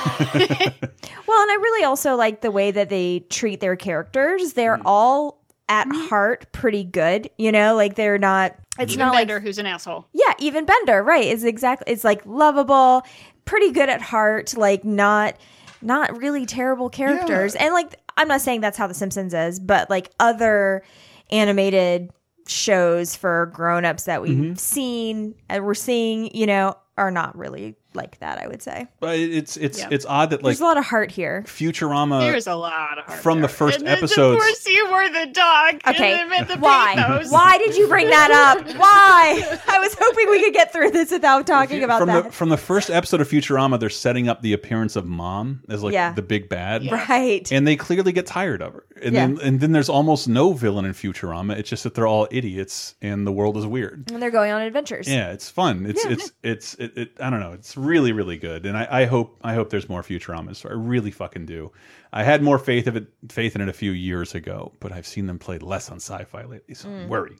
Well, 1.27 1.41
and 1.41 1.51
I 1.51 1.57
really 1.61 1.85
also 1.85 2.15
like 2.15 2.41
the 2.41 2.51
way 2.51 2.71
that 2.71 2.89
they 2.89 3.19
treat 3.29 3.61
their 3.61 3.75
characters. 3.77 4.53
They're 4.53 4.77
Mm. 4.77 4.81
all 4.85 5.41
at 5.69 5.87
heart 5.93 6.51
pretty 6.51 6.83
good, 6.83 7.29
you 7.37 7.51
know, 7.51 7.75
like 7.75 7.95
they're 7.95 8.17
not 8.17 8.55
it's 8.77 8.93
even 8.93 9.05
not 9.05 9.13
Bender, 9.13 9.35
like 9.35 9.43
who's 9.43 9.57
an 9.57 9.65
asshole. 9.67 10.05
Yeah, 10.11 10.33
even 10.39 10.65
Bender, 10.65 11.01
right. 11.03 11.25
Is 11.25 11.45
exactly 11.45 11.93
it's 11.93 12.03
like 12.03 12.21
lovable, 12.25 13.03
pretty 13.45 13.71
good 13.71 13.87
at 13.87 14.01
heart, 14.01 14.57
like 14.57 14.83
not 14.83 15.35
not 15.81 16.17
really 16.17 16.45
terrible 16.45 16.89
characters. 16.89 17.55
And 17.55 17.73
like 17.73 17.95
I'm 18.17 18.27
not 18.27 18.41
saying 18.41 18.61
that's 18.61 18.77
how 18.77 18.87
The 18.87 18.93
Simpsons 18.93 19.33
is, 19.33 19.59
but 19.59 19.89
like 19.89 20.09
other 20.19 20.83
animated 21.31 22.11
shows 22.47 23.15
for 23.15 23.45
grown-ups 23.53 24.03
that 24.03 24.21
we've 24.21 24.37
Mhm. 24.37 24.57
seen 24.59 25.35
and 25.49 25.63
we're 25.65 25.73
seeing, 25.73 26.35
you 26.35 26.45
know, 26.45 26.75
are 26.97 27.11
not 27.11 27.37
really 27.37 27.75
like 27.93 28.19
that, 28.19 28.39
I 28.41 28.47
would 28.47 28.61
say. 28.61 28.87
but 28.99 29.19
it's 29.19 29.57
it's 29.57 29.79
Yeah. 29.79 29.87
it's 29.91 30.05
odd 30.05 30.29
that 30.31 30.43
like 30.43 30.51
There's 30.51 30.61
a 30.61 30.65
lot 30.65 30.77
of 30.77 30.85
heart 30.85 31.11
here. 31.11 31.43
Futurama 31.47 32.21
There's 32.21 32.47
a 32.47 32.55
lot 32.55 32.97
of 32.99 33.05
heart 33.05 33.19
from 33.19 33.41
the 33.41 33.47
first 33.47 33.79
And 33.79 33.87
then. 33.87 34.03
Of 34.03 34.09
course, 34.11 34.67
you 34.67 34.91
were 34.91 35.09
the 35.09 35.31
dog. 35.31 35.81
Okay, 35.87 36.19
And 36.19 36.31
then 36.31 36.47
the 36.47 36.57
why? 36.57 36.93
pathos. 36.95 37.31
Why 37.31 37.57
did 37.57 37.75
you 37.75 37.87
bring 37.87 38.09
that 38.09 38.31
up? 38.31 38.65
Why? 38.77 39.59
I 39.67 39.79
was 39.79 39.95
hoping 39.99 40.29
we 40.29 40.43
could 40.43 40.53
get 40.53 40.71
through 40.73 40.91
this 40.91 41.11
without 41.11 41.45
talking 41.47 41.83
about 41.83 41.99
from 41.99 42.07
that. 42.07 42.23
the 42.25 42.31
from 42.31 42.49
the 42.49 42.57
first 42.57 42.89
episode 42.89 43.21
of 43.21 43.29
Futurama, 43.29 43.79
they're 43.79 43.89
setting 43.89 44.27
up 44.29 44.41
the 44.41 44.53
appearance 44.53 44.95
of 44.95 45.05
Mom 45.05 45.61
as 45.69 45.83
like 45.83 45.93
Yeah. 45.93 46.13
the 46.13 46.21
big 46.21 46.49
bad, 46.49 46.89
Right. 46.91 47.49
And 47.51 47.67
they 47.67 47.75
clearly 47.75 48.11
get 48.11 48.25
tired 48.25 48.61
of 48.61 48.73
her, 48.73 48.85
and 49.03 49.13
Yeah. 49.13 49.27
then 49.27 49.39
and 49.43 49.59
then 49.59 49.71
there's 49.71 49.89
almost 49.89 50.27
no 50.27 50.53
villain 50.53 50.85
in 50.85 50.93
Futurama. 50.93 51.57
It's 51.57 51.69
just 51.69 51.83
that 51.83 51.93
they're 51.95 52.07
all 52.07 52.27
idiots, 52.31 52.95
and 53.01 53.25
the 53.27 53.31
world 53.31 53.57
is 53.57 53.65
weird. 53.65 54.09
and 54.11 54.21
they're 54.21 54.31
going 54.31 54.51
on 54.51 54.61
adventures. 54.61 55.07
Yeah, 55.07 55.31
it's 55.31 55.49
fun. 55.49 55.85
It's 55.87 56.03
Yeah. 56.05 56.11
it's 56.11 56.31
it's 56.43 56.73
it, 56.75 56.97
it. 56.97 57.11
I 57.19 57.29
don't 57.29 57.39
know. 57.39 57.53
It's 57.53 57.77
really 57.85 58.11
really 58.11 58.37
good, 58.37 58.65
and 58.65 58.77
I, 58.77 58.87
I 59.01 59.05
hope 59.05 59.37
I 59.43 59.53
hope 59.53 59.69
there's 59.69 59.89
more 59.89 60.01
Futuramas. 60.03 60.57
So 60.57 60.69
I 60.69 60.73
really 60.73 61.11
fucking 61.11 61.45
do. 61.45 61.71
I 62.13 62.23
had 62.23 62.41
more 62.41 62.59
faith 62.59 62.87
of 62.87 62.95
it 62.95 63.07
faith 63.29 63.55
in 63.55 63.61
it 63.61 63.69
a 63.69 63.73
few 63.73 63.91
years 63.91 64.35
ago, 64.35 64.71
but 64.79 64.91
I've 64.91 65.07
seen 65.07 65.25
them 65.27 65.39
play 65.39 65.57
less 65.59 65.89
on 65.89 65.97
Sci-Fi 65.97 66.45
lately, 66.45 66.73
so 66.75 66.89
I'm 66.89 67.05
Mm. 67.05 67.07
worried. 67.07 67.37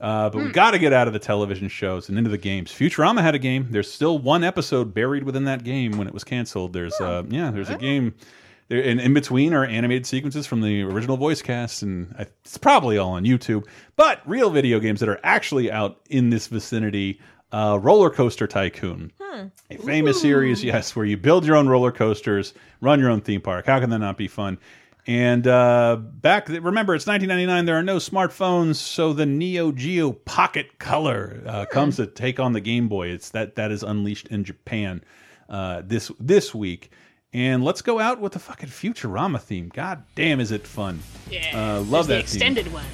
Uh, 0.00 0.30
but 0.30 0.38
we 0.42 0.48
Mm. 0.48 0.52
got 0.52 0.70
to 0.72 0.78
get 0.80 0.92
out 0.92 1.06
of 1.06 1.12
the 1.12 1.18
television 1.20 1.68
shows 1.68 2.08
and 2.08 2.18
into 2.18 2.28
the 2.30 2.38
games. 2.38 2.72
Futurama 2.72 3.22
had 3.22 3.36
a 3.36 3.38
game. 3.38 3.68
There's 3.70 3.90
still 3.90 4.18
one 4.18 4.42
episode 4.42 4.92
buried 4.94 5.22
within 5.22 5.44
that 5.44 5.62
game 5.62 5.96
when 5.96 6.08
it 6.08 6.14
was 6.14 6.24
canceled. 6.24 6.72
There's 6.72 7.00
uh, 7.00 7.22
yeah, 7.28 7.50
there's 7.52 7.70
a 7.70 7.76
game. 7.76 8.14
There, 8.68 8.82
and 8.82 9.00
in 9.00 9.12
between 9.12 9.52
are 9.54 9.64
animated 9.66 10.06
sequences 10.06 10.46
from 10.46 10.60
the 10.62 10.82
original 10.82 11.16
voice 11.16 11.42
cast, 11.42 11.82
and 11.82 12.14
I, 12.18 12.26
it's 12.44 12.56
probably 12.58 12.96
all 12.96 13.10
on 13.12 13.24
YouTube. 13.24 13.66
But 13.96 14.20
real 14.24 14.50
video 14.50 14.80
games 14.80 15.00
that 15.00 15.08
are 15.08 15.20
actually 15.22 15.70
out 15.70 16.00
in 16.08 16.30
this 16.30 16.46
vicinity: 16.46 17.20
uh, 17.52 17.78
Roller 17.80 18.10
Coaster 18.10 18.46
Tycoon, 18.46 19.12
a 19.70 19.76
famous 19.78 20.20
series, 20.20 20.64
yes, 20.64 20.96
where 20.96 21.04
you 21.04 21.16
build 21.16 21.44
your 21.44 21.56
own 21.56 21.68
roller 21.68 21.92
coasters, 21.92 22.54
run 22.80 22.98
your 22.98 23.10
own 23.10 23.20
theme 23.20 23.40
park. 23.40 23.66
How 23.66 23.78
can 23.78 23.90
that 23.90 23.98
not 23.98 24.16
be 24.16 24.28
fun? 24.28 24.58
And 25.06 25.46
uh, 25.48 25.96
back, 25.96 26.48
remember, 26.48 26.94
it's 26.94 27.06
1999. 27.06 27.64
There 27.64 27.76
are 27.76 27.82
no 27.82 27.96
smartphones, 27.96 28.76
so 28.76 29.12
the 29.12 29.26
Neo 29.26 29.72
Geo 29.72 30.12
Pocket 30.12 30.78
Color 30.78 31.42
uh, 31.44 31.64
comes 31.66 31.96
to 31.96 32.06
take 32.06 32.38
on 32.38 32.52
the 32.52 32.60
Game 32.60 32.88
Boy. 32.88 33.08
It's 33.08 33.30
that 33.30 33.56
that 33.56 33.72
is 33.72 33.82
unleashed 33.82 34.28
in 34.28 34.44
Japan 34.44 35.02
uh, 35.48 35.82
this 35.84 36.12
this 36.20 36.54
week. 36.54 36.92
And 37.34 37.64
let's 37.64 37.82
go 37.82 37.98
out 37.98 38.20
with 38.20 38.32
the 38.32 38.38
fucking 38.38 38.68
Futurama 38.68 39.40
theme. 39.40 39.70
God 39.74 40.04
damn, 40.14 40.38
is 40.38 40.52
it 40.52 40.66
fun? 40.66 41.00
Yeah, 41.30 41.78
uh, 41.78 41.80
love 41.82 42.06
that 42.06 42.26
the 42.26 42.30
theme. 42.30 42.52
extended 42.52 42.72
one. 42.72 42.84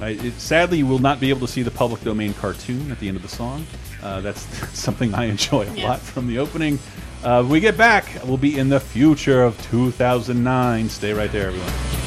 I, 0.00 0.10
it, 0.10 0.32
sadly, 0.40 0.78
you 0.78 0.86
will 0.86 1.00
not 1.00 1.20
be 1.20 1.28
able 1.28 1.46
to 1.46 1.52
see 1.52 1.62
the 1.62 1.70
public 1.70 2.00
domain 2.02 2.32
cartoon 2.32 2.90
at 2.90 3.00
the 3.00 3.08
end 3.08 3.18
of 3.18 3.22
the 3.22 3.28
song. 3.28 3.66
Uh, 4.02 4.20
that's 4.20 4.42
something 4.78 5.14
I 5.14 5.24
enjoy 5.26 5.68
a 5.68 5.76
lot 5.86 6.00
from 6.00 6.26
the 6.26 6.38
opening. 6.38 6.78
Uh, 7.22 7.46
we 7.46 7.60
get 7.60 7.76
back, 7.76 8.20
we'll 8.24 8.38
be 8.38 8.58
in 8.58 8.68
the 8.68 8.80
future 8.80 9.42
of 9.42 9.60
2009. 9.70 10.88
Stay 10.88 11.12
right 11.12 11.30
there, 11.30 11.48
everyone. 11.48 12.00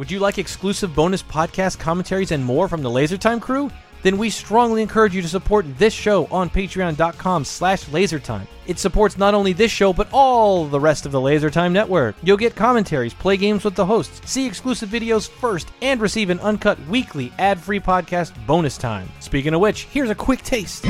Would 0.00 0.10
you 0.10 0.18
like 0.18 0.38
exclusive 0.38 0.94
bonus 0.94 1.22
podcast 1.22 1.78
commentaries 1.78 2.32
and 2.32 2.44
more 2.44 2.68
from 2.68 2.82
the 2.82 2.88
LaserTime 2.88 3.40
crew? 3.40 3.70
Then 4.02 4.18
we 4.18 4.30
strongly 4.30 4.82
encourage 4.82 5.14
you 5.14 5.22
to 5.22 5.28
support 5.28 5.66
this 5.78 5.92
show 5.92 6.26
on 6.26 6.50
patreon.com 6.50 7.44
slash 7.44 7.84
lasertime. 7.86 8.46
It 8.66 8.78
supports 8.78 9.18
not 9.18 9.34
only 9.34 9.52
this 9.52 9.70
show, 9.72 9.92
but 9.92 10.08
all 10.12 10.66
the 10.66 10.78
rest 10.78 11.06
of 11.06 11.12
the 11.12 11.20
Lasertime 11.20 11.72
Network. 11.72 12.14
You'll 12.22 12.36
get 12.36 12.54
commentaries, 12.54 13.12
play 13.12 13.36
games 13.36 13.64
with 13.64 13.74
the 13.74 13.84
hosts, 13.84 14.20
see 14.30 14.46
exclusive 14.46 14.88
videos 14.88 15.28
first, 15.28 15.68
and 15.82 16.00
receive 16.00 16.30
an 16.30 16.38
uncut 16.40 16.78
weekly 16.86 17.32
ad-free 17.38 17.80
podcast 17.80 18.32
bonus 18.46 18.78
time. 18.78 19.08
Speaking 19.20 19.54
of 19.54 19.60
which, 19.60 19.84
here's 19.84 20.10
a 20.10 20.14
quick 20.14 20.42
taste. 20.42 20.86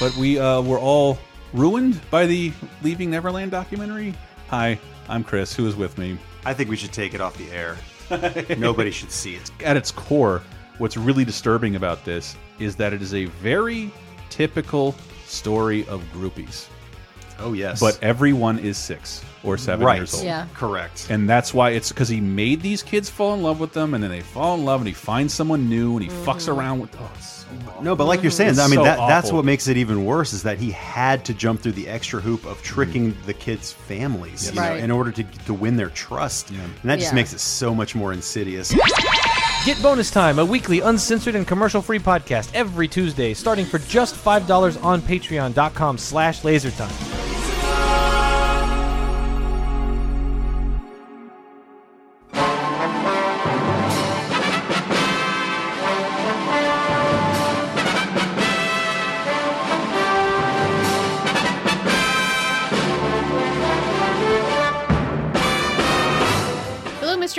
But 0.00 0.16
we 0.16 0.38
uh, 0.38 0.62
were 0.62 0.78
all 0.78 1.18
ruined 1.52 2.00
by 2.10 2.26
the 2.26 2.52
Leaving 2.82 3.10
Neverland 3.10 3.50
documentary. 3.50 4.14
Hi, 4.48 4.78
I'm 5.08 5.24
Chris. 5.24 5.54
Who 5.54 5.66
is 5.66 5.76
with 5.76 5.98
me? 5.98 6.18
I 6.44 6.54
think 6.54 6.70
we 6.70 6.76
should 6.76 6.92
take 6.92 7.14
it 7.14 7.20
off 7.20 7.36
the 7.36 7.50
air. 7.50 7.76
Nobody 8.58 8.90
should 8.90 9.10
see 9.10 9.34
it. 9.34 9.50
At 9.62 9.76
its 9.76 9.90
core, 9.90 10.42
what's 10.78 10.96
really 10.96 11.24
disturbing 11.24 11.76
about 11.76 12.04
this 12.04 12.36
is 12.58 12.76
that 12.76 12.92
it 12.92 13.02
is 13.02 13.14
a 13.14 13.26
very 13.26 13.90
typical 14.30 14.94
story 15.26 15.86
of 15.88 16.02
groupies. 16.14 16.68
Oh 17.40 17.52
yes, 17.52 17.78
But 17.78 17.98
everyone 18.02 18.58
is 18.58 18.76
six 18.76 19.24
or 19.44 19.56
seven 19.56 19.86
Right. 19.86 19.96
years 19.96 20.14
old. 20.14 20.24
Yeah. 20.24 20.46
Correct. 20.54 21.06
And 21.08 21.28
that's 21.28 21.54
why 21.54 21.70
it's 21.70 21.90
because 21.90 22.08
he 22.08 22.20
made 22.20 22.60
these 22.60 22.82
kids 22.82 23.08
fall 23.08 23.34
in 23.34 23.42
love 23.42 23.60
with 23.60 23.72
them, 23.72 23.94
and 23.94 24.02
then 24.02 24.10
they 24.10 24.22
fall 24.22 24.56
in 24.56 24.64
love, 24.64 24.80
and 24.80 24.88
he 24.88 24.94
finds 24.94 25.32
someone 25.34 25.68
new, 25.68 25.92
and 25.96 26.02
he 26.02 26.08
fucks 26.08 26.48
mm-hmm. 26.48 26.58
around 26.58 26.80
with. 26.80 26.96
Oh, 26.98 27.10
so 27.20 27.46
No, 27.80 27.94
but 27.94 28.06
like 28.06 28.22
you're 28.22 28.32
mm-hmm. 28.32 28.36
saying, 28.36 28.50
It's 28.50 28.58
I 28.58 28.66
mean 28.66 28.80
so 28.80 28.84
that 28.84 28.96
that's 28.96 29.30
what 29.30 29.44
makes 29.44 29.68
it 29.68 29.76
even 29.76 30.04
worse 30.04 30.32
is 30.32 30.42
that 30.42 30.58
he 30.58 30.72
had 30.72 31.24
to 31.26 31.34
jump 31.34 31.60
through 31.60 31.72
the 31.72 31.88
extra 31.88 32.20
hoop 32.20 32.44
of 32.44 32.56
mm-hmm. 32.56 32.74
tricking 32.74 33.16
the 33.26 33.34
kids' 33.34 33.72
families, 33.72 34.46
Yes. 34.46 34.54
you 34.54 34.60
know, 34.60 34.74
in 34.74 34.90
order 34.90 35.12
to 35.12 35.22
to 35.22 35.54
win 35.54 35.76
their 35.76 35.90
trust, 35.90 36.50
and 36.50 36.74
that 36.82 36.98
just 36.98 37.12
Yeah. 37.12 37.14
makes 37.14 37.32
it 37.32 37.40
so 37.40 37.72
much 37.72 37.94
more 37.94 38.12
insidious. 38.12 38.74
Get 39.64 39.82
Bonus 39.82 40.10
Time, 40.10 40.38
a 40.38 40.44
weekly 40.44 40.80
uncensored 40.80 41.34
and 41.34 41.46
commercial-free 41.46 41.98
podcast 41.98 42.50
every 42.54 42.88
Tuesday, 42.88 43.34
starting 43.34 43.66
for 43.66 43.78
just 43.80 44.14
$5 44.14 44.82
on 44.82 45.02
patreon.com 45.02 45.98
slash 45.98 46.40
lasertime. 46.40 47.37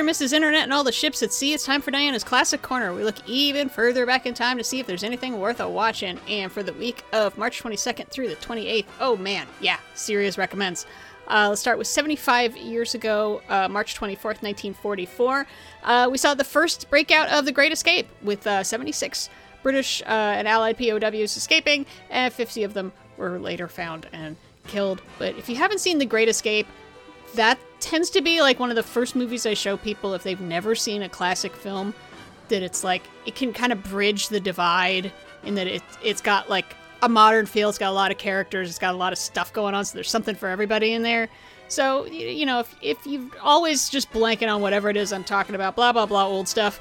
Mrs. 0.09 0.33
Internet 0.33 0.63
and 0.63 0.73
all 0.73 0.83
the 0.83 0.91
ships 0.91 1.21
at 1.21 1.31
sea. 1.31 1.53
It's 1.53 1.63
time 1.63 1.81
for 1.81 1.91
Diana's 1.91 2.23
Classic 2.23 2.59
Corner. 2.63 2.95
We 2.95 3.03
look 3.03 3.17
even 3.27 3.69
further 3.69 4.07
back 4.07 4.25
in 4.25 4.33
time 4.33 4.57
to 4.57 4.63
see 4.63 4.79
if 4.79 4.87
there's 4.87 5.03
anything 5.03 5.39
worth 5.39 5.59
a 5.59 5.69
watching. 5.69 6.19
And 6.27 6.51
for 6.51 6.63
the 6.63 6.73
week 6.73 7.03
of 7.13 7.37
March 7.37 7.61
22nd 7.61 8.07
through 8.07 8.29
the 8.29 8.35
28th, 8.37 8.87
oh 8.99 9.15
man, 9.17 9.45
yeah, 9.61 9.77
Sirius 9.93 10.35
recommends. 10.35 10.87
Uh, 11.27 11.49
let's 11.49 11.61
start 11.61 11.77
with 11.77 11.85
75 11.85 12.57
years 12.57 12.95
ago, 12.95 13.43
uh, 13.49 13.67
March 13.67 13.99
24th, 13.99 14.41
1944. 14.41 15.45
Uh, 15.83 16.09
we 16.11 16.17
saw 16.17 16.33
the 16.33 16.43
first 16.43 16.89
breakout 16.89 17.29
of 17.29 17.45
the 17.45 17.51
Great 17.51 17.71
Escape 17.71 18.07
with 18.23 18.47
uh, 18.47 18.63
76 18.63 19.29
British 19.61 20.01
uh, 20.01 20.05
and 20.07 20.47
Allied 20.47 20.79
POWs 20.79 21.37
escaping, 21.37 21.85
and 22.09 22.33
50 22.33 22.63
of 22.63 22.73
them 22.73 22.93
were 23.17 23.37
later 23.37 23.67
found 23.67 24.07
and 24.11 24.37
killed. 24.65 25.03
But 25.19 25.37
if 25.37 25.47
you 25.49 25.55
haven't 25.57 25.81
seen 25.81 25.99
The 25.99 26.07
Great 26.07 26.29
Escape, 26.29 26.65
that 27.35 27.59
tends 27.79 28.09
to 28.11 28.21
be 28.21 28.41
like 28.41 28.59
one 28.59 28.69
of 28.69 28.75
the 28.75 28.83
first 28.83 29.15
movies 29.15 29.45
I 29.45 29.53
show 29.53 29.77
people 29.77 30.13
if 30.13 30.23
they've 30.23 30.39
never 30.39 30.75
seen 30.75 31.01
a 31.01 31.09
classic 31.09 31.55
film 31.55 31.93
that 32.49 32.63
it's 32.63 32.83
like 32.83 33.03
it 33.25 33.35
can 33.35 33.53
kind 33.53 33.71
of 33.71 33.83
bridge 33.83 34.29
the 34.29 34.39
divide 34.39 35.11
in 35.43 35.55
that 35.55 35.67
it 35.67 35.83
it's 36.03 36.21
got 36.21 36.49
like 36.49 36.75
a 37.01 37.09
modern 37.09 37.45
feel, 37.45 37.69
it's 37.69 37.77
got 37.77 37.89
a 37.89 37.93
lot 37.93 38.11
of 38.11 38.17
characters, 38.17 38.69
it's 38.69 38.79
got 38.79 38.93
a 38.93 38.97
lot 38.97 39.13
of 39.13 39.19
stuff 39.19 39.53
going 39.53 39.73
on, 39.73 39.85
so 39.85 39.93
there's 39.95 40.09
something 40.09 40.35
for 40.35 40.49
everybody 40.49 40.93
in 40.93 41.01
there. 41.01 41.29
So 41.69 42.05
you 42.07 42.45
know, 42.45 42.59
if 42.59 42.75
if 42.81 43.05
you've 43.05 43.33
always 43.41 43.89
just 43.89 44.11
blanking 44.11 44.53
on 44.53 44.61
whatever 44.61 44.89
it 44.89 44.97
is 44.97 45.13
I'm 45.13 45.23
talking 45.23 45.55
about, 45.55 45.75
blah 45.75 45.93
blah 45.93 46.05
blah 46.05 46.25
old 46.25 46.47
stuff, 46.47 46.79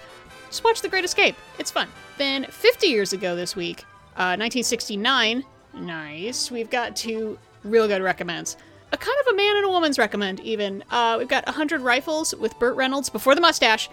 just 0.49 0.65
watch 0.65 0.81
The 0.81 0.89
Great 0.89 1.05
Escape. 1.05 1.37
It's 1.59 1.71
fun. 1.71 1.89
Then 2.17 2.45
50 2.45 2.89
years 2.89 3.13
ago 3.13 3.37
this 3.37 3.55
week, 3.55 3.85
uh, 4.17 4.35
1969, 4.35 5.45
nice. 5.75 6.51
We've 6.51 6.71
got 6.71 6.97
two 6.97 7.39
real 7.63 7.87
good 7.87 8.03
recommends 8.03 8.57
a 8.93 8.97
kind 8.97 9.17
of 9.27 9.35
a 9.35 9.37
man 9.37 9.57
and 9.57 9.67
a 9.67 9.69
woman's 9.69 9.99
recommend 9.99 10.41
even. 10.41 10.83
Uh, 10.91 11.17
we've 11.19 11.29
got 11.29 11.45
100 11.47 11.81
rifles 11.81 12.35
with 12.35 12.59
burt 12.59 12.77
reynolds 12.77 13.11
before 13.11 13.35
the 13.35 13.41
mustache 13.41 13.89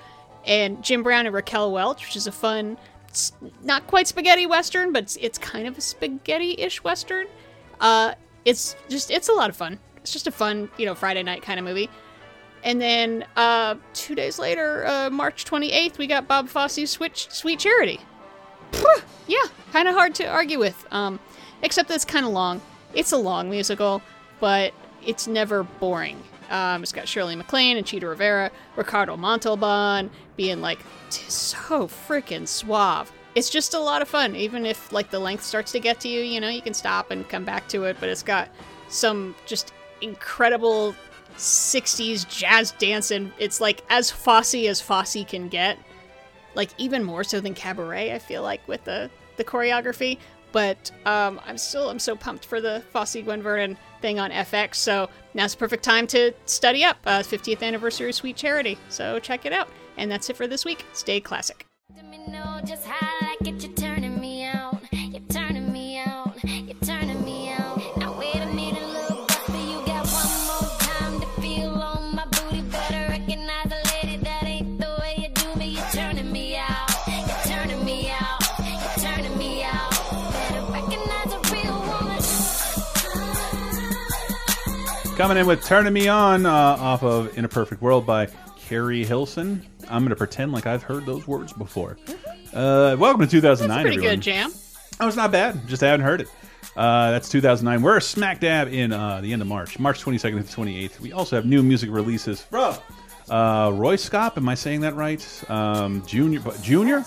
and 0.45 0.83
jim 0.83 1.01
brown 1.01 1.25
and 1.25 1.33
raquel 1.33 1.71
welch 1.71 2.05
which 2.05 2.15
is 2.15 2.27
a 2.27 2.31
fun 2.31 2.77
not 3.63 3.87
quite 3.87 4.07
spaghetti 4.07 4.45
western 4.45 4.93
but 4.93 5.01
it's, 5.01 5.15
it's 5.15 5.37
kind 5.39 5.67
of 5.67 5.77
a 5.77 5.81
spaghetti-ish 5.81 6.83
western. 6.83 7.27
Uh, 7.79 8.13
it's 8.45 8.75
just 8.89 9.09
it's 9.11 9.29
a 9.29 9.33
lot 9.33 9.49
of 9.49 9.55
fun. 9.55 9.79
It's 9.97 10.13
just 10.13 10.27
a 10.27 10.31
fun 10.31 10.69
you 10.77 10.85
know 10.85 10.95
friday 10.95 11.23
night 11.23 11.41
kind 11.41 11.59
of 11.59 11.65
movie. 11.65 11.89
And 12.63 12.81
then 12.81 13.25
uh, 13.35 13.75
two 13.93 14.15
days 14.15 14.39
later 14.39 14.85
uh, 14.87 15.09
march 15.09 15.45
28th 15.45 15.97
we 15.97 16.07
got 16.07 16.27
bob 16.27 16.47
fosse's 16.47 16.91
Switch, 16.91 17.29
sweet 17.31 17.59
charity. 17.59 17.99
Yeah, 19.27 19.43
kind 19.71 19.87
of 19.87 19.95
hard 19.95 20.15
to 20.15 20.27
argue 20.27 20.59
with. 20.59 20.85
Um, 20.91 21.19
except 21.61 21.87
that 21.89 21.95
it's 21.95 22.05
kind 22.05 22.25
of 22.25 22.31
long. 22.31 22.61
It's 22.93 23.11
a 23.11 23.17
long 23.17 23.49
musical, 23.49 24.01
but 24.39 24.73
it's 25.05 25.27
never 25.27 25.63
boring. 25.63 26.21
Um, 26.49 26.83
it's 26.83 26.91
got 26.91 27.07
Shirley 27.07 27.35
MacLaine 27.35 27.77
and 27.77 27.85
Chita 27.85 28.07
Rivera, 28.07 28.51
Ricardo 28.75 29.17
Montalban 29.17 30.11
being 30.35 30.61
like 30.61 30.79
so 31.09 31.87
freaking 31.87 32.47
suave. 32.47 33.11
It's 33.33 33.49
just 33.49 33.73
a 33.73 33.79
lot 33.79 34.01
of 34.01 34.07
fun, 34.07 34.35
even 34.35 34.65
if 34.65 34.91
like 34.91 35.09
the 35.09 35.19
length 35.19 35.43
starts 35.43 35.71
to 35.73 35.79
get 35.79 35.99
to 36.01 36.07
you. 36.07 36.21
You 36.21 36.39
know, 36.39 36.49
you 36.49 36.61
can 36.61 36.73
stop 36.73 37.11
and 37.11 37.27
come 37.27 37.45
back 37.45 37.67
to 37.69 37.85
it, 37.85 37.97
but 37.99 38.09
it's 38.09 38.23
got 38.23 38.49
some 38.87 39.35
just 39.45 39.73
incredible 40.01 40.95
60s 41.37 42.29
jazz 42.29 42.71
dancing. 42.71 43.31
It's 43.39 43.59
like 43.59 43.83
as 43.89 44.11
Fosse 44.11 44.53
as 44.53 44.79
Fosse 44.79 45.25
can 45.27 45.49
get 45.49 45.77
like 46.55 46.69
even 46.77 47.03
more 47.03 47.23
so 47.23 47.39
than 47.39 47.53
cabaret 47.53 48.13
i 48.13 48.19
feel 48.19 48.41
like 48.41 48.65
with 48.67 48.83
the 48.85 49.09
the 49.37 49.43
choreography 49.43 50.17
but 50.51 50.91
um, 51.05 51.39
i'm 51.45 51.57
still 51.57 51.89
i'm 51.89 51.99
so 51.99 52.15
pumped 52.15 52.45
for 52.45 52.59
the 52.61 52.81
fosse 52.91 53.17
gwen 53.23 53.41
verdon 53.41 53.77
thing 54.05 54.19
on 54.19 54.29
fx 54.29 54.75
so 54.75 55.09
now's 55.33 55.53
the 55.53 55.57
perfect 55.57 55.83
time 55.83 56.05
to 56.05 56.31
study 56.45 56.83
up 56.83 56.97
uh, 57.07 57.19
50th 57.19 57.63
anniversary 57.63 58.09
of 58.09 58.15
sweet 58.15 58.35
charity. 58.35 58.77
So 58.89 59.19
check 59.19 59.45
it 59.45 59.53
out. 59.53 59.67
And 59.97 60.11
that's 60.11 60.29
it 60.29 60.37
for 60.37 60.47
this 60.47 60.63
week. 60.63 60.85
Stay 60.93 61.19
classic 61.19 61.65
Coming 85.17 85.37
in 85.37 85.47
with 85.47 85.63
Turning 85.63 85.93
Me 85.93 86.09
On 86.09 86.45
uh, 86.45 86.51
off 86.51 87.01
of 87.01 87.37
In 87.37 87.45
a 87.45 87.47
Perfect 87.47 87.81
World 87.81 88.05
by 88.05 88.27
Keri 88.57 89.05
Hilson. 89.05 89.65
I'm 89.89 90.01
going 90.03 90.09
to 90.09 90.15
pretend 90.15 90.51
like 90.51 90.67
I've 90.67 90.83
heard 90.83 91.05
those 91.05 91.25
words 91.25 91.53
before. 91.53 91.97
Uh, 92.53 92.97
welcome 92.99 93.21
to 93.21 93.27
2009, 93.27 93.67
that's 93.67 93.79
a 93.79 93.81
pretty 93.81 93.95
everyone. 93.97 94.15
good 94.15 94.21
jam 94.21 94.51
Oh, 94.99 95.07
it's 95.07 95.15
not 95.15 95.31
bad. 95.31 95.67
Just 95.67 95.81
haven't 95.81 96.05
heard 96.05 96.21
it. 96.21 96.27
Uh, 96.75 97.11
that's 97.11 97.29
2009. 97.29 97.81
We're 97.81 97.99
smack 98.01 98.41
dab 98.41 98.67
in 98.67 98.91
uh, 98.91 99.21
the 99.21 99.31
end 99.31 99.41
of 99.41 99.47
March, 99.47 99.79
March 99.79 100.03
22nd 100.03 100.49
to 100.49 100.55
28th. 100.55 100.99
We 100.99 101.13
also 101.13 101.37
have 101.37 101.45
new 101.45 101.63
music 101.63 101.89
releases 101.91 102.41
from 102.41 102.75
uh, 103.29 103.71
Roy 103.73 103.95
Scott. 103.95 104.37
Am 104.37 104.49
I 104.49 104.55
saying 104.55 104.81
that 104.81 104.95
right? 104.95 105.43
Um, 105.49 106.05
Junior, 106.05 106.41
Junior. 106.61 107.05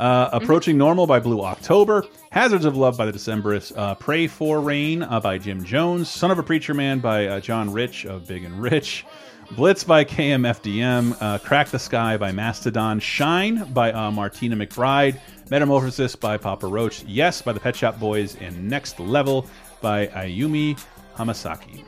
Uh, 0.00 0.30
Approaching 0.32 0.78
Normal 0.78 1.06
by 1.06 1.20
Blue 1.20 1.42
October, 1.42 2.06
Hazards 2.30 2.64
of 2.64 2.74
Love 2.74 2.96
by 2.96 3.04
the 3.04 3.12
Decemberists, 3.12 3.76
uh, 3.76 3.94
Pray 3.96 4.26
for 4.26 4.58
Rain 4.58 5.02
uh, 5.02 5.20
by 5.20 5.36
Jim 5.36 5.62
Jones, 5.62 6.08
Son 6.08 6.30
of 6.30 6.38
a 6.38 6.42
Preacher 6.42 6.72
Man 6.72 7.00
by 7.00 7.26
uh, 7.26 7.38
John 7.38 7.70
Rich 7.70 8.06
of 8.06 8.26
Big 8.26 8.44
and 8.44 8.62
Rich, 8.62 9.04
Blitz 9.50 9.84
by 9.84 10.06
KMFDM, 10.06 11.18
uh, 11.20 11.36
Crack 11.40 11.68
the 11.68 11.78
Skye 11.78 12.16
by 12.16 12.32
Mastodon, 12.32 12.98
Shine 12.98 13.70
by 13.74 13.92
uh, 13.92 14.10
Martina 14.10 14.56
McBride, 14.56 15.20
Metamorphosis 15.50 16.16
by 16.16 16.38
Papa 16.38 16.66
Roach, 16.66 17.04
Yes 17.04 17.42
by 17.42 17.52
the 17.52 17.60
Pet 17.60 17.76
Shop 17.76 18.00
Boys, 18.00 18.36
and 18.36 18.70
Next 18.70 18.98
Level 19.00 19.44
by 19.82 20.06
Ayumi 20.06 20.82
Hamasaki. 21.14 21.84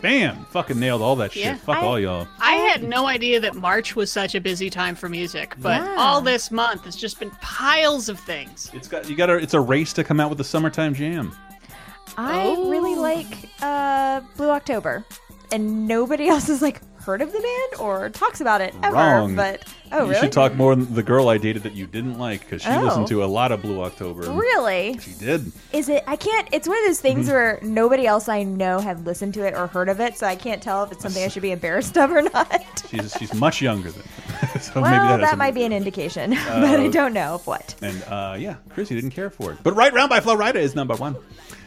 Bam! 0.00 0.44
Fucking 0.50 0.78
nailed 0.78 1.02
all 1.02 1.16
that 1.16 1.32
shit. 1.32 1.58
Fuck 1.58 1.78
I- 1.78 1.80
all 1.80 1.98
y'all. 1.98 2.28
I 2.40 2.52
had 2.52 2.82
no 2.82 3.06
idea 3.06 3.40
that 3.40 3.54
March 3.54 3.96
was 3.96 4.10
such 4.12 4.34
a 4.34 4.40
busy 4.40 4.68
time 4.70 4.94
for 4.94 5.08
music, 5.08 5.54
but 5.58 5.80
Yeah. 5.82 5.94
all 5.98 6.20
this 6.20 6.50
month 6.50 6.86
it's 6.86 6.96
just 6.96 7.18
been 7.18 7.30
piles 7.40 8.08
of 8.08 8.18
things. 8.20 8.70
It's 8.74 8.88
got 8.88 9.08
you 9.08 9.16
got 9.16 9.26
to. 9.26 9.34
It's 9.34 9.54
a 9.54 9.60
race 9.60 9.92
to 9.94 10.04
come 10.04 10.20
out 10.20 10.28
with 10.28 10.38
the 10.38 10.44
summertime 10.44 10.94
jam. 10.94 11.32
I 12.18 12.42
Oh. 12.44 12.68
really 12.70 12.94
like 12.94 13.48
uh, 13.62 14.20
Blue 14.36 14.50
October, 14.50 15.04
and 15.50 15.88
nobody 15.88 16.28
else 16.32 16.48
is 16.48 16.60
like 16.62 16.80
heard 17.04 17.20
of 17.22 17.32
the 17.32 17.38
band 17.40 17.80
or 17.80 18.08
talks 18.10 18.40
about 18.40 18.60
it 18.60 18.74
ever. 18.82 18.94
Wrong. 18.96 19.34
But 19.36 19.64
Oh, 19.90 20.04
you 20.04 20.10
really? 20.10 20.20
should 20.22 20.32
talk 20.32 20.54
more 20.54 20.74
than 20.74 20.94
the 20.94 21.02
girl 21.02 21.28
I 21.28 21.36
dated 21.36 21.64
that 21.64 21.74
you 21.74 21.86
didn't 21.86 22.18
like 22.18 22.40
because 22.40 22.62
she 22.62 22.68
Oh. 22.70 22.80
listened 22.80 23.08
to 23.08 23.22
a 23.22 23.26
lot 23.26 23.52
of 23.52 23.60
Blue 23.60 23.82
October. 23.82 24.22
Really? 24.30 24.98
She 24.98 25.12
did. 25.12 25.52
Is 25.72 25.88
it? 25.88 26.02
I 26.06 26.16
can't. 26.16 26.48
It's 26.52 26.66
one 26.66 26.78
of 26.78 26.84
those 26.86 27.00
things 27.00 27.28
Mhm. 27.28 27.32
where 27.32 27.58
nobody 27.62 28.06
else 28.06 28.28
I 28.28 28.42
know 28.44 28.78
had 28.78 29.04
listened 29.04 29.34
to 29.34 29.46
it 29.46 29.54
or 29.54 29.66
heard 29.66 29.88
of 29.90 30.00
it, 30.00 30.16
so 30.16 30.26
I 30.26 30.34
can't 30.36 30.62
tell 30.62 30.84
if 30.84 30.92
it's 30.92 31.02
something 31.02 31.22
I 31.22 31.28
should 31.28 31.42
be 31.42 31.50
embarrassed 31.52 31.98
of 31.98 32.10
or 32.10 32.22
not. 32.22 32.82
She's 32.90 33.12
she's 33.18 33.34
much 33.34 33.60
younger 33.60 33.90
than. 33.90 34.02
so 34.60 34.80
well, 34.80 34.90
maybe 34.90 34.96
that, 35.08 35.20
that 35.20 35.38
might 35.38 35.54
be 35.54 35.64
an 35.64 35.72
indication, 35.72 36.30
but 36.48 36.64
I 36.64 36.86
Uh, 36.86 36.90
don't 36.90 37.12
know 37.12 37.34
of 37.34 37.46
what. 37.46 37.74
And 37.82 38.02
uh, 38.04 38.36
yeah, 38.38 38.54
Chrissy 38.70 38.94
didn't 38.94 39.10
care 39.10 39.28
for 39.30 39.52
it. 39.52 39.58
But 39.62 39.74
Right 39.76 39.92
Round 39.92 40.08
by 40.08 40.20
Flo 40.20 40.36
Rida 40.36 40.54
is 40.56 40.74
number 40.74 40.94
one. 40.94 41.16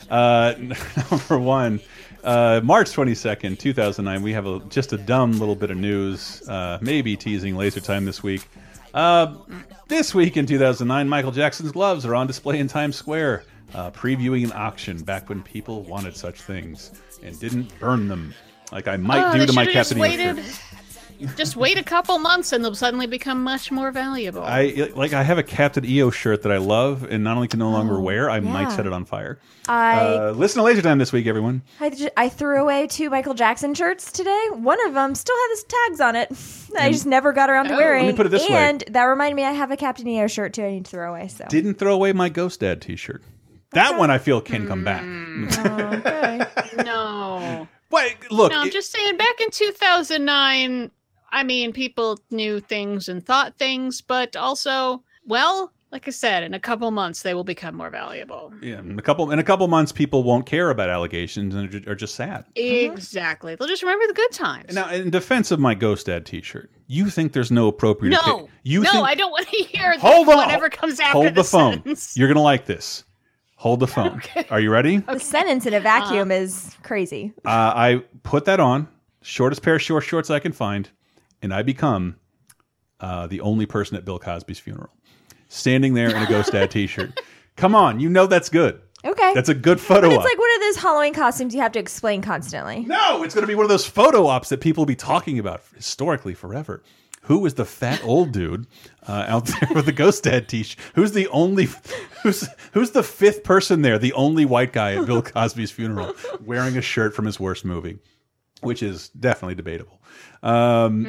Uh, 0.10 0.53
number 1.12 1.38
one, 1.40 1.80
uh, 2.26 2.60
March 2.64 2.90
22nd, 2.92 3.58
2009, 3.60 4.22
we 4.22 4.34
have 4.34 4.46
a, 4.46 4.60
just 4.70 4.92
a 4.94 4.98
dumb 4.98 5.34
little 5.40 5.56
bit 5.56 5.72
of 5.72 5.78
news, 5.78 6.42
uh, 6.50 6.78
maybe 6.82 7.16
teasing 7.16 7.56
Laser 7.56 7.80
Time 7.80 8.06
this 8.06 8.22
week. 8.24 8.48
Uh, 8.94 9.36
this 9.88 10.14
week 10.16 10.36
in 10.38 10.46
2009, 10.46 11.08
Michael 11.08 11.32
Jackson's 11.32 11.72
gloves 11.72 12.06
are 12.06 12.16
on 12.16 12.28
display 12.28 12.60
in 12.60 12.68
Times 12.68 12.96
Square, 12.96 13.44
uh, 13.74 13.92
previewing 13.92 14.44
an 14.46 14.52
auction 14.54 15.02
back 15.04 15.30
when 15.30 15.42
people 15.44 15.84
wanted 15.84 16.16
such 16.16 16.42
things 16.42 16.92
and 17.24 17.40
didn't 17.40 17.78
burn 17.80 18.08
them 18.08 18.34
like 18.72 18.88
I 18.88 18.98
might 18.98 19.24
Oh, 19.36 19.38
do 19.38 19.46
to 19.46 19.54
my 19.54 19.66
Captain 19.66 20.00
waited. 20.00 20.38
shirt. 20.38 20.60
Just 21.36 21.56
wait 21.56 21.78
a 21.78 21.84
couple 21.84 22.18
months 22.20 22.52
and 22.52 22.64
they'll 22.64 22.76
suddenly 22.76 23.08
become 23.08 23.44
much 23.44 23.72
more 23.72 23.92
valuable. 23.92 24.44
I 24.44 24.92
like 24.96 25.14
I 25.14 25.24
have 25.24 25.38
a 25.38 25.44
Captain 25.44 25.86
EO 25.86 26.10
shirt 26.10 26.44
that 26.44 26.52
I 26.52 26.58
love 26.58 27.04
and 27.10 27.24
not 27.24 27.36
only 27.36 27.48
can 27.48 27.60
no 27.60 27.70
longer 27.70 27.96
Oh, 27.98 28.02
wear, 28.02 28.30
I 28.30 28.40
might 28.40 28.72
set 28.72 28.86
it 28.86 28.94
on 28.94 29.06
fire. 29.06 29.40
I 29.68 30.00
Uh, 30.04 30.32
listen 30.32 30.60
to 30.60 30.64
Laser 30.64 30.82
Time 30.82 30.98
this 30.98 31.12
week, 31.14 31.26
everyone. 31.28 31.62
I, 31.80 31.90
ju- 31.90 32.10
I 32.18 32.30
threw 32.30 32.62
away 32.62 32.88
two 32.88 33.10
Michael 33.10 33.34
Jackson 33.34 33.74
shirts 33.74 34.12
today. 34.12 34.48
One 34.52 34.86
of 34.88 34.94
them 34.94 35.16
still 35.16 35.36
had 35.36 35.50
his 35.52 35.64
tags 35.64 36.02
on 36.02 36.16
it. 36.16 36.32
I 36.80 36.92
just 36.92 37.06
never 37.06 37.32
got 37.34 37.50
around 37.50 37.70
to 37.70 37.74
Oh. 37.74 37.78
wearing. 37.78 38.06
Let 38.06 38.12
me 38.12 38.18
put 38.18 38.26
it 38.26 38.30
this 38.30 38.48
way. 38.50 38.56
and 38.56 38.84
that 38.90 39.04
reminded 39.04 39.36
me, 39.36 39.44
I 39.46 39.52
have 39.52 39.72
a 39.72 39.78
Captain 39.78 40.08
EO 40.08 40.28
shirt 40.28 40.54
too. 40.54 40.64
I 40.64 40.72
need 40.72 40.86
to 40.86 40.92
throw 40.92 41.10
away. 41.10 41.28
So 41.30 41.46
Didn't 41.50 41.76
throw 41.76 41.94
away 41.94 42.14
my 42.14 42.30
Ghost 42.30 42.60
Dad 42.60 42.82
T-shirt. 42.82 43.24
That 43.72 43.98
one 43.98 44.10
I 44.12 44.18
feel 44.20 44.40
can 44.42 44.68
come 44.68 44.84
back. 44.84 45.04
no. 46.86 47.68
Wait, 47.92 48.32
look. 48.32 48.52
No, 48.52 48.60
I'm 48.62 48.68
it- 48.68 48.74
just 48.74 48.92
saying. 48.92 49.18
Back 49.18 49.40
in 49.42 49.50
2009, 49.52 50.92
I 51.36 51.44
mean, 51.44 51.74
people 51.74 52.18
knew 52.32 52.60
things 52.62 53.10
and 53.10 53.24
thought 53.24 53.57
things, 53.57 53.99
but 54.02 54.36
also, 54.38 55.03
well, 55.28 55.72
like 55.91 56.07
I 56.07 56.12
said, 56.12 56.44
in 56.44 56.53
a 56.53 56.60
couple 56.60 56.90
months 56.91 57.22
they 57.24 57.34
will 57.34 57.44
become 57.44 57.76
more 57.76 57.90
valuable. 57.90 58.53
yeah, 58.62 58.80
in 58.80 58.98
a 58.98 59.02
couple 59.02 59.32
in 59.32 59.40
a 59.40 59.44
couple 59.44 59.68
months, 59.68 59.91
people 59.91 60.24
won't 60.24 60.45
care 60.45 60.70
about 60.70 60.90
allegations 60.90 61.53
and 61.53 61.88
are 61.88 61.95
just 61.95 62.16
sad. 62.16 62.45
Exactly. 62.56 63.56
They'll 63.56 63.68
just 63.68 63.84
remember 63.84 64.07
the 64.07 64.14
good 64.14 64.32
times. 64.32 64.74
Now, 64.74 64.90
in 64.90 65.10
defense 65.10 65.52
of 65.52 65.60
my 65.60 65.74
Ghost 65.74 66.06
Dad 66.06 66.26
T-shirt, 66.26 66.72
you 66.88 67.10
think 67.10 67.34
there's 67.34 67.52
no 67.52 67.68
appropriate? 67.68 68.12
no, 68.12 68.20
opi- 68.22 68.49
you 68.64 68.82
no, 68.82 68.91
think? 68.91 69.06
I 69.07 69.16
don't 69.16 69.32
want 69.32 69.48
to 69.48 69.57
hear 69.57 69.98
Hold 69.99 70.30
on. 70.30 70.38
whatever 70.38 70.70
comes 70.70 70.99
after 70.99 71.14
Hold 71.14 71.36
the, 71.36 71.44
phone. 71.44 71.74
sentence. 71.74 72.18
You're 72.18 72.28
gonna 72.30 72.41
like 72.41 72.66
this. 72.66 73.03
Hold 73.57 73.80
the 73.80 73.88
phone. 73.88 74.22
Are 74.49 74.60
you 74.60 74.70
ready? 74.72 74.98
the 74.98 75.20
sentence 75.20 75.66
in 75.66 75.74
a 75.74 75.80
vacuum 75.80 76.32
is 76.32 76.76
crazy. 76.84 77.34
Uh, 77.45 77.49
I 77.76 78.03
put 78.24 78.45
that 78.45 78.60
on, 78.60 78.88
shortest 79.22 79.62
pair 79.64 79.76
of 79.76 79.82
short 79.82 80.03
shorts 80.03 80.30
I 80.30 80.40
can 80.40 80.52
find, 80.52 80.90
and 81.46 81.54
I 81.54 81.62
become 81.62 82.18
uh, 83.00 83.28
the 83.28 83.40
only 83.40 83.66
person 83.66 83.96
at 83.96 84.04
Bill 84.04 84.20
Cosby's 84.20 84.60
funeral, 84.60 84.90
standing 85.48 85.94
there 85.94 86.10
in 86.10 86.22
a 86.22 86.28
Ghost 86.28 86.52
Dad 86.52 86.72
T-shirt. 86.72 87.18
Come 87.56 87.74
on, 87.76 88.00
you 88.02 88.10
know 88.10 88.26
that's 88.28 88.50
good. 88.50 88.82
Okay, 89.06 89.34
That's 89.36 89.50
a 89.50 89.54
good 89.54 89.80
photo 89.80 90.02
But 90.08 90.14
it's 90.14 90.18
op. 90.18 90.24
like 90.26 90.40
one 90.40 90.56
of 90.56 90.62
those 90.62 90.78
Halloween 90.78 91.14
costumes 91.14 91.54
you 91.54 91.62
have 91.62 91.72
to 91.74 91.80
explain 91.80 92.24
constantly. 92.24 92.80
no, 92.86 93.22
it's 93.22 93.36
going 93.36 93.44
to 93.44 93.48
be 93.48 93.54
one 93.54 93.64
of 93.64 93.70
those 93.70 93.86
photo 93.86 94.26
ops 94.26 94.50
that 94.50 94.62
people 94.62 94.82
will 94.82 94.88
be 94.88 94.96
talking 94.96 95.38
about 95.38 95.62
historically 95.76 96.34
forever. 96.34 96.82
Who 97.26 97.46
is 97.46 97.54
the 97.54 97.66
fat 97.66 98.04
old 98.04 98.32
dude 98.32 98.66
uh, 99.08 99.26
out 99.28 99.46
there 99.46 99.70
with 99.76 99.86
the 99.86 99.92
Ghost 99.92 100.24
Dad 100.24 100.48
T-shirt? 100.50 100.80
Who's 100.96 101.12
the 101.12 101.28
only? 101.28 101.68
Who's 102.24 102.48
who's 102.72 102.92
the 102.92 103.04
fifth 103.04 103.44
person 103.44 103.84
there? 103.84 104.00
The 104.00 104.14
only 104.14 104.44
white 104.46 104.74
guy 104.74 104.96
at 104.96 105.06
Bill 105.06 105.22
Cosby's 105.34 105.70
funeral 105.72 106.14
wearing 106.44 106.76
a 106.76 106.82
shirt 106.82 107.14
from 107.16 107.26
his 107.26 107.40
worst 107.40 107.64
movie, 107.64 108.00
which 108.62 108.82
is 108.82 109.10
definitely 109.10 109.56
debatable. 109.56 110.02
Um, 110.46 111.06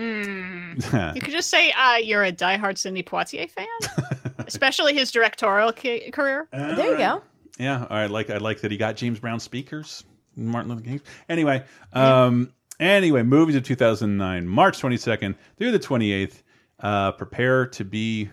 You 1.14 1.20
could 1.20 1.32
just 1.32 1.48
say 1.50 1.72
uh, 1.72 1.96
you're 1.96 2.24
a 2.24 2.32
diehard 2.32 2.78
Sidney 2.78 3.02
Poitier 3.02 3.48
fan, 3.50 3.66
especially 4.46 4.94
his 4.94 5.10
directorial 5.12 5.72
ca- 5.72 6.10
career. 6.10 6.48
there 6.52 6.90
you 6.92 6.96
go. 6.98 7.22
Yeah, 7.58 7.86
I 7.88 8.06
like 8.06 8.28
I 8.30 8.36
like 8.38 8.60
that 8.60 8.70
he 8.70 8.76
got 8.76 8.96
James 8.96 9.18
Brown 9.18 9.40
speakers, 9.40 10.04
Martin 10.36 10.70
Luther 10.70 10.84
King. 10.84 11.00
Anyway, 11.28 11.64
um, 11.94 12.52
anyway, 12.78 13.22
movies 13.22 13.56
of 13.56 13.62
2009, 13.62 14.46
March 14.46 14.78
22nd 14.80 15.34
through 15.58 15.70
the 15.72 15.78
28th. 15.78 16.42
Uh, 16.78 17.12
prepare 17.12 17.66
to 17.66 17.84
be 17.86 18.28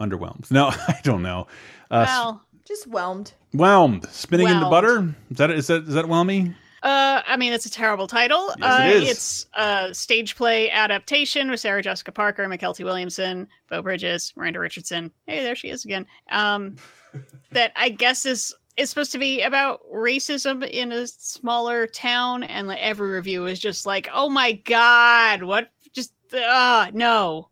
underwhelmed. 0.00 0.50
No, 0.50 0.66
I 0.88 0.98
don't 1.04 1.22
know. 1.22 1.46
Uh, 1.92 2.04
well, 2.08 2.42
Just 2.66 2.88
whelmed. 2.88 3.34
whelmed, 3.52 4.08
spinning 4.10 4.48
in 4.48 4.58
the 4.58 4.66
butter. 4.68 5.14
Is 5.30 5.36
that 5.36 5.50
is 5.52 5.66
that 5.68 5.82
is 5.84 5.94
that 5.94 6.06
whelmy? 6.06 6.56
Uh, 6.82 7.22
I 7.26 7.36
mean, 7.36 7.52
it's 7.52 7.66
a 7.66 7.70
terrible 7.70 8.08
title. 8.08 8.52
Yes, 8.58 8.80
uh, 8.80 8.82
it 8.84 9.02
is. 9.02 9.10
It's 9.10 9.46
a 9.54 9.94
stage 9.94 10.34
play 10.34 10.68
adaptation 10.70 11.50
with 11.50 11.60
Sarah 11.60 11.82
Jessica 11.82 12.10
Parker, 12.10 12.46
Mykelti 12.46 12.84
Williamson, 12.84 13.46
Beau 13.70 13.82
Bridges, 13.82 14.32
Miranda 14.36 14.58
Richardson. 14.58 15.12
Hey, 15.26 15.44
there 15.44 15.54
she 15.54 15.70
is 15.70 15.84
again. 15.84 16.06
Um, 16.30 16.76
that 17.52 17.72
I 17.76 17.88
guess 17.90 18.26
is 18.26 18.54
is 18.76 18.88
supposed 18.90 19.12
to 19.12 19.18
be 19.18 19.42
about 19.42 19.80
racism 19.94 20.68
in 20.68 20.90
a 20.90 21.06
smaller 21.06 21.86
town, 21.86 22.42
and 22.42 22.66
like 22.66 22.80
every 22.80 23.10
review 23.10 23.46
is 23.46 23.60
just 23.60 23.86
like, 23.86 24.08
"Oh 24.12 24.28
my 24.28 24.52
god, 24.52 25.42
what? 25.44 25.70
Just 25.92 26.12
uh 26.34 26.90
no." 26.92 27.48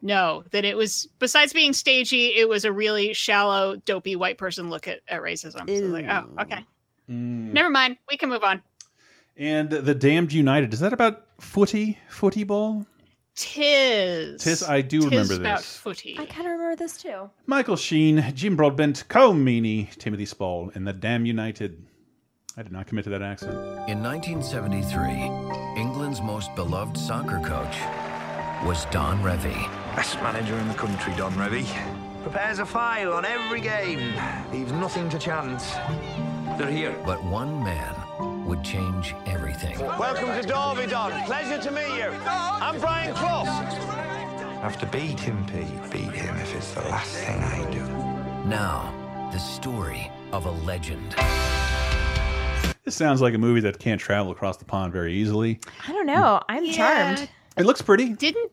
No, 0.00 0.44
that 0.52 0.64
it 0.64 0.76
was 0.76 1.08
besides 1.18 1.52
being 1.52 1.72
stagey, 1.72 2.36
it 2.36 2.48
was 2.48 2.64
a 2.64 2.72
really 2.72 3.12
shallow, 3.14 3.74
dopey 3.74 4.14
white 4.14 4.38
person 4.38 4.70
look 4.70 4.86
at, 4.86 5.00
at 5.08 5.20
racism. 5.20 5.68
So 5.68 5.86
like, 5.86 6.06
oh, 6.06 6.42
okay. 6.42 6.64
Mm. 7.10 7.52
Never 7.52 7.70
mind. 7.70 7.96
We 8.10 8.16
can 8.16 8.28
move 8.28 8.44
on. 8.44 8.62
And 9.36 9.70
the 9.70 9.94
Damned 9.94 10.32
United. 10.32 10.74
Is 10.74 10.80
that 10.80 10.92
about 10.92 11.24
footy 11.40 11.98
footy 12.08 12.44
ball? 12.44 12.86
Tis. 13.36 14.42
Tis, 14.42 14.62
I 14.64 14.80
do 14.80 15.00
Tis 15.02 15.10
remember 15.10 15.34
about 15.34 15.58
this. 15.58 15.76
footy. 15.76 16.16
I 16.18 16.26
kind 16.26 16.46
of 16.46 16.52
remember 16.52 16.74
this 16.74 17.00
too. 17.00 17.30
Michael 17.46 17.76
Sheen, 17.76 18.32
Jim 18.34 18.56
Broadbent, 18.56 19.04
Colm 19.08 19.44
Meaney, 19.44 19.94
Timothy 19.96 20.26
Spall, 20.26 20.72
and 20.74 20.84
the 20.86 20.92
Damn 20.92 21.24
United. 21.24 21.80
I 22.56 22.64
did 22.64 22.72
not 22.72 22.88
commit 22.88 23.04
to 23.04 23.10
that 23.10 23.22
accent. 23.22 23.52
In 23.88 24.02
1973, 24.02 25.80
England's 25.80 26.20
most 26.20 26.52
beloved 26.56 26.96
soccer 26.98 27.38
coach 27.38 27.76
was 28.66 28.86
Don 28.86 29.22
Revie. 29.22 29.70
Best 29.94 30.16
manager 30.16 30.56
in 30.58 30.66
the 30.66 30.74
country, 30.74 31.14
Don 31.16 31.32
Revie. 31.34 31.68
Prepares 32.24 32.58
a 32.58 32.66
file 32.66 33.12
on 33.12 33.24
every 33.24 33.60
game. 33.60 34.00
Leaves 34.52 34.72
nothing 34.72 35.08
to 35.10 35.18
chance. 35.20 35.74
They're 36.58 36.68
here. 36.68 37.00
But 37.06 37.22
one 37.22 37.62
man 37.62 37.94
would 38.44 38.64
change 38.64 39.14
everything. 39.26 39.78
Welcome 39.78 40.26
to 40.30 40.42
Derby, 40.42 40.90
Don. 40.90 41.12
Pleasure 41.24 41.62
to 41.62 41.70
meet 41.70 41.96
you. 41.96 42.10
I'm 42.26 42.80
Brian 42.80 43.14
Clough. 43.14 43.44
Have 43.44 44.76
to 44.80 44.86
beat 44.86 45.20
him, 45.20 45.46
Pete. 45.46 45.92
Beat 45.92 46.12
him 46.12 46.36
if 46.38 46.56
it's 46.56 46.74
the 46.74 46.80
last 46.80 47.14
thing 47.14 47.40
I 47.44 47.70
do. 47.70 47.86
Now, 48.48 48.92
the 49.32 49.38
story 49.38 50.10
of 50.32 50.46
a 50.46 50.50
legend. 50.50 51.14
This 52.82 52.96
sounds 52.96 53.20
like 53.20 53.34
a 53.34 53.38
movie 53.38 53.60
that 53.60 53.78
can't 53.78 54.00
travel 54.00 54.32
across 54.32 54.56
the 54.56 54.64
pond 54.64 54.92
very 54.92 55.12
easily. 55.12 55.60
I 55.86 55.92
don't 55.92 56.06
know. 56.06 56.42
I'm 56.48 56.68
charmed. 56.72 57.28
It 57.56 57.66
looks 57.66 57.82
pretty. 57.82 58.14
Didn't 58.14 58.50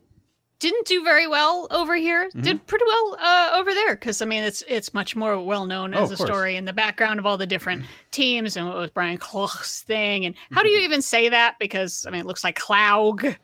didn't 0.58 0.86
do 0.86 1.04
very 1.04 1.26
well 1.26 1.66
over 1.70 1.94
here. 1.96 2.28
Mm-hmm. 2.28 2.40
Did 2.40 2.66
pretty 2.66 2.84
well 2.86 3.16
uh, 3.20 3.50
over 3.56 3.74
there 3.74 3.94
because 3.94 4.22
I 4.22 4.24
mean 4.26 4.42
it's 4.42 4.62
it's 4.68 4.94
much 4.94 5.14
more 5.14 5.42
well 5.42 5.66
known 5.66 5.94
Oh, 5.94 6.02
as 6.04 6.10
of 6.10 6.14
a 6.14 6.16
course. 6.18 6.28
story 6.28 6.56
and 6.56 6.66
the 6.66 6.72
background 6.72 7.18
of 7.20 7.26
all 7.26 7.36
the 7.36 7.46
different 7.46 7.84
teams 8.10 8.56
and 8.56 8.66
what 8.66 8.76
was 8.76 8.90
Brian 8.90 9.18
Clough's 9.18 9.82
thing 9.82 10.24
and 10.24 10.34
how 10.52 10.60
Mm-hmm. 10.60 10.66
do 10.66 10.70
you 10.72 10.80
even 10.80 11.02
say 11.02 11.28
that 11.28 11.56
because 11.60 12.04
I 12.06 12.10
mean 12.10 12.20
it 12.20 12.26
looks 12.26 12.44
like 12.44 12.58
Cloug 12.58 13.36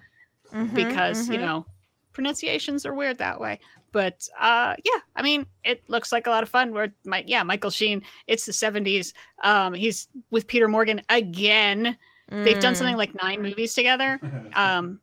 Mm-hmm, 0.54 0.74
because 0.74 1.28
you 1.30 1.38
know 1.38 1.64
pronunciations 2.12 2.84
are 2.86 2.94
weird 2.94 3.18
that 3.18 3.40
way. 3.40 3.58
But 3.90 4.26
uh, 4.40 4.74
yeah, 4.84 5.00
I 5.16 5.22
mean, 5.22 5.44
it 5.64 5.82
looks 5.88 6.12
like 6.12 6.26
a 6.26 6.30
lot 6.30 6.42
of 6.42 6.48
fun. 6.48 6.72
Where 6.72 6.92
my 7.04 7.24
yeah, 7.26 7.42
Michael 7.42 7.70
Sheen. 7.70 8.02
It's 8.26 8.46
the 8.46 8.52
seventies. 8.52 9.12
Um, 9.44 9.74
he's 9.74 10.08
with 10.30 10.46
Peter 10.46 10.68
Morgan 10.68 11.02
again. 11.10 11.96
They've 12.30 12.58
done 12.60 12.72
Mm. 12.72 12.76
something 12.76 12.96
like 12.96 13.14
nine 13.22 13.42
movies 13.42 13.74
together. 13.74 14.18
Um, 14.54 15.00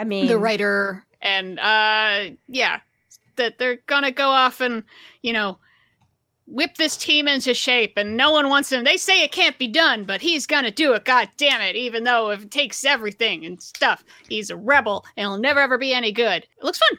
I 0.00 0.04
mean, 0.04 0.26
the 0.26 0.38
writer 0.38 1.04
and 1.20 1.60
uh, 1.60 2.34
yeah, 2.48 2.80
that 3.36 3.58
they're 3.58 3.78
gonna 3.86 4.12
go 4.12 4.28
off 4.28 4.60
and 4.60 4.84
you 5.22 5.32
know 5.32 5.58
whip 6.46 6.76
this 6.76 6.96
team 6.96 7.28
into 7.28 7.54
shape 7.54 7.92
and 7.96 8.16
no 8.16 8.32
one 8.32 8.48
wants 8.48 8.72
him 8.72 8.82
they 8.82 8.96
say 8.96 9.22
it 9.22 9.30
can't 9.30 9.56
be 9.56 9.68
done 9.68 10.02
but 10.04 10.20
he's 10.20 10.46
gonna 10.46 10.70
do 10.70 10.92
it 10.94 11.04
god 11.04 11.28
damn 11.36 11.60
it 11.60 11.76
even 11.76 12.02
though 12.02 12.30
it 12.30 12.50
takes 12.50 12.84
everything 12.84 13.46
and 13.46 13.62
stuff 13.62 14.04
he's 14.28 14.50
a 14.50 14.56
rebel 14.56 15.04
and 15.16 15.24
he'll 15.24 15.38
never 15.38 15.60
ever 15.60 15.78
be 15.78 15.94
any 15.94 16.10
good 16.10 16.42
it 16.42 16.64
looks 16.64 16.78
fun 16.78 16.98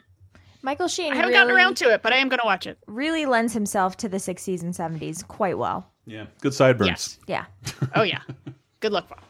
Michael 0.62 0.88
Sheen. 0.88 1.12
i 1.12 1.16
haven't 1.16 1.32
really, 1.32 1.32
gotten 1.34 1.54
around 1.54 1.76
to 1.76 1.92
it 1.92 2.02
but 2.02 2.14
i 2.14 2.16
am 2.16 2.30
gonna 2.30 2.46
watch 2.46 2.66
it 2.66 2.78
Really 2.86 3.26
lends 3.26 3.52
himself 3.52 3.98
to 3.98 4.08
the 4.08 4.16
60s 4.16 4.62
and 4.62 4.72
70s 4.72 5.26
quite 5.26 5.58
well. 5.58 5.90
Yeah, 6.06 6.26
good 6.40 6.54
sideburns. 6.54 7.18
Yes. 7.28 7.46
Yeah. 7.68 7.84
oh 7.94 8.02
yeah 8.02 8.20
good 8.80 8.92
luck 8.92 9.08
Bob. 9.08 9.20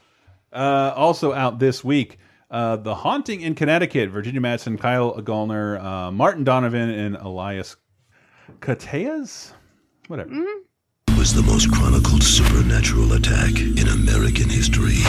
Uh, 0.53 0.93
also 0.95 1.33
out 1.33 1.59
this 1.59 1.83
week, 1.83 2.19
Uh, 2.53 2.77
the 2.77 2.95
Haunting 2.95 3.41
in 3.41 3.55
Connecticut, 3.55 4.11
Virginia 4.11 4.41
Madsen, 4.41 4.79
Kyle 4.79 5.15
Gallner, 5.23 5.83
uh, 5.83 6.11
Martin 6.13 6.45
Donovan, 6.45 6.91
and 6.91 7.17
Elias 7.17 7.77
Cateas? 8.61 9.55
Whatever. 10.09 10.31
was 11.17 11.33
the 11.33 11.43
most 11.43 11.73
chronicled 11.73 12.23
supernatural 12.23 13.15
attack 13.15 13.57
in 13.59 13.89
American 13.89 14.51
history. 14.51 15.01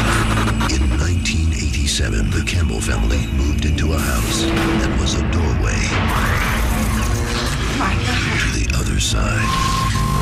In 0.72 0.88
1987, 0.96 2.32
the 2.32 2.44
Campbell 2.48 2.80
family 2.80 3.28
moved 3.36 3.66
into 3.66 3.92
a 3.92 4.00
house 4.00 4.44
that 4.80 4.98
was 5.02 5.16
a 5.16 5.24
doorway 5.36 5.84
to 8.40 8.48
the 8.56 8.72
other 8.80 9.02
side. 9.02 9.44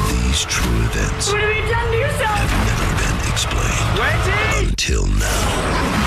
These 0.10 0.42
true 0.46 0.74
events 0.90 1.32
What 1.32 1.42
have 1.42 1.56
you 1.56 1.70
done 1.70 1.92
to 1.92 1.98
yourself? 1.98 2.40
have 2.40 2.56
never 2.66 2.90
been 2.98 3.18
explained 3.30 4.70
until 4.74 5.06
now. 5.06 6.01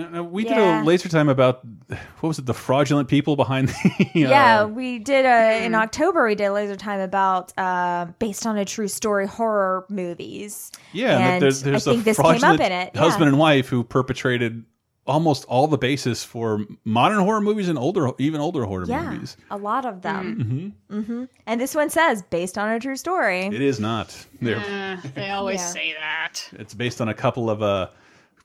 No, 0.00 0.08
no, 0.08 0.22
we 0.22 0.44
Yeah. 0.44 0.54
did 0.54 0.58
a 0.58 0.84
laser 0.84 1.08
time 1.08 1.28
about 1.28 1.60
what 2.20 2.28
was 2.28 2.38
it? 2.38 2.46
The 2.46 2.54
fraudulent 2.54 3.08
people 3.08 3.36
behind 3.36 3.68
the. 3.68 3.74
uh, 4.26 4.28
Yeah, 4.30 4.64
we 4.64 4.98
did 4.98 5.24
a 5.26 5.64
in 5.64 5.74
October. 5.74 6.26
We 6.26 6.34
did 6.34 6.46
a 6.46 6.52
laser 6.52 6.76
time 6.76 7.00
about 7.00 7.52
uh, 7.58 8.06
based 8.18 8.46
on 8.46 8.56
a 8.56 8.64
true 8.64 8.88
story 8.88 9.26
horror 9.26 9.84
movies. 9.88 10.70
Yeah, 10.92 11.18
and 11.18 11.42
there's, 11.42 11.62
there's 11.62 11.86
I 11.86 11.92
think 11.92 12.02
a 12.02 12.04
this 12.04 12.16
came 12.18 12.44
up 12.44 12.60
in 12.60 12.72
it. 12.72 12.90
yeah. 12.94 13.00
husband 13.00 13.28
and 13.28 13.38
wife 13.38 13.68
who 13.68 13.84
perpetrated 13.84 14.64
almost 15.06 15.44
all 15.46 15.66
the 15.66 15.78
basis 15.78 16.22
for 16.22 16.64
modern 16.84 17.18
horror 17.20 17.40
movies 17.40 17.68
and 17.68 17.76
older, 17.76 18.10
even 18.18 18.40
older 18.40 18.64
horror 18.64 18.84
yeah, 18.86 19.10
movies. 19.10 19.36
a 19.50 19.56
lot 19.56 19.84
of 19.84 20.02
them. 20.02 20.74
hmm 20.88 21.02
hmm 21.02 21.24
And 21.46 21.60
this 21.60 21.74
one 21.74 21.90
says 21.90 22.22
based 22.30 22.56
on 22.56 22.68
a 22.70 22.78
true 22.78 22.96
story. 22.96 23.40
It 23.46 23.60
is 23.60 23.80
not. 23.80 24.16
They're, 24.40 24.58
Eh, 24.60 24.96
they 25.14 25.30
always 25.30 25.58
Yeah. 25.60 25.66
say 25.66 25.94
that. 25.98 26.48
It's 26.52 26.74
based 26.74 27.00
on 27.00 27.08
a 27.08 27.14
couple 27.14 27.50
of 27.50 27.60
uh, 27.62 27.88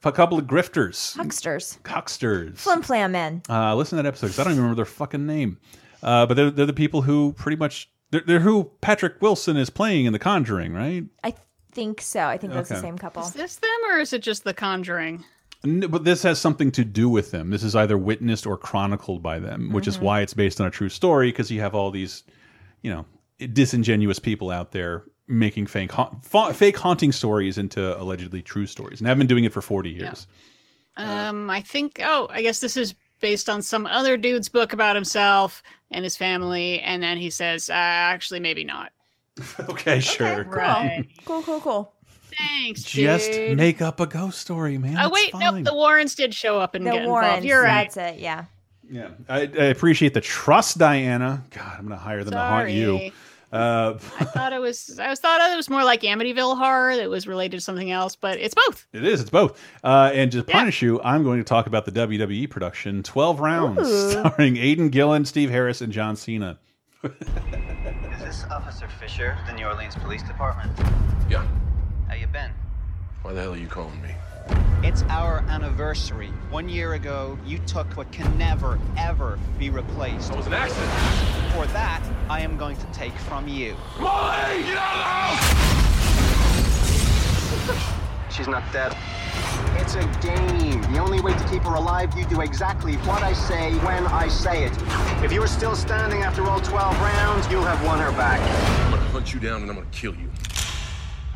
a 0.05 0.11
couple 0.11 0.37
of 0.37 0.45
grifters, 0.45 1.15
Hucksters, 1.17 1.79
hucksters. 1.83 2.57
flim 2.57 2.81
flam 2.81 3.11
men. 3.11 3.41
Uh, 3.49 3.75
listen 3.75 3.97
to 3.97 4.03
that 4.03 4.07
episode 4.07 4.27
because 4.27 4.39
I 4.39 4.43
don't 4.43 4.53
even 4.53 4.63
remember 4.63 4.77
their 4.77 4.85
fucking 4.85 5.25
name. 5.25 5.57
Uh, 6.03 6.25
but 6.25 6.35
they're 6.35 6.51
they're 6.51 6.65
the 6.65 6.73
people 6.73 7.01
who 7.03 7.33
pretty 7.33 7.57
much 7.57 7.89
they're, 8.11 8.21
they're 8.25 8.39
who 8.39 8.71
Patrick 8.81 9.21
Wilson 9.21 9.57
is 9.57 9.69
playing 9.69 10.05
in 10.05 10.13
The 10.13 10.19
Conjuring, 10.19 10.73
right? 10.73 11.03
I 11.23 11.33
think 11.71 12.01
so. 12.01 12.21
I 12.21 12.37
think 12.37 12.53
that's 12.53 12.69
the 12.69 12.79
same 12.79 12.97
couple. 12.97 13.23
Is 13.23 13.33
this 13.33 13.55
them 13.57 13.69
or 13.89 13.97
is 13.99 14.13
it 14.13 14.21
just 14.21 14.43
The 14.43 14.53
Conjuring? 14.53 15.23
N- 15.63 15.79
But 15.89 16.03
this 16.03 16.21
has 16.23 16.39
something 16.39 16.71
to 16.73 16.85
do 16.85 17.09
with 17.09 17.31
them. 17.31 17.49
This 17.49 17.63
is 17.63 17.75
either 17.75 17.97
witnessed 17.97 18.45
or 18.45 18.55
chronicled 18.57 19.23
by 19.23 19.39
them, 19.39 19.71
which 19.71 19.87
is 19.87 19.97
Mhm. 19.97 20.01
why 20.01 20.21
it's 20.21 20.33
based 20.35 20.61
on 20.61 20.67
a 20.67 20.71
true 20.71 20.89
story. 20.89 21.29
Because 21.29 21.49
you 21.49 21.59
have 21.61 21.73
all 21.73 21.89
these, 21.89 22.23
you 22.83 22.91
know, 22.91 23.05
disingenuous 23.51 24.19
people 24.19 24.51
out 24.51 24.71
there 24.71 25.03
making 25.27 25.67
fake 25.67 25.91
ha 25.91 26.09
fa 26.21 26.53
fake 26.53 26.77
haunting 26.77 27.11
stories 27.11 27.57
into 27.57 27.99
allegedly 28.01 28.41
true 28.41 28.65
stories, 28.67 28.99
and 29.01 29.09
I've 29.09 29.17
been 29.17 29.27
doing 29.27 29.43
it 29.43 29.53
for 29.53 29.61
forty 29.61 29.89
years. 29.91 30.27
Um, 30.97 31.49
I 31.49 31.61
think. 31.61 31.99
Oh, 32.03 32.27
I 32.31 32.41
guess 32.41 32.59
this 32.59 32.77
is 32.77 32.95
based 33.21 33.49
on 33.49 33.61
some 33.61 33.85
other 33.85 34.17
dude's 34.17 34.49
book 34.49 34.71
about 34.73 34.95
himself 34.95 35.61
and 35.91 36.03
his 36.03 36.15
family, 36.17 36.79
and 36.81 37.01
then 37.03 37.17
he 37.17 37.29
says, 37.29 37.69
uh, 37.69 37.73
"Actually, 37.73 38.39
maybe 38.39 38.63
not." 38.63 38.91
okay, 39.69 39.99
sure. 39.99 40.43
Right. 40.45 41.05
Cool, 41.25 41.41
cool, 41.43 41.59
cool. 41.59 41.91
Thanks, 42.37 42.83
Just 42.83 43.31
dude. 43.31 43.55
make 43.57 43.81
up 43.81 43.99
a 43.99 44.05
ghost 44.05 44.39
story, 44.39 44.77
man. 44.77 44.97
Oh 44.97 45.05
It's 45.07 45.13
wait, 45.13 45.31
fine. 45.31 45.55
nope. 45.55 45.63
The 45.65 45.73
Warrens 45.73 46.15
did 46.15 46.33
show 46.33 46.59
up 46.59 46.75
and 46.75 46.85
The 46.85 46.91
get 46.91 47.05
Warrens. 47.07 47.27
involved. 47.27 47.45
You're 47.45 47.61
right. 47.63 47.89
That's 47.91 48.15
it. 48.15 48.19
Yeah. 48.19 48.45
Yeah, 48.89 49.09
I, 49.27 49.39
I 49.41 49.65
appreciate 49.65 50.13
the 50.13 50.21
trust, 50.21 50.77
Diana. 50.77 51.43
God, 51.49 51.75
I'm 51.79 51.83
gonna 51.85 51.95
hire 51.97 52.23
them 52.23 52.33
to 52.33 52.39
haunt 52.39 52.69
you. 52.71 53.11
Sorry. 53.51 53.63
Uh, 53.63 53.93
I 54.19 54.23
thought 54.25 54.53
it 54.53 54.61
was. 54.61 54.99
I 54.99 55.09
was 55.09 55.19
thought 55.19 55.51
it 55.51 55.55
was 55.55 55.69
more 55.69 55.83
like 55.83 56.01
Amityville 56.01 56.57
horror 56.57 56.95
that 56.95 57.09
was 57.09 57.27
related 57.27 57.57
to 57.57 57.61
something 57.61 57.91
else, 57.91 58.15
but 58.15 58.39
it's 58.39 58.55
both. 58.67 58.87
It 58.93 59.03
is. 59.03 59.21
It's 59.21 59.29
both. 59.29 59.59
Uh, 59.83 60.11
and 60.13 60.31
to 60.31 60.43
punish 60.43 60.81
you, 60.81 61.01
I'm 61.03 61.23
going 61.23 61.39
to 61.39 61.43
talk 61.43 61.67
about 61.67 61.85
the 61.85 61.91
WWE 61.91 62.49
production, 62.49 63.03
12 63.03 63.39
rounds, 63.39 63.87
Ooh. 63.87 64.11
starring 64.11 64.57
Aidan 64.57 64.89
Gillen, 64.89 65.25
Steve 65.25 65.49
Harris, 65.49 65.81
and 65.81 65.91
John 65.93 66.15
Cena. 66.15 66.59
Is 67.03 67.11
this 68.19 68.45
Officer 68.49 68.87
Fisher, 68.99 69.37
the 69.45 69.53
New 69.53 69.65
Orleans 69.65 69.95
Police 69.95 70.23
Department? 70.23 70.71
Yeah. 71.29 71.45
How 72.07 72.15
you 72.15 72.27
been? 72.27 72.51
Why 73.21 73.33
the 73.33 73.41
hell 73.41 73.53
are 73.53 73.57
you 73.57 73.67
calling 73.67 74.01
me? 74.01 74.09
It's 74.83 75.01
our 75.09 75.39
anniversary. 75.49 76.27
One 76.51 76.69
year 76.69 76.93
ago, 76.93 77.39
you 77.45 77.57
took 77.65 77.87
what 77.97 78.11
can 78.11 78.37
never, 78.37 78.79
ever 78.97 79.39
be 79.57 79.69
replaced. 79.69 80.31
It 80.31 80.37
was 80.37 80.45
an 80.47 80.53
accident. 80.53 80.91
For 81.53 81.65
that, 81.73 82.03
I 82.29 82.41
am 82.41 82.55
going 82.55 82.77
to 82.77 82.85
take 82.93 83.13
from 83.13 83.47
you. 83.47 83.75
Molly, 83.99 84.61
get 84.63 84.77
out 84.77 84.93
of 84.93 84.99
the 84.99 85.05
house! 87.73 88.35
She's 88.35 88.47
not 88.47 88.63
dead. 88.71 88.95
It's 89.77 89.95
a 89.95 90.03
game. 90.21 90.81
The 90.93 90.99
only 90.99 91.19
way 91.19 91.33
to 91.33 91.47
keep 91.49 91.63
her 91.63 91.75
alive, 91.75 92.15
you 92.17 92.25
do 92.25 92.41
exactly 92.41 92.95
what 92.97 93.23
I 93.23 93.33
say 93.33 93.73
when 93.79 94.05
I 94.07 94.27
say 94.27 94.65
it. 94.65 94.73
If 95.23 95.31
you 95.31 95.41
are 95.41 95.47
still 95.47 95.75
standing 95.75 96.21
after 96.21 96.43
all 96.43 96.61
12 96.61 97.01
rounds, 97.01 97.49
you'll 97.49 97.63
have 97.63 97.83
won 97.85 97.99
her 97.99 98.11
back. 98.11 98.39
I'm 98.85 98.91
gonna 98.91 99.03
hunt 99.09 99.33
you 99.33 99.39
down 99.39 99.61
and 99.61 99.69
I'm 99.69 99.77
gonna 99.77 99.87
kill 99.91 100.13
you. 100.15 100.29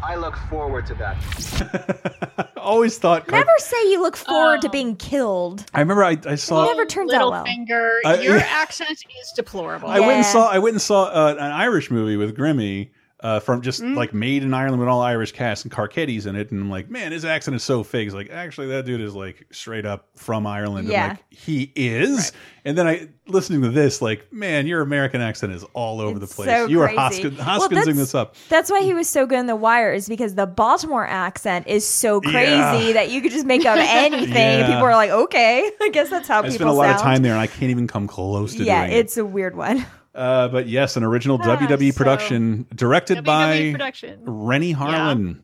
I 0.02 0.16
look 0.16 0.36
forward 0.50 0.86
to 0.88 0.96
that. 0.96 2.52
Always 2.58 2.98
thought. 2.98 3.30
Never 3.30 3.50
say 3.58 3.92
you 3.92 4.02
look 4.02 4.16
forward 4.16 4.62
to 4.62 4.70
being 4.70 4.96
killed. 4.96 5.66
I 5.74 5.80
remember 5.82 6.04
I, 6.04 6.18
I 6.26 6.36
saw. 6.36 6.64
It 6.64 6.68
never 6.68 6.86
turns 6.86 7.14
out 7.14 7.32
well. 7.32 7.44
Finger, 7.46 8.00
I- 8.06 8.22
your 8.22 8.38
accent 8.38 8.92
is 9.22 9.32
deplorable. 9.36 9.90
I 9.90 10.00
went 10.00 10.12
and 10.14 10.26
saw. 10.26 10.50
I 10.50 10.60
went 10.60 10.76
and 10.76 10.82
saw 10.82 11.06
uh, 11.06 11.36
an 11.38 11.52
Irish 11.52 11.92
movie 11.92 12.16
with 12.18 12.36
Grimmy. 12.38 12.90
Uh, 13.22 13.38
from 13.42 13.62
just 13.62 13.82
Mm. 13.82 13.98
like 13.98 14.14
made 14.14 14.44
in 14.44 14.54
Ireland 14.54 14.80
with 14.80 14.88
all 14.88 15.02
Irish 15.02 15.34
cast 15.34 15.66
and 15.66 15.72
Carcetti's 15.74 16.26
in 16.26 16.38
it, 16.38 16.52
and 16.52 16.62
I'm 16.62 16.70
like, 16.70 16.90
man, 16.90 17.12
his 17.12 17.26
accent 17.26 17.54
is 17.54 17.64
so 17.66 17.84
fake. 17.84 18.06
It's 18.06 18.16
like, 18.16 18.30
actually, 18.30 18.68
that 18.68 18.86
dude 18.86 19.02
is 19.02 19.14
like 19.14 19.46
straight 19.52 19.86
up 19.86 20.08
from 20.16 20.48
Ireland. 20.48 20.88
Yeah. 20.88 21.08
like, 21.10 21.18
he 21.30 21.70
is. 21.76 22.32
And 22.64 22.78
then 22.78 22.88
I 22.88 23.10
listening 23.28 23.62
to 23.64 23.70
this, 23.72 24.02
like, 24.02 24.32
man, 24.32 24.68
your 24.68 24.80
American 24.82 25.20
accent 25.20 25.52
is 25.52 25.66
all 25.74 26.00
over 26.00 26.18
the 26.18 26.28
place. 26.28 26.48
So 26.50 26.68
you 26.68 26.80
are 26.82 26.88
crazy. 26.88 27.24
Hoskin, 27.24 27.38
Well, 27.38 27.60
Hoskinsing 27.60 27.70
that's- 27.72 27.96
this 27.98 28.16
up. 28.16 28.36
That's 28.48 28.72
why 28.72 28.84
he 28.84 28.94
was 28.94 29.10
so 29.10 29.26
good 29.26 29.40
in 29.40 29.48
The 29.48 29.56
Wire, 29.58 29.92
is 29.92 30.08
because 30.08 30.36
the 30.36 30.48
Baltimore 30.48 31.06
accent 31.06 31.68
is 31.68 31.86
so 31.86 32.22
crazy 32.22 32.52
Yeah. 32.88 32.94
that 32.94 33.10
you 33.12 33.20
could 33.20 33.34
just 33.34 33.46
make 33.46 33.66
up 33.66 33.78
anything. 33.82 34.32
And 34.32 34.62
Yeah. 34.62 34.68
people 34.68 34.86
are 34.86 34.96
like, 34.96 35.10
okay, 35.12 35.70
I 35.82 35.90
guess 35.90 36.10
that's 36.10 36.28
how 36.30 36.40
I 36.40 36.44
people 36.44 36.56
spent 36.56 36.70
a 36.70 36.74
lot 36.74 36.84
sound. 36.86 36.96
of 36.96 37.02
time 37.02 37.22
there, 37.24 37.34
and 37.34 37.42
I 37.42 37.48
can't 37.48 37.70
even 37.72 37.86
come 37.88 38.08
close 38.08 38.56
to 38.56 38.64
yeah, 38.64 38.86
doing 38.86 38.96
it. 38.96 39.00
it's 39.00 39.18
a 39.18 39.26
weird 39.26 39.58
one. 39.58 39.86
Uh, 40.16 40.48
but 40.48 40.68
yes, 40.68 40.98
an 40.98 41.04
original 41.04 41.38
WWE 41.38 41.96
production 41.96 42.66
directed 42.74 43.24
by 43.24 43.72
production. 43.72 44.20
Renny 44.24 44.74
Harlin. 44.74 45.42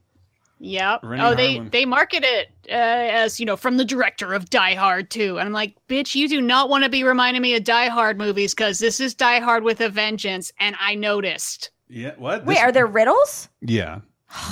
Yep. 0.60 1.02
Renny 1.04 1.24
oh, 1.24 1.36
they 1.36 1.56
Harlin. 1.56 1.72
they 1.72 1.86
market 1.86 2.24
it 2.24 2.48
uh, 2.70 2.72
as 2.72 3.40
you 3.40 3.46
know 3.46 3.58
from 3.58 3.78
the 3.78 3.86
director 3.86 4.34
of 4.34 4.50
Die 4.50 4.74
Hard 4.74 5.10
too, 5.12 5.38
and 5.38 5.48
I'm 5.48 5.54
like, 5.54 5.76
bitch, 5.88 6.16
you 6.16 6.28
do 6.28 6.42
not 6.42 6.70
want 6.70 6.84
to 6.84 6.90
be 6.90 7.04
reminding 7.04 7.42
me 7.42 7.56
of 7.56 7.64
Die 7.64 7.88
Hard 7.90 8.18
movies 8.18 8.56
because 8.56 8.80
this 8.80 9.00
is 9.00 9.14
Die 9.14 9.40
Hard 9.40 9.64
with 9.64 9.82
a 9.82 9.90
vengeance, 9.90 10.52
and 10.60 10.76
I 10.80 10.96
noticed. 10.96 11.72
Yeah. 11.88 12.14
What? 12.18 12.46
Wait, 12.46 12.58
are 12.58 12.72
there 12.72 12.88
riddles? 12.88 13.50
Yeah. 13.62 14.00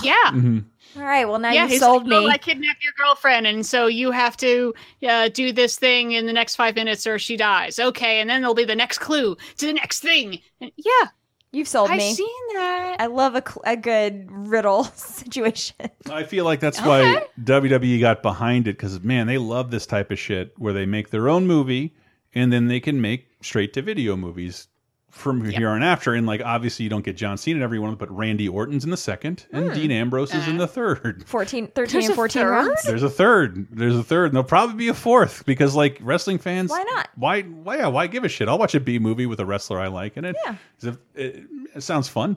Yeah. 0.04 0.16
Mhm. 0.28 0.66
All 0.96 1.04
right, 1.04 1.26
well 1.26 1.40
now 1.40 1.52
yeah, 1.52 1.64
you 1.64 1.70
he's 1.72 1.80
sold 1.80 2.04
like, 2.04 2.10
me. 2.10 2.26
"Oh, 2.26 2.30
I 2.30 2.38
kidnapped 2.38 2.84
your 2.84 2.94
girlfriend, 2.98 3.48
and 3.48 3.66
so 3.66 3.88
you 3.88 4.12
have 4.12 4.38
to 4.38 4.74
uh, 5.08 5.30
do 5.30 5.52
this 5.52 5.78
thing 5.78 6.12
in 6.12 6.26
the 6.28 6.34
next 6.34 6.56
five 6.56 6.76
minutes, 6.76 7.08
or 7.08 7.18
she 7.18 7.36
dies. 7.36 7.80
Okay, 7.80 8.20
and 8.20 8.30
then 8.30 8.42
there'll 8.42 8.54
be 8.54 8.66
the 8.66 8.76
next 8.76 9.00
clue 9.00 9.36
to 9.58 9.66
the 9.66 9.74
next 9.74 10.02
thing. 10.02 10.40
And 10.62 10.72
yeah, 10.78 11.10
You've 11.54 11.68
sold 11.68 11.92
me. 11.92 12.10
I've 12.10 12.16
seen 12.16 12.28
that. 12.56 12.96
I 13.00 13.06
love 13.06 13.36
a, 13.36 13.44
cl- 13.48 13.62
a 13.64 13.78
good 13.78 14.26
riddle 14.32 14.84
situation. 14.96 15.76
I 16.10 16.24
feel 16.24 16.46
like 16.46 16.60
that's 16.60 16.82
why 16.82 17.28
WWE 17.44 18.00
got 18.00 18.24
behind 18.24 18.68
it 18.68 18.76
because 18.76 19.00
man, 19.02 19.28
they 19.28 19.38
love 19.38 19.70
this 19.70 19.86
type 19.86 20.10
of 20.10 20.18
shit 20.18 20.54
where 20.58 20.74
they 20.74 20.88
make 20.88 21.12
their 21.12 21.30
own 21.30 21.46
movie 21.46 21.96
and 22.34 22.52
then 22.52 22.68
they 22.68 22.80
can 22.80 23.00
make 23.00 23.28
straight 23.44 23.72
to 23.74 23.84
video 23.84 24.16
movies 24.16 24.68
from 25.14 25.46
here 25.48 25.70
on 25.70 25.84
after. 25.84 26.16
And 26.16 26.26
like 26.26 26.42
obviously 26.44 26.84
you 26.84 26.90
don't 26.90 27.06
get 27.06 27.16
John 27.16 27.38
Cena 27.38 27.58
in 27.58 27.64
every 27.64 27.78
one, 27.80 27.94
but 27.96 28.10
Randy 28.16 28.50
Orton's 28.50 28.84
in 28.84 28.90
the 28.90 28.98
second 28.98 29.46
and 29.52 29.68
Hmm. 29.70 29.74
Dean 29.76 29.92
Ambrose 29.92 30.34
is 30.34 30.48
in 30.48 30.58
the 30.58 30.68
third. 30.68 31.24
14, 31.28 31.68
13 31.76 31.94
There's 31.94 32.06
and 32.08 32.16
14 32.16 32.42
third? 32.42 32.50
rounds. 32.50 32.82
There's 32.84 33.04
a 33.04 33.10
third. 33.10 33.68
There's 33.72 33.96
a 33.96 34.04
third. 34.04 34.26
And 34.26 34.34
there'll 34.34 34.44
probably 34.44 34.76
be 34.76 34.88
a 34.88 34.94
fourth 34.94 35.46
because 35.46 35.76
like 35.76 36.00
wrestling 36.02 36.40
fans. 36.40 36.72
Why 36.72 36.84
not? 36.96 37.10
Why? 37.16 37.44
Why? 37.44 37.78
Yeah, 37.78 37.88
why 37.88 38.08
give 38.08 38.24
a 38.24 38.30
shit? 38.30 38.50
I'll 38.50 38.58
watch 38.58 38.74
a 38.76 38.80
B 38.80 38.98
movie 39.00 39.28
with 39.28 39.40
a 39.40 39.46
wrestler 39.46 39.80
I 39.80 39.88
like 39.88 40.18
in 40.18 40.26
it. 40.26 40.36
Yeah. 40.46 40.56
'Cause 40.82 40.90
if- 40.90 40.98
It, 41.16 41.44
it 41.76 41.82
sounds 41.84 42.10
fun. 42.10 42.36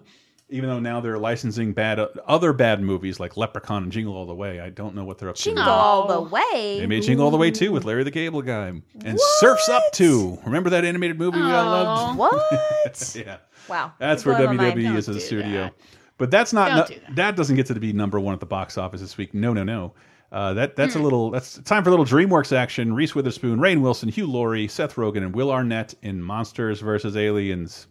Even 0.48 0.68
though 0.68 0.78
now 0.78 1.00
they're 1.00 1.18
licensing 1.18 1.72
bad 1.72 1.98
other 1.98 2.52
bad 2.52 2.80
movies 2.80 3.18
like 3.18 3.36
Leprechaun 3.36 3.82
and 3.82 3.90
Jingle 3.90 4.14
All 4.14 4.26
the 4.26 4.34
Way. 4.34 4.60
I 4.60 4.70
don't 4.70 4.94
know 4.94 5.04
what 5.04 5.18
they're 5.18 5.28
up 5.28 5.34
to. 5.36 5.42
Jingle 5.42 5.64
now. 5.64 5.70
all 5.72 6.06
the 6.06 6.20
way. 6.22 6.78
They 6.78 6.86
made 6.86 7.02
Jingle 7.02 7.24
All 7.24 7.32
the 7.32 7.36
Way 7.36 7.50
too 7.50 7.72
with 7.72 7.84
Larry 7.84 8.04
the 8.04 8.12
Cable 8.12 8.42
Guy 8.42 8.68
and 9.04 9.20
Surfs 9.38 9.68
Up 9.68 9.82
too. 9.92 10.38
Remember 10.44 10.70
that 10.70 10.84
animated 10.84 11.18
movie 11.18 11.38
we 11.38 11.50
all 11.50 11.64
loved? 11.64 12.18
What? 12.18 13.16
yeah. 13.16 13.38
wow. 13.68 13.92
That's 13.98 14.24
where 14.24 14.36
blowing 14.36 14.56
my 14.56 14.68
mind. 14.74 14.78
WWE 14.78 14.96
is 14.96 15.08
as 15.08 15.16
a 15.16 15.20
studio. 15.20 15.70
But 16.18 16.30
that's 16.30 16.52
not 16.52 16.90
no- 16.90 16.94
do 16.96 17.00
that. 17.16 17.34
doesn't 17.36 17.56
get 17.56 17.66
to 17.66 17.74
be 17.74 17.92
number 17.92 18.20
one 18.20 18.32
at 18.32 18.38
the 18.40 18.46
box 18.46 18.78
office 18.78 19.00
this 19.00 19.16
week. 19.18 19.34
No, 19.34 19.52
no, 19.52 19.64
no. 19.64 19.94
Uh, 20.30 20.54
that 20.54 20.76
that's 20.76 20.94
Hmm. 20.94 21.00
a 21.00 21.02
little 21.02 21.30
that's 21.32 21.58
time 21.58 21.82
for 21.82 21.90
a 21.90 21.92
little 21.92 22.06
DreamWorks 22.06 22.54
action. 22.56 22.94
Reese 22.94 23.14
Witherspoon, 23.16 23.58
Rainn 23.58 23.80
Wilson, 23.80 24.08
Hugh 24.08 24.26
Laurie, 24.26 24.68
Seth 24.68 24.94
Rogen, 24.94 25.18
and 25.18 25.34
Will 25.34 25.50
Arnett 25.50 25.94
in 26.02 26.22
Monsters 26.22 26.80
vs 26.80 27.16
Aliens. 27.16 27.86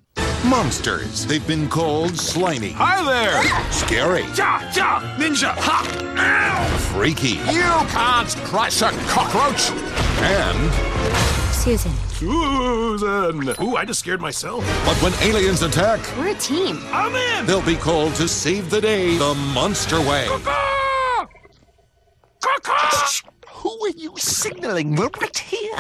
Monsters. 0.50 1.26
They've 1.26 1.46
been 1.48 1.68
called 1.68 2.16
slimy. 2.18 2.72
Hi 2.72 3.04
there! 3.04 3.72
Scary. 3.72 4.24
Ja, 4.36 4.62
ja, 4.76 5.00
ninja, 5.18 5.54
ha! 5.58 5.84
Ow! 6.18 6.78
Freaky. 6.94 7.40
You 7.52 7.64
can't 7.90 8.30
crush 8.46 8.82
a 8.82 8.92
cockroach! 9.08 9.72
And 10.22 10.72
Susan. 11.54 11.92
Susan! 12.10 13.56
Ooh, 13.62 13.76
I 13.76 13.86
just 13.86 14.00
scared 14.00 14.22
myself. 14.22 14.64
But 14.86 14.96
when 15.02 15.14
aliens 15.22 15.64
attack, 15.64 16.00
We're 16.18 16.30
a 16.30 16.36
team. 16.36 16.80
I'm 16.92 17.16
in! 17.16 17.46
they'll 17.48 17.66
be 17.66 17.76
called 17.76 18.14
to 18.16 18.28
save 18.28 18.70
the 18.70 18.82
day 18.82 19.18
the 19.18 19.34
monster 19.54 20.00
way. 20.00 20.28
Who 20.28 20.40
signaling? 24.18 24.96
We're 24.96 25.10
right 25.22 25.38
here. 25.38 25.76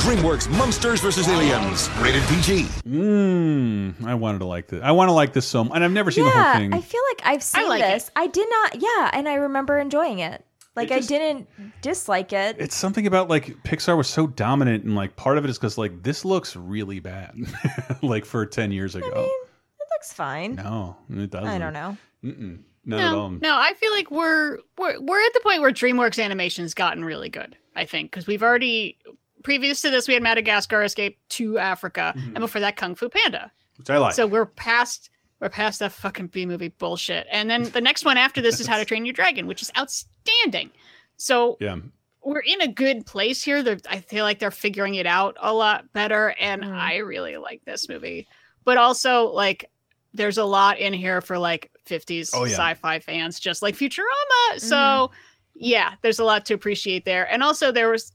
DreamWorks 0.00 0.48
Monsters 0.56 1.00
vs. 1.00 1.28
Aliens. 1.28 1.90
Rated 1.98 2.22
PG. 2.24 2.64
Mmm. 2.86 4.04
I 4.04 4.14
wanted 4.14 4.38
to 4.38 4.46
like 4.46 4.68
this. 4.68 4.82
I 4.82 4.92
want 4.92 5.08
to 5.08 5.12
like 5.12 5.32
this 5.32 5.46
so 5.46 5.64
much. 5.64 5.74
And 5.74 5.84
I've 5.84 5.92
never 5.92 6.10
seen 6.10 6.24
the 6.24 6.30
whole 6.30 6.40
yeah, 6.40 6.58
thing. 6.58 6.72
I 6.72 6.80
feel 6.80 7.02
like 7.10 7.22
I've 7.24 7.42
seen 7.42 7.68
like 7.68 7.82
this. 7.82 8.10
I 8.16 8.26
did 8.26 8.48
not. 8.48 8.80
Yeah, 8.80 9.10
and 9.12 9.28
I 9.28 9.34
remember 9.34 9.78
enjoying 9.78 10.20
it. 10.20 10.44
Like 10.76 10.92
I 10.92 11.00
didn't 11.00 11.48
dislike 11.82 12.32
it. 12.32 12.56
It's 12.58 12.76
something 12.76 13.06
about 13.06 13.28
like 13.28 13.62
Pixar 13.64 13.96
was 13.96 14.08
so 14.08 14.26
dominant, 14.26 14.84
and 14.84 14.94
like 14.94 15.16
part 15.16 15.36
of 15.36 15.44
it 15.44 15.50
is 15.50 15.58
because 15.58 15.76
like 15.76 16.02
this 16.02 16.24
looks 16.24 16.54
really 16.56 17.00
bad, 17.00 17.34
like 18.02 18.24
for 18.24 18.46
ten 18.46 18.70
years 18.72 18.94
ago. 18.94 19.06
It 19.08 19.88
looks 19.92 20.12
fine. 20.12 20.54
no, 20.54 20.96
it 21.10 21.30
doesn't. 21.30 21.48
I 21.48 21.58
don't 21.58 21.72
know. 21.72 21.96
Mm-mm, 22.24 22.60
not 22.84 23.00
at 23.00 23.10
no, 23.10 23.20
all. 23.20 23.30
no, 23.30 23.56
I 23.56 23.74
feel 23.74 23.92
like 23.92 24.10
we're 24.10 24.58
we're 24.78 25.00
we're 25.00 25.26
at 25.26 25.32
the 25.34 25.40
point 25.42 25.60
where 25.60 25.72
DreamWorks 25.72 26.22
animation's 26.22 26.74
gotten 26.74 27.04
really 27.04 27.28
good. 27.28 27.56
I 27.76 27.84
think 27.84 28.10
because 28.10 28.26
we've 28.26 28.42
already 28.42 28.98
previous 29.42 29.80
to 29.82 29.90
this 29.90 30.08
we 30.08 30.14
had 30.14 30.22
Madagascar 30.22 30.82
Escape 30.82 31.18
to 31.30 31.58
Africa, 31.58 32.12
and 32.16 32.34
before 32.34 32.60
that 32.60 32.76
Kung 32.76 32.94
Fu 32.94 33.08
Panda. 33.08 33.50
Which 33.76 33.90
I 33.90 33.98
like. 33.98 34.14
So 34.14 34.26
we're 34.26 34.46
past 34.46 35.10
we're 35.40 35.48
past 35.48 35.78
that 35.80 35.92
fucking 35.92 36.28
B 36.28 36.44
movie 36.46 36.68
bullshit. 36.68 37.26
And 37.30 37.50
then 37.50 37.64
the 37.64 37.80
next 37.80 38.04
one 38.04 38.18
after 38.18 38.40
this 38.42 38.60
is 38.60 38.66
How 38.66 38.78
to 38.78 38.84
Train 38.86 39.06
Your 39.06 39.14
Dragon, 39.14 39.46
which 39.46 39.62
is 39.62 39.72
outstanding. 39.76 40.70
So 41.16 41.56
yeah. 41.60 41.76
we're 42.22 42.40
in 42.40 42.60
a 42.60 42.68
good 42.68 43.06
place 43.06 43.42
here. 43.42 43.62
They're, 43.62 43.78
I 43.88 44.00
feel 44.00 44.24
like 44.24 44.38
they're 44.38 44.50
figuring 44.50 44.96
it 44.96 45.06
out 45.06 45.36
a 45.40 45.52
lot 45.52 45.90
better, 45.92 46.34
and 46.38 46.62
Mm. 46.62 46.72
I 46.72 46.96
really 46.98 47.38
like 47.38 47.64
this 47.64 47.88
movie. 47.88 48.26
But 48.64 48.76
also, 48.76 49.28
like, 49.28 49.70
there's 50.14 50.38
a 50.38 50.44
lot 50.44 50.78
in 50.78 50.92
here 50.92 51.20
for 51.20 51.38
like 51.38 51.70
50s 51.86 52.30
Oh, 52.34 52.44
yeah. 52.44 52.52
sci-fi 52.52 52.98
fans, 53.00 53.38
just 53.40 53.62
like 53.62 53.74
Futurama. 53.76 54.58
So 54.58 55.10
yeah, 55.54 55.94
there's 56.02 56.18
a 56.18 56.24
lot 56.24 56.44
to 56.46 56.54
appreciate 56.54 57.04
there. 57.04 57.30
And 57.30 57.42
also, 57.42 57.70
there 57.72 57.90
was 57.90 58.12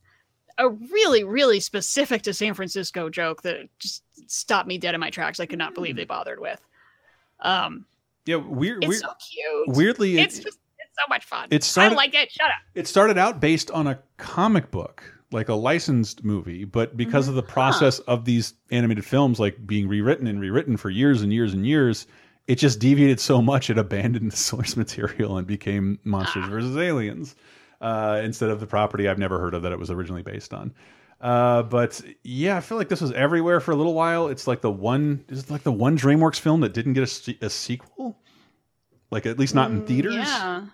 a 0.57 0.69
really, 0.69 1.23
really 1.23 1.59
specific 1.59 2.22
to 2.23 2.34
San 2.34 2.53
Francisco 2.53 3.09
joke 3.09 3.41
that 3.43 3.67
just 3.80 4.03
stopped 4.27 4.67
me 4.67 4.77
dead 4.77 4.93
in 4.93 4.99
my 5.01 5.09
tracks. 5.09 5.39
I 5.39 5.45
could 5.45 5.59
not 5.59 5.73
believe 5.76 5.95
they 5.95 6.05
bothered 6.05 6.39
with. 6.39 6.59
Um, 7.41 7.85
Yeah, 8.26 8.38
weird. 8.38 8.84
it's 8.84 8.89
weird 8.89 9.01
so 9.01 9.09
cute. 9.31 9.76
weirdly, 9.77 10.17
it's 10.19 10.39
it- 10.39 10.43
just 10.45 10.57
it's 10.80 10.95
so 10.97 11.03
much 11.09 11.26
fun. 11.26 11.47
it 11.51 11.63
started- 11.63 11.93
I 11.93 11.95
like 11.97 12.15
it. 12.15 12.31
Shut 12.31 12.47
up. 12.47 12.55
It 12.73 12.88
started 12.88 13.17
out 13.17 13.39
based 13.39 13.69
on 13.72 13.85
a 13.88 13.99
comic 14.17 14.72
book, 14.72 15.13
like 15.31 15.49
a 15.49 15.53
licensed 15.53 16.23
movie, 16.23 16.65
but 16.65 16.95
because 16.95 17.27
of 17.27 17.35
the 17.35 17.43
process 17.43 17.99
of 17.99 18.26
these 18.26 18.53
animated 18.72 19.06
films, 19.06 19.39
like 19.39 19.65
being 19.65 19.88
rewritten 19.88 20.27
and 20.27 20.39
rewritten 20.39 20.77
for 20.77 20.89
years 20.89 21.22
and 21.22 21.34
years 21.34 21.53
and 21.53 21.65
years, 21.65 22.07
it 22.47 22.56
just 22.56 22.80
deviated 22.80 23.19
so 23.19 23.41
much 23.41 23.69
it 23.69 23.77
abandoned 23.77 24.31
the 24.31 24.38
source 24.38 24.77
material 24.77 25.38
and 25.38 25.47
became 25.47 25.99
Monsters 26.03 26.47
versus 26.47 26.77
Aliens 26.77 27.35
uh, 27.81 28.22
instead 28.23 28.49
of 28.49 28.60
the 28.60 28.68
property 28.68 29.07
I've 29.07 29.19
never 29.19 29.39
heard 29.39 29.53
of 29.53 29.64
that 29.64 29.72
it 29.72 29.80
was 29.80 29.89
originally 29.89 30.23
based 30.23 30.53
on. 30.53 30.73
Uh, 31.22 31.64
but 31.64 32.02
yeah, 32.23 32.57
I 32.57 32.60
feel 32.60 32.77
like 32.77 32.89
this 32.89 33.02
was 33.02 33.11
everywhere 33.14 33.60
for 33.60 33.72
a 33.72 33.76
little 33.76 33.93
while. 33.93 34.27
It's 34.27 34.47
like 34.47 34.61
the 34.61 34.72
one, 34.72 35.26
is 35.30 35.43
it 35.43 35.49
like 35.49 35.64
the 35.64 35.72
one 35.72 35.97
DreamWorks 35.97 36.39
film 36.39 36.61
that 36.61 36.73
didn't 36.73 36.93
get 36.93 37.03
a, 37.41 37.45
a 37.45 37.49
sequel? 37.49 38.19
Like 39.11 39.26
at 39.26 39.39
least 39.39 39.56
not 39.56 39.72
in 39.72 39.85
theaters. 39.85 40.15
Yeah. 40.15 40.65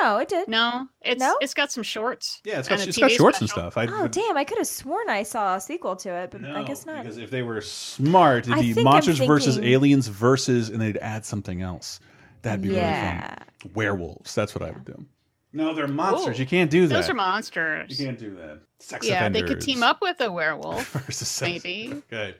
No, 0.00 0.18
it 0.18 0.28
did. 0.28 0.48
No, 0.48 0.88
it's 1.02 1.20
No? 1.20 1.36
it's 1.40 1.54
got 1.54 1.70
some 1.72 1.82
shorts. 1.82 2.40
Yeah, 2.44 2.58
it's 2.58 2.68
got, 2.68 2.80
and 2.80 2.88
it's 2.88 2.98
got 2.98 3.10
TV 3.10 3.16
shorts 3.16 3.40
and 3.40 3.48
stuff. 3.50 3.76
I, 3.76 3.86
Oh 3.86 4.08
damn! 4.08 4.36
I 4.36 4.44
could 4.44 4.58
have 4.58 4.66
sworn 4.66 5.08
I 5.08 5.22
saw 5.22 5.56
a 5.56 5.60
sequel 5.60 5.96
to 5.96 6.08
it, 6.10 6.30
but 6.30 6.44
I 6.44 6.62
guess 6.64 6.86
not. 6.86 7.02
Because 7.02 7.18
if 7.18 7.30
they 7.30 7.42
were 7.42 7.60
smart, 7.60 8.44
it'd 8.48 8.54
I 8.54 8.60
be 8.60 8.72
think 8.72 8.78
I'm 8.86 8.92
monsters 8.92 9.18
versus 9.18 9.58
aliens 9.58 10.08
versus, 10.08 10.68
and 10.70 10.80
they'd 10.80 10.96
add 10.98 11.24
something 11.24 11.62
else. 11.62 12.00
That'd 12.42 12.62
be 12.62 12.68
Yeah. 12.70 13.22
really 13.22 13.36
fun. 13.62 13.70
Werewolves. 13.74 14.34
That's 14.34 14.54
what 14.54 14.62
I 14.62 14.70
would 14.72 14.84
do. 14.84 15.04
No, 15.52 15.72
they're 15.72 15.86
monsters. 15.86 16.36
Ooh, 16.38 16.42
You 16.42 16.46
can't 16.48 16.70
do 16.70 16.86
that. 16.88 16.94
Those 16.94 17.08
are 17.08 17.14
monsters. 17.14 17.98
You 17.98 18.06
can't 18.06 18.18
do 18.18 18.34
that. 18.34 18.58
Sex 18.80 19.06
yeah, 19.06 19.28
they 19.28 19.42
could 19.42 19.60
team 19.60 19.82
up 19.84 19.98
with 20.02 20.20
a 20.20 20.30
werewolf. 20.30 20.88
versus 21.06 21.28
sex. 21.28 21.64
maybe. 21.64 22.02
Okay, 22.12 22.34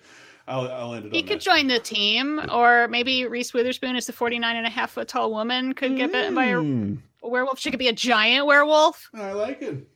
I'll, 0.48 0.68
I'll 0.70 0.94
end 0.94 1.06
it 1.06 1.12
He 1.14 1.22
on 1.22 1.28
could 1.28 1.38
that. 1.38 1.42
join 1.44 1.68
the 1.68 1.78
team, 1.78 2.40
or 2.52 2.88
maybe 2.88 3.24
Reese 3.26 3.54
Witherspoon 3.54 3.94
as 3.96 4.06
the 4.06 4.12
49 4.12 4.56
and 4.56 4.66
a 4.66 4.70
half 4.70 4.90
foot 4.90 5.06
tall 5.08 5.30
woman 5.32 5.72
could 5.74 5.96
get 5.96 6.10
bitten 6.12 6.34
by 6.34 6.46
a, 6.46 6.56
Mm. 6.56 6.98
A 7.24 7.28
werewolf. 7.28 7.58
She 7.58 7.70
could 7.70 7.78
be 7.78 7.88
a 7.88 7.92
giant 7.92 8.46
werewolf. 8.46 9.10
I 9.14 9.32
like 9.32 9.62
it. 9.62 9.88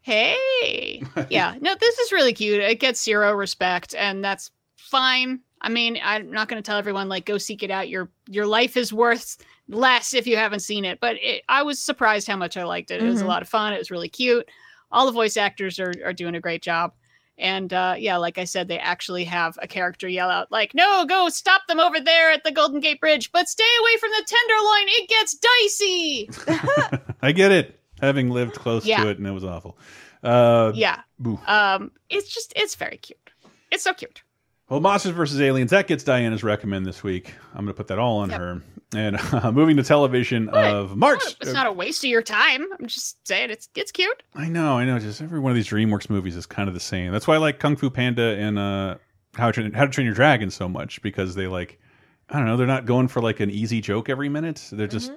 Hey. 0.00 1.02
yeah, 1.30 1.54
no, 1.60 1.74
this 1.78 1.98
is 1.98 2.12
really 2.12 2.32
cute. 2.32 2.60
It 2.60 2.80
gets 2.80 3.02
zero 3.02 3.32
respect, 3.32 3.94
and 3.94 4.24
that's 4.24 4.50
fine. 4.76 5.40
I 5.60 5.68
mean, 5.68 5.98
I'm 6.02 6.30
not 6.30 6.48
going 6.48 6.62
to 6.62 6.66
tell 6.66 6.78
everyone 6.78 7.08
like 7.08 7.24
go 7.24 7.38
seek 7.38 7.62
it 7.62 7.70
out. 7.70 7.88
Your 7.88 8.10
your 8.28 8.46
life 8.46 8.76
is 8.76 8.92
worth 8.92 9.38
less 9.68 10.14
if 10.14 10.26
you 10.26 10.36
haven't 10.36 10.60
seen 10.60 10.84
it. 10.84 11.00
But 11.00 11.16
it, 11.20 11.42
I 11.48 11.62
was 11.62 11.82
surprised 11.82 12.28
how 12.28 12.36
much 12.36 12.56
I 12.56 12.64
liked 12.64 12.90
it. 12.90 13.02
It 13.02 13.08
was 13.08 13.20
a 13.20 13.24
Mhm. 13.24 13.28
lot 13.28 13.42
of 13.42 13.48
fun. 13.48 13.72
It 13.72 13.78
was 13.78 13.90
really 13.90 14.08
cute. 14.08 14.48
All 14.92 15.06
the 15.06 15.12
voice 15.12 15.36
actors 15.36 15.80
are 15.80 15.92
are 16.04 16.12
doing 16.12 16.34
a 16.36 16.40
great 16.40 16.62
job. 16.62 16.92
And 17.38 17.72
uh, 17.72 17.96
yeah, 17.98 18.16
like 18.16 18.38
I 18.38 18.44
said, 18.44 18.66
they 18.68 18.78
actually 18.78 19.24
have 19.24 19.58
a 19.60 19.66
character 19.68 20.08
yell 20.08 20.30
out 20.30 20.50
like, 20.50 20.74
"No, 20.74 21.04
go 21.06 21.28
stop 21.28 21.66
them 21.68 21.78
over 21.80 22.00
there 22.00 22.30
at 22.32 22.44
the 22.44 22.52
Golden 22.52 22.80
Gate 22.80 23.00
Bridge, 23.00 23.30
but 23.32 23.48
stay 23.48 23.64
away 23.80 23.96
from 23.98 24.10
the 24.10 24.26
Tenderloin. 24.26 24.86
It 24.88 25.08
gets 25.08 25.36
dicey." 26.96 27.04
I 27.22 27.32
get 27.32 27.52
it. 27.52 27.78
Having 28.00 28.30
lived 28.30 28.54
close 28.54 28.84
Yeah. 28.86 29.02
to 29.04 29.10
it, 29.10 29.18
and 29.18 29.26
it 29.26 29.32
was 29.32 29.44
awful. 29.44 29.76
Uh, 30.22 30.72
yeah. 30.74 31.00
boo. 31.18 31.38
Um, 31.46 31.92
it's 32.10 32.28
just 32.32 32.52
it's 32.56 32.74
very 32.74 32.96
cute. 32.96 33.18
It's 33.70 33.84
so 33.84 33.92
cute. 33.92 34.22
Well, 34.68 34.80
Monsters 34.80 35.12
versus 35.12 35.40
Aliens, 35.40 35.70
that 35.70 35.86
gets 35.86 36.02
Diana's 36.02 36.42
recommend 36.42 36.86
this 36.86 37.02
week. 37.04 37.32
I'm 37.54 37.64
going 37.64 37.68
to 37.68 37.74
put 37.74 37.86
that 37.86 37.98
all 38.00 38.18
on 38.18 38.30
her. 38.30 38.62
And 38.94 39.16
uh, 39.32 39.52
moving 39.52 39.76
to 39.76 39.84
television 39.84 40.48
of 40.48 40.96
March. 40.96 41.22
It's 41.40 41.52
not 41.52 41.66
a 41.66 41.72
waste 41.72 42.02
of 42.04 42.10
your 42.10 42.22
time. 42.22 42.66
I'm 42.78 42.86
just 42.86 43.24
saying 43.26 43.50
it's 43.50 43.68
it's 43.76 43.92
cute. 43.92 44.22
I 44.34 44.48
know, 44.48 44.76
I 44.78 44.84
know. 44.84 44.98
Just 44.98 45.20
every 45.22 45.38
one 45.40 45.50
of 45.52 45.56
these 45.56 45.68
DreamWorks 45.68 46.10
movies 46.10 46.36
is 46.36 46.46
kind 46.46 46.68
of 46.68 46.74
the 46.74 46.80
same. 46.80 47.12
That's 47.12 47.26
why 47.28 47.34
I 47.34 47.38
like 47.38 47.58
Kung 47.60 47.76
Fu 47.76 47.90
Panda 47.90 48.36
and 48.38 48.58
uh, 48.58 48.96
How 49.36 49.46
to 49.46 49.52
Train, 49.52 49.72
How 49.72 49.84
to 49.84 49.90
Train 49.90 50.04
Your 50.04 50.14
Dragon 50.14 50.50
so 50.50 50.68
much 50.68 51.00
because 51.02 51.34
they 51.36 51.46
like, 51.46 51.78
I 52.28 52.36
don't 52.38 52.46
know, 52.46 52.56
they're 52.56 52.66
not 52.66 52.86
going 52.86 53.06
for 53.08 53.20
like 53.22 53.38
an 53.40 53.50
easy 53.50 53.80
joke 53.80 54.08
every 54.08 54.28
minute. 54.28 54.68
They're 54.72 54.86
just 54.88 55.12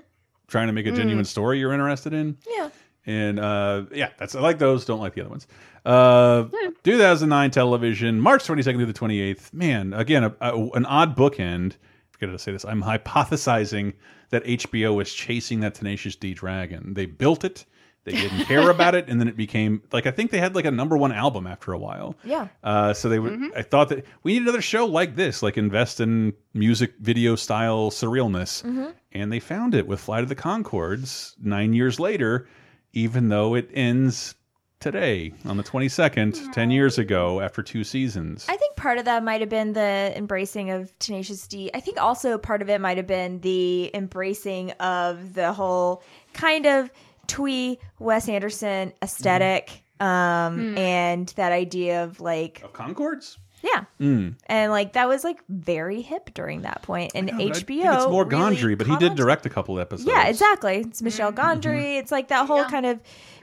trying 0.47 0.67
to 0.67 0.73
make 0.73 0.85
a 0.88 0.91
genuine 0.91 1.26
Mm. 1.26 1.27
story 1.27 1.59
you're 1.59 1.73
interested 1.73 2.13
in. 2.13 2.38
Yeah. 2.49 2.69
And 3.05 3.39
uh, 3.39 3.84
yeah, 3.93 4.09
that's 4.17 4.35
I 4.35 4.41
like 4.41 4.59
those. 4.59 4.85
Don't 4.85 4.99
like 4.99 5.13
the 5.15 5.21
other 5.21 5.30
ones. 5.30 5.47
Uh, 5.85 6.45
2009 6.84 7.51
television, 7.51 8.19
March 8.19 8.43
22nd 8.45 8.76
through 8.76 8.85
the 8.85 8.93
28th. 8.93 9.53
Man, 9.53 9.93
again, 9.93 10.23
a, 10.26 10.35
a- 10.41 10.69
an 10.71 10.85
odd 10.85 11.15
bookend. 11.15 11.73
I 11.73 11.77
forget 12.11 12.30
to 12.30 12.38
say 12.39 12.51
this. 12.51 12.65
I'm 12.65 12.84
hypothesizing 12.84 13.93
that 14.30 14.43
HBO 14.43 14.95
was 14.95 15.11
chasing 15.13 15.61
that 15.61 15.76
Tenacious 15.76 16.15
D 16.15 16.34
dragon. 16.34 16.93
They 16.93 17.05
built 17.05 17.43
it. 17.43 17.65
They 18.03 18.11
didn't 18.13 18.45
care 18.45 18.69
about 18.71 18.95
it, 18.95 19.05
and 19.07 19.19
then 19.19 19.27
it 19.27 19.35
became 19.38 19.81
like 19.91 20.05
I 20.05 20.11
think 20.11 20.31
they 20.31 20.39
had 20.39 20.55
like 20.55 20.65
a 20.65 20.71
number 20.71 20.97
one 20.97 21.11
album 21.11 21.47
after 21.47 21.73
a 21.73 21.77
while. 21.77 22.15
Yeah. 22.23 22.47
Uh, 22.63 22.93
so 22.93 23.09
they 23.09 23.19
would. 23.19 23.51
I 23.55 23.61
thought 23.61 23.89
that 23.89 24.05
we 24.23 24.34
need 24.34 24.43
another 24.43 24.61
show 24.61 24.85
like 24.85 25.15
this, 25.15 25.41
like 25.43 25.57
invest 25.57 25.99
in 25.99 26.34
music 26.53 26.93
video 26.99 27.35
style 27.35 27.89
surrealness, 27.91 28.63
Mhm. 28.63 28.93
and 29.13 29.31
they 29.31 29.39
found 29.39 29.73
it 29.76 29.88
with 29.88 29.99
Flight 29.99 30.23
of 30.23 30.30
the 30.30 30.35
Conchords 30.35 31.35
nine 31.41 31.73
years 31.73 31.99
later, 31.99 32.47
even 32.94 33.30
though 33.30 33.56
it 33.56 33.70
ends 33.74 34.36
today 34.80 35.34
on 35.45 35.57
the 35.57 35.64
22nd, 35.64 36.53
10 36.53 36.72
years 36.72 36.98
ago 36.98 37.41
after 37.41 37.61
two 37.61 37.84
seasons. 37.84 38.45
I 38.48 38.56
think 38.56 38.76
part 38.76 38.98
of 38.98 39.06
that 39.06 39.24
might 39.24 39.41
have 39.41 39.49
been 39.49 39.74
the 39.74 40.14
embracing 40.16 40.72
of 40.72 40.98
Tenacious 40.99 41.48
D. 41.48 41.70
I 41.74 41.82
think 41.82 42.02
also 42.02 42.38
part 42.38 42.61
of 42.61 42.70
it 42.70 42.80
might 42.80 42.98
have 42.98 43.07
been 43.07 43.41
the 43.41 43.94
embracing 43.94 44.72
of 44.74 45.34
the 45.34 45.52
whole 45.52 46.02
kind 46.34 46.66
of 46.66 46.90
twee 47.28 47.80
Wes 47.99 48.30
Anderson 48.30 48.94
aesthetic 49.02 49.84
um, 49.99 50.78
and 50.78 51.28
that 51.36 51.52
idea 51.52 52.06
of 52.06 52.22
like 52.22 52.61
of 52.64 52.74
Conchords. 52.74 53.38
Yeah. 53.61 53.86
Mm. 53.99 54.36
And 54.45 54.72
like 54.72 54.94
that 54.94 55.07
was 55.07 55.23
like 55.23 55.40
very 55.49 56.02
hip 56.02 56.31
during 56.34 56.61
that 56.61 56.81
point. 56.81 57.11
point, 57.11 57.11
and 57.15 57.27
No, 57.27 57.34
but 57.34 57.57
I 57.57 57.61
HBO. 57.61 57.95
it's 57.95 58.11
more 58.11 58.23
really 58.26 58.56
Gondry, 58.56 58.77
but 58.77 58.88
he 58.88 58.95
did 58.98 59.15
direct 59.15 59.45
a 59.45 59.49
couple 59.49 59.80
episodes. 59.80 60.07
Yeah, 60.07 60.27
exactly. 60.27 60.77
It's 60.77 61.02
Michel 61.02 61.31
Mm-hmm. 61.31 61.60
Gondry. 61.60 61.99
It's 61.99 62.11
like 62.11 62.30
that 62.30 62.48
whole 62.48 62.64
kind 62.65 62.86
of 62.86 62.99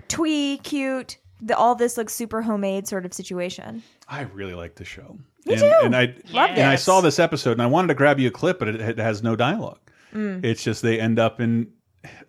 twee, 0.09 0.59
cute. 0.62 1.18
The, 1.40 1.56
all 1.56 1.74
this 1.74 1.97
looks 1.98 2.14
super 2.14 2.40
homemade 2.43 2.88
sort 2.88 3.05
of 3.05 3.12
situation. 3.12 3.82
I 4.09 4.22
really 4.22 4.55
like 4.55 4.76
the 4.76 4.84
show. 4.84 5.18
Me 5.44 5.52
and, 5.52 5.60
too. 5.60 5.72
And 5.84 5.94
I 5.97 6.14
Loved 6.32 6.52
and 6.59 6.62
I 6.68 6.76
saw 6.76 7.01
this 7.02 7.18
episode, 7.18 7.52
and 7.52 7.62
I 7.62 7.66
wanted 7.66 7.88
to 7.88 7.94
grab 7.94 8.18
you 8.18 8.28
a 8.28 8.30
clip, 8.30 8.59
but 8.59 8.68
it, 8.68 8.80
it 8.80 8.98
has 8.98 9.22
no 9.22 9.36
dialogue. 9.36 9.78
Mm. 10.14 10.43
It's 10.44 10.62
just 10.64 10.80
they 10.82 10.98
end 10.98 11.18
up 11.18 11.40
in 11.40 11.68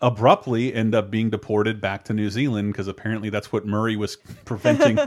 abruptly 0.02 0.74
end 0.74 0.94
up 0.96 1.10
being 1.12 1.30
deported 1.30 1.80
back 1.82 2.04
to 2.06 2.14
New 2.14 2.30
Zealand 2.30 2.72
because 2.74 2.88
apparently 2.88 3.30
that's 3.30 3.52
what 3.52 3.66
Murray 3.66 3.96
was 3.96 4.16
preventing. 4.46 4.98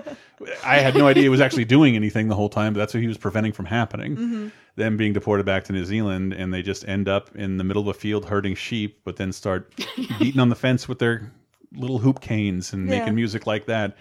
I 0.64 0.78
had 0.78 0.94
no 0.94 1.06
idea 1.06 1.24
he 1.24 1.28
was 1.28 1.40
actually 1.40 1.64
doing 1.64 1.96
anything 1.96 2.28
the 2.28 2.34
whole 2.34 2.48
time, 2.48 2.72
but 2.74 2.78
that's 2.78 2.94
what 2.94 3.00
he 3.00 3.06
was 3.08 3.18
preventing 3.18 3.52
from 3.52 3.66
happening. 3.66 4.16
Mhm. 4.16 4.52
Them 4.76 4.96
being 4.96 5.12
deported 5.12 5.44
back 5.46 5.64
to 5.64 5.72
New 5.72 5.84
Zealand, 5.84 6.32
and 6.32 6.52
they 6.54 6.62
just 6.62 6.88
end 6.88 7.08
up 7.08 7.34
in 7.36 7.56
the 7.58 7.64
middle 7.64 7.82
of 7.82 7.88
a 7.88 7.94
field 7.98 8.26
herding 8.26 8.54
sheep, 8.54 9.00
but 9.04 9.16
then 9.16 9.32
start 9.32 9.72
beating 10.18 10.40
on 10.40 10.48
the 10.48 10.54
fence 10.56 10.88
with 10.88 10.98
their 10.98 11.32
little 11.72 11.98
hoop 11.98 12.20
canes 12.20 12.72
and 12.72 12.88
Yeah. 12.88 13.00
making 13.00 13.14
music 13.14 13.46
like 13.46 13.66
that. 13.66 13.96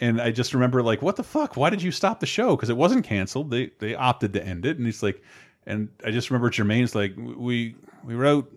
And 0.00 0.20
I 0.20 0.30
just 0.32 0.54
remember, 0.54 0.82
like, 0.82 1.02
what 1.02 1.16
the 1.16 1.22
fuck? 1.22 1.56
Why 1.56 1.70
did 1.70 1.82
you 1.82 1.92
stop 1.92 2.18
the 2.20 2.26
show? 2.26 2.56
Because 2.56 2.70
it 2.70 2.76
wasn't 2.76 3.04
canceled. 3.04 3.50
They 3.50 3.70
they 3.78 3.94
opted 3.94 4.32
to 4.32 4.44
end 4.44 4.64
it, 4.66 4.76
and 4.78 4.86
he's 4.86 5.02
like, 5.02 5.22
and 5.66 5.88
I 6.04 6.10
just 6.10 6.30
remember 6.30 6.50
Jermaine's 6.50 6.94
like, 6.94 7.14
we 7.16 7.76
we 8.02 8.14
wrote 8.14 8.50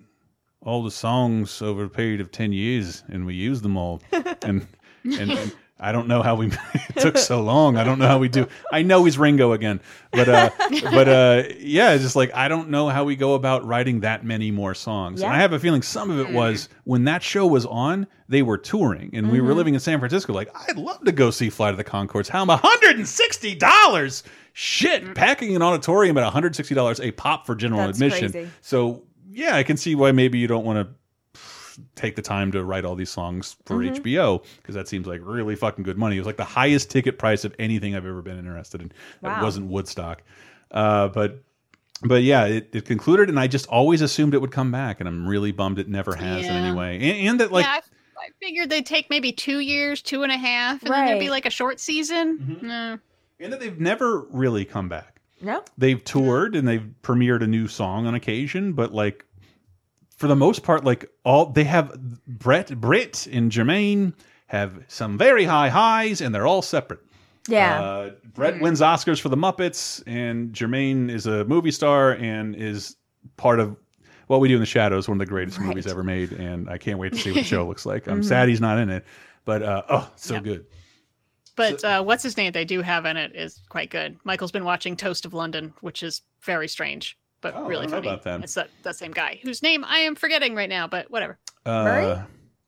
all 0.65 0.83
the 0.83 0.91
songs 0.91 1.61
over 1.61 1.83
a 1.85 1.89
period 1.89 2.19
of 2.19 2.31
10 2.31 2.51
years 2.51 3.03
and 3.07 3.25
we 3.25 3.33
used 3.35 3.63
them 3.63 3.77
all. 3.77 4.01
And 4.41 4.67
and, 5.03 5.31
and 5.31 5.53
I 5.79 5.91
don't 5.91 6.07
know 6.07 6.23
how 6.23 6.33
we 6.35 6.47
it 6.73 6.97
took 6.97 7.17
so 7.17 7.41
long. 7.41 7.77
I 7.77 7.83
don't 7.83 7.99
know 7.99 8.07
how 8.07 8.17
we 8.17 8.27
do 8.27 8.47
I 8.71 8.81
know 8.81 9.05
he's 9.05 9.17
Ringo 9.19 9.51
again. 9.53 9.79
But 10.11 10.27
uh 10.29 10.49
but 10.91 11.07
uh 11.07 11.43
yeah 11.59 11.91
it's 11.93 12.01
just 12.03 12.15
like 12.15 12.33
I 12.33 12.47
don't 12.47 12.69
know 12.69 12.89
how 12.89 13.03
we 13.03 13.15
go 13.15 13.35
about 13.35 13.65
writing 13.65 13.99
that 13.99 14.25
many 14.25 14.49
more 14.51 14.73
songs. 14.73 15.21
And 15.21 15.31
I 15.31 15.37
have 15.37 15.53
a 15.53 15.59
feeling 15.59 15.81
some 15.83 16.09
of 16.09 16.19
it 16.19 16.31
was 16.33 16.69
when 16.85 17.03
that 17.05 17.21
show 17.21 17.45
was 17.45 17.65
on 17.67 18.07
they 18.27 18.41
were 18.41 18.57
touring 18.57 19.11
and 19.13 19.31
we 19.31 19.39
were 19.41 19.51
Mhm. 19.53 19.57
living 19.57 19.73
in 19.75 19.79
San 19.79 19.99
Francisco. 19.99 20.33
Like 20.33 20.49
I'd 20.67 20.77
love 20.77 21.03
to 21.05 21.11
go 21.11 21.29
see 21.29 21.49
Flight 21.51 21.71
of 21.71 21.77
the 21.77 21.83
Conchords. 21.83 22.27
How 22.29 22.41
am 22.41 22.49
$160 22.49 24.23
shit 24.53 25.13
packing 25.15 25.55
an 25.55 25.61
auditorium 25.61 26.17
at 26.17 26.23
$160 26.33 27.03
a 27.05 27.11
pop 27.11 27.45
for 27.45 27.55
general 27.55 27.85
That's 27.85 27.99
admission. 28.01 28.31
crazy. 28.31 28.49
so 28.61 29.03
yeah, 29.35 29.55
I 29.55 29.63
can 29.63 29.77
see 29.77 29.95
why 29.95 30.11
maybe 30.11 30.39
you 30.39 30.47
don't 30.47 30.65
want 30.65 30.87
to 30.87 31.81
take 31.95 32.15
the 32.15 32.21
time 32.21 32.51
to 32.53 32.63
write 32.63 32.85
all 32.85 32.95
these 32.95 33.09
songs 33.09 33.57
for 33.65 33.75
Mhm. 33.79 33.97
HBO 33.97 34.41
because 34.57 34.75
that 34.75 34.87
seems 34.87 35.05
like 35.07 35.19
really 35.23 35.55
fucking 35.55 35.83
good 35.83 35.97
money. 35.97 36.15
It 36.15 36.19
was 36.19 36.25
like 36.27 36.37
the 36.37 36.45
highest 36.45 36.89
ticket 36.89 37.19
price 37.19 37.43
of 37.43 37.53
anything 37.59 37.95
I've 37.95 38.05
ever 38.05 38.21
been 38.21 38.39
interested 38.39 38.81
in. 38.81 38.91
That 39.21 39.39
Wow. 39.39 39.43
wasn't 39.43 39.67
Woodstock, 39.67 40.23
uh, 40.71 41.09
but 41.09 41.43
but 42.01 42.23
yeah, 42.23 42.45
it, 42.45 42.69
it 42.73 42.85
concluded, 42.85 43.29
and 43.29 43.39
I 43.39 43.47
just 43.47 43.67
always 43.67 44.01
assumed 44.01 44.33
it 44.33 44.39
would 44.41 44.51
come 44.51 44.71
back, 44.71 44.99
and 44.99 45.07
I'm 45.07 45.25
really 45.27 45.51
bummed 45.53 45.79
it 45.79 45.87
never 45.87 46.13
has 46.15 46.45
in 46.45 46.51
any 46.51 46.75
way. 46.77 46.95
And, 46.95 47.27
and 47.29 47.39
that 47.39 47.51
like 47.51 47.65
yeah, 47.65 47.71
I, 47.73 47.77
I 48.25 48.29
figured 48.41 48.69
they'd 48.69 48.85
take 48.85 49.09
maybe 49.09 49.31
two 49.31 49.59
years, 49.59 50.01
two 50.01 50.23
and 50.23 50.31
a 50.31 50.37
half, 50.37 50.81
and 50.83 50.91
then 50.93 51.05
there'd 51.07 51.19
be 51.19 51.29
like 51.29 51.45
a 51.45 51.49
short 51.49 51.79
season. 51.79 52.37
Mm-hmm. 52.37 52.67
No. 52.67 52.99
and 53.39 53.51
that 53.51 53.59
they've 53.59 53.79
never 53.79 54.21
really 54.29 54.63
come 54.65 54.87
back. 54.89 55.14
No. 55.41 55.63
they've 55.77 56.03
toured 56.03 56.55
and 56.55 56.67
they've 56.67 56.87
premiered 57.03 57.43
a 57.43 57.47
new 57.47 57.67
song 57.67 58.07
on 58.07 58.15
occasion, 58.15 58.73
but 58.73 58.93
like 58.93 59.25
for 60.17 60.27
the 60.27 60.35
most 60.35 60.63
part, 60.63 60.83
like 60.85 61.11
all 61.25 61.47
they 61.47 61.65
have 61.65 61.93
Bret, 62.25 62.79
Britt, 62.79 63.27
and 63.31 63.51
Jermaine 63.51 64.13
have 64.47 64.83
some 64.87 65.17
very 65.17 65.43
high 65.43 65.69
highs, 65.69 66.21
and 66.21 66.33
they're 66.33 66.47
all 66.47 66.61
separate. 66.61 66.99
Yeah. 67.47 67.81
Uh, 67.81 68.11
Bret 68.33 68.59
wins 68.61 68.79
Oscars 68.81 69.19
for 69.19 69.29
the 69.29 69.35
Muppets, 69.37 70.01
and 70.07 70.51
Jermaine 70.53 71.09
is 71.11 71.25
a 71.27 71.43
movie 71.45 71.71
star 71.71 72.13
and 72.13 72.55
is 72.55 72.95
part 73.37 73.59
of 73.59 73.75
What 74.27 74.39
We 74.39 74.47
Do 74.47 74.53
in 74.55 74.59
the 74.61 74.65
Shadows, 74.65 75.07
one 75.09 75.17
of 75.17 75.19
the 75.19 75.29
greatest 75.29 75.57
Right. 75.59 75.67
movies 75.67 75.85
ever 75.85 76.03
made, 76.03 76.31
and 76.31 76.69
I 76.69 76.77
can't 76.77 76.97
wait 76.97 77.11
to 77.13 77.19
see 77.19 77.31
what 77.31 77.35
the 77.39 77.43
show 77.43 77.67
looks 77.67 77.85
like. 77.85 78.07
I'm 78.07 78.21
Mhm. 78.21 78.25
sad 78.25 78.49
he's 78.49 78.61
not 78.61 78.79
in 78.79 78.89
it, 78.89 79.03
but 79.43 79.61
uh, 79.61 79.83
oh, 79.89 80.09
so 80.15 80.35
Yep. 80.35 80.43
good. 80.43 80.65
But 81.55 81.83
uh, 81.83 82.03
what's 82.03 82.23
his 82.23 82.35
name? 82.37 82.51
They 82.51 82.65
do 82.65 82.81
have 82.81 83.05
in 83.05 83.17
it 83.17 83.35
is 83.35 83.61
quite 83.69 83.89
good. 83.89 84.17
Michael's 84.23 84.51
been 84.51 84.65
watching 84.65 84.95
Toast 84.95 85.25
of 85.25 85.33
London, 85.33 85.73
which 85.81 86.03
is 86.03 86.21
very 86.41 86.67
strange, 86.67 87.17
but 87.41 87.53
Oh, 87.55 87.65
I 87.65 87.67
really 87.67 87.85
don't 87.87 87.91
know 87.91 87.97
funny. 87.97 88.07
about 88.09 88.23
that. 88.23 88.43
It's 88.43 88.53
that, 88.55 88.69
that 88.83 88.95
same 88.97 89.11
guy 89.11 89.39
whose 89.41 89.61
name 89.63 89.85
I 89.85 89.99
am 89.99 90.15
forgetting 90.15 90.53
right 90.55 90.69
now, 90.69 90.87
but 90.87 91.09
whatever. 91.09 91.37
Murray? 91.65 92.05
Uh, 92.05 92.23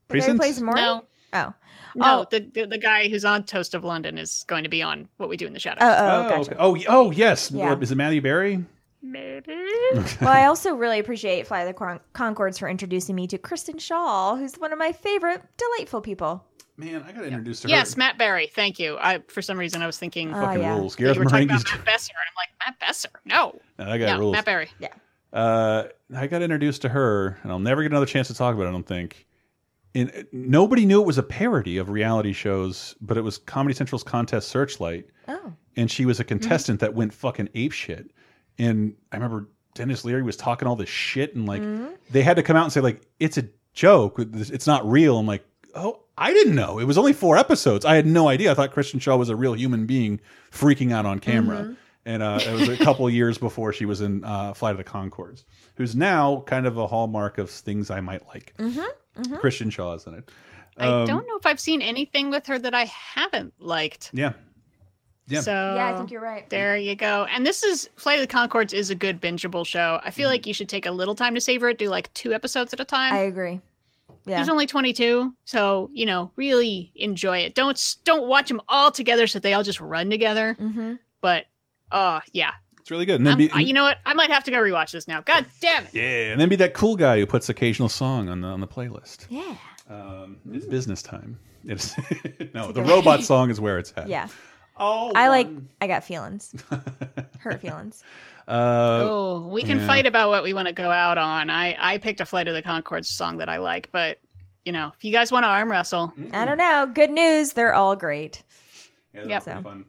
The 0.08 0.18
guy 0.20 0.26
who 0.26 0.36
plays 0.38 0.60
Maury? 0.60 0.80
No. 0.80 1.04
Oh. 1.34 1.52
No, 1.94 2.20
Oh. 2.20 2.26
the, 2.30 2.40
the 2.40 2.66
the 2.66 2.78
guy 2.78 3.08
who's 3.08 3.24
on 3.24 3.44
Toast 3.44 3.74
of 3.74 3.84
London 3.84 4.16
is 4.18 4.44
going 4.46 4.62
to 4.64 4.70
be 4.70 4.82
on 4.82 5.08
What 5.18 5.28
We 5.28 5.36
Do 5.36 5.46
in 5.46 5.52
the 5.52 5.58
Shadows. 5.60 5.82
Oh, 5.82 5.86
oh, 5.88 6.24
Oh, 6.24 6.28
gotcha. 6.28 6.50
okay. 6.62 6.86
oh, 6.88 7.06
oh, 7.06 7.10
yes. 7.10 7.50
Yeah. 7.50 7.70
What, 7.70 7.82
is 7.82 7.90
it 7.92 7.96
Matthew 7.96 8.20
Berry? 8.22 8.64
Maybe. 9.02 9.54
well, 10.20 10.28
I 10.30 10.46
also 10.46 10.74
really 10.74 10.98
appreciate 10.98 11.46
Fly 11.46 11.64
the 11.64 11.72
Con- 11.72 12.00
Conchords 12.14 12.58
for 12.58 12.68
introducing 12.68 13.14
me 13.14 13.26
to 13.28 13.38
Kristen 13.38 13.76
Schaal, 13.76 14.38
who's 14.38 14.54
one 14.56 14.72
of 14.72 14.78
my 14.78 14.92
favorite 14.92 15.42
delightful 15.56 16.00
people. 16.00 16.44
Man, 16.78 17.02
I 17.06 17.10
got 17.12 17.20
to 17.22 17.26
introduce 17.26 17.60
to 17.62 17.68
her. 17.68 17.74
Yes, 17.74 17.96
Matt 17.96 18.16
Berry. 18.18 18.46
Thank 18.46 18.78
you. 18.78 18.96
I 19.00 19.18
for 19.28 19.42
some 19.42 19.58
reason 19.58 19.82
I 19.82 19.86
was 19.86 19.98
thinking 19.98 20.32
Oh, 20.32 20.40
Fucking 20.40 20.62
yeah. 20.62 20.76
rules. 20.78 20.94
Gareth 20.96 21.16
you 21.16 21.20
were 21.24 21.28
talking 21.28 21.48
about 21.50 21.64
Matt 21.70 21.84
Besser, 21.84 22.12
and 22.12 22.18
I'm 22.28 22.36
like 22.36 22.48
Matt 22.64 22.78
Besser. 22.80 23.08
No, 23.24 23.60
No, 23.78 23.84
that 23.90 23.98
guy 23.98 24.06
no, 24.12 24.18
rules. 24.20 24.32
Matt 24.34 24.44
Berry. 24.44 24.68
Yeah. 24.78 24.88
Uh, 25.32 25.88
I 26.16 26.26
got 26.28 26.40
introduced 26.40 26.82
to 26.82 26.88
her, 26.88 27.38
and 27.42 27.50
I'll 27.52 27.58
never 27.58 27.82
get 27.82 27.90
another 27.90 28.06
chance 28.06 28.28
to 28.28 28.34
talk 28.34 28.54
about 28.54 28.66
it. 28.66 28.68
I 28.68 28.72
don't 28.72 28.86
think. 28.86 29.26
And 29.94 30.26
nobody 30.32 30.86
knew 30.86 31.00
it 31.00 31.06
was 31.06 31.18
a 31.18 31.22
parody 31.22 31.78
of 31.78 31.90
reality 31.90 32.32
shows, 32.32 32.94
but 33.00 33.16
it 33.16 33.22
was 33.22 33.38
Comedy 33.38 33.74
Central's 33.74 34.04
contest 34.04 34.48
Searchlight, 34.48 35.06
Oh. 35.26 35.52
and 35.76 35.90
she 35.90 36.06
was 36.06 36.20
a 36.20 36.24
contestant 36.24 36.78
that 36.80 36.94
went 36.94 37.12
fucking 37.12 37.48
ape 37.54 37.72
shit. 37.72 38.10
And 38.58 38.94
I 39.12 39.16
remember 39.16 39.48
Denis 39.74 40.04
Leary 40.04 40.22
was 40.22 40.36
talking 40.36 40.68
all 40.68 40.76
this 40.76 40.88
shit, 40.88 41.34
and 41.34 41.46
like 41.46 41.60
Mm-hmm. 41.62 41.94
they 42.10 42.22
had 42.22 42.36
to 42.36 42.42
come 42.44 42.56
out 42.56 42.64
and 42.64 42.72
say 42.72 42.80
like 42.80 43.02
it's 43.18 43.36
a 43.36 43.48
joke, 43.72 44.16
it's 44.18 44.66
not 44.66 44.88
real. 44.88 45.18
I'm 45.18 45.26
like, 45.26 45.44
oh, 45.74 46.00
I 46.18 46.32
didn't 46.32 46.54
know. 46.54 46.78
It 46.78 46.84
was 46.84 46.98
only 46.98 47.12
four 47.12 47.36
episodes. 47.36 47.84
I 47.84 47.94
had 47.96 48.06
no 48.06 48.28
idea. 48.28 48.50
I 48.50 48.54
thought 48.54 48.72
Kristen 48.72 49.00
Schaal 49.00 49.18
was 49.18 49.28
a 49.28 49.36
real 49.36 49.54
human 49.54 49.86
being 49.86 50.20
freaking 50.50 50.92
out 50.92 51.06
on 51.06 51.18
camera. 51.18 51.58
Mm-hmm. 51.58 51.72
And 52.06 52.22
uh, 52.22 52.38
it 52.40 52.52
was 52.52 52.68
a 52.68 52.76
couple 52.78 53.08
years 53.20 53.36
before 53.36 53.72
she 53.72 53.84
was 53.84 54.00
in 54.00 54.24
uh, 54.24 54.54
Flight 54.54 54.72
of 54.72 54.78
the 54.78 54.84
Conchords, 54.84 55.44
who's 55.76 55.94
now 55.94 56.42
kind 56.46 56.66
of 56.66 56.78
a 56.78 56.86
hallmark 56.86 57.36
of 57.38 57.50
things 57.50 57.90
I 57.90 58.00
might 58.00 58.26
like. 58.28 58.54
Mm-hmm. 58.58 59.22
Mm-hmm. 59.22 59.36
Kristen 59.36 59.68
Schaal 59.70 59.94
is 59.96 60.06
in 60.06 60.14
it. 60.14 60.30
I 60.78 60.86
Um, 60.86 61.06
don't 61.06 61.26
know 61.26 61.36
if 61.36 61.44
I've 61.44 61.60
seen 61.60 61.82
anything 61.82 62.30
with 62.30 62.46
her 62.46 62.58
that 62.58 62.72
I 62.74 62.84
haven't 62.84 63.52
liked. 63.58 64.10
Yeah. 64.14 64.32
Yeah. 65.26 65.40
So 65.42 65.52
Yeah, 65.52 65.92
I 65.92 65.96
think 65.98 66.10
you're 66.10 66.22
right. 66.22 66.48
There 66.48 66.78
you 66.78 66.94
go. 66.94 67.26
And 67.30 67.44
this 67.44 67.62
is 67.62 67.90
Flight 67.96 68.20
of 68.20 68.26
the 68.26 68.32
Conchords 68.34 68.72
is 68.72 68.88
a 68.88 68.94
good 68.94 69.20
bingeable 69.20 69.66
show. 69.66 70.00
I 70.02 70.10
feel 70.10 70.30
like 70.30 70.46
you 70.46 70.54
should 70.54 70.70
take 70.70 70.86
a 70.86 70.90
little 70.90 71.14
time 71.14 71.34
to 71.34 71.40
savor 71.42 71.68
it. 71.68 71.76
Do 71.78 71.90
like 71.90 72.10
two 72.14 72.32
episodes 72.32 72.72
at 72.72 72.80
a 72.80 72.84
time. 72.86 73.12
I 73.12 73.18
agree. 73.18 73.60
Yeah. 74.28 74.36
There's 74.36 74.48
only 74.48 74.66
22, 74.66 75.34
so 75.44 75.90
you 75.92 76.06
know, 76.06 76.30
really 76.36 76.92
enjoy 76.96 77.38
it. 77.38 77.54
Don't 77.54 77.96
don't 78.04 78.28
watch 78.28 78.48
them 78.48 78.60
all 78.68 78.90
together 78.90 79.26
so 79.26 79.38
they 79.38 79.54
all 79.54 79.62
just 79.62 79.80
run 79.80 80.10
together. 80.10 80.56
Mm-hmm. 80.60 80.94
But 81.20 81.46
uh, 81.90 82.20
yeah, 82.32 82.52
It's 82.80 82.90
really 82.90 83.06
good. 83.06 83.16
And 83.16 83.26
then 83.26 83.38
be, 83.38 83.50
I- 83.50 83.60
you 83.60 83.72
know 83.72 83.84
what? 83.84 83.98
I 84.06 84.14
might 84.14 84.30
have 84.30 84.44
to 84.44 84.50
go 84.50 84.58
rewatch 84.58 84.90
this 84.92 85.08
now. 85.08 85.20
God 85.22 85.46
damn 85.60 85.84
it! 85.84 85.94
yeah, 85.94 86.32
and 86.32 86.40
then 86.40 86.48
be 86.48 86.56
that 86.56 86.74
cool 86.74 86.96
guy 86.96 87.18
who 87.18 87.26
puts 87.26 87.48
occasional 87.48 87.88
song 87.88 88.28
on 88.28 88.40
the 88.42 88.48
on 88.48 88.60
the 88.60 88.68
playlist. 88.68 89.26
Yeah. 89.30 89.56
Um, 89.90 90.36
it's 90.52 90.66
business 90.66 91.02
time. 91.02 91.38
It's 91.64 91.96
no, 92.54 92.70
the 92.72 92.82
Take 92.82 92.90
robot 92.90 93.22
song 93.24 93.50
is 93.50 93.60
where 93.60 93.78
it's 93.78 93.92
at. 93.96 94.08
Yeah. 94.08 94.28
Oh, 94.80 95.10
I 95.16 95.28
like. 95.28 95.48
I 95.80 95.86
got 95.88 96.04
feelings. 96.04 96.54
Hurt 97.40 97.60
feelings. 97.60 98.04
Uh, 98.48 99.00
oh, 99.10 99.48
we 99.52 99.62
can 99.62 99.78
yeah. 99.78 99.86
fight 99.86 100.06
about 100.06 100.30
what 100.30 100.42
we 100.42 100.54
want 100.54 100.66
to 100.68 100.72
go 100.74 100.90
out 100.90 101.18
on. 101.18 101.50
I 101.50 101.76
I 101.78 101.98
picked 101.98 102.20
a 102.20 102.24
Flight 102.26 102.48
of 102.48 102.54
the 102.54 102.62
Conchords 102.62 103.06
song 103.06 103.36
that 103.38 103.48
I 103.48 103.58
like, 103.58 103.90
but 103.92 104.18
you 104.64 104.72
know, 104.72 104.90
if 104.96 105.04
you 105.04 105.12
guys 105.12 105.30
want 105.30 105.44
to 105.44 105.48
arm 105.48 105.70
wrestle, 105.70 106.12
I 106.32 106.44
don't 106.44 106.58
know. 106.58 106.90
Good 106.92 107.10
news. 107.10 107.52
They're 107.52 107.74
all 107.74 107.94
great. 107.96 108.42
Yeah, 109.14 109.24
that's 109.26 109.46
Yep. 109.46 109.54
pretty 109.54 109.62
fun. 109.62 109.84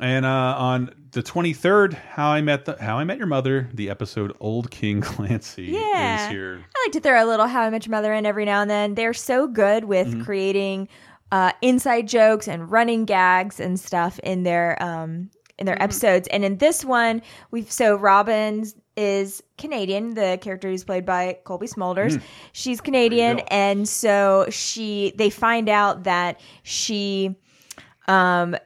And 0.00 0.26
uh, 0.26 0.28
on 0.58 0.92
the 1.12 1.22
23rd, 1.22 1.94
How 1.94 2.28
I 2.30 2.40
Met 2.40 2.64
the 2.64 2.76
How 2.80 2.98
I 2.98 3.04
Met 3.04 3.16
Your 3.18 3.28
Mother, 3.28 3.68
the 3.72 3.90
episode 3.90 4.34
Old 4.40 4.70
King 4.70 5.00
Clancy 5.02 5.64
Yeah. 5.66 6.24
is 6.26 6.30
here. 6.30 6.64
I 6.76 6.84
like 6.86 6.92
to 6.92 7.00
throw 7.00 7.22
a 7.24 7.26
little 7.26 7.46
How 7.46 7.62
I 7.62 7.70
Met 7.70 7.86
Your 7.86 7.92
Mother 7.92 8.12
in 8.12 8.26
every 8.26 8.44
now 8.44 8.60
and 8.60 8.70
then. 8.70 8.94
They're 8.94 9.14
so 9.14 9.46
good 9.46 9.84
with 9.84 10.08
Mm-hmm. 10.08 10.22
creating 10.24 10.88
uh, 11.32 11.52
inside 11.62 12.08
jokes 12.08 12.48
and 12.48 12.70
running 12.70 13.04
gags 13.04 13.60
and 13.60 13.78
stuff 13.78 14.18
in 14.20 14.42
their 14.42 14.80
um, 14.82 15.30
in 15.58 15.66
their 15.66 15.80
episodes. 15.82 16.26
And 16.28 16.44
in 16.44 16.58
this 16.58 16.84
one, 16.84 17.22
we've 17.50 17.70
so 17.70 17.96
Robin's 17.96 18.74
is 18.96 19.42
Canadian. 19.58 20.14
The 20.14 20.38
character 20.40 20.68
who's 20.68 20.84
played 20.84 21.04
by 21.04 21.38
Cobie 21.44 21.66
Smulders, 21.66 22.14
Mm. 22.16 22.22
she's 22.52 22.80
Canadian, 22.80 23.40
and 23.48 23.88
so 23.88 24.46
she 24.50 25.12
they 25.16 25.30
find 25.30 25.68
out 25.68 26.04
that 26.04 26.40
she 26.62 27.34
um 28.08 28.56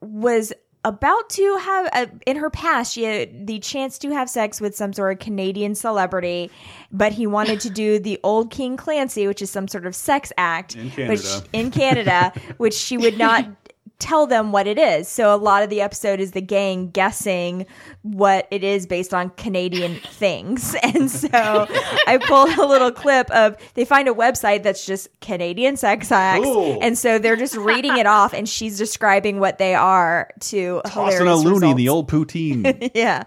was 0.00 0.52
about 0.82 1.28
to 1.28 1.56
have 1.58 1.86
a, 1.92 2.08
in 2.26 2.38
her 2.38 2.48
past 2.48 2.94
she 2.94 3.02
had 3.02 3.46
the 3.46 3.58
chance 3.58 3.98
to 3.98 4.08
have 4.12 4.30
sex 4.30 4.62
with 4.62 4.74
some 4.74 4.94
sort 4.94 5.12
of 5.12 5.18
Canadian 5.18 5.74
celebrity 5.74 6.50
but 6.90 7.12
he 7.12 7.26
wanted 7.26 7.60
to 7.60 7.68
do 7.68 7.98
the 7.98 8.18
old 8.24 8.50
King 8.50 8.78
Clancy 8.78 9.26
which 9.26 9.42
is 9.42 9.50
some 9.50 9.68
sort 9.68 9.84
of 9.84 9.94
sex 9.94 10.32
act 10.38 10.76
In 10.76 10.90
Canada. 10.90 11.22
sh- 11.22 11.40
in 11.52 11.70
Canada 11.70 12.32
which 12.56 12.72
she 12.72 12.96
would 12.96 13.18
not 13.18 13.44
tell 14.00 14.26
them 14.26 14.50
what 14.50 14.66
it 14.66 14.78
is 14.78 15.06
so 15.06 15.34
a 15.34 15.36
lot 15.36 15.62
of 15.62 15.70
the 15.70 15.80
episode 15.80 16.18
is 16.18 16.32
the 16.32 16.40
gang 16.40 16.90
guessing 16.90 17.64
what 18.02 18.48
it 18.50 18.64
is 18.64 18.86
based 18.86 19.14
on 19.14 19.30
Canadian 19.30 19.94
things 20.10 20.74
and 20.82 21.10
so 21.10 21.28
I 21.32 22.18
pulled 22.26 22.56
a 22.58 22.66
little 22.66 22.90
clip 22.90 23.30
of 23.30 23.56
they 23.74 23.84
find 23.84 24.08
a 24.08 24.12
website 24.12 24.62
that's 24.62 24.84
just 24.84 25.08
Canadian 25.20 25.76
sex 25.76 26.10
acts 26.10 26.44
Cool. 26.44 26.78
and 26.80 26.98
so 26.98 27.18
they're 27.18 27.36
just 27.36 27.56
reading 27.56 27.96
it 27.98 28.06
off 28.06 28.32
and 28.32 28.48
she's 28.48 28.76
describing 28.78 29.38
what 29.38 29.58
they 29.58 29.74
are 29.74 30.30
to 30.40 30.80
Tossing 30.86 31.26
a 31.26 31.30
hilarious 31.30 31.44
loony 31.44 31.70
in 31.70 31.76
the 31.76 31.88
old 31.88 32.10
poutine. 32.10 32.90
yeah 32.94 33.24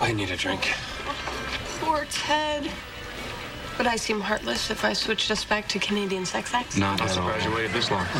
I 0.00 0.12
need 0.12 0.30
a 0.30 0.36
drink. 0.36 0.72
Poor 1.80 2.06
Ted. 2.10 2.70
Would 3.78 3.86
I 3.86 3.96
seem 3.96 4.20
heartless 4.20 4.70
if 4.70 4.84
I 4.86 4.94
switched 4.94 5.30
us 5.30 5.44
back 5.44 5.68
to 5.68 5.78
Canadian 5.78 6.24
sex 6.24 6.54
acts? 6.54 6.78
Not 6.78 7.00
I'm 7.00 7.08
surprised 7.08 7.44
you 7.44 7.54
waited 7.54 7.72
this 7.72 7.90
long. 7.90 8.06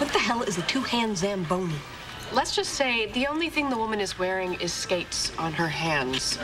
What 0.00 0.12
the 0.14 0.18
hell 0.18 0.42
is 0.42 0.56
a 0.56 0.62
two-hand 0.62 1.18
Zamboni? 1.18 1.74
Let's 2.32 2.56
just 2.56 2.72
say 2.72 3.12
the 3.12 3.26
only 3.26 3.50
thing 3.50 3.68
the 3.68 3.76
woman 3.76 4.00
is 4.00 4.18
wearing 4.18 4.54
is 4.54 4.72
skates 4.72 5.30
on 5.36 5.52
her 5.52 5.68
hands. 5.68 6.38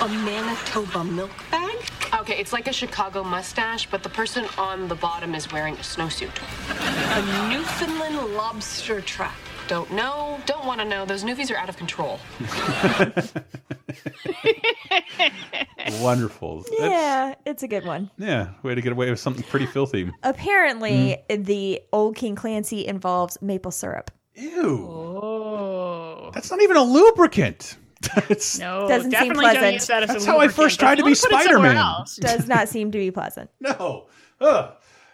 A 0.00 0.08
Manitoba 0.08 1.04
milk 1.04 1.30
bag? 1.50 1.76
Okay, 2.20 2.38
it's 2.38 2.52
like 2.52 2.68
a 2.68 2.72
Chicago 2.72 3.22
mustache, 3.22 3.86
but 3.90 4.02
the 4.02 4.08
person 4.08 4.46
on 4.56 4.88
the 4.88 4.94
bottom 4.94 5.34
is 5.34 5.52
wearing 5.52 5.74
a 5.74 5.82
snowsuit. 5.82 6.30
A 6.70 7.48
Newfoundland 7.50 8.34
lobster 8.34 9.00
trap. 9.02 9.36
Don't 9.68 9.90
know, 9.92 10.38
don't 10.44 10.66
want 10.66 10.80
to 10.80 10.84
know. 10.84 11.04
Those 11.06 11.24
newfies 11.24 11.50
are 11.50 11.56
out 11.56 11.68
of 11.68 11.76
control. 11.76 12.18
Wonderful. 16.00 16.62
That's- 16.62 16.90
Yeah, 16.90 17.34
it's 17.46 17.62
a 17.62 17.68
good 17.68 17.84
one. 17.84 18.10
yeah, 18.18 18.50
way 18.62 18.74
to 18.74 18.80
get 18.80 18.92
away 18.92 19.10
with 19.10 19.20
something 19.20 19.42
pretty 19.44 19.66
filthy. 19.66 20.10
Apparently, 20.22 21.18
Mm. 21.28 21.44
the 21.44 21.80
old 21.92 22.16
King 22.16 22.34
Clancy 22.34 22.86
involves 22.86 23.40
maple 23.40 23.70
syrup. 23.70 24.10
Ew. 24.34 24.88
Oh. 24.90 26.30
That's 26.34 26.50
not 26.50 26.60
even 26.62 26.76
a 26.76 26.82
lubricant. 26.82 27.76
it's, 28.28 28.58
No, 28.58 28.88
Doesn't 28.88 29.02
seem 29.04 29.10
definitely 29.10 29.44
don't 29.44 29.54
pleasant. 29.54 29.72
use 29.74 29.86
that 29.86 30.02
as 30.02 30.10
a 30.10 30.12
That's 30.14 30.24
how 30.24 30.32
I 30.32 30.46
lubricant. 30.46 30.56
first 30.56 30.80
tried 30.80 30.98
If 30.98 31.04
to 31.04 31.10
you 31.10 31.14
be 31.14 31.20
wanna 31.22 31.36
put 31.38 31.46
it 31.46 31.52
somewhere 31.52 31.70
Spider-Man. 31.70 31.76
else- 31.76 32.16
Does 32.16 32.48
not 32.48 32.68
seem 32.68 32.90
to 32.92 32.98
be 32.98 33.10
pleasant. 33.10 33.50
No. 33.60 34.06
Ugh. 34.40 34.72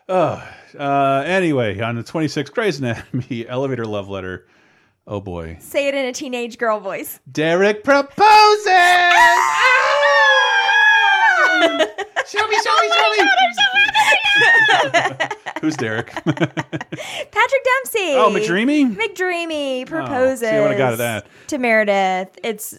Ugh. 0.09 0.49
Uh, 0.77 1.23
anyway, 1.27 1.79
on 1.81 1.97
the 1.97 2.03
26th 2.03 2.53
Grey's 2.53 2.79
Anatomy 2.79 3.47
elevator 3.49 3.85
love 3.87 4.09
letter. 4.09 4.47
Oh 5.07 5.21
boy. 5.21 5.57
Say 5.61 5.89
it 5.89 5.95
in 5.95 6.05
a 6.07 6.13
teenage 6.13 6.59
girl 6.59 6.81
voice. 6.81 7.21
Derek 7.31 7.83
proposes. 7.85 8.67
show 12.27 12.47
me, 12.47 12.57
show 12.63 12.77
me, 12.81 12.89
show 12.93 13.11
me. 13.13 13.29
Who's 15.61 15.77
Derek? 15.77 16.09
Patrick 16.15 16.45
Dempsey. 16.45 18.15
Oh, 18.15 18.31
McDreamy? 18.33 18.95
McDreamy 18.95 19.83
Oh, 19.83 19.87
proposes. 19.87 20.41
see, 20.41 20.47
I 20.49 20.61
would've 20.61 20.79
got 20.79 20.99
that. 20.99 21.27
to 21.49 21.59
Meredith. 21.59 22.39
It's 22.45 22.79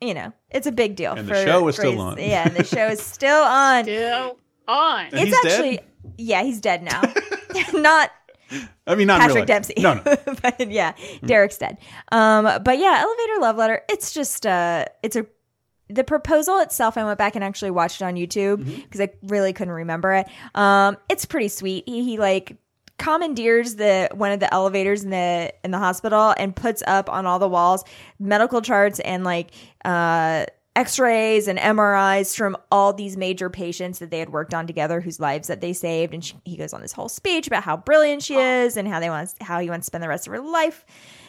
you 0.00 0.12
know, 0.14 0.32
it's 0.50 0.66
a 0.66 0.72
big 0.72 0.96
deal. 0.96 1.12
And 1.14 1.28
the 1.28 1.44
show 1.44 1.66
is 1.68 1.76
still 1.76 2.00
on. 2.00 2.18
Yeah, 2.18 2.48
the 2.48 2.64
show 2.64 2.88
is 2.88 3.00
still 3.00 3.42
on. 3.42 3.84
Still 3.84 4.38
on. 4.68 5.06
And 5.06 5.14
it's 5.14 5.38
he's 5.38 5.58
dead? 5.58 5.84
Yeah, 6.18 6.42
he's 6.42 6.60
dead 6.60 6.82
now. 6.82 7.02
Not 7.72 8.10
I 8.86 8.94
mean, 8.94 9.08
not 9.08 9.20
Patrick 9.20 9.40
life. 9.40 9.46
Dempsey. 9.46 9.74
No, 9.78 9.94
no. 9.94 10.02
but 10.42 10.70
yeah, 10.70 10.92
Derek's 11.24 11.58
dead. 11.58 11.78
Um, 12.12 12.44
but 12.62 12.78
yeah, 12.78 12.98
elevator 13.02 13.40
love 13.40 13.56
letter. 13.56 13.82
It's 13.88 14.12
just 14.14 14.46
uh, 14.46 14.84
it's 15.02 15.16
a 15.16 15.26
the 15.88 16.04
proposal 16.04 16.58
itself. 16.60 16.96
I 16.96 17.04
went 17.04 17.18
back 17.18 17.34
and 17.34 17.42
actually 17.42 17.70
watched 17.72 18.00
it 18.00 18.04
on 18.04 18.14
YouTube 18.14 18.58
Mm-hmm. 18.58 18.82
because 18.82 19.00
I 19.00 19.10
really 19.24 19.52
couldn't 19.52 19.74
remember 19.74 20.12
it. 20.12 20.26
Um, 20.54 20.96
it's 21.08 21.24
pretty 21.24 21.48
sweet. 21.48 21.84
He, 21.88 22.04
he 22.04 22.18
like 22.18 22.56
commandeers 22.98 23.74
the 23.74 24.08
one 24.14 24.30
of 24.32 24.40
the 24.40 24.52
elevators 24.54 25.02
in 25.04 25.10
the 25.10 25.52
in 25.64 25.70
the 25.70 25.78
hospital 25.78 26.34
and 26.38 26.54
puts 26.54 26.82
up 26.86 27.10
on 27.10 27.26
all 27.26 27.38
the 27.38 27.48
walls 27.48 27.84
medical 28.18 28.62
charts 28.62 29.00
and 29.00 29.22
like 29.22 29.50
uh 29.84 30.46
x-rays 30.76 31.48
and 31.48 31.58
mris 31.58 32.36
from 32.36 32.56
all 32.70 32.92
these 32.92 33.16
major 33.16 33.50
patients 33.50 33.98
that 33.98 34.10
they 34.10 34.18
had 34.18 34.30
worked 34.30 34.54
on 34.54 34.66
together 34.66 35.00
whose 35.00 35.18
lives 35.18 35.48
that 35.48 35.60
they 35.60 35.72
saved 35.72 36.14
and 36.14 36.24
she, 36.24 36.34
he 36.44 36.56
goes 36.56 36.72
on 36.72 36.80
this 36.80 36.92
whole 36.92 37.08
speech 37.08 37.46
about 37.46 37.64
how 37.64 37.76
brilliant 37.76 38.22
she 38.22 38.34
is 38.34 38.76
and 38.76 38.86
how 38.86 39.00
they 39.00 39.10
want 39.10 39.32
how 39.40 39.58
he 39.58 39.68
wants 39.70 39.86
to 39.86 39.90
spend 39.90 40.04
the 40.04 40.08
rest 40.08 40.26
of 40.26 40.32
her 40.32 40.40
life 40.40 40.84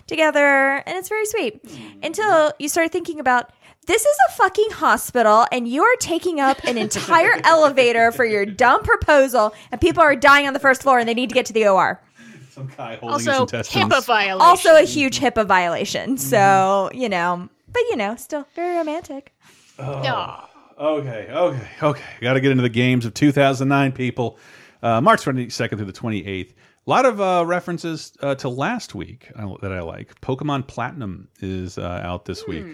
together 0.05 0.83
and 0.85 0.97
it's 0.97 1.09
very 1.09 1.25
sweet 1.25 1.63
mm-hmm. 1.63 1.99
until 2.03 2.51
you 2.59 2.69
start 2.69 2.91
thinking 2.91 3.19
about 3.19 3.51
this 3.87 4.01
is 4.01 4.17
a 4.27 4.31
fucking 4.33 4.71
hospital 4.71 5.45
and 5.51 5.65
you 5.67 5.81
are 5.81 5.95
taking 5.99 6.41
up 6.41 6.61
an 6.65 6.77
entire 6.77 7.31
elevator 7.45 8.11
for 8.11 8.25
your 8.25 8.45
dumb 8.45 8.83
proposal 8.83 9.55
and 9.71 9.79
people 9.79 10.03
are 10.03 10.15
dying 10.15 10.45
on 10.45 10.53
the 10.53 10.59
first 10.59 10.83
floor 10.83 10.99
and 10.99 11.07
they 11.07 11.13
need 11.13 11.29
to 11.29 11.33
get 11.33 11.45
to 11.45 11.53
the 11.53 11.67
OR. 11.67 12.01
Some 12.49 12.69
guy 12.75 12.97
holding 12.97 13.09
Also, 13.09 13.31
his 13.31 13.39
intestines. 13.41 13.85
HIPAA 13.85 14.05
violation. 14.05 14.41
Also 14.41 14.75
a 14.75 14.83
huge 14.83 15.19
HIPAA 15.19 15.47
violation. 15.47 16.17
So, 16.17 16.37
mm-hmm. 16.37 16.97
you 16.97 17.07
know, 17.07 17.49
but 17.71 17.81
you 17.89 17.95
know, 17.95 18.15
still 18.17 18.45
very 18.55 18.77
romantic. 18.77 19.33
Oh. 19.79 20.43
Okay, 20.79 21.27
okay, 21.31 21.67
okay. 21.81 22.03
Got 22.21 22.33
to 22.33 22.39
get 22.39 22.51
into 22.51 22.61
the 22.61 22.69
games 22.69 23.05
of 23.05 23.13
2009, 23.15 23.91
people. 23.93 24.37
Uh, 24.83 25.01
March 25.01 25.23
22nd 25.23 25.77
through 25.77 25.85
the 25.85 25.93
28th. 25.93 26.51
A 26.51 26.89
lot 26.89 27.05
of 27.05 27.19
uh, 27.19 27.43
references 27.45 28.13
uh, 28.21 28.35
to 28.35 28.47
last 28.49 28.93
week 28.95 29.29
that 29.61 29.73
I 29.73 29.81
like. 29.81 30.21
Pokemon 30.21 30.67
Platinum 30.67 31.27
is 31.41 31.77
uh, 31.77 32.01
out 32.03 32.25
this 32.25 32.45
week. 32.47 32.65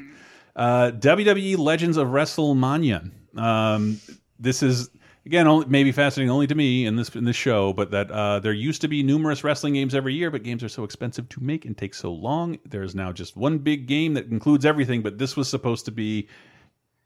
Uh, 0.55 0.91
WWE 0.91 1.57
Legends 1.57 1.97
of 1.97 2.09
WrestleMania. 2.09 3.09
Um, 3.37 3.99
this 4.37 4.61
is 4.61 4.89
again 5.25 5.47
only, 5.47 5.65
maybe 5.67 5.91
fascinating 5.91 6.29
only 6.29 6.45
to 6.45 6.53
me 6.53 6.85
in 6.85 6.95
this 6.95 7.09
in 7.15 7.23
this 7.23 7.35
show, 7.35 7.73
but 7.73 7.89
that 7.91 8.11
uh, 8.11 8.39
there 8.39 8.53
used 8.53 8.81
to 8.81 8.87
be 8.87 9.01
numerous 9.01 9.43
wrestling 9.43 9.73
games 9.73 9.95
every 9.95 10.13
year, 10.13 10.29
but 10.29 10.43
games 10.43 10.63
are 10.63 10.69
so 10.69 10.83
expensive 10.83 11.27
to 11.29 11.41
make 11.41 11.65
and 11.65 11.75
take 11.75 11.95
so 11.95 12.11
long. 12.11 12.59
There 12.65 12.83
is 12.83 12.93
now 12.93 13.11
just 13.11 13.35
one 13.35 13.57
big 13.57 13.87
game 13.87 14.13
that 14.13 14.27
includes 14.27 14.65
everything. 14.65 15.01
But 15.01 15.17
this 15.17 15.35
was 15.35 15.49
supposed 15.49 15.85
to 15.85 15.91
be 15.91 16.27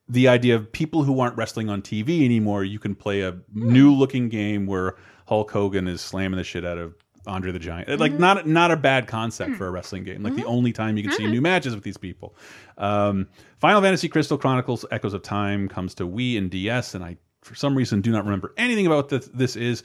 the 0.10 0.28
idea 0.28 0.56
of 0.56 0.72
people 0.72 1.04
who 1.04 1.20
aren't 1.20 1.36
wrestling 1.38 1.70
on 1.70 1.82
TV 1.82 2.24
anymore. 2.24 2.64
You 2.64 2.80
can 2.80 2.96
play 2.96 3.22
a 3.22 3.38
new 3.54 3.94
looking 3.94 4.30
game 4.30 4.66
where 4.66 4.96
Hulk 5.28 5.52
Hogan 5.52 5.88
is 5.88 6.02
slamming 6.02 6.38
the 6.38 6.44
shit 6.44 6.66
out 6.66 6.78
of 6.78 6.96
Andre 7.28 7.52
the 7.52 7.60
Giant. 7.60 8.00
Like 8.00 8.14
mm-hmm. 8.14 8.22
not 8.22 8.48
not 8.48 8.72
a 8.72 8.78
bad 8.78 9.08
concept 9.08 9.52
hmm. 9.52 9.58
for 9.58 9.68
a 9.68 9.72
wrestling 9.72 10.04
game. 10.04 10.24
Like 10.24 10.36
the 10.36 10.42
mm-hmm. 10.42 10.50
only 10.50 10.74
time 10.74 10.98
you 10.98 11.04
can 11.04 11.12
see 11.12 11.24
mm-hmm. 11.24 11.34
new 11.34 11.42
matches 11.42 11.76
with 11.76 11.84
these 11.84 11.98
people. 11.98 12.36
Um, 12.78 13.28
Final 13.60 13.82
Fantasy 13.82 14.08
Crystal 14.08 14.38
Chronicles 14.38 14.86
Echoes 14.92 15.14
of 15.14 15.24
Time 15.24 15.68
comes 15.68 15.94
to 15.96 16.08
Wii 16.08 16.38
and 16.38 16.50
DS, 16.50 16.96
and 16.96 17.04
I 17.04 17.18
for 17.42 17.56
some 17.56 17.76
reason 17.76 18.02
do 18.02 18.12
not 18.12 18.24
remember 18.24 18.54
anything 18.58 18.88
about 18.88 19.10
this, 19.10 19.30
this 19.34 19.56
is. 19.56 19.84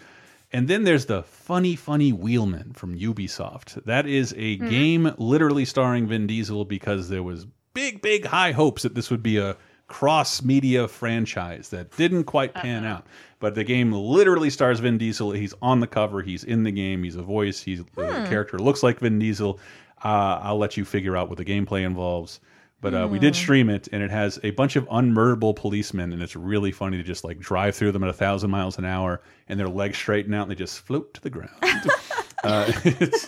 And 0.55 0.69
then 0.69 0.85
there's 0.85 1.07
the 1.07 1.23
funny, 1.23 1.77
funny 1.77 2.13
Wheelman 2.13 2.75
from 2.75 2.99
Ubisoft. 2.99 3.83
That 3.87 4.07
is 4.07 4.35
a 4.37 4.59
game 4.59 5.15
literally 5.17 5.65
starring 5.65 6.07
Vin 6.07 6.27
Diesel 6.27 6.67
because 6.67 7.09
there 7.09 7.23
was 7.23 7.47
big, 7.73 8.03
big 8.03 8.27
high 8.27 8.53
hopes 8.53 8.83
that 8.83 8.95
this 8.95 9.11
would 9.11 9.23
be 9.23 9.39
a 9.39 9.57
cross 9.93 10.43
media 10.43 10.89
franchise 10.89 11.69
that 11.69 11.95
didn't 11.99 12.25
quite 12.25 12.55
pan 12.55 12.83
out. 12.87 13.07
But 13.41 13.55
the 13.55 13.63
game 13.63 13.93
literally 13.93 14.49
stars 14.49 14.81
Vin 14.81 14.97
Diesel. 14.97 15.33
He's 15.33 15.53
on 15.61 15.81
the 15.81 15.87
cover. 15.87 16.23
He's 16.23 16.45
in 16.45 16.63
the 16.63 16.71
game. 16.73 17.03
He's 17.03 17.17
a 17.17 17.23
voice. 17.23 17.61
He's 17.61 17.85
the 17.95 18.27
character 18.27 18.59
looks 18.59 18.83
like 18.83 19.01
Vin 19.01 19.19
Diesel. 19.19 19.61
Uh, 20.03 20.41
I'll 20.43 20.57
let 20.57 20.79
you 20.79 20.87
figure 20.87 21.15
out 21.15 21.29
what 21.29 21.37
the 21.37 21.45
gameplay 21.45 21.85
involves. 21.85 22.41
But 22.81 22.95
uh, 22.95 23.07
we 23.09 23.19
did 23.19 23.37
stream 23.37 23.69
it, 23.69 23.87
and 23.93 24.03
it 24.03 24.11
has 24.11 24.41
a 24.43 24.51
bunch 24.53 24.75
of 24.77 24.89
unmurderable 24.89 25.55
policemen, 25.55 26.13
and 26.13 26.23
it's 26.23 26.35
really 26.35 26.73
funny 26.73 26.97
to 26.97 27.03
just 27.05 27.23
like 27.23 27.39
drive 27.39 27.77
through 27.77 27.93
them 27.93 28.03
at 28.03 28.09
a 28.09 28.15
thousand 28.15 28.51
miles 28.51 28.79
an 28.79 28.87
hour, 28.87 29.21
and 29.49 29.61
their 29.61 29.69
legs 29.69 29.99
straighten 29.99 30.33
out, 30.35 30.43
and 30.43 30.51
they 30.51 30.55
just 30.57 30.81
float 30.81 31.13
to 31.15 31.21
the 31.21 31.31
ground. 31.31 31.51
uh, 32.45 32.73
it's- 32.85 33.27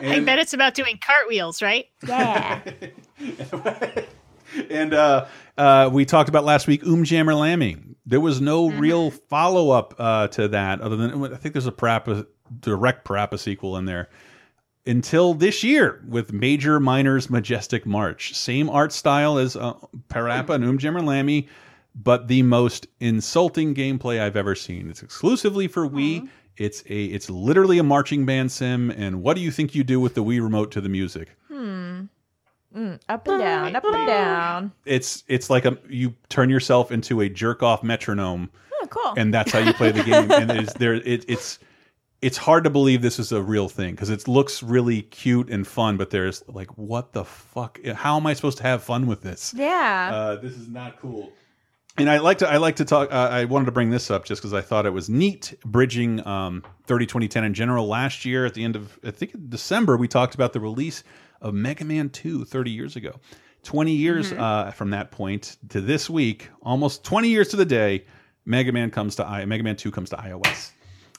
I 0.00 0.18
bet 0.20 0.38
it's 0.40 0.52
about 0.52 0.74
doing 0.74 0.98
cartwheels, 1.00 1.62
right? 1.62 1.86
Yeah. 2.06 2.60
and 4.70 4.94
uh, 4.94 5.26
uh, 5.56 5.90
we 5.92 6.04
talked 6.04 6.28
about 6.28 6.44
last 6.44 6.66
week 6.66 6.84
Oom 6.86 7.04
Jammer 7.04 7.34
Lammy. 7.34 7.76
There 8.06 8.20
was 8.20 8.40
no 8.40 8.68
real 8.70 9.10
follow 9.10 9.70
up 9.70 9.94
uh, 9.98 10.28
to 10.28 10.48
that, 10.48 10.80
other 10.80 10.96
than 10.96 11.32
I 11.32 11.36
think 11.36 11.54
there's 11.54 11.66
a 11.66 11.72
Parappa, 11.72 12.26
direct 12.60 13.06
Parappa 13.06 13.38
sequel 13.38 13.76
in 13.76 13.86
there 13.86 14.08
until 14.86 15.34
this 15.34 15.64
year 15.64 16.02
with 16.06 16.32
Major 16.32 16.78
Minor's 16.78 17.30
Majestic 17.30 17.86
March. 17.86 18.34
Same 18.34 18.68
art 18.68 18.92
style 18.92 19.38
as 19.38 19.56
uh, 19.56 19.74
Parappa 20.08 20.50
and 20.50 20.64
Oom 20.64 20.78
Jammer 20.78 21.00
Lammy, 21.00 21.48
but 21.94 22.28
the 22.28 22.42
most 22.42 22.86
insulting 23.00 23.74
gameplay 23.74 24.20
I've 24.20 24.36
ever 24.36 24.54
seen. 24.54 24.90
It's 24.90 25.02
exclusively 25.02 25.68
for 25.68 25.88
Wii. 25.88 26.28
It's 26.56 26.82
a 26.88 27.04
it's 27.06 27.30
literally 27.30 27.78
a 27.78 27.82
marching 27.82 28.26
band 28.26 28.52
sim. 28.52 28.90
And 28.90 29.22
what 29.22 29.34
do 29.34 29.40
you 29.40 29.50
think 29.50 29.74
you 29.74 29.84
do 29.84 30.00
with 30.00 30.14
the 30.14 30.22
Wii 30.22 30.42
remote 30.42 30.70
to 30.72 30.80
the 30.80 30.88
music? 30.88 31.30
Hmm. 31.48 32.04
Mm, 32.74 33.00
up 33.08 33.28
and 33.28 33.38
down, 33.40 33.76
up 33.76 33.84
and 33.84 34.06
down. 34.06 34.72
It's 34.84 35.22
it's 35.28 35.48
like 35.50 35.64
a 35.64 35.78
you 35.88 36.14
turn 36.28 36.50
yourself 36.50 36.90
into 36.90 37.20
a 37.20 37.28
jerk 37.28 37.62
off 37.62 37.82
metronome, 37.82 38.50
Oh, 38.82 38.86
cool. 38.88 39.14
and 39.16 39.32
that's 39.32 39.52
how 39.52 39.60
you 39.60 39.72
play 39.72 39.92
the 39.92 40.02
game. 40.02 40.30
and 40.30 40.50
it's 40.50 40.72
there 40.74 40.94
it, 40.94 41.24
it's 41.28 41.58
it's 42.20 42.36
hard 42.38 42.64
to 42.64 42.70
believe 42.70 43.02
this 43.02 43.18
is 43.18 43.32
a 43.32 43.42
real 43.42 43.68
thing 43.68 43.94
because 43.94 44.10
it 44.10 44.26
looks 44.26 44.62
really 44.62 45.02
cute 45.02 45.50
and 45.50 45.66
fun, 45.66 45.96
but 45.96 46.10
there's 46.10 46.42
like 46.48 46.76
what 46.76 47.12
the 47.12 47.24
fuck? 47.24 47.78
How 47.84 48.16
am 48.16 48.26
I 48.26 48.32
supposed 48.34 48.56
to 48.58 48.64
have 48.64 48.82
fun 48.82 49.06
with 49.06 49.22
this? 49.22 49.54
yeah. 49.56 50.10
Uh, 50.12 50.36
this 50.36 50.54
is 50.54 50.68
not 50.68 51.00
cool. 51.00 51.32
And 51.96 52.10
I 52.10 52.18
like 52.18 52.38
to 52.38 52.48
I 52.48 52.56
like 52.56 52.74
to 52.76 52.84
talk. 52.84 53.12
Uh, 53.12 53.28
I 53.30 53.44
wanted 53.44 53.66
to 53.66 53.72
bring 53.72 53.90
this 53.90 54.10
up 54.10 54.24
just 54.24 54.42
because 54.42 54.52
I 54.52 54.62
thought 54.62 54.84
it 54.84 54.90
was 54.92 55.08
neat, 55.08 55.54
bridging 55.64 56.26
um, 56.26 56.64
30 56.86 57.06
2010 57.06 57.44
in 57.44 57.54
general. 57.54 57.86
Last 57.86 58.24
year, 58.24 58.44
at 58.46 58.54
the 58.54 58.64
end 58.64 58.74
of 58.74 58.98
I 59.04 59.12
think 59.12 59.48
December, 59.48 59.96
we 59.96 60.08
talked 60.08 60.34
about 60.34 60.52
the 60.54 60.58
release 60.58 61.04
of 61.44 61.54
Mega 61.54 61.84
Man 61.84 62.08
2 62.10 62.44
30 62.44 62.70
years 62.72 62.96
ago. 62.96 63.20
20 63.62 63.92
years 63.92 64.32
uh, 64.32 64.70
from 64.72 64.90
that 64.90 65.10
point 65.10 65.56
to 65.70 65.80
this 65.80 66.10
week, 66.10 66.50
almost 66.62 67.02
20 67.04 67.28
years 67.28 67.48
to 67.48 67.56
the 67.56 67.64
day, 67.64 68.04
Mega 68.44 68.72
Man 68.72 68.90
comes 68.90 69.16
to 69.16 69.24
I 69.26 69.44
Mega 69.46 69.62
Man 69.62 69.76
2 69.76 69.90
comes 69.90 70.10
to 70.10 70.16
iOS. 70.16 70.72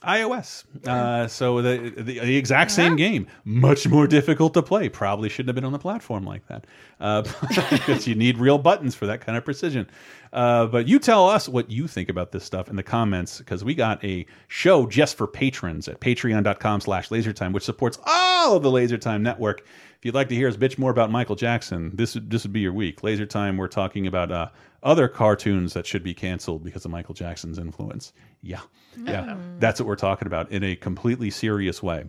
iOS. 0.03 0.63
Uh, 0.87 1.27
so 1.27 1.59
the, 1.63 1.89
the 1.97 2.19
the 2.19 2.35
exact 2.37 2.69
same 2.69 2.95
game, 2.95 3.25
much 3.45 3.87
more 3.87 4.05
difficult 4.05 4.53
to 4.53 4.61
play. 4.61 4.89
Probably 4.89 5.27
shouldn't 5.27 5.49
have 5.49 5.55
been 5.55 5.65
on 5.65 5.71
the 5.71 5.79
platform 5.79 6.23
like 6.23 6.45
that 6.47 6.67
uh, 6.99 7.23
because 7.71 8.07
you 8.07 8.13
need 8.13 8.37
real 8.37 8.59
buttons 8.59 8.93
for 8.93 9.07
that 9.07 9.21
kind 9.21 9.35
of 9.35 9.43
precision. 9.43 9.89
Uh, 10.31 10.67
but 10.67 10.87
you 10.87 10.99
tell 10.99 11.27
us 11.27 11.49
what 11.49 11.71
you 11.71 11.87
think 11.87 12.09
about 12.09 12.31
this 12.31 12.43
stuff 12.43 12.69
in 12.69 12.75
the 12.75 12.83
comments 12.83 13.39
because 13.39 13.63
we 13.63 13.73
got 13.73 14.03
a 14.03 14.25
show 14.49 14.85
just 14.85 15.17
for 15.17 15.25
patrons 15.25 15.87
at 15.87 15.99
patreon.com 15.99 16.81
slash 16.81 17.09
lasertime, 17.09 17.53
which 17.53 17.63
supports 17.63 17.97
all 18.05 18.55
of 18.55 18.61
the 18.61 18.69
Lasertime 18.69 19.21
network. 19.21 19.65
If 19.97 20.05
you'd 20.05 20.15
like 20.15 20.29
to 20.29 20.35
hear 20.35 20.47
us 20.47 20.57
bitch 20.57 20.77
more 20.77 20.91
about 20.91 21.11
Michael 21.11 21.35
Jackson, 21.35 21.91
this 21.95 22.15
would 22.15 22.29
this 22.29 22.43
would 22.43 22.53
be 22.53 22.59
your 22.59 22.73
week. 22.73 23.03
Laser 23.03 23.25
Time, 23.25 23.57
we're 23.57 23.67
talking 23.67 24.07
about 24.07 24.31
uh, 24.31 24.49
other 24.83 25.07
cartoons 25.07 25.73
that 25.73 25.85
should 25.85 26.03
be 26.03 26.13
canceled 26.13 26.63
because 26.63 26.85
of 26.85 26.91
Michael 26.91 27.13
Jackson's 27.13 27.57
influence. 27.57 28.13
Yeah, 28.41 28.61
yeah, 29.03 29.35
that's 29.59 29.79
what 29.79 29.87
we're 29.87 29.95
talking 29.95 30.27
about 30.27 30.51
in 30.51 30.63
a 30.63 30.75
completely 30.75 31.29
serious 31.29 31.81
way. 31.81 32.05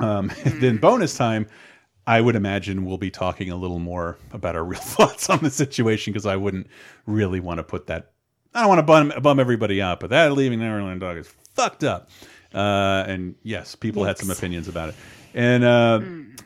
Um, 0.00 0.30
then 0.44 0.76
bonus 0.76 1.16
time, 1.16 1.46
I 2.06 2.20
would 2.20 2.36
imagine 2.36 2.84
we'll 2.84 2.98
be 2.98 3.10
talking 3.10 3.50
a 3.50 3.56
little 3.56 3.78
more 3.78 4.18
about 4.32 4.56
our 4.56 4.64
real 4.64 4.80
thoughts 4.80 5.30
on 5.30 5.38
the 5.40 5.50
situation 5.50 6.12
because 6.12 6.26
I 6.26 6.36
wouldn't 6.36 6.66
really 7.06 7.40
want 7.40 7.58
to 7.58 7.64
put 7.64 7.86
that. 7.88 8.12
I 8.54 8.60
don't 8.60 8.68
want 8.68 8.78
to 8.78 8.84
bum, 8.84 9.12
bum 9.20 9.40
everybody 9.40 9.82
out, 9.82 9.98
but 9.98 10.10
that 10.10 10.32
leaving 10.32 10.60
Neverland 10.60 11.00
Dog 11.00 11.16
is 11.16 11.32
fucked 11.54 11.82
up. 11.82 12.08
Uh, 12.54 13.04
and 13.08 13.34
yes, 13.42 13.74
people 13.74 14.04
had 14.04 14.16
some 14.16 14.30
opinions 14.30 14.68
about 14.68 14.90
it. 14.90 14.94
And 15.34 15.64
uh, 15.64 16.00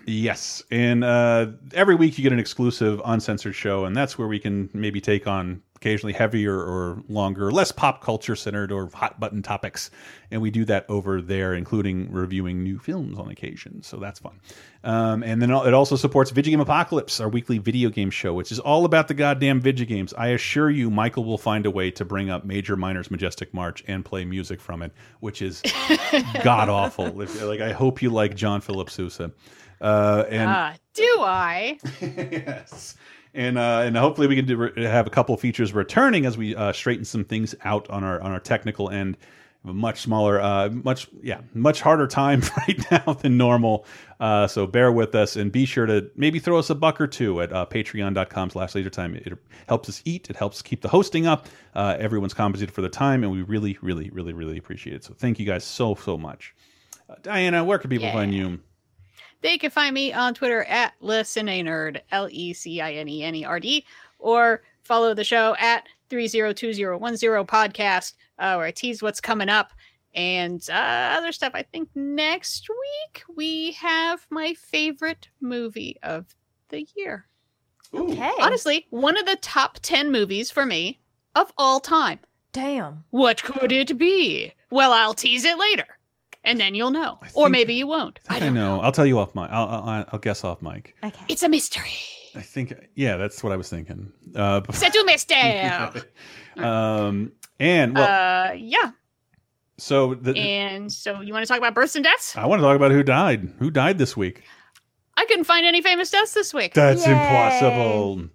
yes, 0.06 0.62
and 0.70 1.04
uh, 1.04 1.48
every 1.74 1.94
week 1.94 2.16
you 2.16 2.22
get 2.22 2.32
an 2.32 2.38
exclusive 2.38 3.00
uncensored 3.04 3.54
show, 3.54 3.84
and 3.84 3.94
that's 3.94 4.18
where 4.18 4.26
we 4.26 4.38
can 4.38 4.70
maybe 4.72 5.00
take 5.00 5.26
on 5.26 5.62
occasionally 5.78 6.12
heavier 6.12 6.54
or 6.54 7.02
longer, 7.08 7.50
less 7.50 7.72
pop 7.72 8.02
culture 8.02 8.34
centered 8.36 8.70
or 8.72 8.90
hot 8.92 9.18
button 9.18 9.42
topics. 9.42 9.90
And 10.30 10.42
we 10.42 10.50
do 10.50 10.64
that 10.66 10.84
over 10.88 11.22
there, 11.22 11.54
including 11.54 12.12
reviewing 12.12 12.62
new 12.62 12.78
films 12.78 13.18
on 13.18 13.30
occasion. 13.30 13.82
So 13.82 13.96
that's 13.96 14.18
fun. 14.18 14.40
Um, 14.84 15.22
and 15.22 15.40
then 15.40 15.50
it 15.50 15.74
also 15.74 15.96
supports 15.96 16.30
Video 16.32 16.50
Game 16.50 16.60
Apocalypse, 16.60 17.20
our 17.20 17.28
weekly 17.28 17.58
video 17.58 17.90
game 17.90 18.10
show, 18.10 18.34
which 18.34 18.52
is 18.52 18.58
all 18.58 18.84
about 18.84 19.08
the 19.08 19.14
goddamn 19.14 19.60
video 19.60 19.86
games. 19.86 20.12
I 20.14 20.28
assure 20.28 20.68
you, 20.68 20.90
Michael 20.90 21.24
will 21.24 21.38
find 21.38 21.64
a 21.64 21.70
way 21.70 21.90
to 21.92 22.04
bring 22.04 22.28
up 22.28 22.44
Major 22.44 22.76
Minor's 22.76 23.10
Majestic 23.10 23.54
March 23.54 23.82
and 23.86 24.04
play 24.04 24.24
music 24.24 24.60
from 24.60 24.82
it, 24.82 24.92
which 25.20 25.40
is 25.42 25.62
god 26.42 26.68
awful. 26.68 27.20
If, 27.22 27.40
like, 27.42 27.60
I 27.60 27.72
hope 27.72 28.02
you 28.02 28.10
like 28.10 28.34
John 28.34 28.60
Philip 28.60 28.90
Sousa. 28.90 29.32
Uh, 29.80 30.24
and 30.28 30.50
Ah, 30.50 30.74
do 30.94 31.16
I? 31.20 31.78
yes. 32.00 32.96
And 33.34 33.58
uh, 33.58 33.82
and 33.84 33.96
hopefully 33.96 34.26
we 34.26 34.36
can 34.36 34.46
do, 34.46 34.70
have 34.76 35.06
a 35.06 35.10
couple 35.10 35.36
features 35.36 35.72
returning 35.72 36.26
as 36.26 36.36
we 36.38 36.56
uh, 36.56 36.72
straighten 36.72 37.04
some 37.04 37.24
things 37.24 37.54
out 37.64 37.88
on 37.90 38.02
our 38.04 38.20
on 38.20 38.32
our 38.32 38.40
technical 38.40 38.90
end. 38.90 39.16
A 39.64 39.72
much 39.74 40.00
smaller, 40.02 40.40
uh, 40.40 40.68
much 40.70 41.08
yeah, 41.20 41.40
much 41.52 41.80
harder 41.80 42.06
time 42.06 42.42
right 42.56 42.90
now 42.92 43.12
than 43.14 43.36
normal. 43.36 43.84
Uh, 44.20 44.46
so 44.46 44.66
bear 44.68 44.92
with 44.92 45.14
us 45.16 45.34
and 45.34 45.50
be 45.50 45.64
sure 45.66 45.84
to 45.84 46.08
maybe 46.14 46.38
throw 46.38 46.58
us 46.58 46.70
a 46.70 46.76
buck 46.76 47.00
or 47.00 47.08
two 47.08 47.42
at 47.42 47.52
uh, 47.52 47.66
Patreon.com/slash 47.66 48.72
LaserTime. 48.74 49.16
It 49.16 49.36
helps 49.68 49.88
us 49.88 50.00
eat. 50.04 50.30
It 50.30 50.36
helps 50.36 50.62
keep 50.62 50.80
the 50.80 50.88
hosting 50.88 51.26
up. 51.26 51.48
Uh, 51.74 51.96
everyone's 51.98 52.34
compensated 52.34 52.72
for 52.72 52.82
the 52.82 52.88
time, 52.88 53.24
and 53.24 53.32
we 53.32 53.42
really, 53.42 53.76
really, 53.82 54.10
really, 54.10 54.32
really 54.32 54.58
appreciate 54.58 54.94
it. 54.94 55.04
So 55.04 55.12
thank 55.18 55.40
you 55.40 55.44
guys 55.44 55.64
so 55.64 55.96
so 55.96 56.16
much. 56.16 56.54
Uh, 57.10 57.16
Diana, 57.22 57.64
where 57.64 57.78
can 57.78 57.90
people 57.90 58.06
Yeah. 58.06 58.12
find 58.12 58.32
you? 58.32 58.60
They 59.40 59.58
can 59.58 59.70
find 59.70 59.94
me 59.94 60.12
on 60.12 60.34
Twitter 60.34 60.64
at 60.64 60.94
Listen 61.00 61.48
a 61.48 61.62
Nerd, 61.62 62.00
L 62.10 62.28
E 62.30 62.52
C 62.52 62.80
I 62.80 62.92
N 62.94 63.08
E 63.08 63.22
N 63.22 63.34
E 63.34 63.44
R 63.44 63.60
D, 63.60 63.84
or 64.18 64.62
follow 64.82 65.14
the 65.14 65.24
show 65.24 65.54
at 65.58 65.88
302010 66.10 67.46
podcast, 67.46 68.14
uh, 68.38 68.54
where 68.54 68.66
I 68.66 68.70
tease 68.70 69.02
what's 69.02 69.20
coming 69.20 69.48
up 69.48 69.72
and 70.14 70.66
uh, 70.70 71.16
other 71.16 71.32
stuff. 71.32 71.52
I 71.54 71.62
think 71.62 71.88
next 71.94 72.68
week 72.68 73.22
we 73.36 73.72
have 73.72 74.26
my 74.30 74.54
favorite 74.54 75.28
movie 75.40 75.96
of 76.02 76.34
the 76.70 76.86
year. 76.96 77.26
Okay. 77.94 78.32
Honestly, 78.40 78.86
one 78.90 79.16
of 79.16 79.26
the 79.26 79.36
top 79.36 79.78
10 79.80 80.10
movies 80.10 80.50
for 80.50 80.66
me 80.66 81.00
of 81.34 81.52
all 81.56 81.80
time. 81.80 82.18
Damn. 82.52 83.04
What 83.10 83.42
could 83.42 83.72
it 83.72 83.96
be? 83.96 84.52
Well, 84.70 84.92
I'll 84.92 85.14
tease 85.14 85.44
it 85.44 85.58
later. 85.58 85.86
And 86.48 86.58
then 86.58 86.74
you'll 86.74 86.90
know. 86.90 87.20
Or 87.34 87.50
maybe 87.50 87.74
you 87.74 87.86
won't. 87.86 88.20
I, 88.28 88.38
don't 88.38 88.54
know. 88.54 88.80
I'll 88.80 88.90
tell 88.90 89.04
you 89.04 89.18
off 89.18 89.34
mic. 89.34 89.50
I'll, 89.50 89.68
I'll, 89.68 90.04
I'll 90.12 90.18
guess 90.18 90.44
off 90.44 90.62
mic. 90.62 90.96
Okay. 91.04 91.24
It's 91.28 91.42
a 91.42 91.48
mystery. 91.48 91.92
I 92.34 92.40
think, 92.40 92.72
yeah, 92.94 93.18
that's 93.18 93.42
what 93.44 93.52
I 93.52 93.56
was 93.56 93.68
thinking. 93.68 94.10
Uh, 94.34 94.62
C'est 94.70 94.96
un 94.96 95.06
mystère. 95.06 96.04
um, 96.56 97.32
and 97.60 97.94
well, 97.94 98.50
uh, 98.50 98.52
yeah. 98.54 98.92
so 99.76 100.14
the, 100.14 100.38
And 100.38 100.90
so 100.90 101.20
you 101.20 101.34
want 101.34 101.44
to 101.44 101.48
talk 101.48 101.58
about 101.58 101.74
births 101.74 101.96
and 101.96 102.04
deaths? 102.04 102.34
I 102.34 102.46
want 102.46 102.60
to 102.60 102.64
talk 102.64 102.76
about 102.76 102.92
who 102.92 103.02
died. 103.02 103.52
Who 103.58 103.70
died 103.70 103.98
this 103.98 104.16
week? 104.16 104.42
I 105.18 105.26
couldn't 105.26 105.44
find 105.44 105.66
any 105.66 105.82
famous 105.82 106.10
deaths 106.10 106.32
this 106.32 106.54
week. 106.54 106.72
That's 106.74 107.06
impossible. 107.06 108.28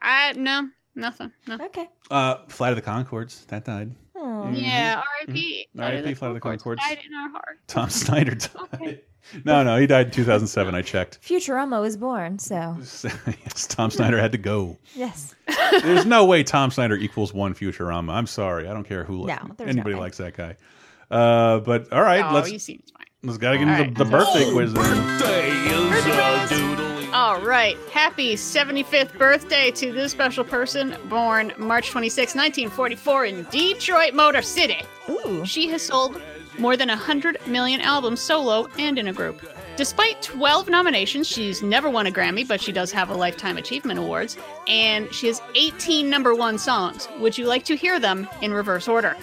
I 0.00 0.32
no, 0.36 0.68
nothing. 0.94 1.32
No. 1.46 1.56
Okay. 1.60 1.88
Uh, 2.10 2.36
Flight 2.48 2.72
of 2.72 2.76
the 2.76 2.82
Conchords. 2.88 3.46
That 3.46 3.64
died. 3.64 3.94
Yeah, 4.18 4.96
R.I.P. 4.98 5.68
R.I.P. 5.78 6.14
Flight 6.14 6.28
of 6.28 6.34
the 6.34 6.40
Conchords. 6.40 6.76
Died 6.78 6.98
in 7.06 7.14
our 7.14 7.28
heart. 7.30 7.58
Tom 7.66 7.88
Snyder 7.90 8.34
died. 8.34 9.02
No, 9.44 9.62
no, 9.62 9.76
he 9.78 9.86
died 9.86 10.06
in 10.06 10.12
2007. 10.12 10.74
I 10.74 10.80
checked. 10.82 11.20
Futurama 11.22 11.80
was 11.80 11.96
born, 11.96 12.38
so 12.38 12.76
yes, 12.82 13.66
Tom 13.66 13.90
Snyder 13.90 14.18
had 14.18 14.32
to 14.32 14.38
go. 14.38 14.78
yes. 14.94 15.34
There's 15.82 16.06
no 16.06 16.24
way 16.24 16.42
Tom 16.42 16.70
Snyder 16.70 16.96
equals 16.96 17.34
one 17.34 17.54
Futurama. 17.54 18.12
I'm 18.12 18.26
sorry. 18.26 18.66
I 18.68 18.72
don't 18.72 18.84
care 18.84 19.04
who 19.04 19.26
No, 19.26 19.36
anybody 19.60 19.94
no 19.94 20.00
likes 20.00 20.16
that 20.16 20.34
guy. 20.36 20.56
Uh, 21.10 21.60
but 21.60 21.92
all 21.92 22.02
right, 22.02 22.24
Oh, 22.24 22.34
let's 22.34 22.48
he 22.48 22.58
seems 22.58 22.90
fine. 22.90 23.06
let's 23.22 23.38
gotta 23.38 23.58
get 23.58 23.68
All 23.68 23.74
into 23.74 23.84
right. 23.84 23.94
the, 23.96 24.04
the 24.04 24.10
birthday 24.10 24.50
quiz. 24.50 24.72
Then. 24.72 26.67
All 27.12 27.40
right. 27.40 27.76
Happy 27.90 28.34
75th 28.34 29.16
birthday 29.16 29.70
to 29.70 29.92
this 29.92 30.12
special 30.12 30.44
person 30.44 30.94
born 31.08 31.52
March 31.56 31.90
26, 31.90 32.34
1944 32.34 33.24
in 33.24 33.44
Detroit 33.50 34.12
Motor 34.12 34.42
City. 34.42 34.82
Ooh. 35.08 35.44
She 35.46 35.68
has 35.68 35.80
sold 35.80 36.20
more 36.58 36.76
than 36.76 36.88
100 36.88 37.38
million 37.46 37.80
albums 37.80 38.20
solo 38.20 38.68
and 38.78 38.98
in 38.98 39.08
a 39.08 39.12
group. 39.12 39.40
Despite 39.76 40.20
12 40.20 40.68
nominations, 40.68 41.26
she's 41.26 41.62
never 41.62 41.88
won 41.88 42.06
a 42.06 42.10
Grammy, 42.10 42.46
but 42.46 42.60
she 42.60 42.72
does 42.72 42.92
have 42.92 43.08
a 43.08 43.14
Lifetime 43.14 43.56
Achievement 43.56 43.98
Awards, 43.98 44.36
and 44.66 45.12
she 45.14 45.28
has 45.28 45.40
18 45.54 46.10
number 46.10 46.34
one 46.34 46.58
songs. 46.58 47.08
Would 47.20 47.38
you 47.38 47.46
like 47.46 47.64
to 47.66 47.76
hear 47.76 47.98
them 47.98 48.28
in 48.42 48.52
reverse 48.52 48.86
order? 48.86 49.16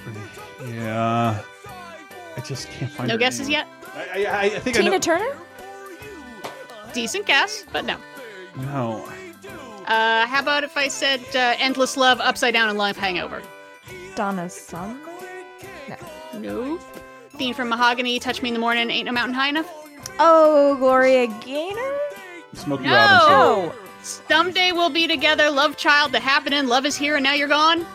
Yeah, 0.67 1.39
I 2.35 2.41
just 2.41 2.67
can't 2.69 2.91
find. 2.91 3.09
It. 3.09 3.13
No 3.13 3.15
her 3.15 3.19
guesses 3.19 3.47
name. 3.47 3.51
yet? 3.51 3.67
I, 3.95 4.25
I, 4.25 4.41
I 4.43 4.49
think 4.59 4.77
I 4.77 4.79
Tina 4.81 4.91
know. 4.91 4.99
Turner? 4.99 5.37
Decent 6.95 7.25
guess, 7.25 7.65
but 7.73 7.83
no. 7.85 7.97
No, 8.57 9.05
Uh, 9.85 10.25
how 10.25 10.39
about 10.39 10.63
if 10.63 10.77
I 10.77 10.87
said 10.87 11.19
uh, 11.35 11.55
Endless 11.59 11.97
Love, 11.97 12.21
Upside 12.21 12.53
Down, 12.53 12.69
and 12.69 12.77
Life 12.77 12.95
Hangover? 12.97 13.41
Donna's 14.15 14.53
Summer? 14.53 14.97
No. 15.89 15.97
No. 16.39 16.77
Theme 17.31 17.53
from 17.53 17.67
Mahogany, 17.69 18.17
Touch 18.17 18.41
Me 18.41 18.47
in 18.49 18.53
the 18.53 18.59
Morning, 18.61 18.89
Ain't 18.89 19.05
No 19.07 19.11
Mountain 19.11 19.33
High 19.35 19.49
Enough? 19.49 19.69
Oh, 20.19 20.75
Gloria 20.79 21.27
Gaynor? 21.27 21.99
Smokey 22.53 22.85
Robinson. 22.87 23.29
No! 23.29 23.75
Someday 24.01 24.71
we'll 24.71 24.89
be 24.89 25.05
together, 25.07 25.49
Love 25.51 25.75
Child, 25.75 26.13
The 26.13 26.19
Happening, 26.21 26.67
Love 26.67 26.85
is 26.85 26.95
Here, 26.95 27.15
and 27.17 27.23
Now 27.23 27.33
You're 27.33 27.49
Gone. 27.49 27.85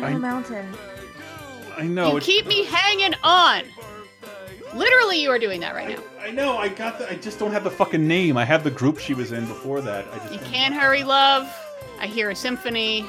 Hannah 0.00 0.18
Mountain. 0.18 0.74
I 1.76 1.84
know. 1.84 2.10
you 2.10 2.16
it- 2.16 2.24
keep 2.24 2.46
me 2.46 2.64
hanging 2.64 3.14
on. 3.22 3.62
Literally, 4.74 5.22
you 5.22 5.30
are 5.30 5.38
doing 5.38 5.60
that 5.60 5.74
right 5.74 5.88
now. 5.90 6.02
I 6.20 6.30
know. 6.30 6.58
I 6.58 6.68
got. 6.68 6.98
The, 6.98 7.10
I 7.10 7.16
just 7.16 7.38
don't 7.38 7.52
have 7.52 7.64
the 7.64 7.70
fucking 7.70 8.06
name. 8.06 8.36
I 8.36 8.44
have 8.44 8.62
the 8.64 8.70
group 8.70 8.98
she 8.98 9.14
was 9.14 9.32
in 9.32 9.46
before 9.46 9.80
that. 9.80 10.06
I 10.12 10.18
just. 10.18 10.32
You 10.34 10.38
can't 10.40 10.74
hurry, 10.74 11.02
love. 11.04 11.50
I 12.00 12.06
hear 12.06 12.30
a 12.30 12.34
symphony. 12.36 13.06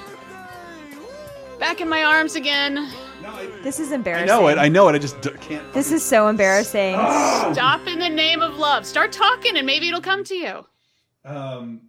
Back 1.59 1.81
in 1.81 1.87
my 1.89 2.03
arms 2.03 2.35
again. 2.35 2.89
This 3.63 3.79
is 3.79 3.91
embarrassing. 3.91 3.91
I 3.91 3.95
embarrassing. 3.95 4.27
know 4.27 4.47
it. 4.47 4.57
I 4.57 4.67
know 4.67 4.87
it. 4.89 4.95
I 4.95 4.97
just 4.97 5.21
d- 5.21 5.29
can't. 5.41 5.71
This 5.73 5.91
is 5.91 6.03
so 6.03 6.27
embarrassing. 6.27 6.93
Stop 7.53 7.85
in 7.87 7.99
the 7.99 8.09
name 8.09 8.41
of 8.41 8.55
love. 8.57 8.85
Start 8.85 9.11
talking, 9.11 9.57
and 9.57 9.65
maybe 9.67 9.87
it'll 9.87 10.01
come 10.01 10.23
to 10.23 10.35
you. 10.35 10.65
Um, 11.23 11.81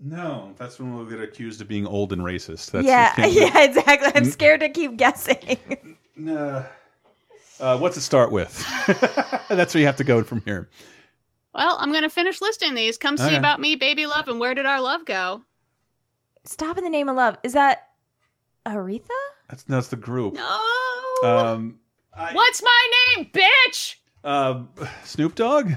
no, 0.00 0.52
that's 0.58 0.80
when 0.80 0.96
we'll 0.96 1.06
get 1.06 1.20
accused 1.20 1.60
of 1.60 1.68
being 1.68 1.86
old 1.86 2.12
and 2.12 2.22
racist. 2.22 2.72
That's, 2.72 2.84
yeah, 2.84 3.14
can't- 3.14 3.32
yeah, 3.32 3.62
exactly. 3.62 4.10
I'm 4.14 4.24
scared 4.24 4.58
to 4.60 4.68
keep 4.68 4.96
guessing. 4.96 5.56
Nah. 6.16 6.64
Uh, 7.62 7.78
what's 7.78 7.96
it 7.96 8.00
start 8.00 8.32
with? 8.32 8.58
that's 9.48 9.72
where 9.72 9.80
you 9.80 9.86
have 9.86 9.96
to 9.96 10.04
go 10.04 10.24
from 10.24 10.42
here. 10.44 10.68
Well, 11.54 11.76
I'm 11.78 11.90
going 11.92 12.02
to 12.02 12.10
finish 12.10 12.40
listing 12.40 12.74
these. 12.74 12.98
Come 12.98 13.16
see 13.16 13.26
Okay. 13.26 13.36
about 13.36 13.60
me, 13.60 13.76
baby 13.76 14.06
love, 14.06 14.26
and 14.26 14.40
where 14.40 14.52
did 14.52 14.66
our 14.66 14.80
love 14.80 15.04
go? 15.04 15.42
Stop 16.44 16.76
in 16.76 16.82
the 16.82 16.90
name 16.90 17.08
of 17.08 17.14
love. 17.14 17.38
Is 17.44 17.52
that 17.52 17.90
Aretha? 18.66 19.08
That's 19.48 19.62
that's 19.62 19.88
the 19.88 19.96
group. 19.96 20.34
No. 20.34 20.60
Um, 21.22 21.78
What's 22.32 22.62
my 22.64 22.88
name, 23.16 23.30
bitch? 23.32 23.94
uh, 24.24 24.62
Snoop 25.04 25.36
Dogg. 25.36 25.70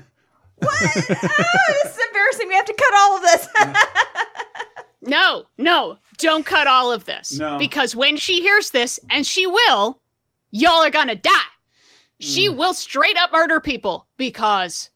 What? 0.55 0.73
Oh, 0.73 0.87
this 1.83 1.91
is 1.93 1.99
embarrassing. 2.07 2.47
We 2.47 2.55
have 2.55 2.65
to 2.65 2.73
cut 2.73 2.93
all 2.97 3.17
of 3.17 3.21
this. 3.21 3.47
No, 5.07 5.43
no, 5.59 5.99
don't 6.17 6.43
cut 6.47 6.65
all 6.65 6.91
of 6.91 7.05
this. 7.05 7.37
No. 7.37 7.59
Because 7.59 7.95
when 7.95 8.17
she 8.17 8.41
hears 8.41 8.71
this, 8.71 8.99
and 9.11 9.23
she 9.23 9.45
will, 9.45 9.99
y'all 10.49 10.83
are 10.83 10.89
gonna 10.89 11.13
die. 11.13 11.29
She 12.19 12.49
mm. 12.49 12.55
will 12.55 12.73
straight 12.73 13.17
up 13.17 13.31
murder 13.31 13.59
people 13.59 14.07
because 14.17 14.89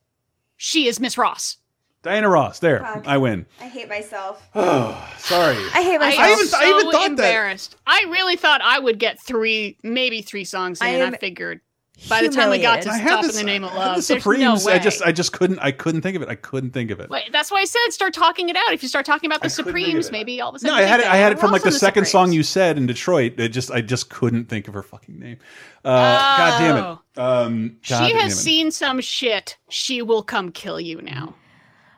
she 0.58 0.88
is 0.88 1.00
Miss 1.00 1.18
Ross. 1.18 1.58
Diana 2.02 2.30
Ross. 2.30 2.60
There, 2.60 2.80
Fuck. 2.80 3.08
I 3.08 3.18
win. 3.18 3.46
I 3.60 3.68
hate 3.68 3.90
myself. 3.90 4.48
Oh, 4.56 5.14
sorry. 5.18 5.58
I 5.74 5.82
hate 5.84 6.00
myself. 6.00 6.20
I, 6.20 6.30
I 6.30 6.34
even- 6.34 6.48
so 6.48 6.58
I 6.60 6.70
even 6.70 6.92
thought 6.92 7.02
that- 7.02 7.10
embarrassed. 7.10 7.76
I 7.86 8.06
really 8.10 8.36
thought 8.36 8.62
I 8.64 8.80
would 8.80 9.00
get 9.00 9.22
three, 9.22 9.78
maybe 9.84 10.22
three 10.22 10.46
songs 10.46 10.80
in. 10.82 10.88
I 10.88 10.90
and 10.92 11.04
am 11.04 11.14
I 11.14 11.18
figured 11.18 11.62
by 12.08 12.22
the 12.22 12.30
time 12.30 12.50
we 12.50 12.60
got 12.60 12.82
to 12.84 12.90
I 12.90 13.00
"Stop 13.00 13.24
had 13.24 13.30
in 13.32 13.36
the 13.36 13.44
Name 13.44 13.64
of 13.64 13.74
Love," 13.74 13.88
the 13.98 14.14
there's 14.14 14.24
Supremes. 14.24 14.64
no 14.64 14.72
way. 14.72 14.76
I 14.76 14.80
just, 14.80 15.02
I 15.02 15.12
just 15.12 15.34
couldn't, 15.34 15.60
I 15.60 15.72
couldn't 15.72 16.02
think 16.02 16.16
of 16.16 16.22
it. 16.22 16.30
I 16.30 16.36
couldn't 16.36 16.72
think 16.72 16.92
of 16.92 17.00
it. 17.00 17.10
Wait, 17.10 17.32
that's 17.32 17.52
why 17.52 17.60
I 17.62 17.66
said 17.66 17.80
start 17.90 18.14
talking 18.14 18.50
it 18.50 18.56
out. 18.56 18.72
If 18.72 18.82
you 18.84 18.90
start 18.90 19.06
talking 19.06 19.28
about 19.30 19.42
the 19.42 19.50
couldn't 19.50 19.66
think 19.74 19.76
of 19.76 19.84
Supremes, 20.06 20.12
maybe 20.12 20.40
all 20.40 20.50
of 20.50 20.56
a 20.56 20.60
sudden. 20.60 20.76
No. 20.78 20.82
I 20.82 20.86
had 20.86 21.00
it. 21.02 21.08
I 21.08 21.18
had 21.18 21.32
it 21.32 21.40
from 21.40 21.52
like 21.52 21.66
Ross 21.66 21.74
the 21.74 21.80
second 21.80 22.06
Supremes. 22.06 22.30
song 22.30 22.32
you 22.34 22.44
said 22.44 22.78
in 22.78 22.86
Detroit. 22.86 23.40
It 23.40 23.50
just, 23.50 23.72
I 23.72 23.82
just 23.82 24.10
couldn't 24.10 24.46
think 24.46 24.68
of 24.68 24.74
her 24.76 24.84
fucking 24.84 25.20
name. 25.20 25.38
Uh, 25.84 26.38
God 26.38 26.60
damn 26.60 26.78
it. 26.78 27.22
Um, 27.22 27.78
God 27.88 28.08
She 28.08 28.14
has 28.16 28.34
it. 28.34 28.36
seen 28.38 28.72
some 28.72 29.02
shit. 29.02 29.58
She 29.70 30.02
will 30.02 30.24
come 30.24 30.52
kill 30.52 30.80
you 30.80 31.02
now. 31.02 31.36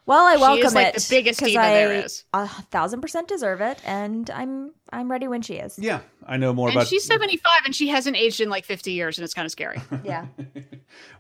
Well, 0.08 0.26
I 0.26 0.36
She 0.36 0.42
welcome 0.42 0.66
is, 0.66 0.76
like, 0.76 0.88
it. 0.88 0.94
the 0.96 1.08
biggest 1.10 1.40
'cause 1.40 1.50
diva 1.50 1.62
I 1.62 1.70
there 1.70 1.94
is. 1.94 2.24
A 2.34 2.48
thousand 2.48 3.02
percent 3.02 3.28
deserve 3.28 3.62
it, 3.62 3.80
and 3.86 4.30
I'm 4.32 4.72
I'm 4.92 5.10
ready 5.10 5.28
when 5.28 5.42
she 5.42 5.56
is. 5.56 5.80
Yeah, 5.80 6.02
I 6.26 6.38
know 6.38 6.54
more 6.54 6.68
and 6.68 6.76
about. 6.78 6.88
she's 6.88 7.04
75 7.06 7.52
and 7.66 7.76
she 7.76 7.88
hasn't 7.88 8.18
aged 8.18 8.42
in 8.42 8.50
like 8.50 8.66
50 8.66 8.92
years, 8.92 9.18
and 9.18 9.24
it's 9.24 9.34
kind 9.34 9.46
of 9.46 9.52
scary. 9.52 9.82
Yeah. 10.04 10.26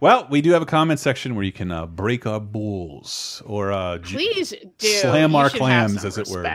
Well, 0.02 0.28
we 0.30 0.42
do 0.42 0.52
have 0.52 0.62
a 0.62 0.66
comment 0.66 1.00
section 1.00 1.34
where 1.36 1.46
you 1.46 1.52
can 1.54 1.72
uh, 1.72 1.86
break 1.86 2.26
our 2.26 2.40
bulls 2.42 3.42
or 3.46 3.72
uh, 3.72 4.00
Please 4.04 4.54
do. 4.78 4.88
slam 4.88 5.32
You 5.32 5.38
our 5.38 5.50
clams, 5.50 6.02
some 6.02 6.08
as 6.08 6.18
it 6.18 6.28
were, 6.28 6.46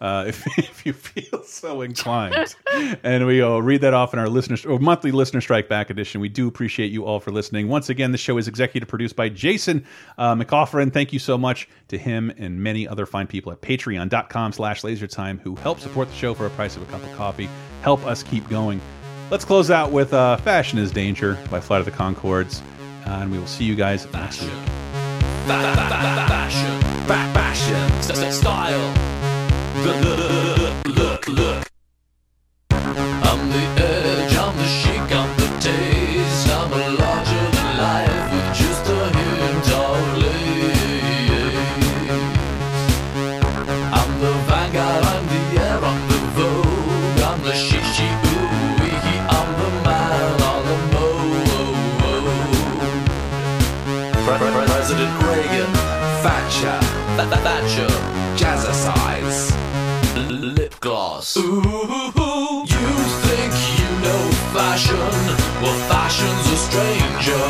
uh, 0.00 0.24
if, 0.26 0.44
if 0.58 0.84
you 0.84 0.92
feel 0.92 1.44
so 1.44 1.82
inclined. 1.82 2.56
and 3.04 3.24
we 3.26 3.40
will 3.40 3.62
read 3.62 3.82
that 3.82 3.94
off 3.94 4.12
in 4.14 4.18
our 4.18 4.28
listener 4.28 4.56
or 4.68 4.80
monthly 4.80 5.12
listener 5.12 5.40
strike 5.40 5.68
back 5.68 5.90
edition. 5.90 6.20
We 6.20 6.28
do 6.28 6.48
appreciate 6.48 6.90
you 6.90 7.04
all 7.04 7.20
for 7.20 7.30
listening. 7.30 7.68
Once 7.68 7.88
again, 7.88 8.10
the 8.10 8.18
show 8.18 8.36
is 8.36 8.48
executive 8.48 8.88
produced 8.88 9.14
by 9.14 9.28
Jason 9.28 9.84
uh, 10.18 10.34
McCaughren. 10.34 10.92
Thank 10.92 11.12
you 11.12 11.18
so 11.20 11.38
much 11.38 11.68
to 11.88 11.98
him 11.98 12.32
and 12.36 12.60
many 12.60 12.88
other 12.88 13.06
fine 13.06 13.28
people 13.28 13.52
at 13.52 13.60
patreon.com 13.60 14.52
slash 14.52 14.82
lasertime 14.82 15.38
who 15.40 15.54
help 15.56 15.78
support 15.78 16.08
the 16.08 16.14
show 16.14 16.34
for 16.34 16.46
a 16.46 16.50
price 16.56 16.76
of 16.76 16.82
a 16.82 16.86
cup 16.86 17.02
of 17.04 17.12
coffee. 17.14 17.48
Help 17.82 18.04
us 18.04 18.22
keep 18.24 18.48
going. 18.48 18.80
Let's 19.30 19.44
close 19.44 19.70
out 19.70 19.92
with 19.92 20.12
uh, 20.12 20.36
Fashion 20.38 20.78
is 20.78 20.90
Danger 20.90 21.36
by 21.50 21.60
Flight 21.60 21.80
of 21.80 21.84
the 21.84 21.92
Conchords. 21.92 22.60
Uh, 23.06 23.10
and 23.22 23.30
we 23.30 23.38
will 23.38 23.46
see 23.46 23.64
you 23.64 23.74
guys 23.76 24.10
next 24.12 24.42
week. 24.42 24.50
Fashion, 25.46 26.80
fashion, 27.34 27.74
s- 27.98 28.38
style. 28.38 28.92
Gloss. 61.26 61.36
Ooh, 61.36 62.64
you 62.66 62.86
think 63.26 63.52
you 63.78 63.88
know 64.02 64.30
fashion? 64.52 64.96
Well, 65.62 65.78
fashion's 65.88 66.46
a 66.50 66.56
stranger. 66.56 67.46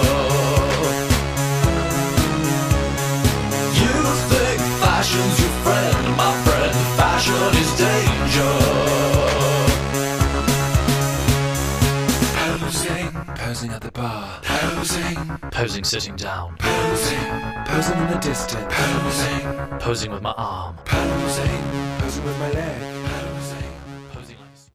You 3.81 3.95
think 4.31 4.61
fashion's 4.81 5.41
your 5.41 5.55
friend, 5.65 6.17
my 6.17 6.33
friend? 6.45 6.75
Fashion 6.97 7.53
is 7.63 7.71
danger. 7.77 8.55
Posing, 12.37 13.11
posing 13.37 13.71
at 13.71 13.81
the 13.83 13.93
bar. 13.93 14.41
Posing, 14.43 15.17
posing 15.51 15.85
sitting 15.85 16.17
down. 16.17 16.57
Posing, 16.59 17.19
posing 17.67 17.99
in 17.99 18.11
the 18.11 18.19
distance. 18.19 18.67
Posing, 18.71 19.79
posing 19.79 20.11
with 20.13 20.23
my 20.23 20.33
arm. 20.33 20.77
Posing, 20.85 21.63
posing 21.99 22.25
with 22.25 22.39
my 22.39 22.51
leg. 22.51 22.96